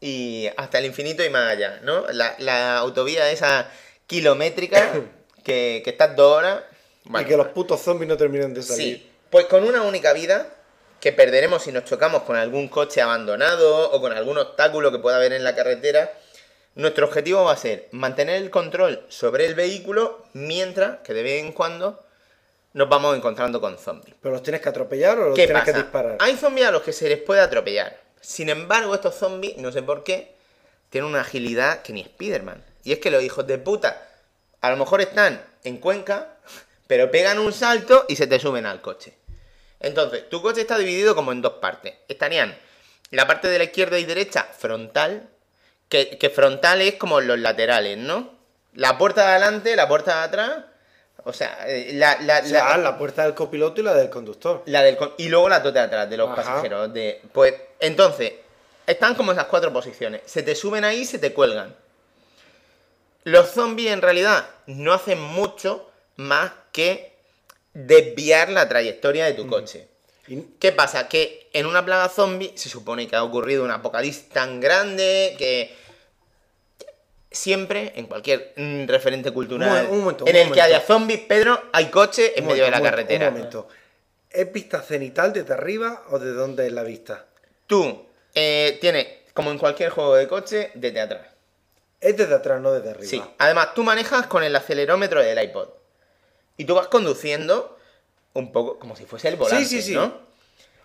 [0.02, 2.06] y hasta el infinito y más allá, ¿no?
[2.12, 3.70] La, la autovía esa
[4.08, 4.92] kilométrica
[5.44, 6.62] que, que estás dos horas.
[7.20, 8.98] y que los putos zombies no terminen de salir.
[8.98, 10.48] Sí, pues con una única vida
[11.00, 15.18] que perderemos si nos chocamos con algún coche abandonado o con algún obstáculo que pueda
[15.18, 16.12] haber en la carretera.
[16.76, 21.44] Nuestro objetivo va a ser mantener el control sobre el vehículo mientras que de vez
[21.44, 22.04] en cuando
[22.74, 24.16] nos vamos encontrando con zombies.
[24.22, 25.74] ¿Pero los tienes que atropellar o los ¿Qué tienes pasa?
[25.74, 26.18] que disparar?
[26.20, 27.98] Hay zombies a los que se les puede atropellar.
[28.22, 30.36] Sin embargo, estos zombies, no sé por qué,
[30.90, 32.64] tienen una agilidad que ni Spider-Man.
[32.84, 34.08] Y es que los hijos de puta,
[34.62, 36.38] a lo mejor están en Cuenca,
[36.88, 39.14] pero pegan un salto y se te suben al coche.
[39.80, 41.94] Entonces, tu coche está dividido como en dos partes.
[42.08, 42.58] Estarían
[43.12, 45.30] la parte de la izquierda y derecha frontal,
[45.88, 48.38] que, que frontal es como los laterales, ¿no?
[48.74, 50.66] La puerta de adelante, la puerta de atrás.
[51.30, 54.10] O sea, eh, la, la, O sea, la- la puerta del copiloto y la del
[54.10, 54.64] conductor.
[54.66, 56.36] la del y luego la tota de atrás de los Ajá.
[56.36, 56.94] pasajeros.
[56.94, 58.34] De, pues entonces,
[58.88, 60.22] están como esas cuatro posiciones.
[60.26, 61.76] Se te suben ahí y se te cuelgan.
[63.24, 67.14] Los zombies en realidad no hacen mucho más que
[67.74, 69.88] desviar la trayectoria de tu coche.
[70.28, 71.08] Y- ¿Qué pasa?
[71.08, 75.76] Que en una plaga zombie se supone que ha ocurrido un apocalipsis tan grande que
[77.32, 80.82] siempre, en cualquier mm, referente cultural, Un mo- un momento, en un el que haya
[80.82, 83.32] zombies, Pedro, hay coche en medio de la momento, un carretera.
[83.32, 83.68] momento.
[84.30, 87.26] ¿Es vista cenital desde arriba o de dónde es la vista?
[87.68, 91.28] Tú eh, tienes, como en cualquier juego de coche, desde atrás.
[92.02, 93.08] Es desde atrás, no desde arriba.
[93.10, 93.22] Sí.
[93.40, 95.70] Además, tú manejas con el acelerómetro del iPod.
[96.58, 97.78] Y tú vas conduciendo
[98.34, 99.94] un poco como si fuese el volante, sí, sí.
[99.96, 100.29] ¿no?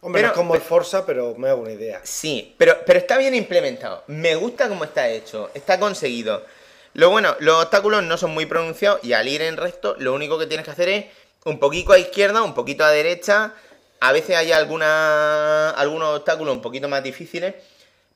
[0.04, 1.98] Hombre, Pero- no es como el Forza, pero me hago una idea.
[2.04, 4.04] Sí, pero, pero está bien implementado.
[4.06, 5.50] Me gusta cómo está hecho.
[5.54, 6.44] Está conseguido.
[6.92, 10.38] Lo bueno, los obstáculos no son muy pronunciados y al ir en recto, lo único
[10.38, 11.06] que tienes que hacer es
[11.46, 13.54] un poquito a izquierda, un poquito a derecha.
[14.00, 17.54] A veces hay alguna, algunos obstáculos un poquito más difíciles.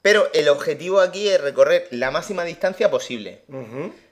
[0.03, 3.43] Pero el objetivo aquí es recorrer la máxima distancia posible.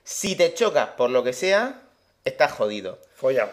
[0.03, 1.83] Si te chocas por lo que sea,
[2.25, 2.99] estás jodido.
[3.15, 3.51] Follado.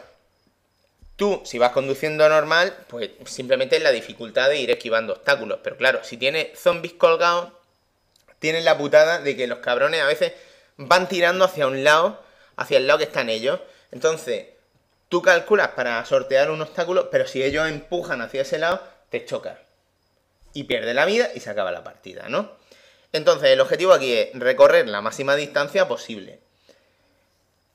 [1.16, 5.60] Tú, si vas conduciendo normal, pues simplemente es la dificultad de ir esquivando obstáculos.
[5.64, 7.52] Pero claro, si tienes zombies colgados,
[8.40, 10.34] tienes la putada de que los cabrones a veces
[10.78, 12.22] van tirando hacia un lado,
[12.56, 13.60] hacia el lado que están ellos.
[13.92, 14.48] Entonces,
[15.08, 19.60] tú calculas para sortear un obstáculo, pero si ellos empujan hacia ese lado, te chocas.
[20.54, 22.52] Y pierdes la vida y se acaba la partida, ¿no?
[23.12, 26.40] Entonces, el objetivo aquí es recorrer la máxima distancia posible.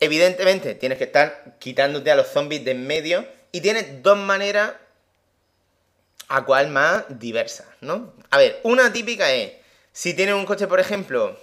[0.00, 3.26] Evidentemente, tienes que estar quitándote a los zombies de en medio.
[3.50, 4.72] Y tienes dos maneras
[6.28, 8.12] a cual más diversas, ¿no?
[8.30, 9.52] A ver, una típica es,
[9.92, 11.38] si tienes un coche, por ejemplo,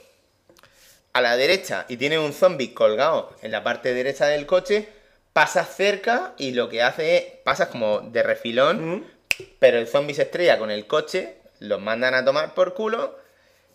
[1.14, 4.88] a la derecha y tienes un zombie colgado en la parte derecha del coche,
[5.34, 9.06] pasas cerca y lo que hace es, pasas como de refilón,
[9.60, 13.18] pero el zombie se estrella con el coche, los mandan a tomar por culo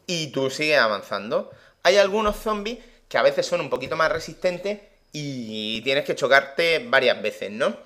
[0.07, 1.51] y tú sigues avanzando.
[1.83, 2.79] Hay algunos zombies
[3.11, 4.79] que a veces son un poquito más resistentes
[5.13, 7.77] y tienes que chocarte varias veces, ¿no?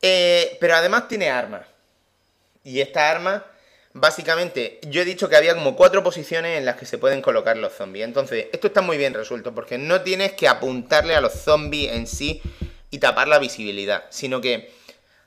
[0.00, 1.66] Eh, pero además tiene armas.
[2.64, 3.44] Y esta arma,
[3.92, 7.58] básicamente, yo he dicho que había como cuatro posiciones en las que se pueden colocar
[7.58, 8.06] los zombies.
[8.06, 12.06] Entonces, esto está muy bien resuelto porque no tienes que apuntarle a los zombies en
[12.06, 12.40] sí
[12.90, 14.72] y tapar la visibilidad, sino que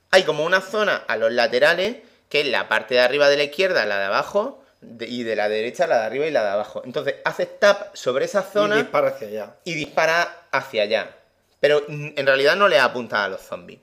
[0.09, 3.43] hay como una zona a los laterales, que es la parte de arriba de la
[3.43, 6.49] izquierda, la de abajo, de- y de la derecha la de arriba y la de
[6.49, 6.81] abajo.
[6.85, 9.55] Entonces, haces tap sobre esa zona Y dispara hacia allá.
[9.63, 11.15] y dispara hacia allá.
[11.59, 13.79] Pero mm, en realidad no le apunta a los zombies.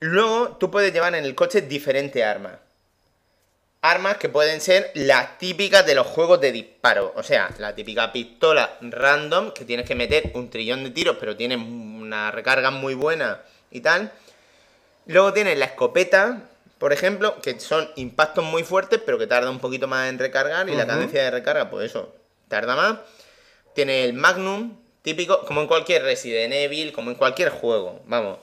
[0.00, 2.54] Luego tú puedes llevar en el coche diferentes armas.
[3.82, 7.12] Armas que pueden ser las típicas de los juegos de disparo.
[7.16, 11.34] O sea, la típica pistola random que tienes que meter un trillón de tiros, pero
[11.36, 13.40] tiene una recarga muy buena
[13.70, 14.12] y tal.
[15.06, 16.42] Luego tienes la escopeta,
[16.80, 20.66] por ejemplo, que son impactos muy fuertes, pero que tarda un poquito más en recargar.
[20.70, 22.14] Y la cadencia de recarga, pues eso,
[22.48, 22.96] tarda más.
[23.74, 28.38] Tiene el Magnum, típico, como en cualquier Resident Evil, como en cualquier juego, vamos.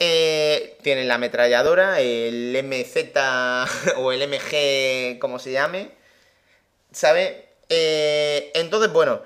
[0.00, 2.96] Eh, tiene la ametralladora, el MZ
[3.98, 5.92] o el MG, como se llame,
[6.90, 7.32] ¿sabes?
[7.68, 9.22] Eh, entonces, bueno,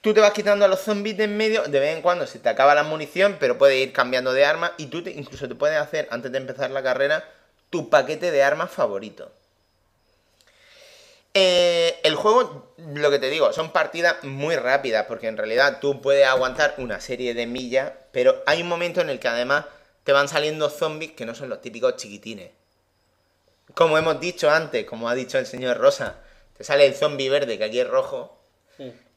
[0.00, 2.38] tú te vas quitando a los zombies de en medio, de vez en cuando se
[2.38, 5.54] te acaba la munición, pero puedes ir cambiando de arma y tú te- incluso te
[5.54, 7.28] puedes hacer, antes de empezar la carrera,
[7.70, 9.30] tu paquete de armas favorito.
[11.32, 16.00] Eh, el juego, lo que te digo, son partidas muy rápidas, porque en realidad tú
[16.00, 19.66] puedes aguantar una serie de millas, pero hay un momento en el que además
[20.02, 22.50] te van saliendo zombies que no son los típicos chiquitines.
[23.74, 26.16] Como hemos dicho antes, como ha dicho el señor Rosa,
[26.56, 28.39] te sale el zombie verde, que aquí es rojo,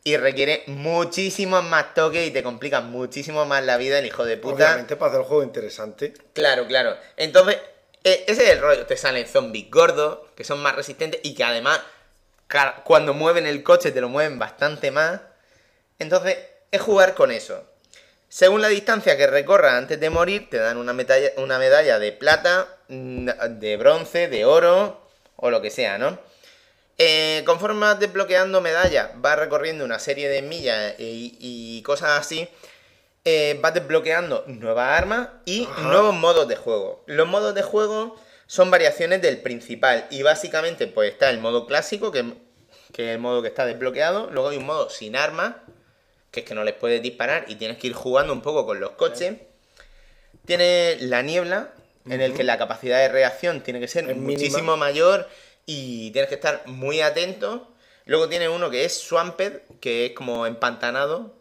[0.04, 4.38] y requiere muchísimos más toques y te complica muchísimo más la vida el hijo de
[4.38, 4.56] puta.
[4.56, 6.14] Obviamente para hacer el juego interesante.
[6.34, 6.98] Claro, claro.
[7.16, 7.58] Entonces,
[8.04, 8.86] eh, ese es el rollo.
[8.86, 11.80] Te salen zombies gordos, que son más resistentes y que además,
[12.84, 15.22] cuando mueven el coche, te lo mueven bastante más.
[16.00, 16.38] Entonces,
[16.70, 17.64] es jugar con eso.
[18.28, 22.12] Según la distancia que recorras antes de morir, te dan una medalla, una medalla de
[22.12, 25.08] plata, mm, de bronce, de oro
[25.38, 26.18] o lo que sea, ¿no?
[26.98, 32.48] Eh, conforme vas desbloqueando medallas, vas recorriendo una serie de millas y, y cosas así,
[33.26, 37.04] eh, vas desbloqueando nuevas armas y nuevos modos de juego.
[37.08, 38.16] Los modos de juego
[38.46, 42.34] son variaciones del principal y básicamente pues está el modo clásico, que,
[42.92, 45.56] que es el modo que está desbloqueado, luego hay un modo sin armas,
[46.30, 48.80] que es que no les puedes disparar y tienes que ir jugando un poco con
[48.80, 49.36] los coches.
[50.46, 51.70] Tiene la niebla,
[52.06, 54.32] en el que la capacidad de reacción tiene que ser Es mínima.
[54.34, 55.30] muchísimo mayor
[55.66, 57.70] y tienes que estar muy atento.
[58.06, 61.34] Luego tiene uno que es Swamped, que es como empantanado,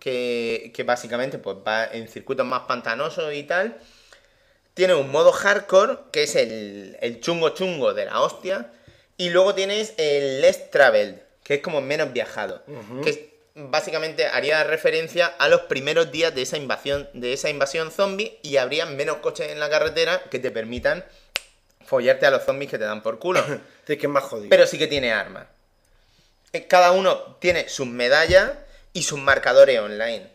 [0.00, 3.76] que, que básicamente pues va en circuitos más pantanosos y tal.
[4.74, 8.72] Tiene un modo hardcore, que es el, el chungo chungo de la hostia.
[9.16, 12.62] Y luego tienes el less traveled, que es como menos viajado.
[13.02, 13.20] Que es-
[13.60, 18.38] básicamente haría referencia a los primeros días de esa invasión, de esa invasión zombie.
[18.42, 21.04] Y habría menos coches en la carretera que te permitan
[21.88, 23.44] follarte a los zombies que te dan por culo.
[23.88, 24.50] Es que es más jodido.
[24.50, 25.46] Pero sí que tiene armas.
[26.52, 28.52] eh, cada uno tiene sus medallas
[28.92, 30.28] y sus marcadores online.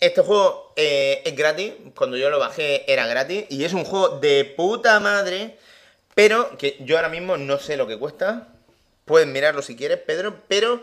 [0.00, 4.18] Este juego eh, es gratis, cuando yo lo bajé era gratis y es un juego
[4.18, 5.56] de puta madre,
[6.16, 8.48] pero que yo ahora mismo no sé lo que cuesta.
[9.04, 10.80] Puedes mirarlo si quieres, Pedro, pero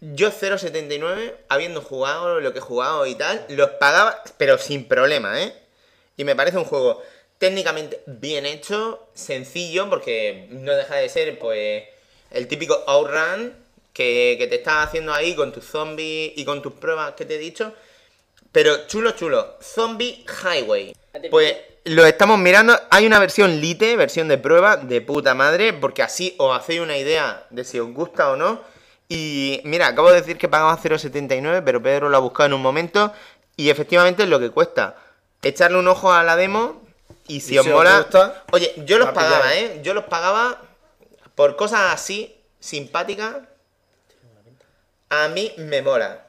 [0.00, 5.40] yo 0.79, habiendo jugado lo que he jugado y tal, los pagaba, pero sin problema,
[5.40, 5.54] ¿eh?
[6.16, 7.00] Y me parece un juego
[7.38, 11.84] técnicamente bien hecho, sencillo, porque no deja de ser, pues,
[12.30, 13.54] el típico outrun
[13.92, 17.36] que, que te estás haciendo ahí con tus zombies y con tus pruebas que te
[17.36, 17.72] he dicho.
[18.52, 19.56] Pero chulo, chulo.
[19.60, 20.94] Zombie Highway.
[21.30, 22.78] Pues lo estamos mirando.
[22.90, 26.96] Hay una versión lite, versión de prueba, de puta madre, porque así os hacéis una
[26.96, 28.60] idea de si os gusta o no.
[29.08, 32.62] Y mira, acabo de decir que pagaba 0,79, pero Pedro lo ha buscado en un
[32.62, 33.12] momento.
[33.56, 34.96] Y efectivamente es lo que cuesta.
[35.42, 36.82] Echarle un ojo a la demo.
[37.28, 37.98] Y si Y os si os mola.
[38.00, 39.54] gusta, Oye, yo los pagaba.
[39.54, 39.80] ¿eh?
[39.82, 40.62] Yo los pagaba
[41.34, 43.36] por cosas así, simpáticas.
[45.10, 46.24] A mí me mola.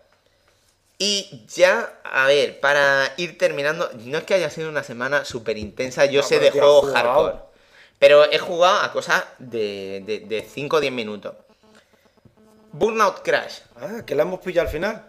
[0.97, 5.57] Y ya, a ver, para ir terminando, no es que haya sido una semana súper
[5.57, 7.38] intensa, yo No, sé de juegos hardcore.
[7.99, 11.35] Pero he jugado a cosas de, de, de 5 o 10 minutos.
[12.71, 13.59] Burnout Crash.
[13.77, 15.05] Ah, que la hemos pillado al final.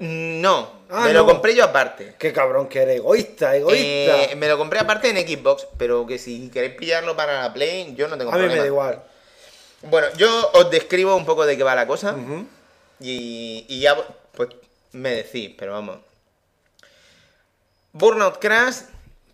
[0.00, 2.14] No, Ah, me lo compré yo aparte.
[2.18, 4.24] Qué cabrón que eres, egoísta, egoísta.
[4.32, 7.92] Eh, me lo compré aparte en Xbox, pero que si queréis pillarlo para la Play,
[7.96, 8.62] yo no tengo a mí me problema.
[8.62, 9.02] da igual.
[9.82, 12.16] Bueno, yo os describo un poco de qué va la cosa.
[13.00, 13.96] Y, y ya,
[14.32, 14.50] pues,
[14.92, 15.98] me decís, pero vamos.
[17.92, 18.76] Burnout Crash,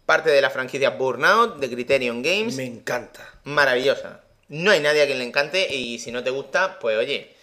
[0.06, 2.56] parte de la franquicia Burnout de Criterion Games.
[2.56, 3.28] Me encanta.
[3.44, 4.20] Maravillosa.
[4.48, 7.34] No hay nadie a quien le encante y si no te gusta, pues oye,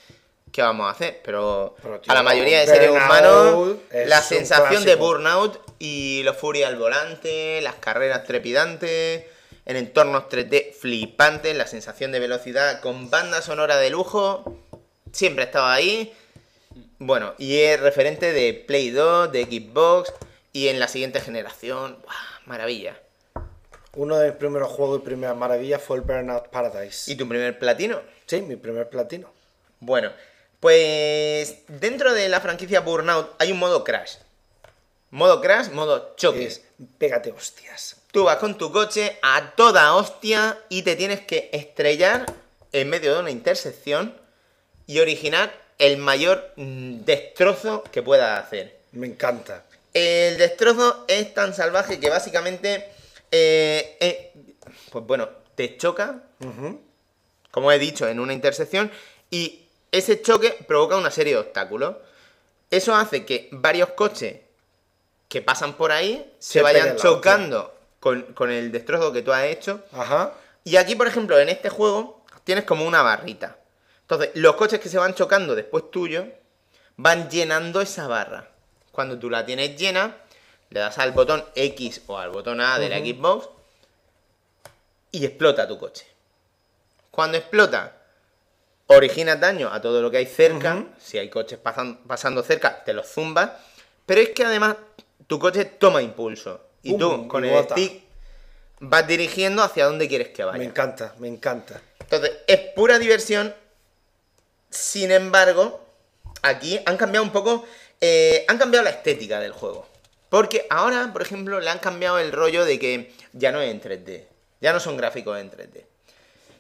[0.51, 1.21] ¿qué vamos a hacer?
[1.23, 4.95] Pero, Pero, tío, a la mayoría de seres humanos, la sensación de.
[4.95, 9.23] Burnout y los furia al volante, las carreras trepidantes,
[9.65, 14.57] en entornos 3D flipantes, la sensación de velocidad con banda sonora de lujo,
[15.11, 16.13] siempre estaba ahí.
[16.97, 20.13] Bueno, y es referente de Play 2, de Xbox
[20.51, 21.97] y en la siguiente generación.
[22.03, 22.15] ¡buah!
[22.45, 22.99] Maravilla.
[23.95, 27.11] Uno de mis primeros juegos y primeras maravillas fue el Burnout Paradise.
[27.11, 28.01] ¿Y tu primer platino?
[28.26, 29.31] Sí, mi primer platino.
[29.80, 30.11] Bueno,
[30.60, 34.15] pues dentro de la franquicia Burnout hay un modo crash.
[35.11, 36.45] Modo crash, modo choque.
[36.45, 36.61] Es
[36.98, 37.98] pégate hostias.
[38.11, 42.26] Tú vas con tu coche a toda hostia y te tienes que estrellar
[42.72, 44.15] en medio de una intersección
[44.88, 48.80] y originar el mayor mm, destrozo que puedas hacer.
[48.91, 49.64] Me encanta.
[49.94, 52.86] El destrozo es tan salvaje que básicamente,
[53.31, 54.34] eh, eh,
[54.91, 56.23] pues bueno, te choca,
[57.52, 58.91] como he dicho, en una intersección
[59.31, 61.95] y ese choque provoca una serie de obstáculos.
[62.70, 64.38] Eso hace que varios coches
[65.28, 69.45] que pasan por ahí se, Se vayan chocando con, con el destrozo que tú has
[69.45, 69.84] hecho.
[69.91, 70.34] Ajá.
[70.64, 73.57] Y aquí, por ejemplo, en este juego tienes como una barrita.
[74.02, 76.26] Entonces, los coches que se van chocando después tuyo
[76.98, 78.49] van llenando esa barra.
[78.91, 80.18] Cuando tú la tienes llena,
[80.70, 83.49] le das al botón X o al botón A de la Xbox
[85.11, 86.06] y explota tu coche.
[87.11, 87.98] Cuando explota,
[88.98, 90.84] origina daño a todo lo que hay cerca.
[90.99, 93.52] Si hay coches pasan- pasando cerca, te los zumbas.
[94.06, 94.76] Pero es que además
[95.28, 96.61] tu coche toma impulso.
[96.82, 98.03] Y tú, con el stick,
[98.80, 100.57] vas dirigiendo hacia donde quieres que vaya.
[100.57, 101.80] Me encanta, me encanta.
[101.99, 103.53] Entonces, es pura diversión.
[104.70, 105.86] Sin embargo,
[106.41, 107.66] aquí han cambiado un poco.
[108.02, 109.86] eh, han cambiado la estética del juego.
[110.30, 113.82] Porque ahora, por ejemplo, le han cambiado el rollo de que ya no es en
[113.82, 114.26] 3D.
[114.61, 115.84] Ya no son gráficos en 3D.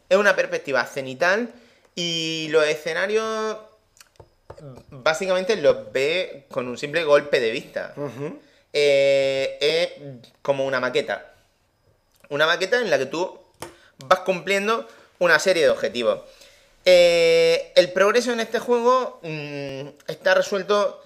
[0.09, 1.53] Es una perspectiva cenital
[1.99, 3.57] y los escenarios
[4.89, 7.93] básicamente los ve con un simple golpe de vista.
[8.71, 11.33] Eh, es como una maqueta.
[12.29, 13.37] Una maqueta en la que tú
[14.05, 14.87] vas cumpliendo
[15.19, 16.21] una serie de objetivos.
[16.85, 21.03] Eh, el progreso en este juego mm, está resuelto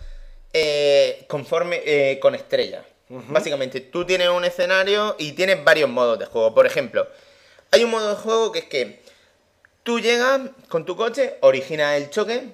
[0.54, 2.86] eh, conforme con estrellas.
[3.10, 6.54] Básicamente, tú tienes un escenario y tienes varios modos de juego.
[6.54, 7.08] Por ejemplo,
[7.72, 9.03] hay un modo de juego que es que
[9.84, 12.50] tú llegas con tu coche, originas el choque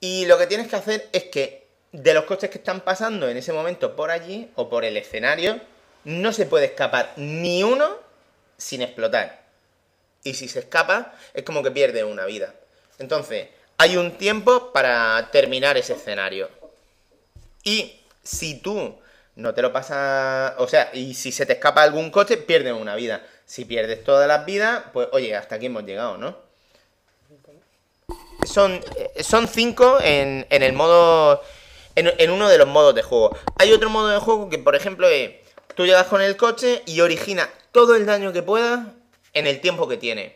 [0.00, 3.36] y lo que tienes que hacer es que de los coches que están pasando en
[3.36, 5.60] ese momento por allí o por el escenario,
[6.04, 7.96] no se puede escapar ni uno
[8.56, 9.42] sin explotar.
[10.22, 12.54] Y si se escapa, es como que pierde una vida.
[12.98, 16.50] Entonces, hay un tiempo para terminar ese escenario.
[17.64, 18.98] Y si tú
[19.36, 22.96] no te lo pasas, o sea, y si se te escapa algún coche, pierdes una
[22.96, 23.24] vida.
[23.46, 26.47] Si pierdes todas las vidas, pues oye, hasta aquí hemos llegado, ¿no?
[28.58, 31.40] Son, eh, son cinco en, en el modo.
[31.94, 33.38] En, en uno de los modos de juego.
[33.56, 35.30] Hay otro modo de juego que, por ejemplo, es.
[35.76, 38.80] Tú llegas con el coche y origina todo el daño que puedas
[39.32, 40.34] en el tiempo que tiene.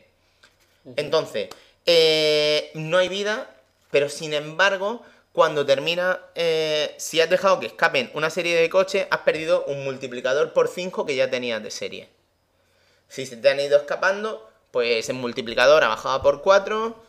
[0.95, 1.49] Entonces,
[1.85, 3.51] eh, no hay vida,
[3.91, 9.09] pero sin embargo, cuando termina, eh, si has dejado que escapen una serie de coches,
[9.11, 12.09] has perdido un multiplicador por 5 que ya tenías de serie.
[13.09, 17.02] Si se te han ido escapando, pues el multiplicador ha bajado por 4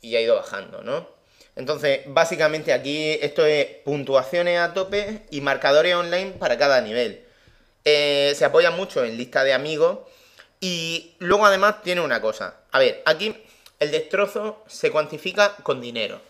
[0.00, 1.08] y ha ido bajando, ¿no?
[1.56, 7.24] Entonces, básicamente aquí esto es puntuaciones a tope y marcadores online para cada nivel.
[7.84, 9.98] Eh, se apoya mucho en lista de amigos
[10.60, 12.60] y luego además tiene una cosa.
[12.70, 13.36] A ver, aquí
[13.80, 16.20] el destrozo se cuantifica con dinero.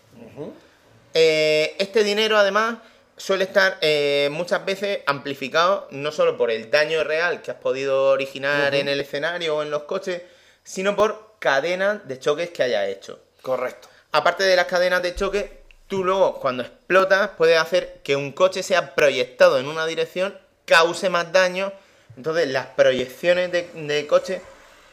[1.13, 2.79] Eh, este dinero además
[3.19, 8.11] suele estar eh, muchas veces amplificado no solo por el daño real que has podido
[8.11, 10.23] originar en el escenario o en los coches,
[10.63, 13.21] sino por cadenas de choques que hayas hecho.
[13.49, 13.89] Correcto.
[14.13, 18.63] Aparte de las cadenas de choque, tú luego cuando explotas puedes hacer que un coche
[18.63, 21.73] sea proyectado en una dirección, cause más daño.
[22.15, 24.43] Entonces las proyecciones de, coche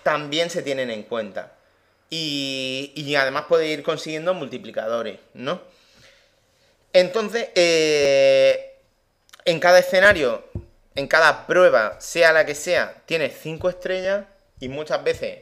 [0.04, 1.52] también se tienen en cuenta.
[2.10, 5.60] Y, además puedes ir consiguiendo multiplicadores, ¿no?
[6.94, 8.78] Entonces, eh,
[9.44, 10.46] en cada escenario,
[10.96, 14.24] en cada prueba, sea la que sea, tienes 5 estrellas
[14.62, 15.40] y muchas veces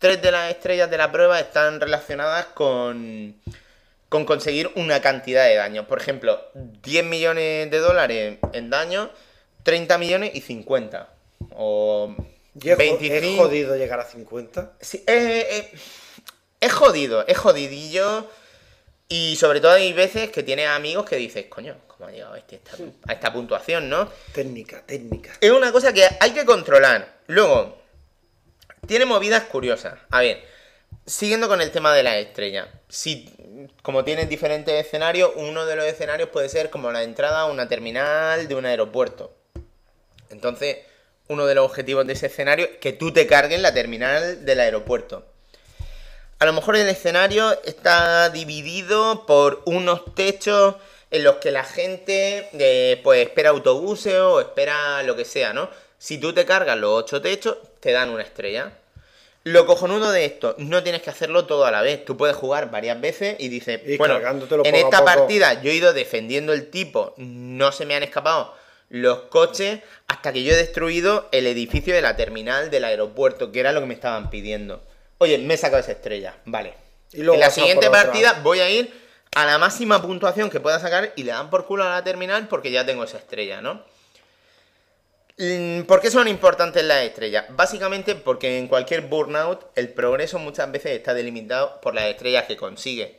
[0.00, 3.36] tres de las estrellas de la prueba están relacionadas con,
[4.08, 5.86] con conseguir una cantidad de daños.
[5.86, 9.10] Por ejemplo, 10 millones de dólares en daño,
[9.62, 11.08] 30 millones y 50.
[11.54, 12.14] O
[12.60, 13.14] Y es, jo- 25.
[13.26, 14.72] es jodido llegar a 50.
[14.80, 15.70] Sí, eh,
[16.58, 18.28] es jodido, es jodidillo.
[19.08, 22.60] Y sobre todo hay veces que tienes amigos que dices, coño, ¿cómo ha llegado este
[23.08, 24.08] a esta puntuación, no?
[24.32, 25.32] Técnica, técnica.
[25.40, 27.18] Es una cosa que hay que controlar.
[27.26, 27.79] Luego,
[28.90, 30.00] tiene movidas curiosas.
[30.10, 30.42] A ver,
[31.06, 32.66] siguiendo con el tema de las estrellas.
[32.88, 33.32] Si,
[33.82, 37.68] como tienes diferentes escenarios, uno de los escenarios puede ser como la entrada a una
[37.68, 39.32] terminal de un aeropuerto.
[40.30, 40.78] Entonces,
[41.28, 44.58] uno de los objetivos de ese escenario es que tú te cargues la terminal del
[44.58, 45.24] aeropuerto.
[46.40, 50.74] A lo mejor el escenario está dividido por unos techos
[51.12, 55.70] en los que la gente eh, pues espera autobuses o espera lo que sea, ¿no?
[56.00, 58.72] Si tú te cargas los ocho techos, te dan una estrella.
[59.44, 62.06] Lo cojonudo de esto, no tienes que hacerlo todo a la vez.
[62.06, 65.04] Tú puedes jugar varias veces y dices, Ir bueno, en esta poco".
[65.04, 68.54] partida yo he ido defendiendo el tipo, no se me han escapado
[68.88, 73.60] los coches hasta que yo he destruido el edificio de la terminal del aeropuerto, que
[73.60, 74.82] era lo que me estaban pidiendo.
[75.18, 76.72] Oye, me he sacado esa estrella, vale.
[77.12, 78.90] Y luego en la siguiente partida voy a ir
[79.34, 82.48] a la máxima puntuación que pueda sacar y le dan por culo a la terminal
[82.48, 83.84] porque ya tengo esa estrella, ¿no?
[85.42, 87.46] Mm, ¿Por qué son importantes las estrellas?
[87.48, 92.58] Básicamente porque en cualquier burnout el progreso muchas veces está delimitado por las estrellas que
[92.58, 93.18] consigue.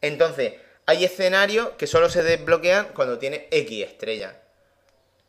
[0.00, 0.54] Entonces,
[0.86, 4.34] hay escenarios que solo se desbloquean cuando tienes X estrellas.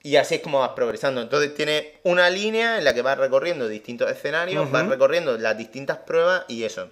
[0.04, 1.20] Y así es como vas progresando.
[1.20, 5.98] Entonces tienes una línea en la que vas recorriendo distintos escenarios, vas recorriendo las distintas
[5.98, 6.92] pruebas y eso.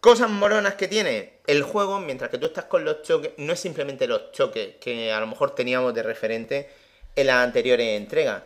[0.00, 3.60] Cosas moronas que tiene el juego, mientras que tú estás con los choques, no es
[3.60, 6.83] simplemente los choques que a lo mejor teníamos de referente
[7.16, 8.42] en las anteriores entregas,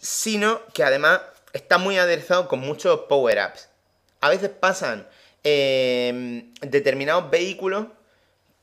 [0.00, 1.20] sino que además
[1.52, 3.68] está muy aderezado con muchos power-ups.
[4.20, 5.06] A veces pasan
[5.44, 7.86] eh, determinados vehículos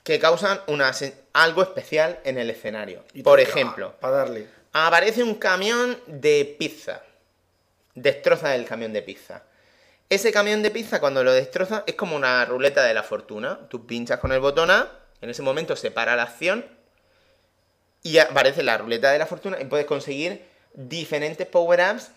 [0.03, 0.91] que causan una,
[1.33, 3.03] algo especial en el escenario.
[3.23, 4.47] Por ejemplo, Para darle.
[4.73, 7.03] aparece un camión de pizza.
[7.95, 9.43] Destroza el camión de pizza.
[10.09, 13.59] Ese camión de pizza cuando lo destroza es como una ruleta de la fortuna.
[13.69, 14.89] Tú pinchas con el botón A,
[15.21, 16.65] en ese momento se para la acción
[18.03, 22.11] y aparece la ruleta de la fortuna y puedes conseguir diferentes power-ups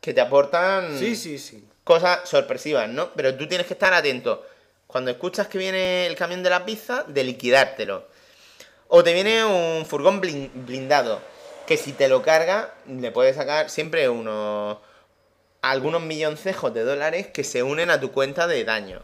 [0.00, 1.66] que te aportan Sí, sí, sí.
[1.84, 3.12] cosas sorpresivas, ¿no?
[3.14, 4.46] Pero tú tienes que estar atento.
[4.86, 8.06] Cuando escuchas que viene el camión de la pizza, de liquidártelo.
[8.88, 11.20] O te viene un furgón blin- blindado,
[11.66, 14.78] que si te lo carga, le puedes sacar siempre unos...
[15.60, 19.02] algunos milloncejos de dólares que se unen a tu cuenta de daño.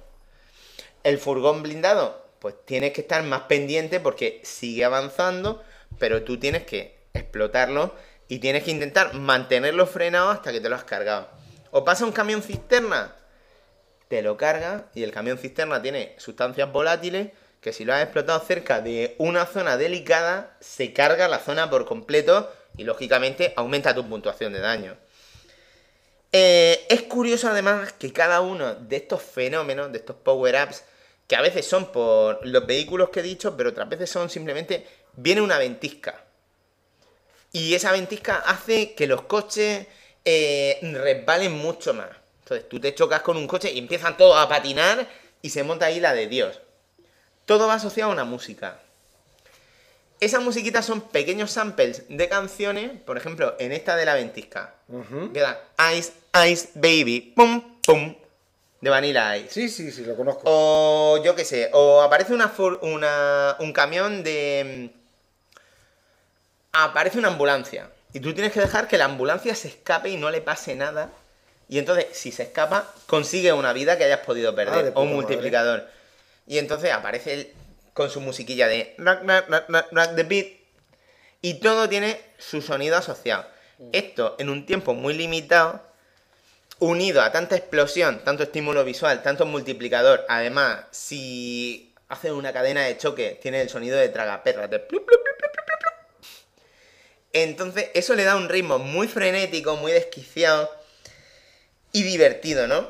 [1.02, 5.62] El furgón blindado, pues tienes que estar más pendiente porque sigue avanzando,
[5.98, 7.94] pero tú tienes que explotarlo
[8.28, 11.28] y tienes que intentar mantenerlo frenado hasta que te lo has cargado.
[11.70, 13.14] O pasa un camión cisterna,
[14.08, 17.30] te lo carga y el camión cisterna tiene sustancias volátiles
[17.60, 21.86] que si lo has explotado cerca de una zona delicada, se carga la zona por
[21.86, 24.96] completo y lógicamente aumenta tu puntuación de daño.
[26.30, 30.82] Eh, es curioso además que cada uno de estos fenómenos, de estos power-ups,
[31.26, 34.86] que a veces son por los vehículos que he dicho, pero otras veces son simplemente,
[35.16, 36.24] viene una ventisca.
[37.52, 39.86] Y esa ventisca hace que los coches
[40.24, 42.08] eh, resbalen mucho más.
[42.40, 45.08] Entonces tú te chocas con un coche y empiezan todos a patinar
[45.40, 46.60] y se monta ahí la de Dios.
[47.44, 48.80] Todo va asociado a una música.
[50.20, 54.74] Esas musiquitas son pequeños samples de canciones, por ejemplo, en esta de la ventisca.
[55.32, 55.60] Queda
[55.94, 56.12] Ice,
[56.48, 58.14] Ice, Baby, pum, pum.
[58.80, 59.50] de Vanilla Ice.
[59.50, 60.42] Sí, sí, sí, lo conozco.
[60.44, 64.90] O yo qué sé, o aparece una, una un camión de...
[66.74, 67.88] Aparece una ambulancia.
[68.12, 71.10] Y tú tienes que dejar que la ambulancia se escape y no le pase nada.
[71.68, 74.92] Y entonces, si se escapa, consigue una vida que hayas podido Ah, de perder.
[74.94, 75.14] o un madre.
[75.16, 75.88] multiplicador.
[76.46, 77.52] Y entonces aparece él
[77.94, 78.94] con su musiquilla de...
[80.16, 80.46] The beat.
[81.40, 83.46] Y todo tiene su sonido asociado.
[83.92, 85.82] Esto, en un tiempo muy limitado,
[86.78, 92.96] unido a tanta explosión, tanto estímulo visual, tanto multiplicador, además, si hace una cadena de
[92.98, 95.33] choque, tiene el sonido de tragaperras, de plup, plup, plup.
[97.34, 100.70] Entonces, eso le da un ritmo muy frenético, muy desquiciado
[101.92, 102.88] y divertido, ¿no?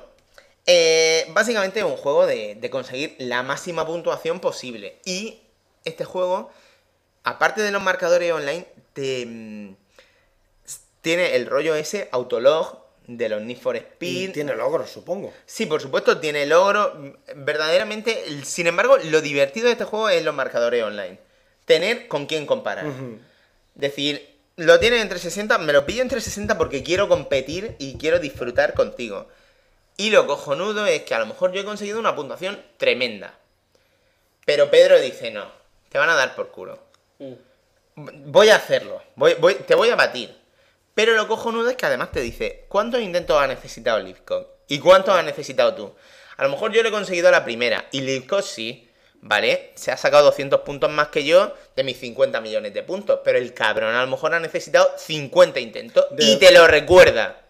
[0.66, 4.96] Eh, básicamente es un juego de, de conseguir la máxima puntuación posible.
[5.04, 5.40] Y
[5.84, 6.50] este juego,
[7.22, 9.76] aparte de los marcadores online, te, mm,
[11.00, 14.32] tiene el rollo ese autolog de los Need for Y Speed.
[14.32, 15.32] tiene logros, supongo.
[15.46, 17.14] Sí, por supuesto, tiene logro.
[17.34, 21.18] Verdaderamente, sin embargo, lo divertido de este juego es los marcadores online.
[21.64, 22.86] Tener con quién comparar.
[23.74, 28.18] Decir, lo tiene entre 60, me lo pillo entre 60 porque quiero competir y quiero
[28.18, 29.28] disfrutar contigo.
[29.96, 33.34] Y lo cojonudo es que a lo mejor yo he conseguido una puntuación tremenda.
[34.44, 35.46] Pero Pedro dice, no,
[35.88, 36.78] te van a dar por culo.
[37.18, 37.32] Mm.
[37.96, 40.36] Voy a hacerlo, voy, voy- te voy a batir.
[40.94, 44.46] Pero lo cojonudo es que además te dice, ¿cuántos intentos ha necesitado Livcon?
[44.68, 45.94] ¿Y cuántos has necesitado tú?
[46.36, 48.83] A lo mejor yo lo he conseguido a la primera, y Livcon sí,
[49.26, 49.72] ¿vale?
[49.74, 53.38] Se ha sacado 200 puntos más que yo de mis 50 millones de puntos, pero
[53.38, 57.40] el cabrón a lo mejor ha necesitado 50 intentos De- y te lo recuerda.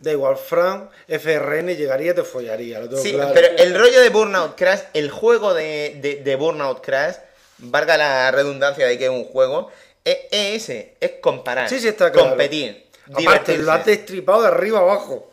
[0.00, 3.32] Da igual, Fran, FRN llegaría y te follaría, lo tengo Sí, claro.
[3.34, 7.16] pero el rollo de Burnout Crash, el juego de, de, de Burnout Crash,
[7.58, 9.72] valga la redundancia de que es un juego,
[10.04, 12.28] es, es ese, es comparar, Sí, sí, está claro.
[12.28, 13.62] competir, Aparte, divertirse.
[13.62, 15.32] lo has destripado de arriba abajo.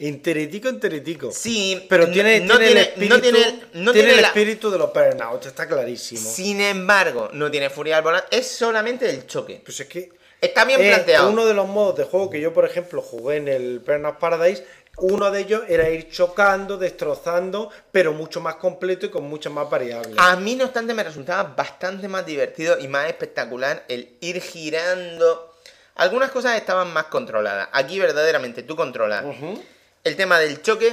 [0.00, 1.32] Enteretico, enteretico.
[1.32, 4.70] Sí, Pero tiene, no tiene el tiene- no espíritu, tiene- no tiene el la- espíritu
[4.70, 6.30] de los Burnout, está clarísimo.
[6.30, 9.60] Sin embargo, no tiene furia al volante, es solamente el choque.
[9.64, 11.30] Pues es que Está bien es planteado.
[11.30, 14.64] uno de los modos de juego que yo, por ejemplo, jugué en el Burnout Paradise,
[14.98, 19.68] uno de ellos era ir chocando, destrozando, pero mucho más completo y con muchas más
[19.68, 20.14] variables.
[20.16, 25.56] A mí, no obstante, me resultaba bastante más divertido y más espectacular el ir girando.
[25.96, 27.68] Algunas cosas estaban más controladas.
[27.72, 29.60] Aquí, verdaderamente, tú controlas Ujú.
[30.08, 30.92] El tema del choque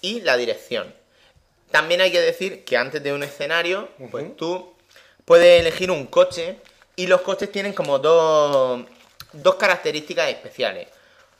[0.00, 0.92] y la dirección.
[1.70, 4.74] También hay que decir que antes de un escenario, pues tú
[5.24, 6.58] puedes elegir un coche
[6.96, 8.84] y los coches tienen como dos,
[9.32, 10.88] dos características especiales.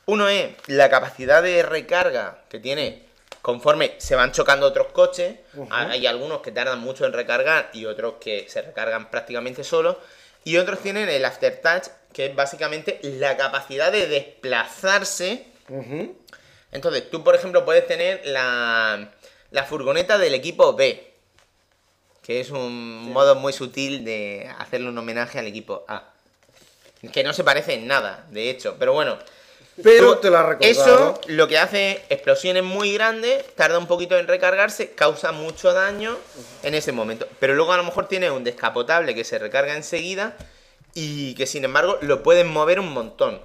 [0.07, 3.05] Uno es la capacidad de recarga que tiene
[3.45, 5.37] conforme se van chocando otros coches.
[5.71, 9.97] Hay algunos que tardan mucho en recargar y otros que se recargan prácticamente solos.
[10.45, 15.45] Y otros tienen el aftertouch, que es básicamente la capacidad de desplazarse.
[16.75, 19.13] Entonces, tú, por ejemplo, puedes tener la,
[19.53, 21.15] la furgoneta del equipo B,
[22.21, 26.11] que es un modo muy sutil de hacerle un homenaje al equipo A.
[27.13, 29.19] Que no se parece en nada, de hecho, pero bueno.
[29.83, 30.59] Pero te recordado.
[30.61, 35.73] Eso lo que hace es explosiones muy grandes, tarda un poquito en recargarse, causa mucho
[35.73, 36.17] daño
[36.65, 37.29] en ese momento.
[37.39, 40.37] Pero luego a lo mejor tiene un descapotable que se recarga enseguida
[40.93, 43.41] y que sin embargo lo pueden mover un montón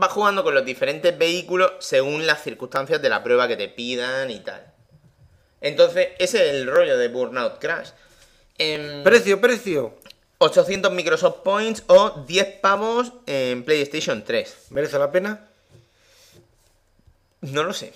[0.00, 4.30] va jugando con los diferentes vehículos según las circunstancias de la prueba que te pidan
[4.30, 4.66] y tal.
[5.60, 7.90] Entonces, ese es el rollo de Burnout Crash.
[8.58, 9.94] Em, Precio, precio.
[10.38, 14.56] 800 Microsoft Points o 10 pavos en PlayStation 3.
[14.70, 15.48] ¿Merece la pena?
[17.42, 17.92] No lo sé.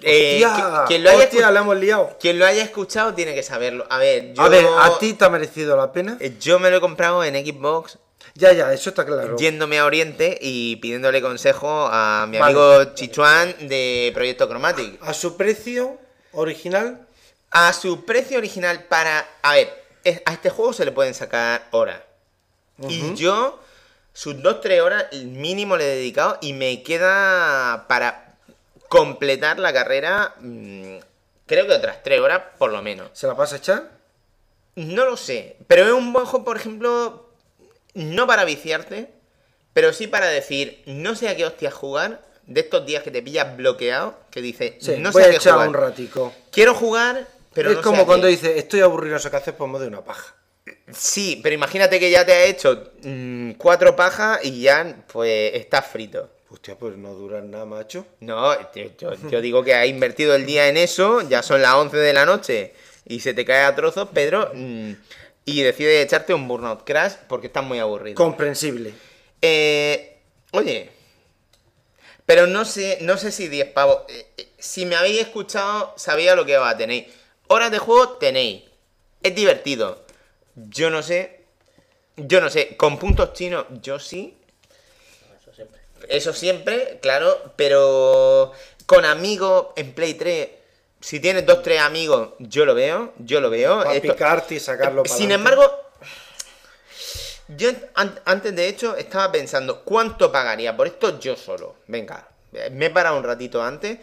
[0.00, 2.16] Eh, Hostia, quien, lo haya hostia, la hemos liado.
[2.20, 3.84] quien lo haya escuchado tiene que saberlo.
[3.90, 6.16] A ver, yo, A ver, ¿a ti te ha merecido la pena?
[6.20, 7.98] eh, yo me lo he comprado en Xbox
[8.38, 9.36] Ya, ya, eso está claro.
[9.36, 12.52] yéndome a Oriente y pidiéndole consejo a mi Vale.
[12.52, 15.02] amigo Chichuan de Proyecto Chromatic.
[15.02, 15.98] A su precio
[16.30, 17.04] original,
[17.50, 19.26] A su precio original para...
[19.42, 19.84] A ver,
[20.24, 22.00] a este juego se le pueden sacar horas.
[22.88, 23.58] Y yo,
[24.12, 28.36] sus 2-3 horas mínimo le he dedicado y me queda para
[28.88, 30.98] completar la carrera, mm,
[31.44, 33.10] creo que otras 3 horas por lo menos.
[33.14, 33.90] ¿se la vas a echar?
[34.76, 37.27] No lo sé, pero es un buen juego, por ejemplo,
[37.94, 39.08] no para viciarte,
[39.72, 43.22] pero sí para decir, no sé a qué hostias jugar, de estos días que te
[43.22, 45.68] pillas bloqueado, que dices, Sí, no voy sé a a qué echar jugar.
[45.68, 46.32] un ratico.
[46.50, 48.30] Quiero jugar, pero es no sé como a cuando qué.
[48.32, 50.34] dice, estoy aburrido, no sé qué hacer, pues me doy una paja.
[50.90, 55.86] Sí, pero imagínate que ya te ha hecho mm, cuatro pajas y ya, pues, estás
[55.86, 56.30] frito.
[56.50, 58.06] Hostia, pues no duran nada, macho.
[58.20, 61.96] No, yo, yo digo que has invertido el día en eso, ya son las 11
[61.98, 62.72] de la noche
[63.06, 64.92] y se te cae a trozos, Pedro, mm,
[65.48, 68.16] y decides echarte un Burnout Crash porque estás muy aburrido.
[68.16, 68.92] Comprensible.
[69.40, 70.18] Eh,
[70.52, 70.90] oye,
[72.26, 74.02] Pero no sé, no sé si 10 pavos.
[74.10, 77.06] Eh, eh, Si me habéis escuchado, sabía lo que va a tenéis.
[77.46, 78.64] Horas de juego tenéis.
[79.22, 80.04] Es divertido.
[80.54, 81.40] Yo no sé.
[82.16, 82.76] Yo no sé.
[82.76, 84.36] Con puntos chinos, yo sí.
[85.40, 85.80] Eso siempre.
[86.08, 87.54] Eso siempre, claro.
[87.56, 88.52] Pero
[88.84, 90.48] con amigos en Play 3.
[91.00, 93.12] Si tienes dos, tres amigos, yo lo veo.
[93.18, 93.78] Yo lo veo.
[93.84, 95.52] Para Esto- picarte y sacarlo para Sin adelante.
[95.52, 95.80] embargo,
[97.48, 101.76] yo an- antes de hecho estaba pensando cuánto pagaría por esto yo solo.
[101.86, 102.28] Venga,
[102.72, 103.98] me he parado un ratito antes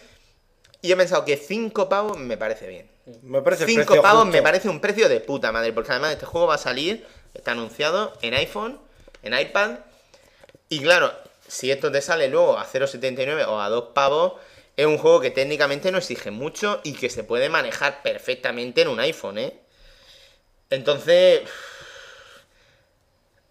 [0.81, 2.89] y he pensado que 5 pavos me parece bien.
[3.21, 4.37] Me parece el 5 precio pavos justo.
[4.37, 7.05] me parece un precio de puta madre, porque además este juego va a salir,
[7.35, 8.79] está anunciado en iPhone,
[9.21, 9.71] en iPad.
[10.69, 11.13] Y claro,
[11.47, 14.33] si esto te sale luego a 0,79 o a 2 pavos,
[14.77, 18.89] es un juego que técnicamente no exige mucho y que se puede manejar perfectamente en
[18.89, 19.53] un iPhone, ¿eh?
[20.69, 21.41] Entonces...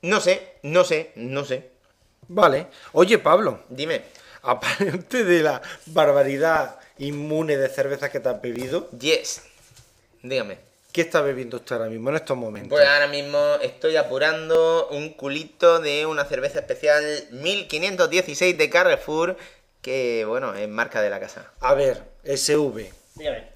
[0.02, 1.70] No sé, no sé, no sé.
[2.28, 2.66] Vale.
[2.92, 4.02] Oye, Pablo, Dime.
[4.42, 9.42] aparte de la barbaridad inmune de cervezas que te has bebido, Yes.
[10.22, 10.58] Dígame.
[10.92, 12.70] ¿qué estás bebiendo usted ahora mismo en estos momentos?
[12.70, 17.02] Pues ahora mismo estoy apurando un culito de una cerveza especial
[17.32, 19.36] 1516 de Carrefour,
[19.84, 21.52] que bueno, es marca de la casa.
[21.60, 23.48] A ver, SV, Dígame.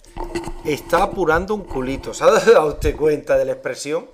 [0.67, 2.13] está apurando un culito.
[2.13, 4.07] ¿Se ha dado usted cuenta de la expresión?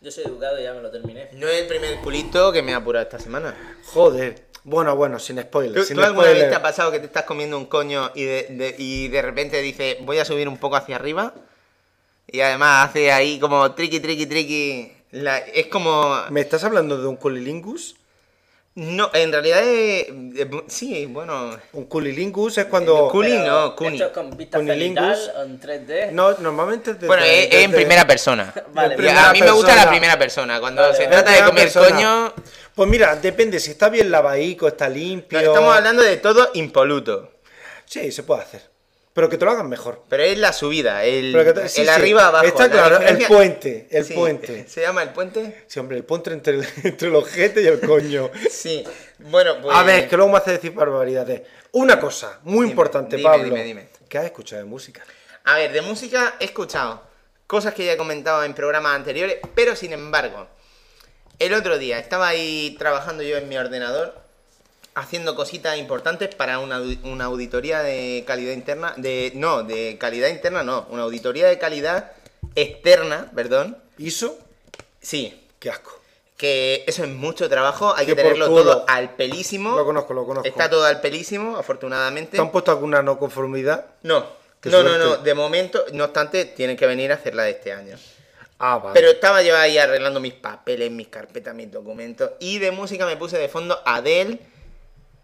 [0.00, 1.30] Yo soy educado y ya me lo terminé.
[1.32, 3.54] No es el primer culito que me ha apurado esta semana.
[3.86, 4.44] Joder.
[4.62, 5.74] Bueno, bueno, sin spoilers.
[5.82, 6.50] ¿Tú, sin tú alguna vez spoilers.
[6.50, 9.60] te ha pasado que te estás comiendo un coño y de, de- y de repente
[9.60, 11.34] dices, voy a subir un poco hacia arriba?
[12.28, 14.92] Y además hace ahí como triqui, triqui, triqui.
[15.10, 16.16] La- es como...
[16.30, 17.96] ¿Me estás hablando de un culilingus?
[18.76, 20.08] No, en realidad es...
[20.08, 21.56] eh, Sí, bueno...
[21.74, 23.08] Un culilingus es cuando...
[23.08, 23.94] Culi no, Cuni.
[23.94, 25.04] ¿Esto es con vista Cunilingus.
[25.16, 26.10] cenital o en 3D?
[26.10, 28.52] No, normalmente desde- Bueno, es, es en primera persona.
[28.72, 30.58] Vale, primera a mí me gusta la primera persona.
[30.58, 31.88] Cuando Vale, se trata de comer persona.
[31.88, 32.34] coño,
[32.74, 35.40] Pues mira, depende si está bien lavadico, está limpio.
[35.40, 37.30] no, estamos hablando de todo impoluto.
[37.84, 38.73] Sí, se puede hacer.
[39.14, 40.02] Pero que te lo hagan mejor.
[40.08, 42.44] Pero es la subida, el, te- sí, el sí, arriba abajo.
[42.46, 44.64] Está la claro, el puente, el Sí, puente.
[44.68, 45.64] ¿Se llama el puente?
[45.68, 48.30] Sí, hombre, el puente entre el, entre el ojete y el coño.
[48.50, 48.84] Sí.
[49.20, 49.74] Bueno, pues.
[49.76, 51.42] A ver, que luego me hace decir barbaridades.
[51.72, 53.44] Una cosa muy Dime, importante, dime, Pablo.
[53.44, 53.88] dime, dime.
[54.08, 55.02] ¿Qué has escuchado de música?
[55.44, 57.00] A ver, de música he escuchado
[57.46, 60.48] cosas que ya he comentado en programas anteriores, pero sin embargo,
[61.38, 64.23] el otro día estaba ahí trabajando yo en mi ordenador
[64.94, 70.28] haciendo cositas importantes para una, audi- una auditoría de calidad interna, de no, de calidad
[70.28, 72.12] interna no, una auditoría de calidad
[72.54, 73.76] externa, perdón.
[73.98, 74.38] ¿Iso?
[75.00, 75.98] Sí, Qué asco.
[76.36, 79.76] que eso es mucho trabajo, hay Que tenerlo todo al pelísimo.
[79.76, 80.46] Lo conozco, lo conozco.
[80.48, 82.36] Está todo al pelísimo, afortunadamente.
[82.36, 83.86] ¿Te han puesto alguna no conformidad?
[84.02, 84.26] No,
[84.64, 87.96] no, no, no, de momento, no obstante, tienen que venir a hacerla de este año.
[88.58, 88.94] Ah, vale.
[88.94, 92.30] Pero estaba yo ahí arreglando mis papeles, mis carpetas, mis documentos.
[92.40, 94.38] Y de música me puse de fondo Adele.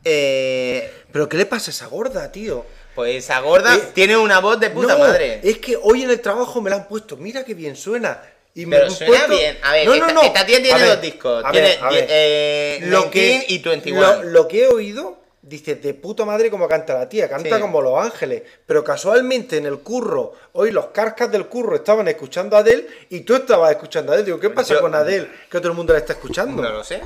[0.04, 2.64] Eh, ¿Pero qué le pasa a esa gorda, tío?
[2.94, 5.40] pues esa gorda Eh, tiene una voz de puta no, madre.
[5.42, 7.16] es que hoy en el trabajo me la han puesto.
[7.16, 8.20] Mira qué bien suena.
[8.52, 9.58] Y me Pero suena puesto- bien.
[9.62, 10.22] A ver, No, esta, no, no.
[10.22, 11.44] esta tía tiene A ver, dos discos.
[11.44, 12.06] a tiene ver, a ver.
[12.10, 14.00] eh, lo que 19 y 21.
[14.00, 17.62] Lo, lo que he oído, dice, de puta madre como canta la tía, canta Sí.
[17.62, 18.42] como Los Ángeles.
[18.66, 23.20] Pero casualmente en el curro, hoy los carcas del curro estaban escuchando a Adele y
[23.20, 24.26] tú estabas escuchando a Adele.
[24.26, 25.28] Digo, ¿qué pasa Yo- con Adele?
[25.48, 26.60] Que todo el mundo la está escuchando.
[26.60, 27.00] No lo sé.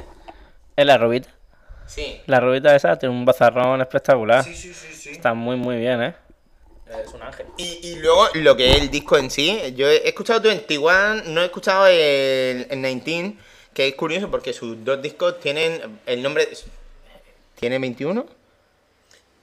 [0.75, 1.29] Es la rubita.
[1.87, 2.21] Sí.
[2.27, 4.43] La rubita esa tiene un bazarrón espectacular.
[4.45, 5.11] Sí, sí, sí, sí.
[5.11, 6.15] Está muy, muy bien, ¿eh?
[7.03, 7.47] Es un ángel.
[7.57, 11.43] Y, y luego lo que es el disco en sí, yo he escuchado 21, no
[11.43, 13.35] he escuchado el, el 19,
[13.73, 16.49] que es curioso porque sus dos discos tienen el nombre...
[17.59, 18.27] ¿Tiene 21?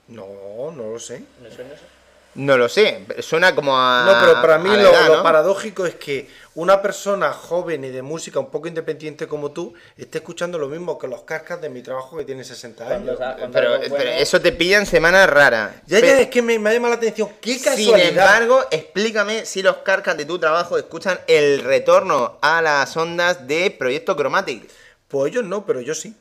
[0.08, 0.26] No,
[0.74, 1.22] no lo sé.
[1.42, 1.84] ¿Me suena eso?
[2.34, 4.04] No lo sé, suena como a...
[4.06, 5.22] No, pero para mí lo, edad, lo ¿no?
[5.22, 10.18] paradójico es que una persona joven y de música un poco independiente como tú esté
[10.18, 13.34] escuchando lo mismo que los cascas de mi trabajo que tiene 60 Cuando años.
[13.38, 13.74] cuando Pero,
[14.12, 15.72] eso te pilla en semanas raras.
[15.86, 17.28] Ya, ya, es que me, me ha llamado la atención.
[17.40, 18.08] ¡Qué Sin casualidad!
[18.08, 23.70] embargo, explícame si los carcas de tu trabajo escuchan el retorno a las ondas de
[23.70, 24.70] Proyecto Chromatic.
[25.08, 26.16] Pues ellos no, pero yo sí.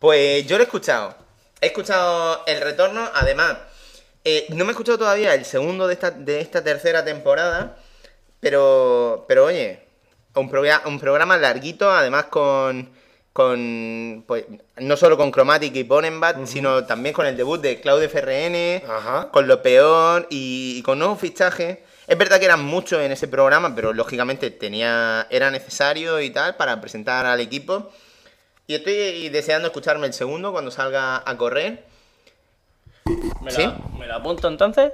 [0.00, 1.14] Pues yo lo he escuchado.
[1.60, 3.56] He escuchado el retorno, además.
[4.30, 7.76] Eh, no me he escuchado todavía el segundo de esta, de esta tercera temporada.
[8.40, 9.80] Pero, pero oye,
[10.34, 10.50] un,
[10.86, 12.90] un programa larguito, además con,
[13.32, 14.44] con pues,
[14.76, 19.30] no solo con Chromatic y Bonenbat, sino también con el debut de Claude FRN, Ajá.
[19.30, 21.78] con lo peor y, y con nuevos fichajes.
[22.06, 26.56] Es verdad que eran muchos en ese programa, pero lógicamente tenía era necesario y tal
[26.56, 27.90] para presentar al equipo.
[28.66, 31.84] Y estoy deseando escucharme el segundo cuando salga a correr.
[33.40, 33.66] ¿Me, ¿Sí?
[34.08, 34.92] La, ¿Me la apunto entonces?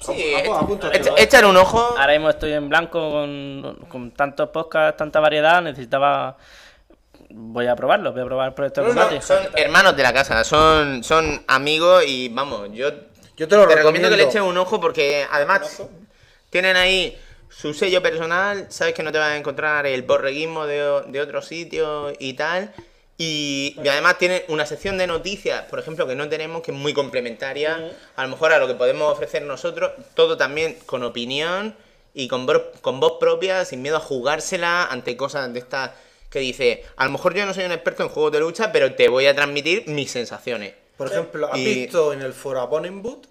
[0.00, 0.48] Sí, eh.
[1.16, 1.80] echar un ojo.
[1.98, 5.60] Ahora mismo estoy en blanco con, con tantos podcasts, tanta variedad.
[5.60, 6.36] Necesitaba
[7.30, 9.22] voy a probarlo, voy a probar Proyecto No, no, Chromatic.
[9.22, 12.90] son hermanos de la casa, son, son amigos y vamos, yo
[13.36, 14.10] Yo te lo te recomiendo recomiendo.
[14.10, 15.82] que le eches un ojo porque además
[16.50, 17.18] tienen ahí
[17.50, 21.42] su sello personal, sabes que no te vas a encontrar el borreguismo de, de otro
[21.42, 22.72] sitio y tal.
[23.20, 26.76] Y, y además tienen una sección de noticias, por ejemplo, que no tenemos, que es
[26.76, 31.74] muy complementaria, a lo mejor a lo que podemos ofrecer nosotros, todo también con opinión
[32.14, 35.90] y con, voz- con voz propia, sin miedo a jugársela ante cosas de estas
[36.30, 38.94] que dice, a lo mejor yo no soy un experto en juegos de lucha, pero
[38.94, 40.74] te voy a transmitir mis sensaciones.
[40.96, 43.27] Por ejemplo, ¿has Y- visto en el foro a Boot?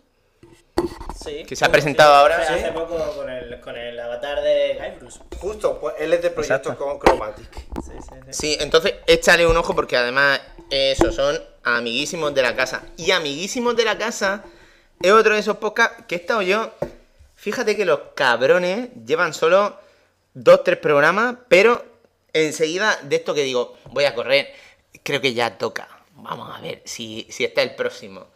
[1.23, 1.43] Sí.
[1.45, 2.71] Que se ha presentado ahora, Hace sí.
[2.73, 5.17] poco con el, con el avatar de Guybrush.
[5.39, 6.85] Justo, pues él es de proyecto Exacto.
[6.85, 7.51] con Chromatic.
[7.83, 8.33] Sí, sí, sí.
[8.33, 10.39] Sí, entonces échale un ojo porque además
[10.69, 12.83] esos son amiguísimos de la casa.
[12.97, 14.43] Y amiguísimos de la casa
[15.01, 16.71] es otro de esos podcasts que he estado yo.
[17.35, 19.77] Fíjate que los cabrones llevan solo
[20.33, 21.83] dos, tres programas, pero
[22.33, 24.53] enseguida de esto que digo, voy a correr,
[25.03, 25.87] creo que ya toca.
[26.13, 28.27] Vamos a ver si, si está el próximo.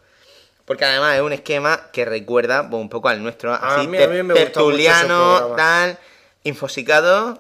[0.66, 4.08] Porque además es un esquema que recuerda pues, un poco al nuestro, así mí- a
[4.08, 5.98] mí me tertuliano, tal,
[6.44, 7.40] infosicado.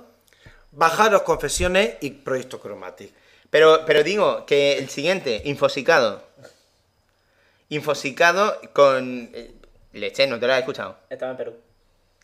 [0.71, 3.11] Bajaros confesiones y proyecto Chromatic.
[3.49, 6.23] Pero, pero digo que el siguiente, infosicado.
[7.69, 9.29] Infosicado con.
[9.33, 9.51] eh,
[9.93, 10.97] Leche, no te lo has escuchado.
[11.09, 11.53] Estaba en Perú.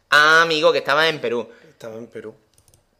[0.10, 1.49] Ah, amigo, que estaba en Perú.
[1.69, 2.34] Estaba en Perú.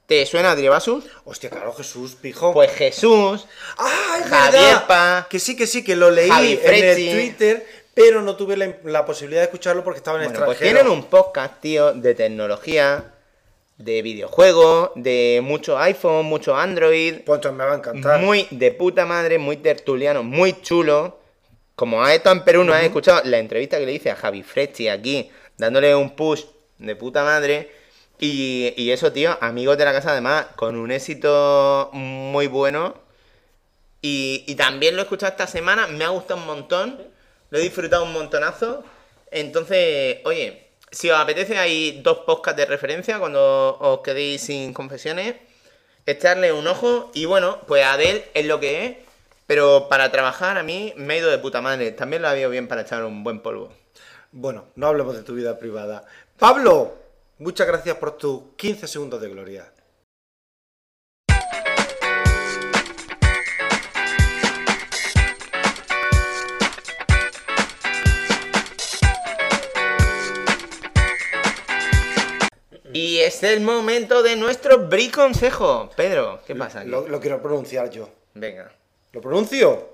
[0.06, 1.03] ¿Te suena Drivasus?
[1.26, 2.53] Hostia, claro, Jesús, pijo.
[2.53, 3.45] Pues Jesús.
[3.78, 4.88] ¡Ah, es Javier verdad!
[4.88, 5.28] Pa.
[5.30, 8.76] Que sí, que sí, que lo leí Javi en el Twitter, pero no tuve la,
[8.84, 10.82] la posibilidad de escucharlo porque estaba en Bueno, pues extranjero.
[10.86, 13.11] tienen un podcast, tío, de tecnología,
[13.80, 17.22] de videojuegos, de mucho iPhone, mucho Android.
[17.26, 18.19] Pues me va a encantar.
[18.22, 21.18] Muy de puta madre, muy tertuliano, muy chulo.
[21.76, 24.44] Como has estado en Perú, no has escuchado la entrevista que le hice a Javi
[24.44, 26.44] Frecci aquí, dándole un push
[26.78, 27.72] de puta madre.
[28.19, 32.94] Y, y eso, tío, amigos de la casa, además, con un éxito muy bueno.
[34.03, 36.99] Y, y también lo he escuchado esta semana, me ha gustado un montón,
[37.49, 38.84] lo he disfrutado un montonazo.
[39.32, 45.36] Entonces, oye, si os apetece, hay dos podcasts de referencia cuando os quedéis sin confesiones
[46.07, 48.98] echarle un ojo y bueno, pues Adel es lo que es,
[49.45, 51.91] pero para trabajar a mí me ido de puta madre.
[51.91, 53.72] También lo ha ido bien para echar un buen polvo.
[54.32, 56.06] Bueno, no hablemos de tu vida privada.
[56.40, 56.95] Pablo,
[57.38, 59.72] muchas gracias por tus 15 segundos de gloria.
[72.98, 75.88] Y es el momento de nuestro Bri Consejo.
[75.95, 76.90] Pedro, ¿qué pasa aquí?
[76.90, 78.10] Lo, lo quiero pronunciar yo.
[78.34, 78.72] Venga.
[79.11, 79.94] ¿Lo pronuncio?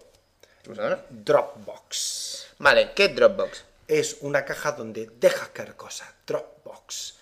[1.09, 2.47] Dropbox.
[2.59, 3.65] Vale, ¿qué es Dropbox?
[3.89, 6.07] Es una caja donde dejas caer cosas.
[6.25, 7.15] Dropbox.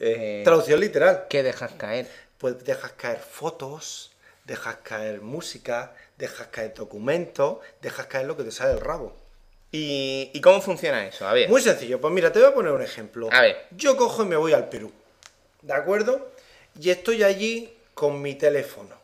[0.00, 1.26] Eh, Traducción literal.
[1.28, 2.08] ¿Qué dejas caer?
[2.38, 4.12] Pues dejas caer fotos,
[4.46, 9.14] dejas caer música, dejas caer documentos, dejas caer lo que te sale del rabo.
[9.72, 11.28] ¿Y, y cómo funciona eso?
[11.28, 11.50] A ver.
[11.50, 13.28] Muy sencillo, pues mira, te voy a poner un ejemplo.
[13.30, 13.66] A ver.
[13.72, 14.90] Yo cojo y me voy al Perú,
[15.68, 16.30] ¿de acuerdo?
[16.80, 18.96] Y estoy allí con mi teléfono,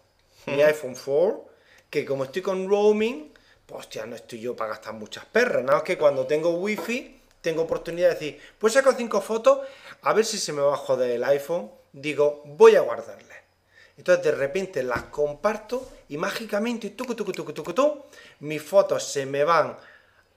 [0.47, 1.45] mi iPhone 4,
[1.91, 3.35] que como estoy con roaming,
[3.67, 5.63] pues hostia, no estoy yo para gastar muchas perras.
[5.63, 9.59] Nada más que cuando tengo wifi, tengo oportunidad de decir, pues saco cinco fotos,
[10.01, 11.71] a ver si se me va a joder el iPhone.
[11.93, 13.39] Digo, voy a guardarlas.
[13.99, 18.05] Entonces de repente las comparto y mágicamente, tucu, tucu, tucu, tucu, tu,
[18.41, 19.77] mis fotos se me van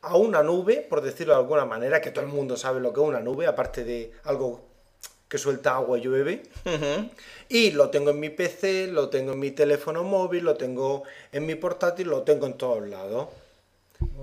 [0.01, 2.99] a una nube, por decirlo de alguna manera, que todo el mundo sabe lo que
[2.99, 4.66] es una nube, aparte de algo
[5.27, 6.43] que suelta agua y llueve.
[7.49, 11.45] Y lo tengo en mi PC, lo tengo en mi teléfono móvil, lo tengo en
[11.45, 13.27] mi portátil, lo tengo en todos lados.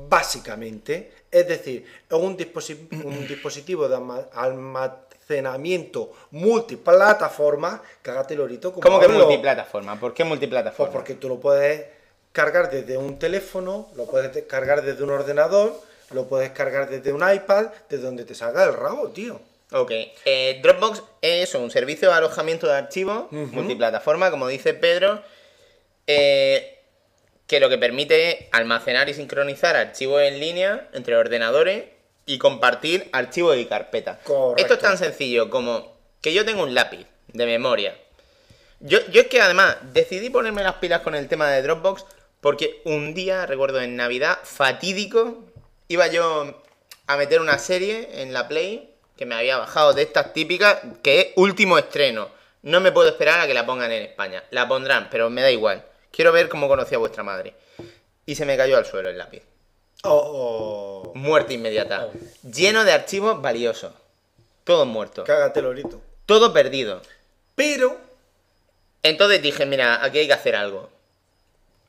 [0.08, 8.82] Básicamente, es decir, es un, disposi- un dispositivo de alma- almacenamiento multiplataforma, cágate lorito, como
[8.82, 9.98] ¿Cómo que multiplataforma?
[9.98, 10.92] ¿Por qué multiplataforma?
[10.92, 11.86] Pues porque tú lo puedes
[12.32, 15.74] cargar desde un teléfono, lo puedes de- cargar desde un ordenador,
[16.12, 19.40] lo puedes cargar desde un iPad, desde donde te salga el rabo, tío.
[19.76, 19.90] Ok,
[20.24, 25.20] eh, Dropbox es un servicio de alojamiento de archivos multiplataforma, como dice Pedro,
[26.06, 26.78] eh,
[27.48, 31.86] que lo que permite es almacenar y sincronizar archivos en línea entre ordenadores
[32.24, 34.18] y compartir archivos y carpetas.
[34.56, 37.96] Esto es tan sencillo como que yo tengo un lápiz de memoria.
[38.78, 42.04] Yo, yo es que además decidí ponerme las pilas con el tema de Dropbox
[42.40, 45.42] porque un día, recuerdo en Navidad, fatídico,
[45.88, 46.62] iba yo
[47.08, 51.20] a meter una serie en la Play que me había bajado de estas típicas, que
[51.20, 52.28] es último estreno.
[52.62, 54.42] No me puedo esperar a que la pongan en España.
[54.50, 55.84] La pondrán, pero me da igual.
[56.10, 57.54] Quiero ver cómo conocía vuestra madre.
[58.26, 59.42] Y se me cayó al suelo el lápiz.
[60.02, 61.12] Oh, oh.
[61.14, 62.08] Muerte inmediata.
[62.42, 63.92] Lleno de archivos valiosos.
[64.64, 65.26] Todos muertos.
[65.26, 66.00] Cágate lorito.
[66.26, 67.02] Todo perdido.
[67.54, 67.98] Pero,
[69.02, 70.88] Entonces dije, mira, aquí hay que hacer algo.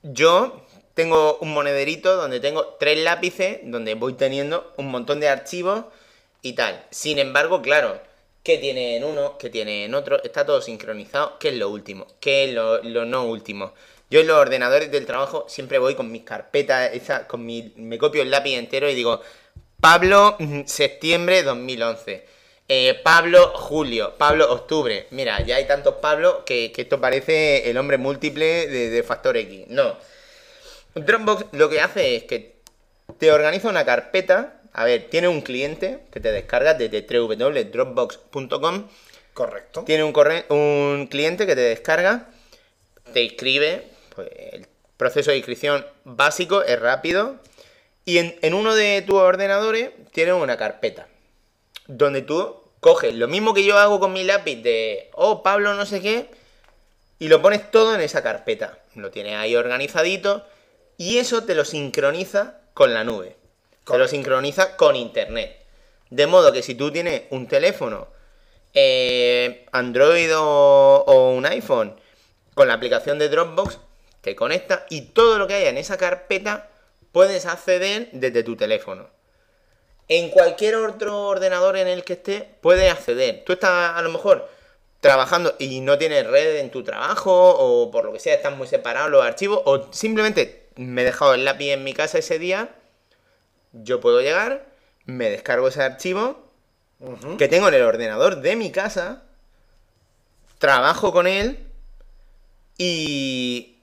[0.03, 0.61] yo
[0.93, 5.85] tengo un monederito donde tengo tres lápices, donde voy teniendo un montón de archivos
[6.45, 6.85] y tal.
[6.91, 7.99] Sin embargo, claro,
[8.43, 9.35] ¿qué tiene en uno?
[9.39, 10.21] ¿Qué tiene en otro?
[10.23, 11.39] Está todo sincronizado.
[11.39, 12.05] ¿Qué es lo último?
[12.19, 13.73] ¿Qué es lo, no último?
[14.11, 17.97] Yo en los ordenadores del trabajo siempre voy con mis carpetas, esa, con mi, me
[17.97, 19.21] copio el lápiz entero y digo,
[19.81, 22.27] Pablo, mm, septiembre 2011.
[22.67, 24.13] Eh, Pablo, julio.
[24.15, 25.07] Pablo, octubre.
[25.09, 29.35] Mira, ya hay tantos Pablo que, que esto parece el hombre múltiple de, de Factor
[29.35, 29.65] X.
[29.69, 29.97] No.
[30.93, 32.55] Dropbox lo que hace es que
[33.17, 34.61] te organiza una carpeta.
[34.77, 38.87] A ver, tiene un cliente que te descargas desde www.dropbox.com.
[39.33, 39.83] Correcto.
[39.85, 42.27] Tiene un, corre- un cliente que te descarga,
[43.13, 43.87] te inscribe.
[44.13, 47.37] Pues el proceso de inscripción básico es rápido.
[48.03, 51.07] Y en, en uno de tus ordenadores tiene una carpeta.
[51.87, 55.85] Donde tú coges lo mismo que yo hago con mi lápiz de, oh, Pablo no
[55.85, 56.29] sé qué,
[57.17, 58.77] y lo pones todo en esa carpeta.
[58.93, 60.45] Lo tienes ahí organizadito
[60.97, 63.37] y eso te lo sincroniza con la nube.
[63.85, 65.57] Te lo sincroniza con internet.
[66.09, 68.07] De modo que si tú tienes un teléfono,
[68.73, 71.99] eh, Android o, o un iPhone,
[72.53, 73.79] con la aplicación de Dropbox,
[74.21, 76.69] te conecta y todo lo que haya en esa carpeta
[77.11, 79.07] puedes acceder desde tu teléfono.
[80.07, 83.43] En cualquier otro ordenador en el que estés, puedes acceder.
[83.45, 84.47] Tú estás a lo mejor
[84.99, 88.67] trabajando y no tienes red en tu trabajo, o por lo que sea, están muy
[88.67, 92.69] separados los archivos, o simplemente me he dejado el lápiz en mi casa ese día,
[93.83, 94.65] yo puedo llegar,
[95.05, 96.43] me descargo ese archivo
[97.37, 99.23] que tengo en el ordenador de mi casa,
[100.59, 101.59] trabajo con él
[102.77, 103.77] y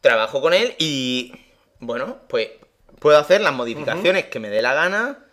[0.00, 1.32] trabajo con él y
[1.78, 2.48] bueno, pues
[2.98, 5.24] puedo hacer las modificaciones que me dé la gana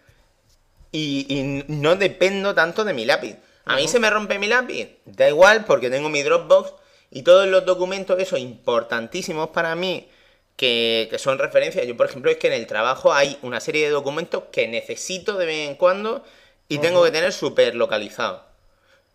[0.92, 3.38] y, y no dependo tanto de mi lápiz.
[3.66, 6.74] A mí se me rompe mi lápiz, da igual porque tengo mi Dropbox
[7.10, 10.08] y todos los documentos esos importantísimos para mí
[10.56, 11.86] que, que son referencias.
[11.86, 15.38] Yo, por ejemplo, es que en el trabajo hay una serie de documentos que necesito
[15.38, 16.24] de vez en cuando
[16.68, 18.42] y tengo que tener súper localizados.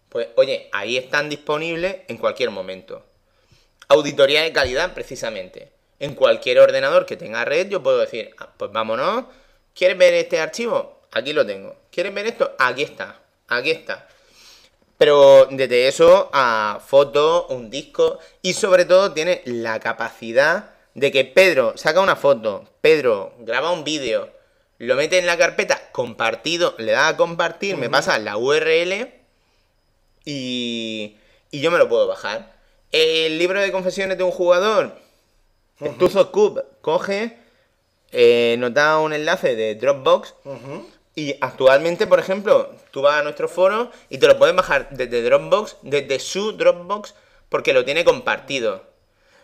[0.09, 3.05] Pues, oye, ahí están disponibles en cualquier momento.
[3.89, 5.73] Auditoría de calidad, precisamente.
[5.99, 9.25] En cualquier ordenador que tenga red, yo puedo decir, "Ah, pues vámonos.
[9.75, 11.01] ¿Quieres ver este archivo?
[11.13, 11.77] Aquí lo tengo.
[11.91, 12.55] ¿Quieres ver esto?
[12.59, 13.21] Aquí está.
[13.49, 14.09] Aquí está.
[14.97, 21.25] Pero desde eso a foto, un disco y sobre todo tiene la capacidad de que
[21.25, 24.31] Pedro saca una foto, Pedro graba un vídeo,
[24.79, 29.13] lo mete en la carpeta compartido, le da a compartir, me pasa la URL
[30.25, 31.17] y,
[31.51, 32.55] y yo me lo puedo bajar.
[32.93, 34.97] El libro de confesiones de un jugador,
[35.99, 37.39] Tuzo Cube, coge,
[38.13, 40.35] eh, nos da un enlace de Dropbox
[41.15, 45.23] y actualmente, por ejemplo, tú vas a nuestro foro y te lo puedes bajar desde
[45.23, 47.15] Dropbox, desde su Dropbox,
[47.49, 48.90] porque lo tiene compartido.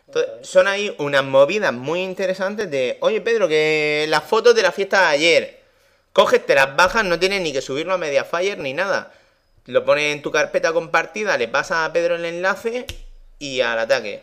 [0.07, 4.73] Entonces, son ahí unas movidas muy interesantes de, oye Pedro, que las fotos de la
[4.73, 5.61] fiesta de ayer,
[6.13, 9.13] coges, te las bajas, no tienes ni que subirlo a Mediafire ni nada.
[9.67, 12.87] Lo pones en tu carpeta compartida, le pasas a Pedro el enlace
[13.39, 14.23] y al ataque.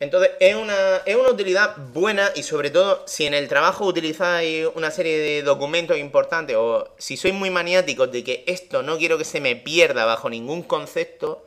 [0.00, 4.66] Entonces, es una, es una utilidad buena y sobre todo si en el trabajo utilizáis
[4.74, 9.16] una serie de documentos importantes o si sois muy maniáticos de que esto no quiero
[9.18, 11.46] que se me pierda bajo ningún concepto,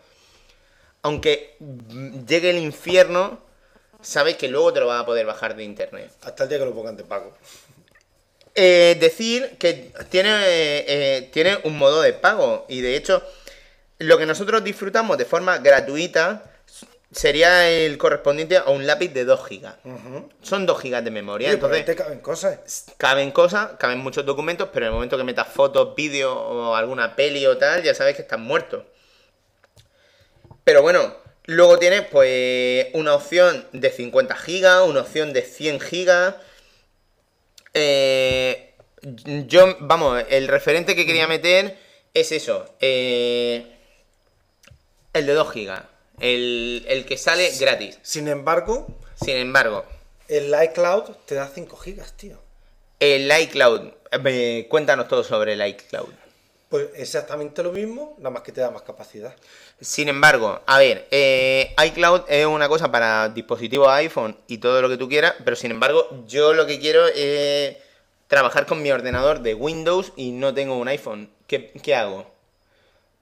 [1.08, 1.56] aunque
[2.28, 3.40] llegue el infierno,
[4.02, 6.12] sabéis que luego te lo vas a poder bajar de internet.
[6.22, 7.34] Hasta el día que lo pongan de pago.
[8.54, 13.24] Eh, decir que tiene, eh, tiene un modo de pago y de hecho
[14.00, 16.44] lo que nosotros disfrutamos de forma gratuita
[17.10, 19.76] sería el correspondiente a un lápiz de 2 gigas.
[20.42, 22.86] Son 2 gigas de memoria, Oye, pero entonces te caben cosas.
[22.98, 27.16] caben cosas, caben muchos documentos, pero en el momento que metas fotos, vídeos o alguna
[27.16, 28.84] peli o tal, ya sabes que están muertos.
[30.68, 31.15] Pero bueno,
[31.45, 36.35] luego tienes pues una opción de 50 gigas, una opción de 100 gigas.
[37.73, 41.77] Eh, yo, vamos, el referente que quería meter
[42.14, 42.76] es eso.
[42.81, 43.65] eh,
[45.14, 45.84] el de 2 gigas.
[46.19, 47.98] El, el que sale gratis.
[48.02, 49.85] Sin embargo, Sin embargo,
[50.27, 52.41] el iCloud te da 5 gigas, tío.
[52.99, 53.94] el iCloud.
[54.26, 56.11] eh, cuéntanos todo sobre el iCloud.
[56.69, 59.34] Pues exactamente lo mismo, nada más que te da más capacidad.
[59.80, 64.89] Sin embargo, a ver, eh, iCloud es una cosa para dispositivos iPhone y todo lo
[64.89, 67.77] que tú quieras, pero sin embargo, yo lo que quiero es
[68.27, 71.30] trabajar con mi ordenador de Windows y no tengo un iPhone.
[71.48, 72.26] ¿Qué, qué hago?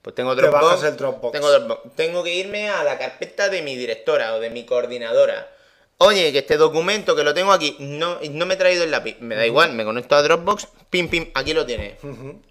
[0.02, 0.64] Pues tengo Te Dropbox.
[0.64, 1.32] bajas el Dropbox.
[1.32, 1.96] Tengo Dropbox.
[1.96, 5.52] Tengo que irme a la carpeta de mi directora o de mi coordinadora.
[6.00, 9.18] Oye, que este documento que lo tengo aquí, no, no me he traído el lápiz.
[9.20, 12.00] Me da igual, me conecto a Dropbox, pim, pim, aquí lo tienes.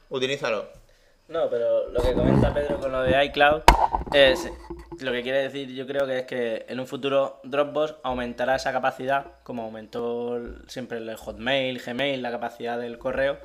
[0.08, 0.83] Utilízalo.
[1.28, 3.62] No, pero lo que comenta Pedro con lo de iCloud
[4.12, 4.46] es
[5.00, 8.72] Lo que quiere decir yo creo que es que en un futuro Dropbox aumentará esa
[8.72, 10.38] capacidad, como aumentó
[10.68, 13.38] siempre el Hotmail, Gmail, la capacidad del correo.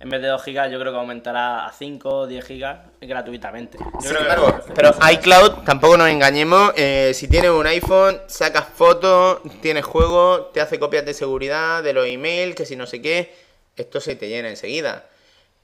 [0.00, 3.78] En vez de 2 GB yo creo que aumentará a 5 o 10 GB gratuitamente.
[3.78, 8.66] Yo Sí, creo que- pero iCloud, tampoco nos engañemos, eh, si tienes un iPhone, sacas
[8.74, 13.00] fotos, tienes juegos, te hace copias de seguridad de los emails, que si no sé
[13.00, 13.32] qué,
[13.76, 15.04] esto se te llena enseguida.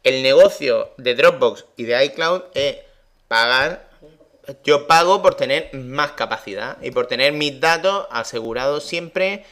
[0.02, 2.78] El negocio de Dropbox y de iCloud es
[3.28, 3.88] pagar,
[4.64, 9.44] yo pago por tener más capacidad y por tener mis datos asegurados siempre.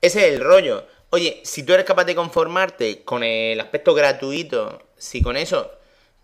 [0.00, 0.84] Ese es el rollo.
[1.10, 5.70] Oye, si tú eres capaz de conformarte con el aspecto gratuito, si con eso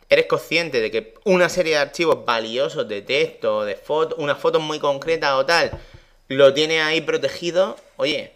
[0.09, 4.61] eres consciente de que una serie de archivos valiosos de texto, de fotos, unas fotos
[4.61, 5.71] muy concretas o tal,
[6.27, 8.33] lo tienes ahí protegido, oye,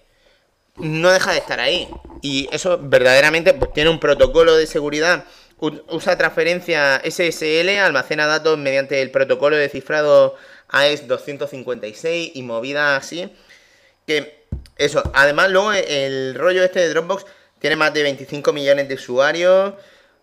[0.76, 1.88] no deja de estar ahí.
[2.22, 5.24] Y eso verdaderamente pues, tiene un protocolo de seguridad.
[5.58, 10.36] Usa transferencia SSL, almacena datos mediante el protocolo de cifrado
[10.68, 13.32] AES 256 y movida así.
[14.06, 14.44] Que
[14.76, 17.24] eso, además luego el rollo este de Dropbox
[17.58, 19.74] tiene más de 25 millones de usuarios,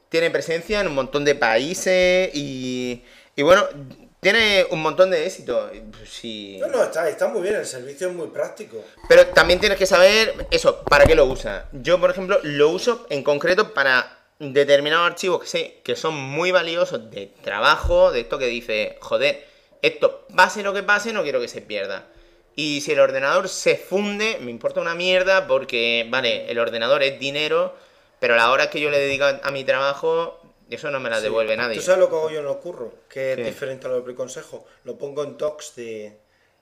[0.10, 3.04] tiene presencia en un montón de países y,
[3.36, 3.68] y bueno,
[4.22, 5.70] tiene un montón de éxito.
[6.06, 6.58] Sí.
[6.62, 8.84] No, no, está, está muy bien, el servicio es muy práctico.
[9.10, 11.66] Pero también tienes que saber eso, ¿para qué lo usas?
[11.72, 16.52] Yo, por ejemplo, lo uso en concreto para determinados archivos que sé que son muy
[16.52, 19.46] valiosos de trabajo, de esto que dice, joder,
[19.82, 22.06] esto pase lo que pase, no quiero que se pierda.
[22.56, 27.20] Y si el ordenador se funde, me importa una mierda porque, vale, el ordenador es
[27.20, 27.76] dinero,
[28.20, 30.41] pero a la hora que yo le dedico a mi trabajo,
[30.76, 31.76] eso no me la devuelve nadie.
[31.76, 32.92] ¿Tú sabes lo que hago yo en los curros?
[33.10, 34.66] Que es diferente a lo del preconsejo.
[34.84, 36.18] Lo pongo en docs de,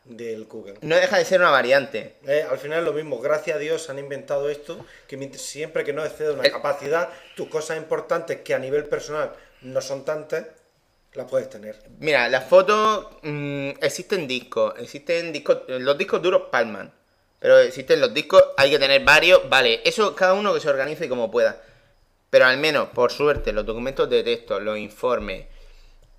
[0.05, 0.75] del Google.
[0.81, 2.15] No deja de ser una variante.
[2.25, 5.93] Eh, al final es lo mismo, gracias a Dios han inventado esto, que siempre que
[5.93, 6.51] no exceda una Eh.
[6.51, 9.31] capacidad, tus cosas importantes que a nivel personal
[9.61, 10.45] no son tantas,
[11.13, 11.77] las puedes tener.
[11.99, 16.93] Mira, las fotos mm, existen discos, existen discos, los discos duros palman,
[17.39, 21.07] pero existen los discos, hay que tener varios, vale, eso cada uno que se organice
[21.09, 21.61] como pueda.
[22.29, 25.47] Pero al menos, por suerte, los documentos de texto, los informes,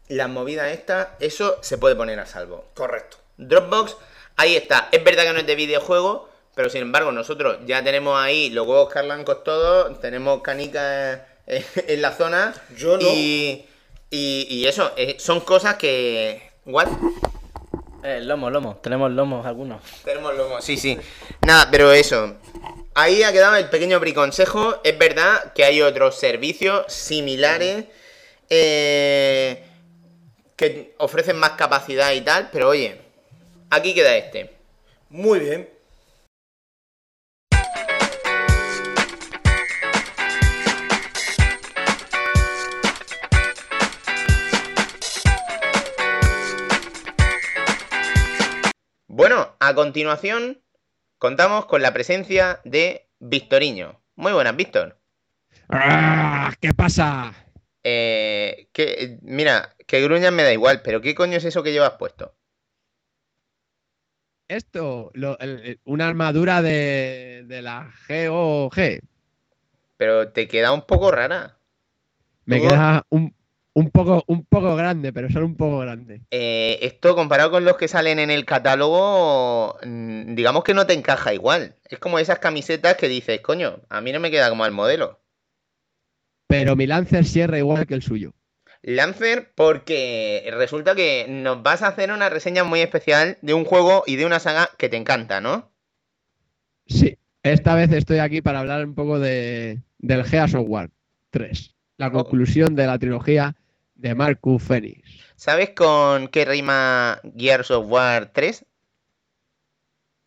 [0.08, 2.64] las movidas estas, eso se puede poner a salvo.
[2.74, 3.18] Correcto.
[3.36, 3.96] Dropbox,
[4.36, 4.88] ahí está.
[4.90, 8.66] Es verdad que no es de videojuego, pero sin embargo nosotros ya tenemos ahí los
[8.66, 12.54] huevos carlancos todos, tenemos canicas eh, en la zona.
[12.76, 13.06] Yo no.
[13.08, 13.66] Y,
[14.10, 16.50] y, y eso, eh, son cosas que...
[16.66, 16.88] ¿What?
[18.02, 18.76] Eh, lomo, lomo.
[18.82, 19.82] Tenemos lomos algunos.
[20.04, 20.60] Tenemos lomo.
[20.60, 20.98] Sí, sí.
[21.42, 22.36] Nada, pero eso.
[22.94, 24.80] Ahí ha quedado el pequeño briconsejo.
[24.82, 27.84] Es verdad que hay otros servicios similares
[28.48, 29.64] eh,
[30.56, 33.00] que ofrecen más capacidad y tal, pero oye,
[33.70, 34.50] aquí queda este.
[35.08, 35.68] Muy bien.
[49.06, 50.60] Bueno, a continuación
[51.20, 54.00] contamos con la presencia de Victoriño.
[54.16, 54.98] Muy buenas, Víctor.
[55.68, 56.52] ¡Ah!
[56.60, 57.32] ¿Qué pasa?
[57.84, 61.92] Eh, que, mira, que gruñas me da igual, pero ¿qué coño es eso que llevas
[61.92, 62.34] puesto?
[64.48, 68.74] Esto, lo- el- una armadura de, de la GOG.
[69.96, 71.58] Pero te queda un poco rara.
[72.46, 73.34] Me queda un,
[73.74, 76.22] un poco, un poco grande, pero solo un poco grande.
[76.30, 80.94] Eh, esto comparado con los que salen en el catálogo, mm, digamos que no te
[80.94, 81.76] encaja igual.
[81.88, 85.20] Es como esas camisetas que dices, coño, a mí no me queda como al modelo.
[86.48, 88.32] Pero mi Lancer cierra igual que el suyo.
[88.82, 94.04] Lancer, porque resulta que nos vas a hacer una reseña muy especial de un juego
[94.06, 95.70] y de una saga que te encanta, ¿no?
[96.86, 100.90] Sí, esta vez estoy aquí para hablar un poco de, del Gears of War
[101.30, 101.74] 3.
[101.98, 102.12] La Oh.
[102.12, 103.56] conclusión de la trilogía
[104.00, 105.02] de Marcus Phoenix.
[105.36, 108.64] ¿Sabes con qué rima Gears of War 3?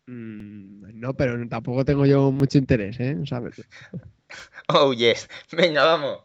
[0.06, 3.16] Mm, no, pero tampoco tengo yo mucho interés, ¿eh?
[3.26, 3.62] ¿Sabes?
[4.66, 5.28] Oh, yes.
[5.52, 6.18] Venga, vamos.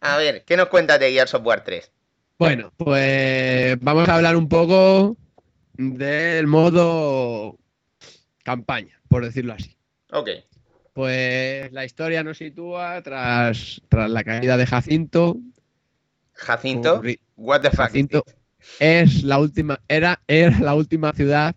[0.00, 1.90] A ver, ¿qué nos cuentas de Gears of War 3?
[2.38, 5.16] Bueno, pues vamos a hablar un poco
[5.72, 7.58] del modo
[8.44, 9.76] campaña, por decirlo así.
[10.12, 10.28] Ok.
[10.92, 15.38] Pues la historia nos sitúa tras, tras la caída de Jacinto.
[16.38, 17.02] Jacinto,
[17.36, 18.24] what the fuck Jacinto
[18.78, 21.54] es la última, era, era la última ciudad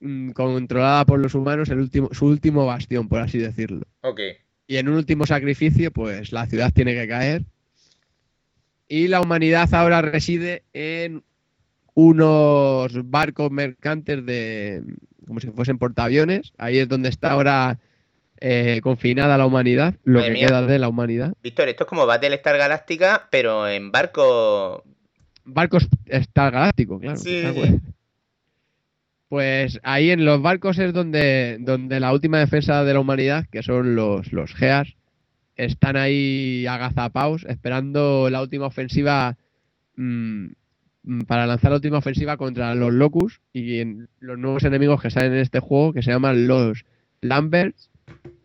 [0.00, 3.86] mm, controlada por los humanos, el último, su último bastión, por así decirlo.
[4.02, 4.20] Ok.
[4.66, 7.44] Y en un último sacrificio, pues la ciudad tiene que caer.
[8.88, 11.22] Y la humanidad ahora reside en
[11.94, 14.82] unos barcos mercantes de
[15.26, 16.52] como si fuesen portaaviones.
[16.58, 17.78] Ahí es donde está ahora
[18.40, 20.46] eh, confinada la humanidad, lo Madre que mía.
[20.48, 21.34] queda de la humanidad.
[21.42, 24.82] Víctor, esto es como Battlestar Galáctica, pero en barco.
[25.44, 27.16] Barcos Star Galáctico, claro.
[27.18, 27.42] Sí.
[29.28, 33.62] Pues ahí en los barcos es donde, donde la última defensa de la humanidad, que
[33.62, 34.88] son los, los Geas,
[35.56, 39.36] están ahí agazapados esperando la última ofensiva
[39.96, 40.46] mm,
[41.28, 45.32] para lanzar la última ofensiva contra los Locus y en- los nuevos enemigos que salen
[45.34, 46.84] en este juego que se llaman los
[47.20, 47.89] Lamberts,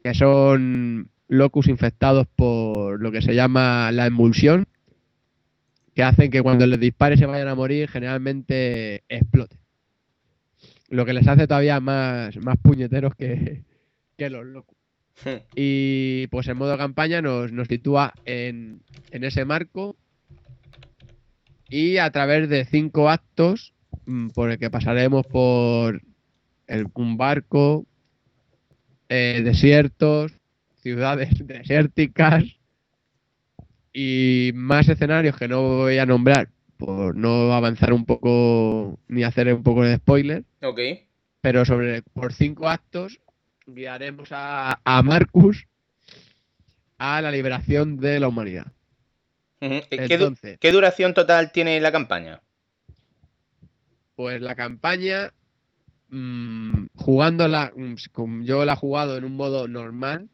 [0.04, 4.66] que son Locus infectados por lo que se llama la emulsión,
[5.96, 9.60] que hacen que cuando les dispare se vayan a morir, generalmente exploten.
[10.90, 13.64] Lo que les hace todavía más, más puñeteros que,
[14.18, 14.78] que los Locus.
[15.56, 19.96] Y pues el modo campaña nos, nos sitúa en, en ese marco
[21.70, 23.74] y a través de cinco actos
[24.06, 26.02] mm, por el que pasaremos por
[26.68, 27.86] el- un barco,
[29.10, 30.34] eh, desiertos,
[30.82, 32.44] ciudades desérticas
[33.94, 39.54] y más escenarios que no voy a nombrar por no avanzar un poco ni hacer
[39.54, 40.80] un poco de spoiler Ok.
[41.42, 43.20] pero sobre por cinco actos
[43.66, 45.66] guiaremos a, a Marcus
[46.98, 48.68] a la liberación de la humanidad.
[49.62, 49.74] Ujú.
[49.74, 52.42] Eh, ¿Qué, du- Entonces, qué duración total tiene la campaña?
[54.16, 55.34] pues la campaña,
[56.10, 60.30] mm, jugándola, mm, como yo la he jugado en un modo normal,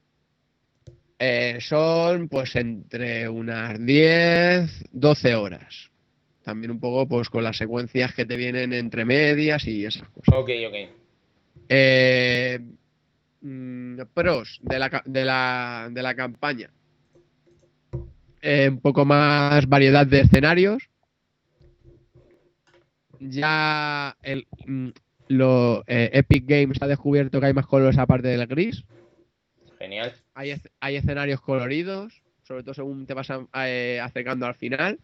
[1.20, 5.92] eh, son pues entre unas 10, 12 horas.
[6.44, 10.34] También un poco pues con las secuencias que te vienen entre medias y esas cosas.
[10.34, 10.76] Ok, ok.
[11.70, 12.60] Eh,
[13.42, 16.72] mm, pros de la, de la, de la campaña.
[18.42, 20.90] Eh, un poco más variedad de escenarios.
[23.20, 24.90] Ya el, mm,
[25.32, 28.84] lo, eh, Epic Games ha descubierto que hay más colores aparte del gris.
[29.80, 30.14] Genial.
[30.36, 35.00] Hay, hay escenarios coloridos, sobre todo según te vas a- eh, acercando al final.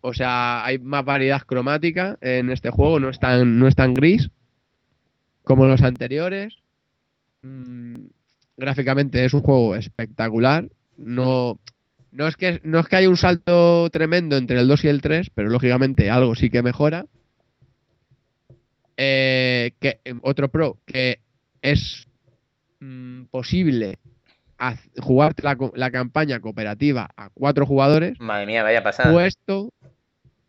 [0.00, 3.94] O sea, hay más variedad cromática en este juego, no es tan, no es tan
[3.94, 4.30] gris
[5.42, 6.58] como los anteriores.
[7.42, 8.06] Mm,
[8.56, 10.68] gráficamente es un juego espectacular.
[10.96, 11.58] No,
[12.12, 15.00] no, es que, no es que haya un salto tremendo entre el 2 y el
[15.02, 17.06] 3, pero lógicamente algo sí que mejora.
[18.96, 21.20] Eh, que, otro pro, que
[21.62, 22.06] es
[22.80, 23.98] mm, posible
[25.00, 29.12] jugar la, la campaña cooperativa a cuatro jugadores, Madre mía, vaya pasada.
[29.12, 29.72] puesto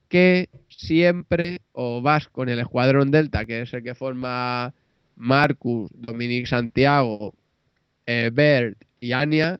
[0.10, 4.74] que siempre o vas con el escuadrón Delta, que es el que forma
[5.16, 7.34] Marcus, Dominic Santiago,
[8.06, 9.60] eh, Bert y Anya,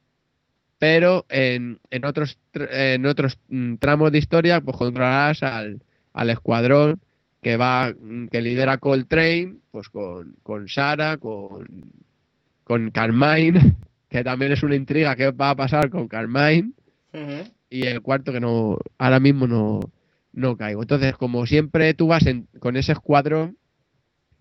[0.78, 5.82] pero en, en otros, tr- en otros mm, tramos de historia, pues controlarás al,
[6.14, 7.00] al escuadrón
[7.46, 11.68] que va, mm, que lidera Coltrane, pues con, con Sara, con,
[12.64, 13.76] con Carmine,
[14.10, 16.72] que también es una intriga que va a pasar con Carmine
[17.70, 19.80] y el cuarto que no ahora mismo no,
[20.34, 20.82] no caigo.
[20.82, 23.60] Entonces, como siempre tú vas en- con ese escuadrón,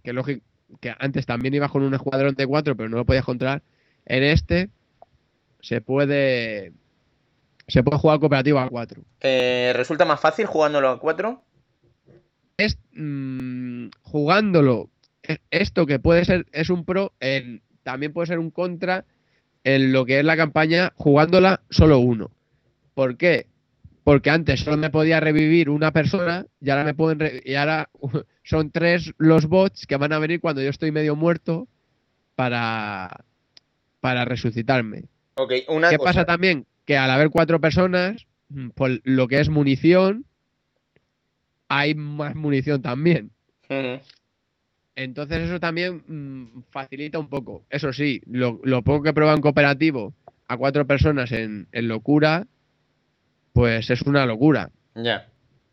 [0.02, 0.42] que lógico
[0.80, 3.62] que antes también ibas con un escuadrón de cuatro, pero no lo podías controlar,
[4.06, 4.70] en este
[5.60, 6.72] se puede
[7.68, 9.02] se puede jugar cooperativo a cuatro.
[9.20, 11.42] Eh, ¿Resulta más fácil jugándolo a 4?
[12.56, 14.90] Es mm, jugándolo
[15.22, 19.04] e- esto que puede ser es un pro, en, también puede ser un contra
[19.64, 22.30] en lo que es la campaña jugándola solo uno.
[22.94, 23.46] ¿Por qué?
[24.04, 27.88] Porque antes solo me podía revivir una persona y ahora me pueden y ahora
[28.44, 31.66] son tres los bots que van a venir cuando yo estoy medio muerto
[32.36, 33.24] para
[34.00, 35.04] para resucitarme.
[35.36, 36.10] Ok, una ¿Qué cosa.
[36.10, 36.66] pasa también?
[36.84, 40.26] Que al haber cuatro personas, mm, por lo que es munición,
[41.74, 43.32] hay más munición también.
[44.94, 47.64] Entonces eso también mm, facilita un poco.
[47.68, 50.14] Eso sí, lo, lo poco que prueban cooperativo
[50.46, 52.46] a cuatro personas en, en locura,
[53.52, 54.70] pues es una locura.
[54.94, 55.26] Ya.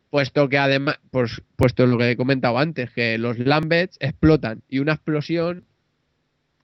[0.09, 4.79] Puesto que además, pues, puesto lo que he comentado antes, que los Lambets explotan y
[4.79, 5.65] una explosión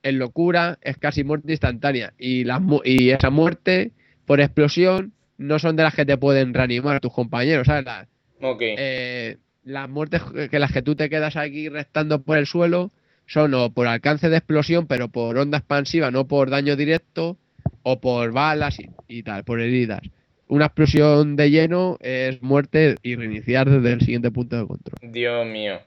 [0.02, 2.14] en locura es casi muerte instantánea.
[2.18, 3.92] Y, las y esa muerte
[4.26, 8.08] por explosión no son de las que te pueden reanimar tus compañeros, ¿sabes?
[8.42, 8.62] Ok.
[8.62, 12.92] eh, las muertes que las que tú te quedas aquí restando por el suelo
[13.26, 17.38] son o por alcance de explosión, pero por onda expansiva, no por daño directo,
[17.84, 20.02] o por balas y, y tal, por heridas.
[20.48, 25.12] Una explosión de lleno es muerte y reiniciar desde el siguiente punto de control.
[25.12, 25.82] Dios mío.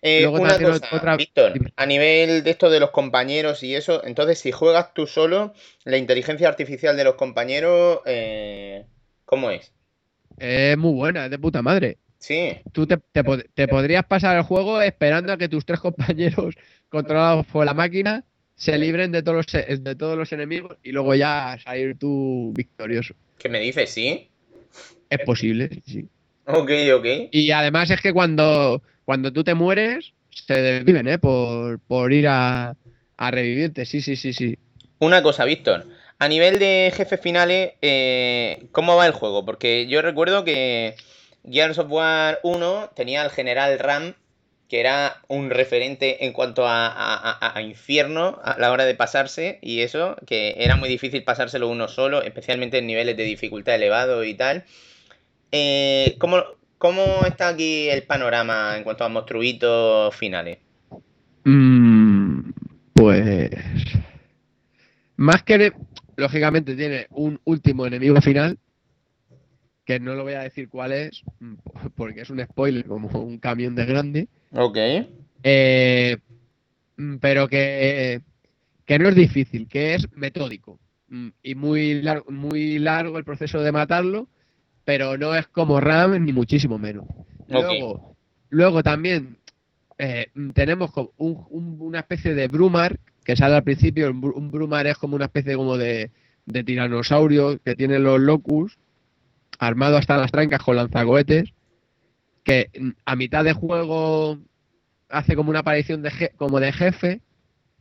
[0.00, 4.02] Eh, Luego una cosa, otra- Víctor, a nivel de esto de los compañeros y eso,
[4.04, 5.52] entonces si juegas tú solo,
[5.84, 8.84] la inteligencia artificial de los compañeros, eh,
[9.24, 9.72] ¿cómo es?
[10.38, 11.98] Es muy buena, es de puta madre.
[12.18, 12.56] Sí.
[12.72, 13.22] Tú te, te
[13.54, 16.54] te podrías pasar el juego esperando a que tus tres compañeros
[16.88, 18.24] controlados por la máquina
[18.56, 22.52] se libren de todos los, e- de todos los enemigos y luego ya salir tú
[22.56, 23.14] victorioso.
[23.38, 23.90] ¿Qué me dices?
[23.90, 24.28] ¿Sí?
[25.08, 26.06] Es posible, sí.
[26.44, 27.06] Ok, ok.
[27.30, 31.18] Y además es que cuando, cuando tú te mueres, se desviven, ¿eh?
[31.18, 32.74] Por, por ir a,
[33.16, 33.84] a revivirte.
[33.86, 34.58] Sí, sí, sí, sí.
[34.98, 35.86] Una cosa, Víctor.
[36.18, 39.44] A nivel de jefes finales, eh, ¿cómo va el juego?
[39.44, 40.96] Porque yo recuerdo que
[41.48, 44.14] Gears of War 1 tenía al general Ram,
[44.68, 49.58] que era un referente en cuanto a, a- a- infierno a la hora de pasarse
[49.62, 54.24] y eso, que era muy difícil pasárselo uno solo, especialmente en niveles de dificultad elevado
[54.24, 54.64] y tal.
[55.52, 56.42] Eh, ¿cómo,
[56.78, 60.58] cómo está aquí el panorama en cuanto a monstruitos finales?
[61.44, 62.50] Mm,
[62.92, 63.50] pues.
[65.16, 65.72] Más que.
[66.28, 68.58] Lógicamente tiene un último enemigo final.
[69.84, 71.22] Que no lo voy a decir cuál es.
[71.38, 71.54] mm,
[71.94, 74.28] Porque es un spoiler, como un camión de grande.
[74.52, 74.76] Ok.
[75.44, 76.16] Eh,
[76.96, 78.20] mm, pero que,
[78.84, 80.80] que no es difícil, que es metódico.
[81.06, 84.28] Mm, Y muy largo, muy largo el proceso de matarlo.
[84.84, 87.04] Pero no es como RAM, ni muchísimo menos.
[87.48, 88.16] Luego,
[88.50, 89.36] luego también
[89.98, 92.98] eh, tenemos como un- un- una especie de Brumar
[93.28, 94.10] que sale al principio.
[94.10, 96.10] Un, Bru- un Brumar es como una especie como de,
[96.46, 98.78] de tiranosaurio que tiene los locus,
[99.58, 101.52] armado hasta las trancas con lanzacohetes,
[102.42, 102.70] que
[103.04, 104.38] a mitad de juego
[105.10, 107.20] hace como una aparición de como de jefe.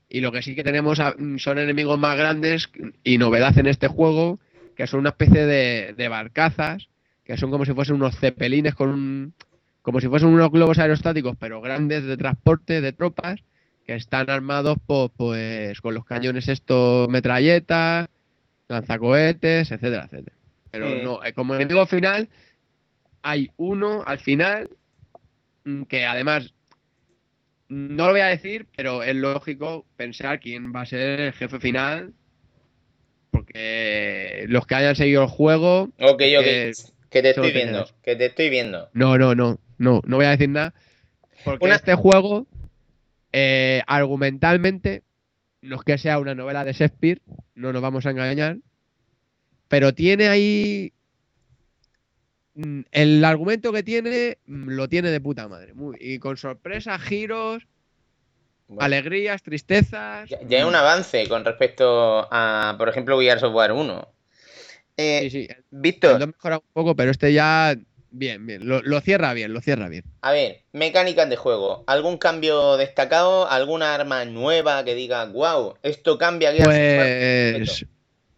[0.10, 1.00] Y lo que sí que tenemos
[1.38, 2.70] son enemigos más grandes
[3.06, 4.40] y novedad en este juego,
[4.76, 6.90] que son una especie de, de barcazas,
[7.24, 9.34] que son como si fuesen unos cepelines con un,
[9.82, 13.40] como si fuesen unos globos aerostáticos, pero grandes de transporte de tropas,
[13.88, 18.08] que están armados po- pues con los cañones estos metralletas,
[18.68, 20.36] lanzacohetes, etcétera, etcétera.
[20.72, 22.28] Pero no, eh, como enemigo final,
[23.24, 24.70] hay uno al final
[25.64, 26.54] mm, que además
[27.70, 31.60] no lo voy a decir, pero es lógico pensar quién va a ser el jefe
[31.60, 32.14] final.
[33.32, 36.20] Porque los que hayan seguido el juego, Ok, ok.
[36.22, 36.72] que
[37.10, 37.86] Que te estoy viendo.
[38.04, 38.90] Que te estoy viendo.
[38.94, 40.74] no, no, no, no, no voy a decir nada.
[41.44, 42.48] Porque Una- este juego,
[43.32, 45.04] eh, argumentalmente,
[45.62, 47.22] no es que sea una novela de Shakespeare,
[47.56, 48.58] no nos vamos a engañar,
[49.68, 50.94] pero tiene ahí.
[52.56, 55.74] mm, El argumento que tiene, mm, lo tiene de puta madre.
[55.74, 57.68] muy- y con sorpresas, giros,
[58.68, 60.30] Bueno, alegrías, tristezas.
[60.30, 64.08] ya, ya es un avance con respecto a, por ejemplo, Gears of War 1.
[64.98, 65.48] Eh, Sí, sí.
[65.70, 67.76] Víctor, 2 mejora un poco, pero este ya.
[68.12, 68.68] Bien, bien.
[68.68, 70.04] Lo, lo cierra bien, lo cierra bien.
[70.22, 71.84] a ver, mecánicas de juego.
[71.88, 73.50] ¿Algún cambio destacado?
[73.50, 77.58] ¿Alguna arma nueva que diga, wow, esto cambia Gears of War"?
[77.58, 77.86] Pues.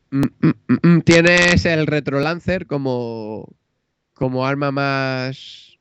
[0.10, 3.48] mm, mm, mm, Tienes el Retrolancer como.
[4.14, 5.78] como arma más.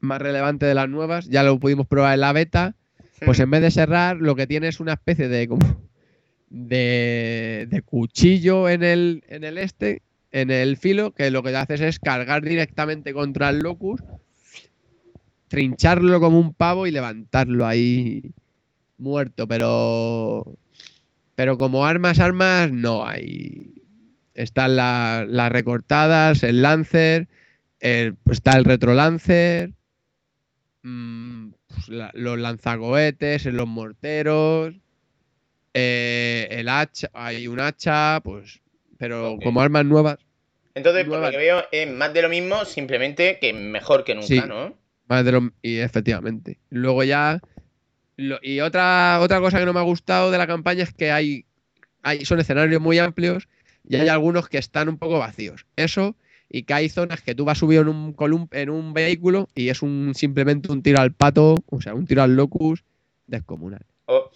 [0.00, 1.26] más relevante de las nuevas.
[1.28, 2.74] Ya lo pudimos probar en la beta.
[3.24, 5.48] Pues en vez de cerrar, lo que tiene es una especie de.
[5.48, 5.66] como.
[6.50, 7.66] de.
[7.68, 9.24] de cuchillo en el.
[9.28, 10.02] en el este.
[10.30, 14.00] En el filo, que lo que haces es cargar directamente contra el locus,
[15.48, 18.32] trincharlo como un pavo y levantarlo ahí
[18.98, 20.44] muerto, pero
[21.34, 23.74] pero como armas, armas no hay.
[24.34, 27.28] Están la- las recortadas, el Lancer,
[27.80, 29.72] el- está el Retrolancer,
[30.82, 34.74] mm, pues los lanzacohetes, los morteros,
[35.74, 38.60] eh, el hacha, hay un hacha, pues,
[38.98, 40.18] pero como armas nuevas,
[40.74, 44.26] Entonces, por lo que veo, es más de lo mismo, simplemente que mejor que nunca,
[44.28, 44.40] Sí.
[44.46, 44.76] ¿no?
[45.08, 46.58] Más de lo- y efectivamente.
[46.70, 47.40] Luego ya.
[48.16, 51.10] lo- y otra, otra cosa que no me ha gustado de la campaña es que
[51.12, 51.44] hay,
[52.02, 52.24] hay.
[52.24, 53.48] Son escenarios muy amplios
[53.88, 55.66] y hay algunos que están un poco vacíos.
[55.76, 56.16] Eso.
[56.50, 59.68] Y que hay zonas que tú vas subido en un colum- en un vehículo y
[59.68, 62.84] es un simplemente un tiro al pato, o sea, un tiro al locus
[63.26, 63.84] descomunal.
[64.10, 64.30] Oh,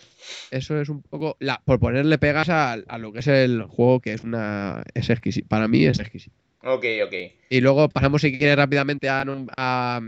[0.50, 1.36] Eso es un poco.
[1.40, 4.82] La, por ponerle pegas a, a lo que es el juego, que es una.
[4.94, 5.48] es exquisito.
[5.48, 6.36] Para mí es exquisito.
[6.62, 7.14] ok, ok.
[7.48, 10.00] Y luego pasamos, si quieres, rápidamente a-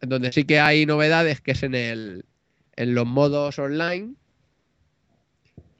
[0.00, 2.24] donde sí que hay novedades, que es en el
[2.76, 4.14] en los modos online.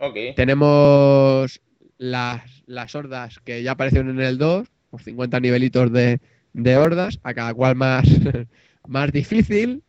[0.00, 0.16] Ok.
[0.36, 1.60] Tenemos
[1.98, 6.20] las, las hordas que ya aparecieron en el 2, por 50 nivelitos de,
[6.52, 8.04] de hordas, a cada cual más,
[8.86, 9.82] más difícil,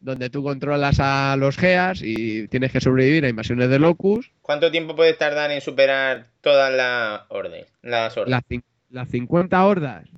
[0.00, 4.32] donde tú controlas a los Geas y tienes que sobrevivir a invasiones de Locus.
[4.42, 7.66] ¿Cuánto tiempo puedes tardar en superar todas las órdenes?
[7.82, 8.42] Las órdenes.
[8.50, 10.08] Las, las 50 hordas.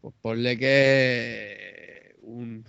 [0.00, 2.64] Pues ponle que un-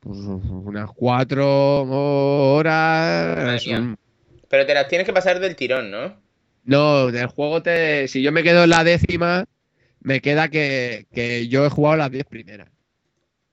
[0.00, 1.82] pues unas cuatro
[2.52, 3.66] horas.
[3.66, 3.98] Un-
[4.48, 6.20] Pero te las tienes que pasar del tirón, ¿no?
[6.64, 8.06] No, del juego te.
[8.08, 9.44] Si yo me quedo en la décima,
[10.00, 12.68] me queda que, que yo he jugado las diez primeras.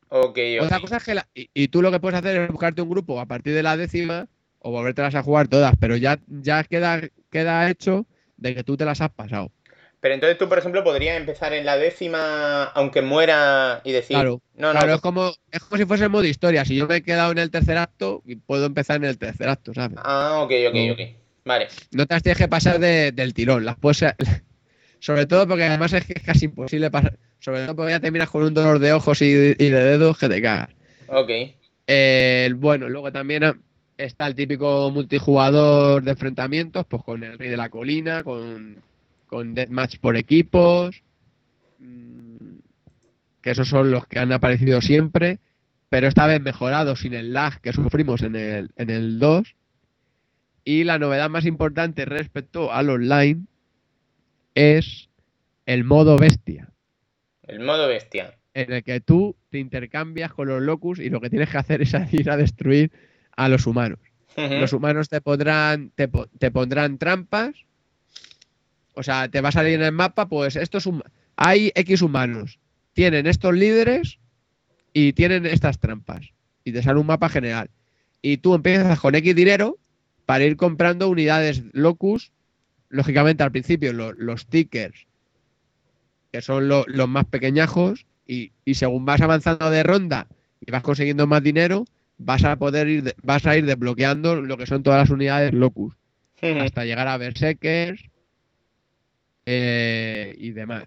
[0.10, 0.66] Ok, ok.
[0.66, 2.90] Otra cosa es que la- y, y tú lo que puedes hacer es buscarte un
[2.90, 4.28] grupo a partir de la décima
[4.60, 8.06] o volvértelas a jugar todas, pero ya, ya queda, queda hecho
[8.38, 9.52] de que tú te las has pasado.
[10.02, 14.16] Pero entonces tú, por ejemplo, podrías empezar en la décima, aunque muera, y decir.
[14.16, 16.64] Claro, no, no, claro, es como, es como si fuese el modo historia.
[16.64, 19.74] Si yo me he quedado en el tercer acto, puedo empezar en el tercer acto,
[19.74, 19.98] ¿sabes?
[20.02, 20.94] Ah, ok, ok, No.
[20.94, 21.00] ok.
[21.46, 21.68] Vale.
[21.92, 23.66] No te las tienes que pasar de- del tirón.
[23.66, 24.06] Las puedes,
[25.00, 27.18] sobre todo porque además es que es casi imposible pasar.
[27.40, 30.28] Sobre todo porque ya terminas con un dolor de ojos y, y de dedos que
[30.28, 30.70] te cagas.
[31.08, 31.30] Ok.
[31.88, 33.44] Eh, bueno, luego también
[33.98, 38.78] está el típico multijugador de enfrentamientos, pues con el Rey de la Colina, con,
[39.26, 41.02] con Deathmatch por equipos,
[41.80, 42.58] mm,
[43.42, 45.40] que esos son los que han aparecido siempre,
[45.90, 49.56] pero esta vez mejorados sin el lag que sufrimos en el, en el 2.
[50.66, 53.46] Y la novedad más importante respecto al online
[54.54, 55.10] es
[55.66, 56.70] el modo bestia
[57.50, 58.36] El modo bestia.
[58.54, 61.82] en el que tú te intercambias con los locus y lo que tienes que hacer
[61.82, 62.92] es ir a destruir
[63.36, 64.00] a los humanos.
[64.38, 67.56] Los humanos te pondrán, te, te pondrán trampas.
[68.94, 70.90] O sea, te va a salir en el mapa, pues estos
[71.36, 72.60] hay X humanos.
[72.94, 74.20] Tienen estos líderes
[74.94, 76.32] y tienen estas trampas.
[76.64, 77.70] Y te sale un mapa general.
[78.22, 79.78] Y tú empiezas con X dinero
[80.26, 82.32] para ir comprando unidades locus.
[82.90, 85.06] Lógicamente al principio lo- los tickers,
[86.32, 90.28] que son lo- los más pequeñajos, y, y según vas avanzando de ronda
[90.66, 91.86] y vas consiguiendo más dinero,
[92.18, 95.54] vas a poder ir, de- vas a ir desbloqueando lo que son todas las unidades
[95.54, 95.96] locus,
[96.62, 98.02] hasta llegar a Berserkers
[99.46, 100.86] eh, y demás,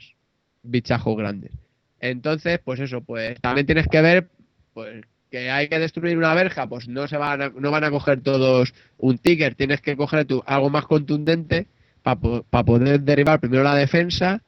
[0.62, 1.52] bichajos grandes.
[2.00, 4.28] Entonces, pues eso, pues también tienes que ver,
[4.74, 7.90] pues que hay que destruir una verja, pues no se van a, no van a
[7.90, 11.66] coger todos un ticker, tienes que coger tú algo más contundente
[12.02, 14.42] para poder derribar primero la defensa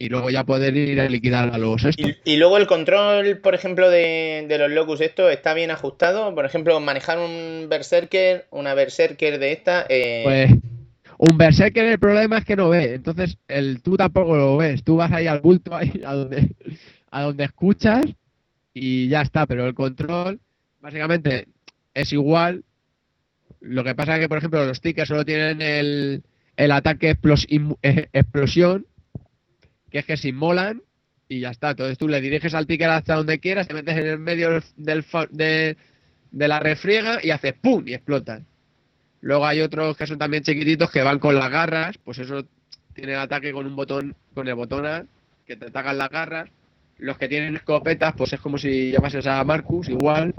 [0.00, 2.10] y luego ya poder ir a liquidar a los estos.
[2.24, 6.34] Y, y luego el control, por ejemplo, de, de los locus, esto está bien ajustado.
[6.34, 9.86] Por ejemplo, manejar un berserker, una berserker de esta.
[9.88, 10.50] eh, Pues
[11.18, 14.96] un berserker el problema es que no ve, entonces el tú tampoco lo ves, tú
[14.96, 16.56] vas ahí al bulto ahí a donde
[17.10, 18.06] a donde escuchas
[18.74, 20.40] y ya está, pero el control
[20.80, 21.48] básicamente
[21.94, 22.64] es igual.
[23.60, 26.22] Lo que pasa es que por ejemplo los tickets solo tienen el,
[26.56, 27.46] el ataque explos-
[27.82, 28.86] eh, explosión,
[29.90, 30.82] que es que se inmolan
[31.28, 31.70] y ya está.
[31.70, 35.04] Entonces tú le diriges al ticket hasta donde quieras, te metes en el medio del,
[35.30, 35.76] de,
[36.30, 37.86] de la refriega y haces ¡pum!
[37.86, 38.46] y explotan.
[39.20, 42.46] Luego hay otros que son también chiquititos que van con las garras, pues eso
[42.94, 45.06] tiene el ataque con un botón, con el botón A,
[45.46, 46.50] que te atacan las garras.
[46.98, 50.34] Los que tienen escopetas, pues es como si llamases a Marcus, igual.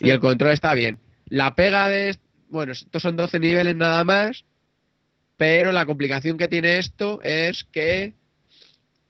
[0.00, 0.98] Y el control está bien.
[1.28, 2.16] La pega de.
[2.48, 4.44] Bueno, estos son 12 niveles nada más.
[5.36, 8.14] Pero la complicación que tiene esto es que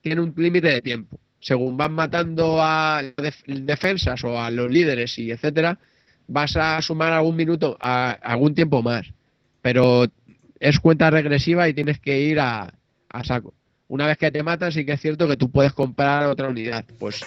[0.05, 1.19] tiene un límite de tiempo.
[1.39, 5.79] Según vas matando a def- defensas o a los líderes y etcétera,
[6.27, 9.07] vas a sumar algún minuto, a, algún tiempo más.
[9.63, 10.05] Pero
[10.59, 12.71] es cuenta regresiva y tienes que ir a,
[13.23, 13.55] saco.
[13.87, 16.85] Una vez que te matan, sí que es cierto que tú puedes comprar otra unidad.
[16.99, 17.25] Pues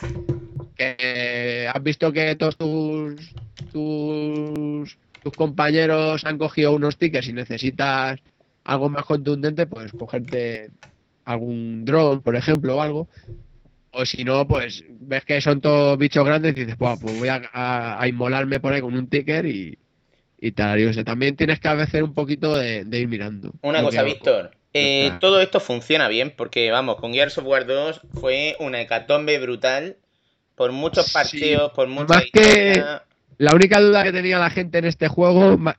[0.77, 3.35] que has visto que todos tus,
[3.73, 8.21] tus, tus compañeros han cogido unos tickets y necesitas
[8.63, 10.71] algo más contundente, pues cogerte
[11.33, 13.09] algún drone, por ejemplo, o algo.
[13.93, 17.29] O si no, pues ves que son todos bichos grandes y dices, "Buah, pues voy
[17.29, 19.79] a, a- a inmolarme por ahí con un ticker y,
[20.41, 20.79] y tal.
[20.81, 23.53] Y, o sea, también tienes que hacer un poquito de, de ir mirando.
[23.63, 24.51] Una cosa, Víctor.
[24.75, 29.39] eh, todo esto funciona bien porque, vamos, con Gears of War 2 fue una hecatombe
[29.39, 29.97] brutal.
[30.55, 32.85] Por muchos Sí, parcheos, por mucha más que-.
[33.39, 35.71] La única duda que tenía la gente en este juego mm,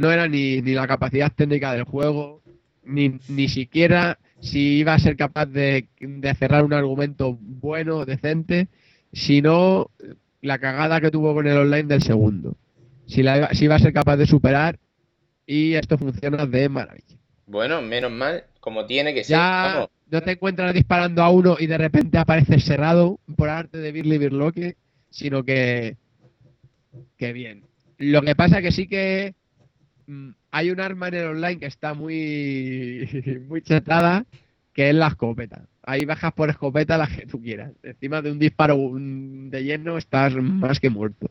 [0.00, 2.40] no era ni, ni la capacidad técnica del juego,
[2.84, 8.68] ni, ni siquiera si iba a ser capaz de, de cerrar un argumento bueno, decente,
[9.12, 9.90] sino
[10.42, 12.56] la cagada que tuvo con el online del segundo.
[13.06, 14.78] Si, la, iba- si iba a ser capaz de superar
[15.46, 17.16] y esto funciona de maravilla.
[17.46, 19.36] Bueno, menos mal, como tiene que ser.
[19.36, 19.88] Ya vamos.
[20.10, 24.18] no te encuentras disparando a uno y de repente apareces cerrado por arte de Birli
[24.18, 24.76] Birloque,
[25.10, 25.96] sino que,
[27.16, 27.64] que bien.
[27.98, 29.34] Lo que pasa que sí que
[30.50, 34.24] hay un arma en el online que está muy, muy chetada,
[34.72, 35.66] que es la escopeta.
[35.82, 37.72] Ahí bajas por escopeta las que tú quieras.
[37.82, 41.30] Encima de un disparo mm, de lleno estás más que muerto.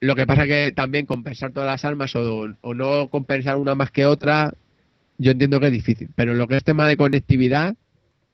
[0.00, 4.04] Lo que pasa que también compensar todas las armas o, no compensar una más que
[4.04, 4.52] otra,
[5.16, 6.10] yo entiendo que es difícil.
[6.16, 7.76] Pero lo que es tema de conectividad,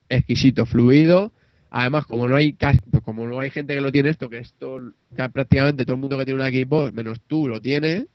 [0.09, 1.33] exquisito, fluido.
[1.71, 4.81] Además, como no hay pues como no hay gente que lo tiene esto, que esto
[5.15, 8.07] que prácticamente todo el mundo que tiene un equipo, menos tú, lo tiene,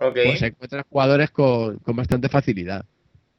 [0.00, 2.84] Ok, pues encuentras jugadores con, con bastante facilidad.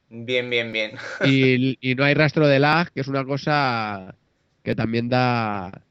[0.09, 0.91] bien, bien, bien.
[1.25, 4.15] Y, y no hay rastro de lag, que es una cosa
[4.63, 5.81] que también da,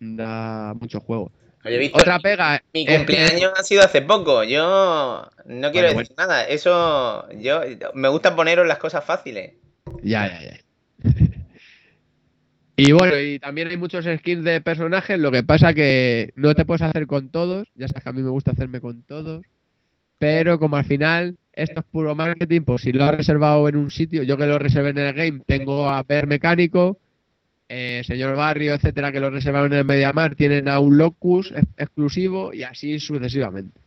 [0.00, 1.32] da mucho juego.
[1.64, 2.62] Oye, Víctor, Otra pega.
[2.74, 4.42] mi que- cumpleaños ha sido hace poco.
[4.44, 6.44] Yo no quiero Bueno, decir nada.
[6.44, 7.60] Eso, yo
[7.94, 9.54] me gusta poneros las cosas fáciles.
[10.02, 10.60] Ya, ya, ya.
[12.74, 16.64] Y bueno, y también hay muchos skins de personajes, lo que pasa que no te
[16.64, 19.42] puedes hacer con todos, ya sabes que a mí me gusta hacerme con todos,
[20.22, 23.90] pero como al final esto es puro marketing, pues si lo has reservado en un
[23.90, 27.00] sitio, yo que lo reservé en el game, tengo a Per Mecánico,
[27.68, 31.66] eh, Señor Barrio, etcétera, que lo reservaron en el Mediamar, tienen a un Locus ex-
[31.76, 33.80] exclusivo y así sucesivamente.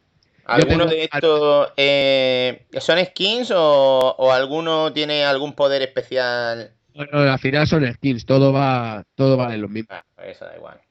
[0.43, 6.71] ¿Alguno de estos eh, son skins o, o alguno tiene algún poder especial?
[6.93, 9.87] Bueno, al final son skins, todo va, todo vale lo mismo.
[9.91, 10.81] Ah, eso da igual.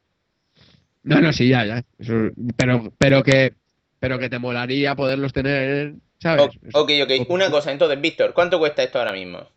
[1.03, 1.85] No, no, sí, ya, ya.
[1.99, 3.53] Eso- pero, pero que,
[4.05, 6.51] pero que te molaría poderlos tener, ¿sabes?
[6.75, 7.27] Ok, ok.
[7.31, 9.49] Una cosa, entonces, Víctor, ¿cuánto cuesta esto ahora mismo?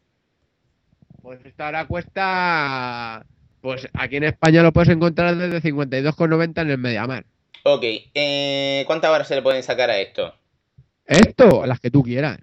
[1.21, 3.25] Pues esto ahora cuesta,
[3.59, 7.25] pues aquí en España lo puedes encontrar desde 52,90 en el Mediamar.
[7.63, 10.33] Ok, eh, ¿cuántas horas se le pueden sacar a esto?
[11.05, 12.39] Esto, las que tú quieras.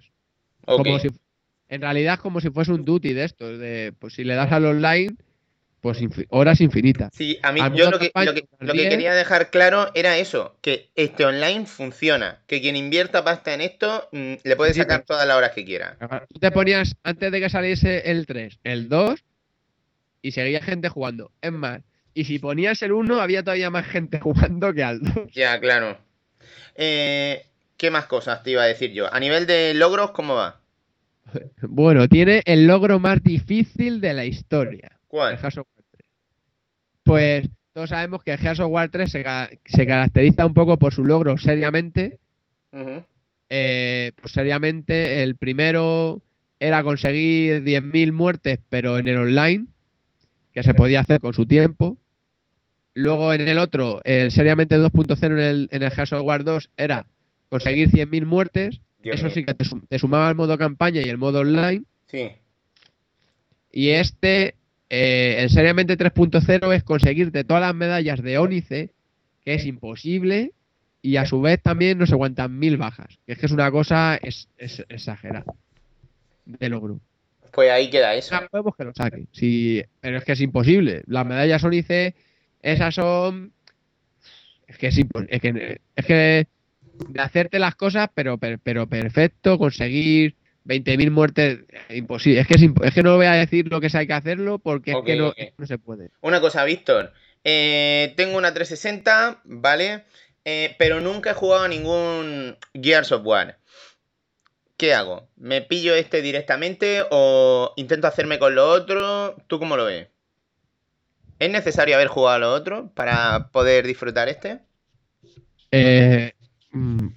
[0.67, 1.07] Ok, Como si,
[1.69, 4.51] en realidad es como si fuese un duty de estos, de, pues si le das
[4.51, 5.15] al online,
[5.85, 7.13] pues infi- horas infinitas.
[7.13, 8.89] sí, a mí yo lo que, lo, que, al lo que 10.
[8.89, 14.09] quería dejar claro era eso, que este online funciona, que quien invierta pasta en esto
[14.11, 15.95] mm, le puede sacar todas las horas que quiera.
[16.33, 19.23] Tú te ponías, antes de que saliese el 3, el 2,
[20.23, 21.31] y seguía gente jugando.
[21.39, 21.81] Es más,
[22.15, 25.31] y si ponías el 1, había todavía más gente jugando que al 2.
[25.33, 25.99] Ya, claro.
[26.73, 27.45] Eh,
[27.77, 29.13] ¿Qué más cosas te iba a decir yo?
[29.13, 30.61] A nivel de logros, ¿cómo va?
[31.61, 34.89] Bueno, tiene el logro más difícil de la historia.
[34.91, 35.33] El ¿Cuál?
[35.35, 35.74] Of War 3.
[37.05, 40.77] Pues todos sabemos que el Gears of War 3 se, ca- se caracteriza un poco
[40.77, 42.17] por su logro seriamente.
[43.49, 46.21] Eh, pues seriamente, el primero
[46.59, 49.67] era conseguir 10.000 muertes, pero en el online,
[50.51, 51.97] que se podía hacer con su tiempo.
[52.95, 56.71] Luego en el otro, el seriamente 2.0 en el, en el Gears of War 2
[56.75, 57.05] era
[57.49, 58.81] conseguir 100.000 muertes.
[59.03, 59.33] Dios Eso mío.
[59.35, 61.83] sí que te, sum- te sumaba el modo campaña y el modo online.
[62.07, 62.31] Sí.
[63.71, 64.55] Y este,
[64.97, 68.91] eh, el seriamente 3.0 es conseguirte todas las medallas de Ónice,
[69.43, 70.51] que es imposible,
[71.01, 73.69] y a su vez también no se aguantan mil bajas, que es que es una
[73.71, 75.43] cosa es, es- exagerada
[76.45, 76.99] de logro.
[77.51, 78.35] Pues ahí queda eso.
[78.51, 81.03] Podemos que lo saquen, sí, pero es que es imposible.
[81.07, 82.15] Las medallas Ónice,
[82.61, 83.51] esas son...
[84.67, 84.97] Es que es,
[85.29, 86.47] es que, es que
[87.09, 92.41] de hacerte las cosas, pero, pero, pero perfecto, conseguir 20.000 muertes, imposible.
[92.41, 94.13] Es que, es, imp- es que no voy a decir lo que es hay que
[94.13, 95.33] hacerlo porque es que no,
[95.65, 96.09] se puede.
[96.21, 97.13] Una cosa, Víctor.
[97.43, 100.03] Eh, tengo una 360, ¿vale?
[100.43, 103.59] Eh, pero nunca he jugado a ningún Gears of War.
[104.77, 105.29] ¿Qué hago?
[105.37, 109.37] ¿Me pillo este directamente o intento hacerme con lo otro?
[109.47, 110.09] ¿Tú cómo lo ves?
[111.39, 114.59] ¿Es necesario haber jugado a lo otro para poder disfrutar este?
[115.71, 116.33] Eh,
[116.71, 117.07] mm,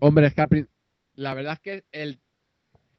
[0.00, 0.66] hombre, es que
[1.14, 2.20] la verdad es que el,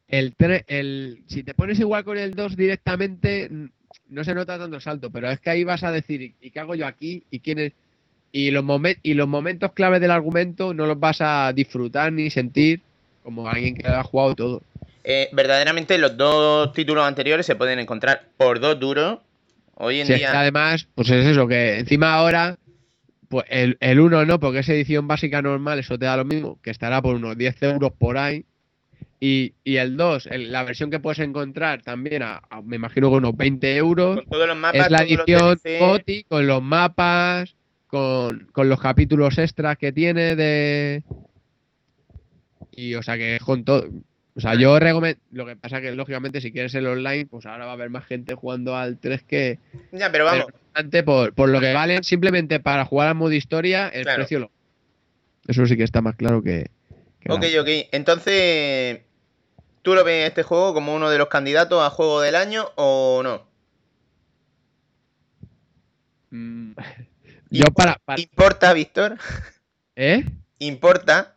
[0.09, 0.33] el,
[0.67, 3.49] el si te pones igual con el 2 directamente,
[4.09, 6.59] no se nota tanto el salto, pero es que ahí vas a decir, ¿y qué
[6.59, 7.23] hago yo aquí?
[7.31, 7.73] ¿Y quién es?
[8.31, 12.29] Y los, momen- y los momentos clave del argumento no los vas a disfrutar ni
[12.29, 12.81] sentir
[13.23, 14.61] como alguien que lo ha jugado todo.
[15.03, 19.19] Eh, verdaderamente los dos títulos anteriores se pueden encontrar por dos duros.
[19.75, 20.39] Hoy en día...
[20.39, 22.57] además, pues es eso, que encima ahora,
[23.29, 26.59] pues el, el 1 no, porque es edición básica normal, eso te da lo mismo,
[26.61, 28.45] que estará por unos 10 euros por ahí.
[29.21, 33.09] Y, y el 2, el- la versión que puedes encontrar también, a, a- me imagino
[33.09, 35.57] que unos 20 euros, Con todos los mapas, es la edición.
[35.79, 37.55] GOTY con los mapas,
[37.87, 41.03] con, con los capítulos extras que tiene de...
[42.71, 43.89] Y o sea que con todo.
[44.35, 45.19] O sea, yo recomiendo...
[45.31, 48.05] Lo que pasa que, lógicamente, si quieres el online, pues ahora va a haber más
[48.05, 49.59] gente jugando al 3 que,
[49.91, 50.45] Ya, pero vamos.
[50.73, 54.19] pero por, por lo que valen simplemente para jugar al modo historia, el Claro.
[54.19, 54.51] precio lo.
[55.47, 56.67] Eso sí que está más claro que.
[57.19, 57.61] que Ok, nada.
[57.61, 57.67] ok.
[57.91, 58.99] Entonces,
[59.81, 63.21] ¿tú lo ves este juego como uno de los candidatos a juego del año o
[63.23, 63.47] no?
[66.31, 66.73] Mm,
[67.49, 67.95] Yo para.
[68.05, 69.17] para- ¿Importa, Víctor?
[69.95, 70.23] ¿Eh?
[70.59, 71.35] ¿Importa?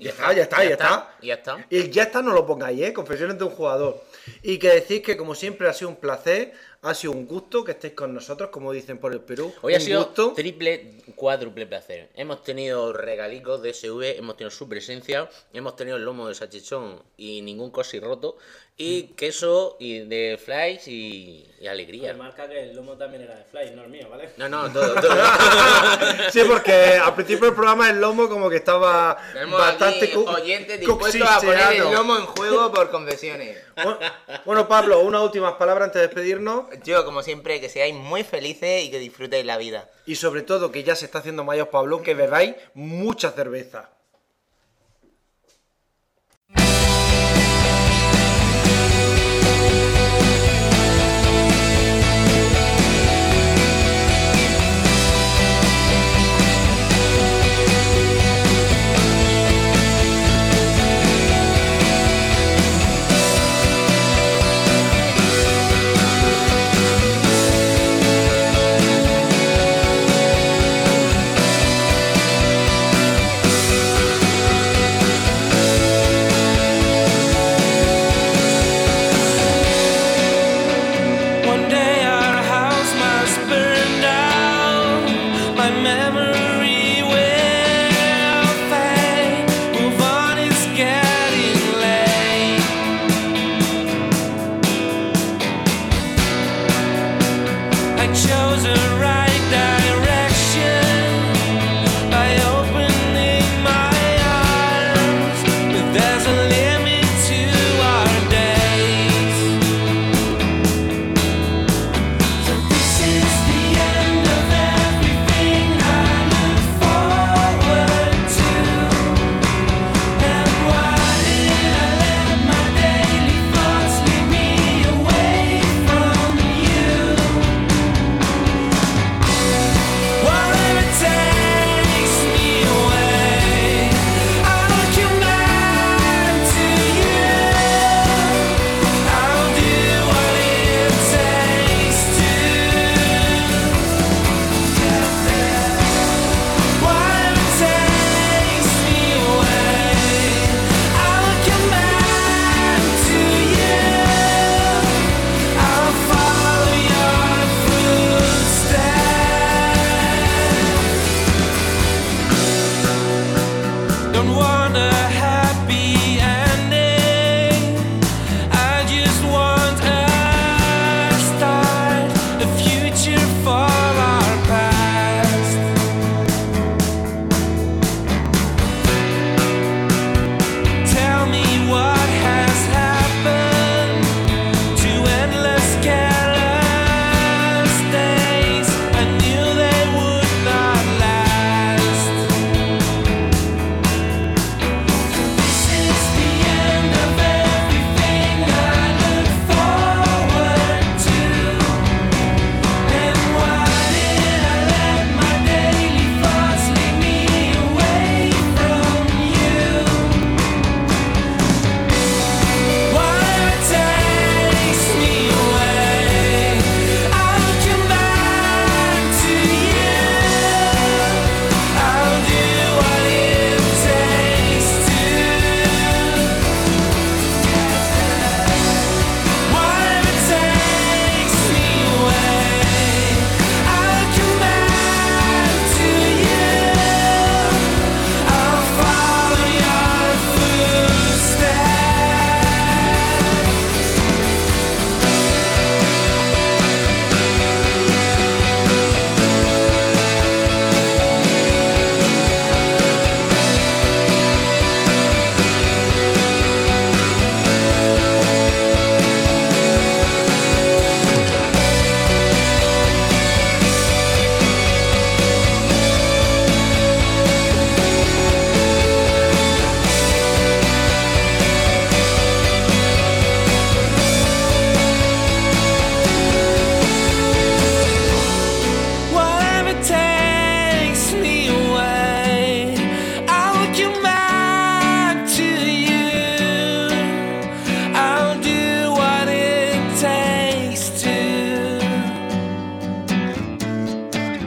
[0.00, 1.14] Ya está, ya está, ya está.
[1.20, 1.66] Y ya está.
[1.68, 2.92] Y el ya está no lo pongáis, ¿eh?
[2.94, 4.02] Confesiones de un jugador.
[4.42, 7.72] Y que decís que como siempre ha sido un placer, ha sido un gusto que
[7.72, 9.52] estéis con nosotros, como dicen por el Perú.
[9.62, 10.32] Hoy ha un sido gusto.
[10.34, 12.08] triple, cuádruple placer.
[12.14, 17.02] Hemos tenido regalicos de SV, hemos tenido su presencia, hemos tenido el lomo de salchichón
[17.16, 18.38] y ningún cosi roto,
[18.78, 22.12] y queso y de flies y, y alegría.
[22.12, 24.30] Remarca que el lomo también era de Fly, no el mío, ¿vale?
[24.38, 25.10] No, no, todo, todo.
[26.32, 30.80] Sí, porque al principio del programa el lomo como que estaba Tenemos bastante aquí oyentes
[30.80, 33.58] dispuestos a poner el lomo en juego por confesiones.
[34.44, 36.66] Bueno, Pablo, unas últimas palabras antes de despedirnos.
[36.84, 39.90] Yo, como siempre, que seáis muy felices y que disfrutéis la vida.
[40.06, 43.90] Y sobre todo, que ya se está haciendo mayor Pablo, que bebáis mucha cerveza.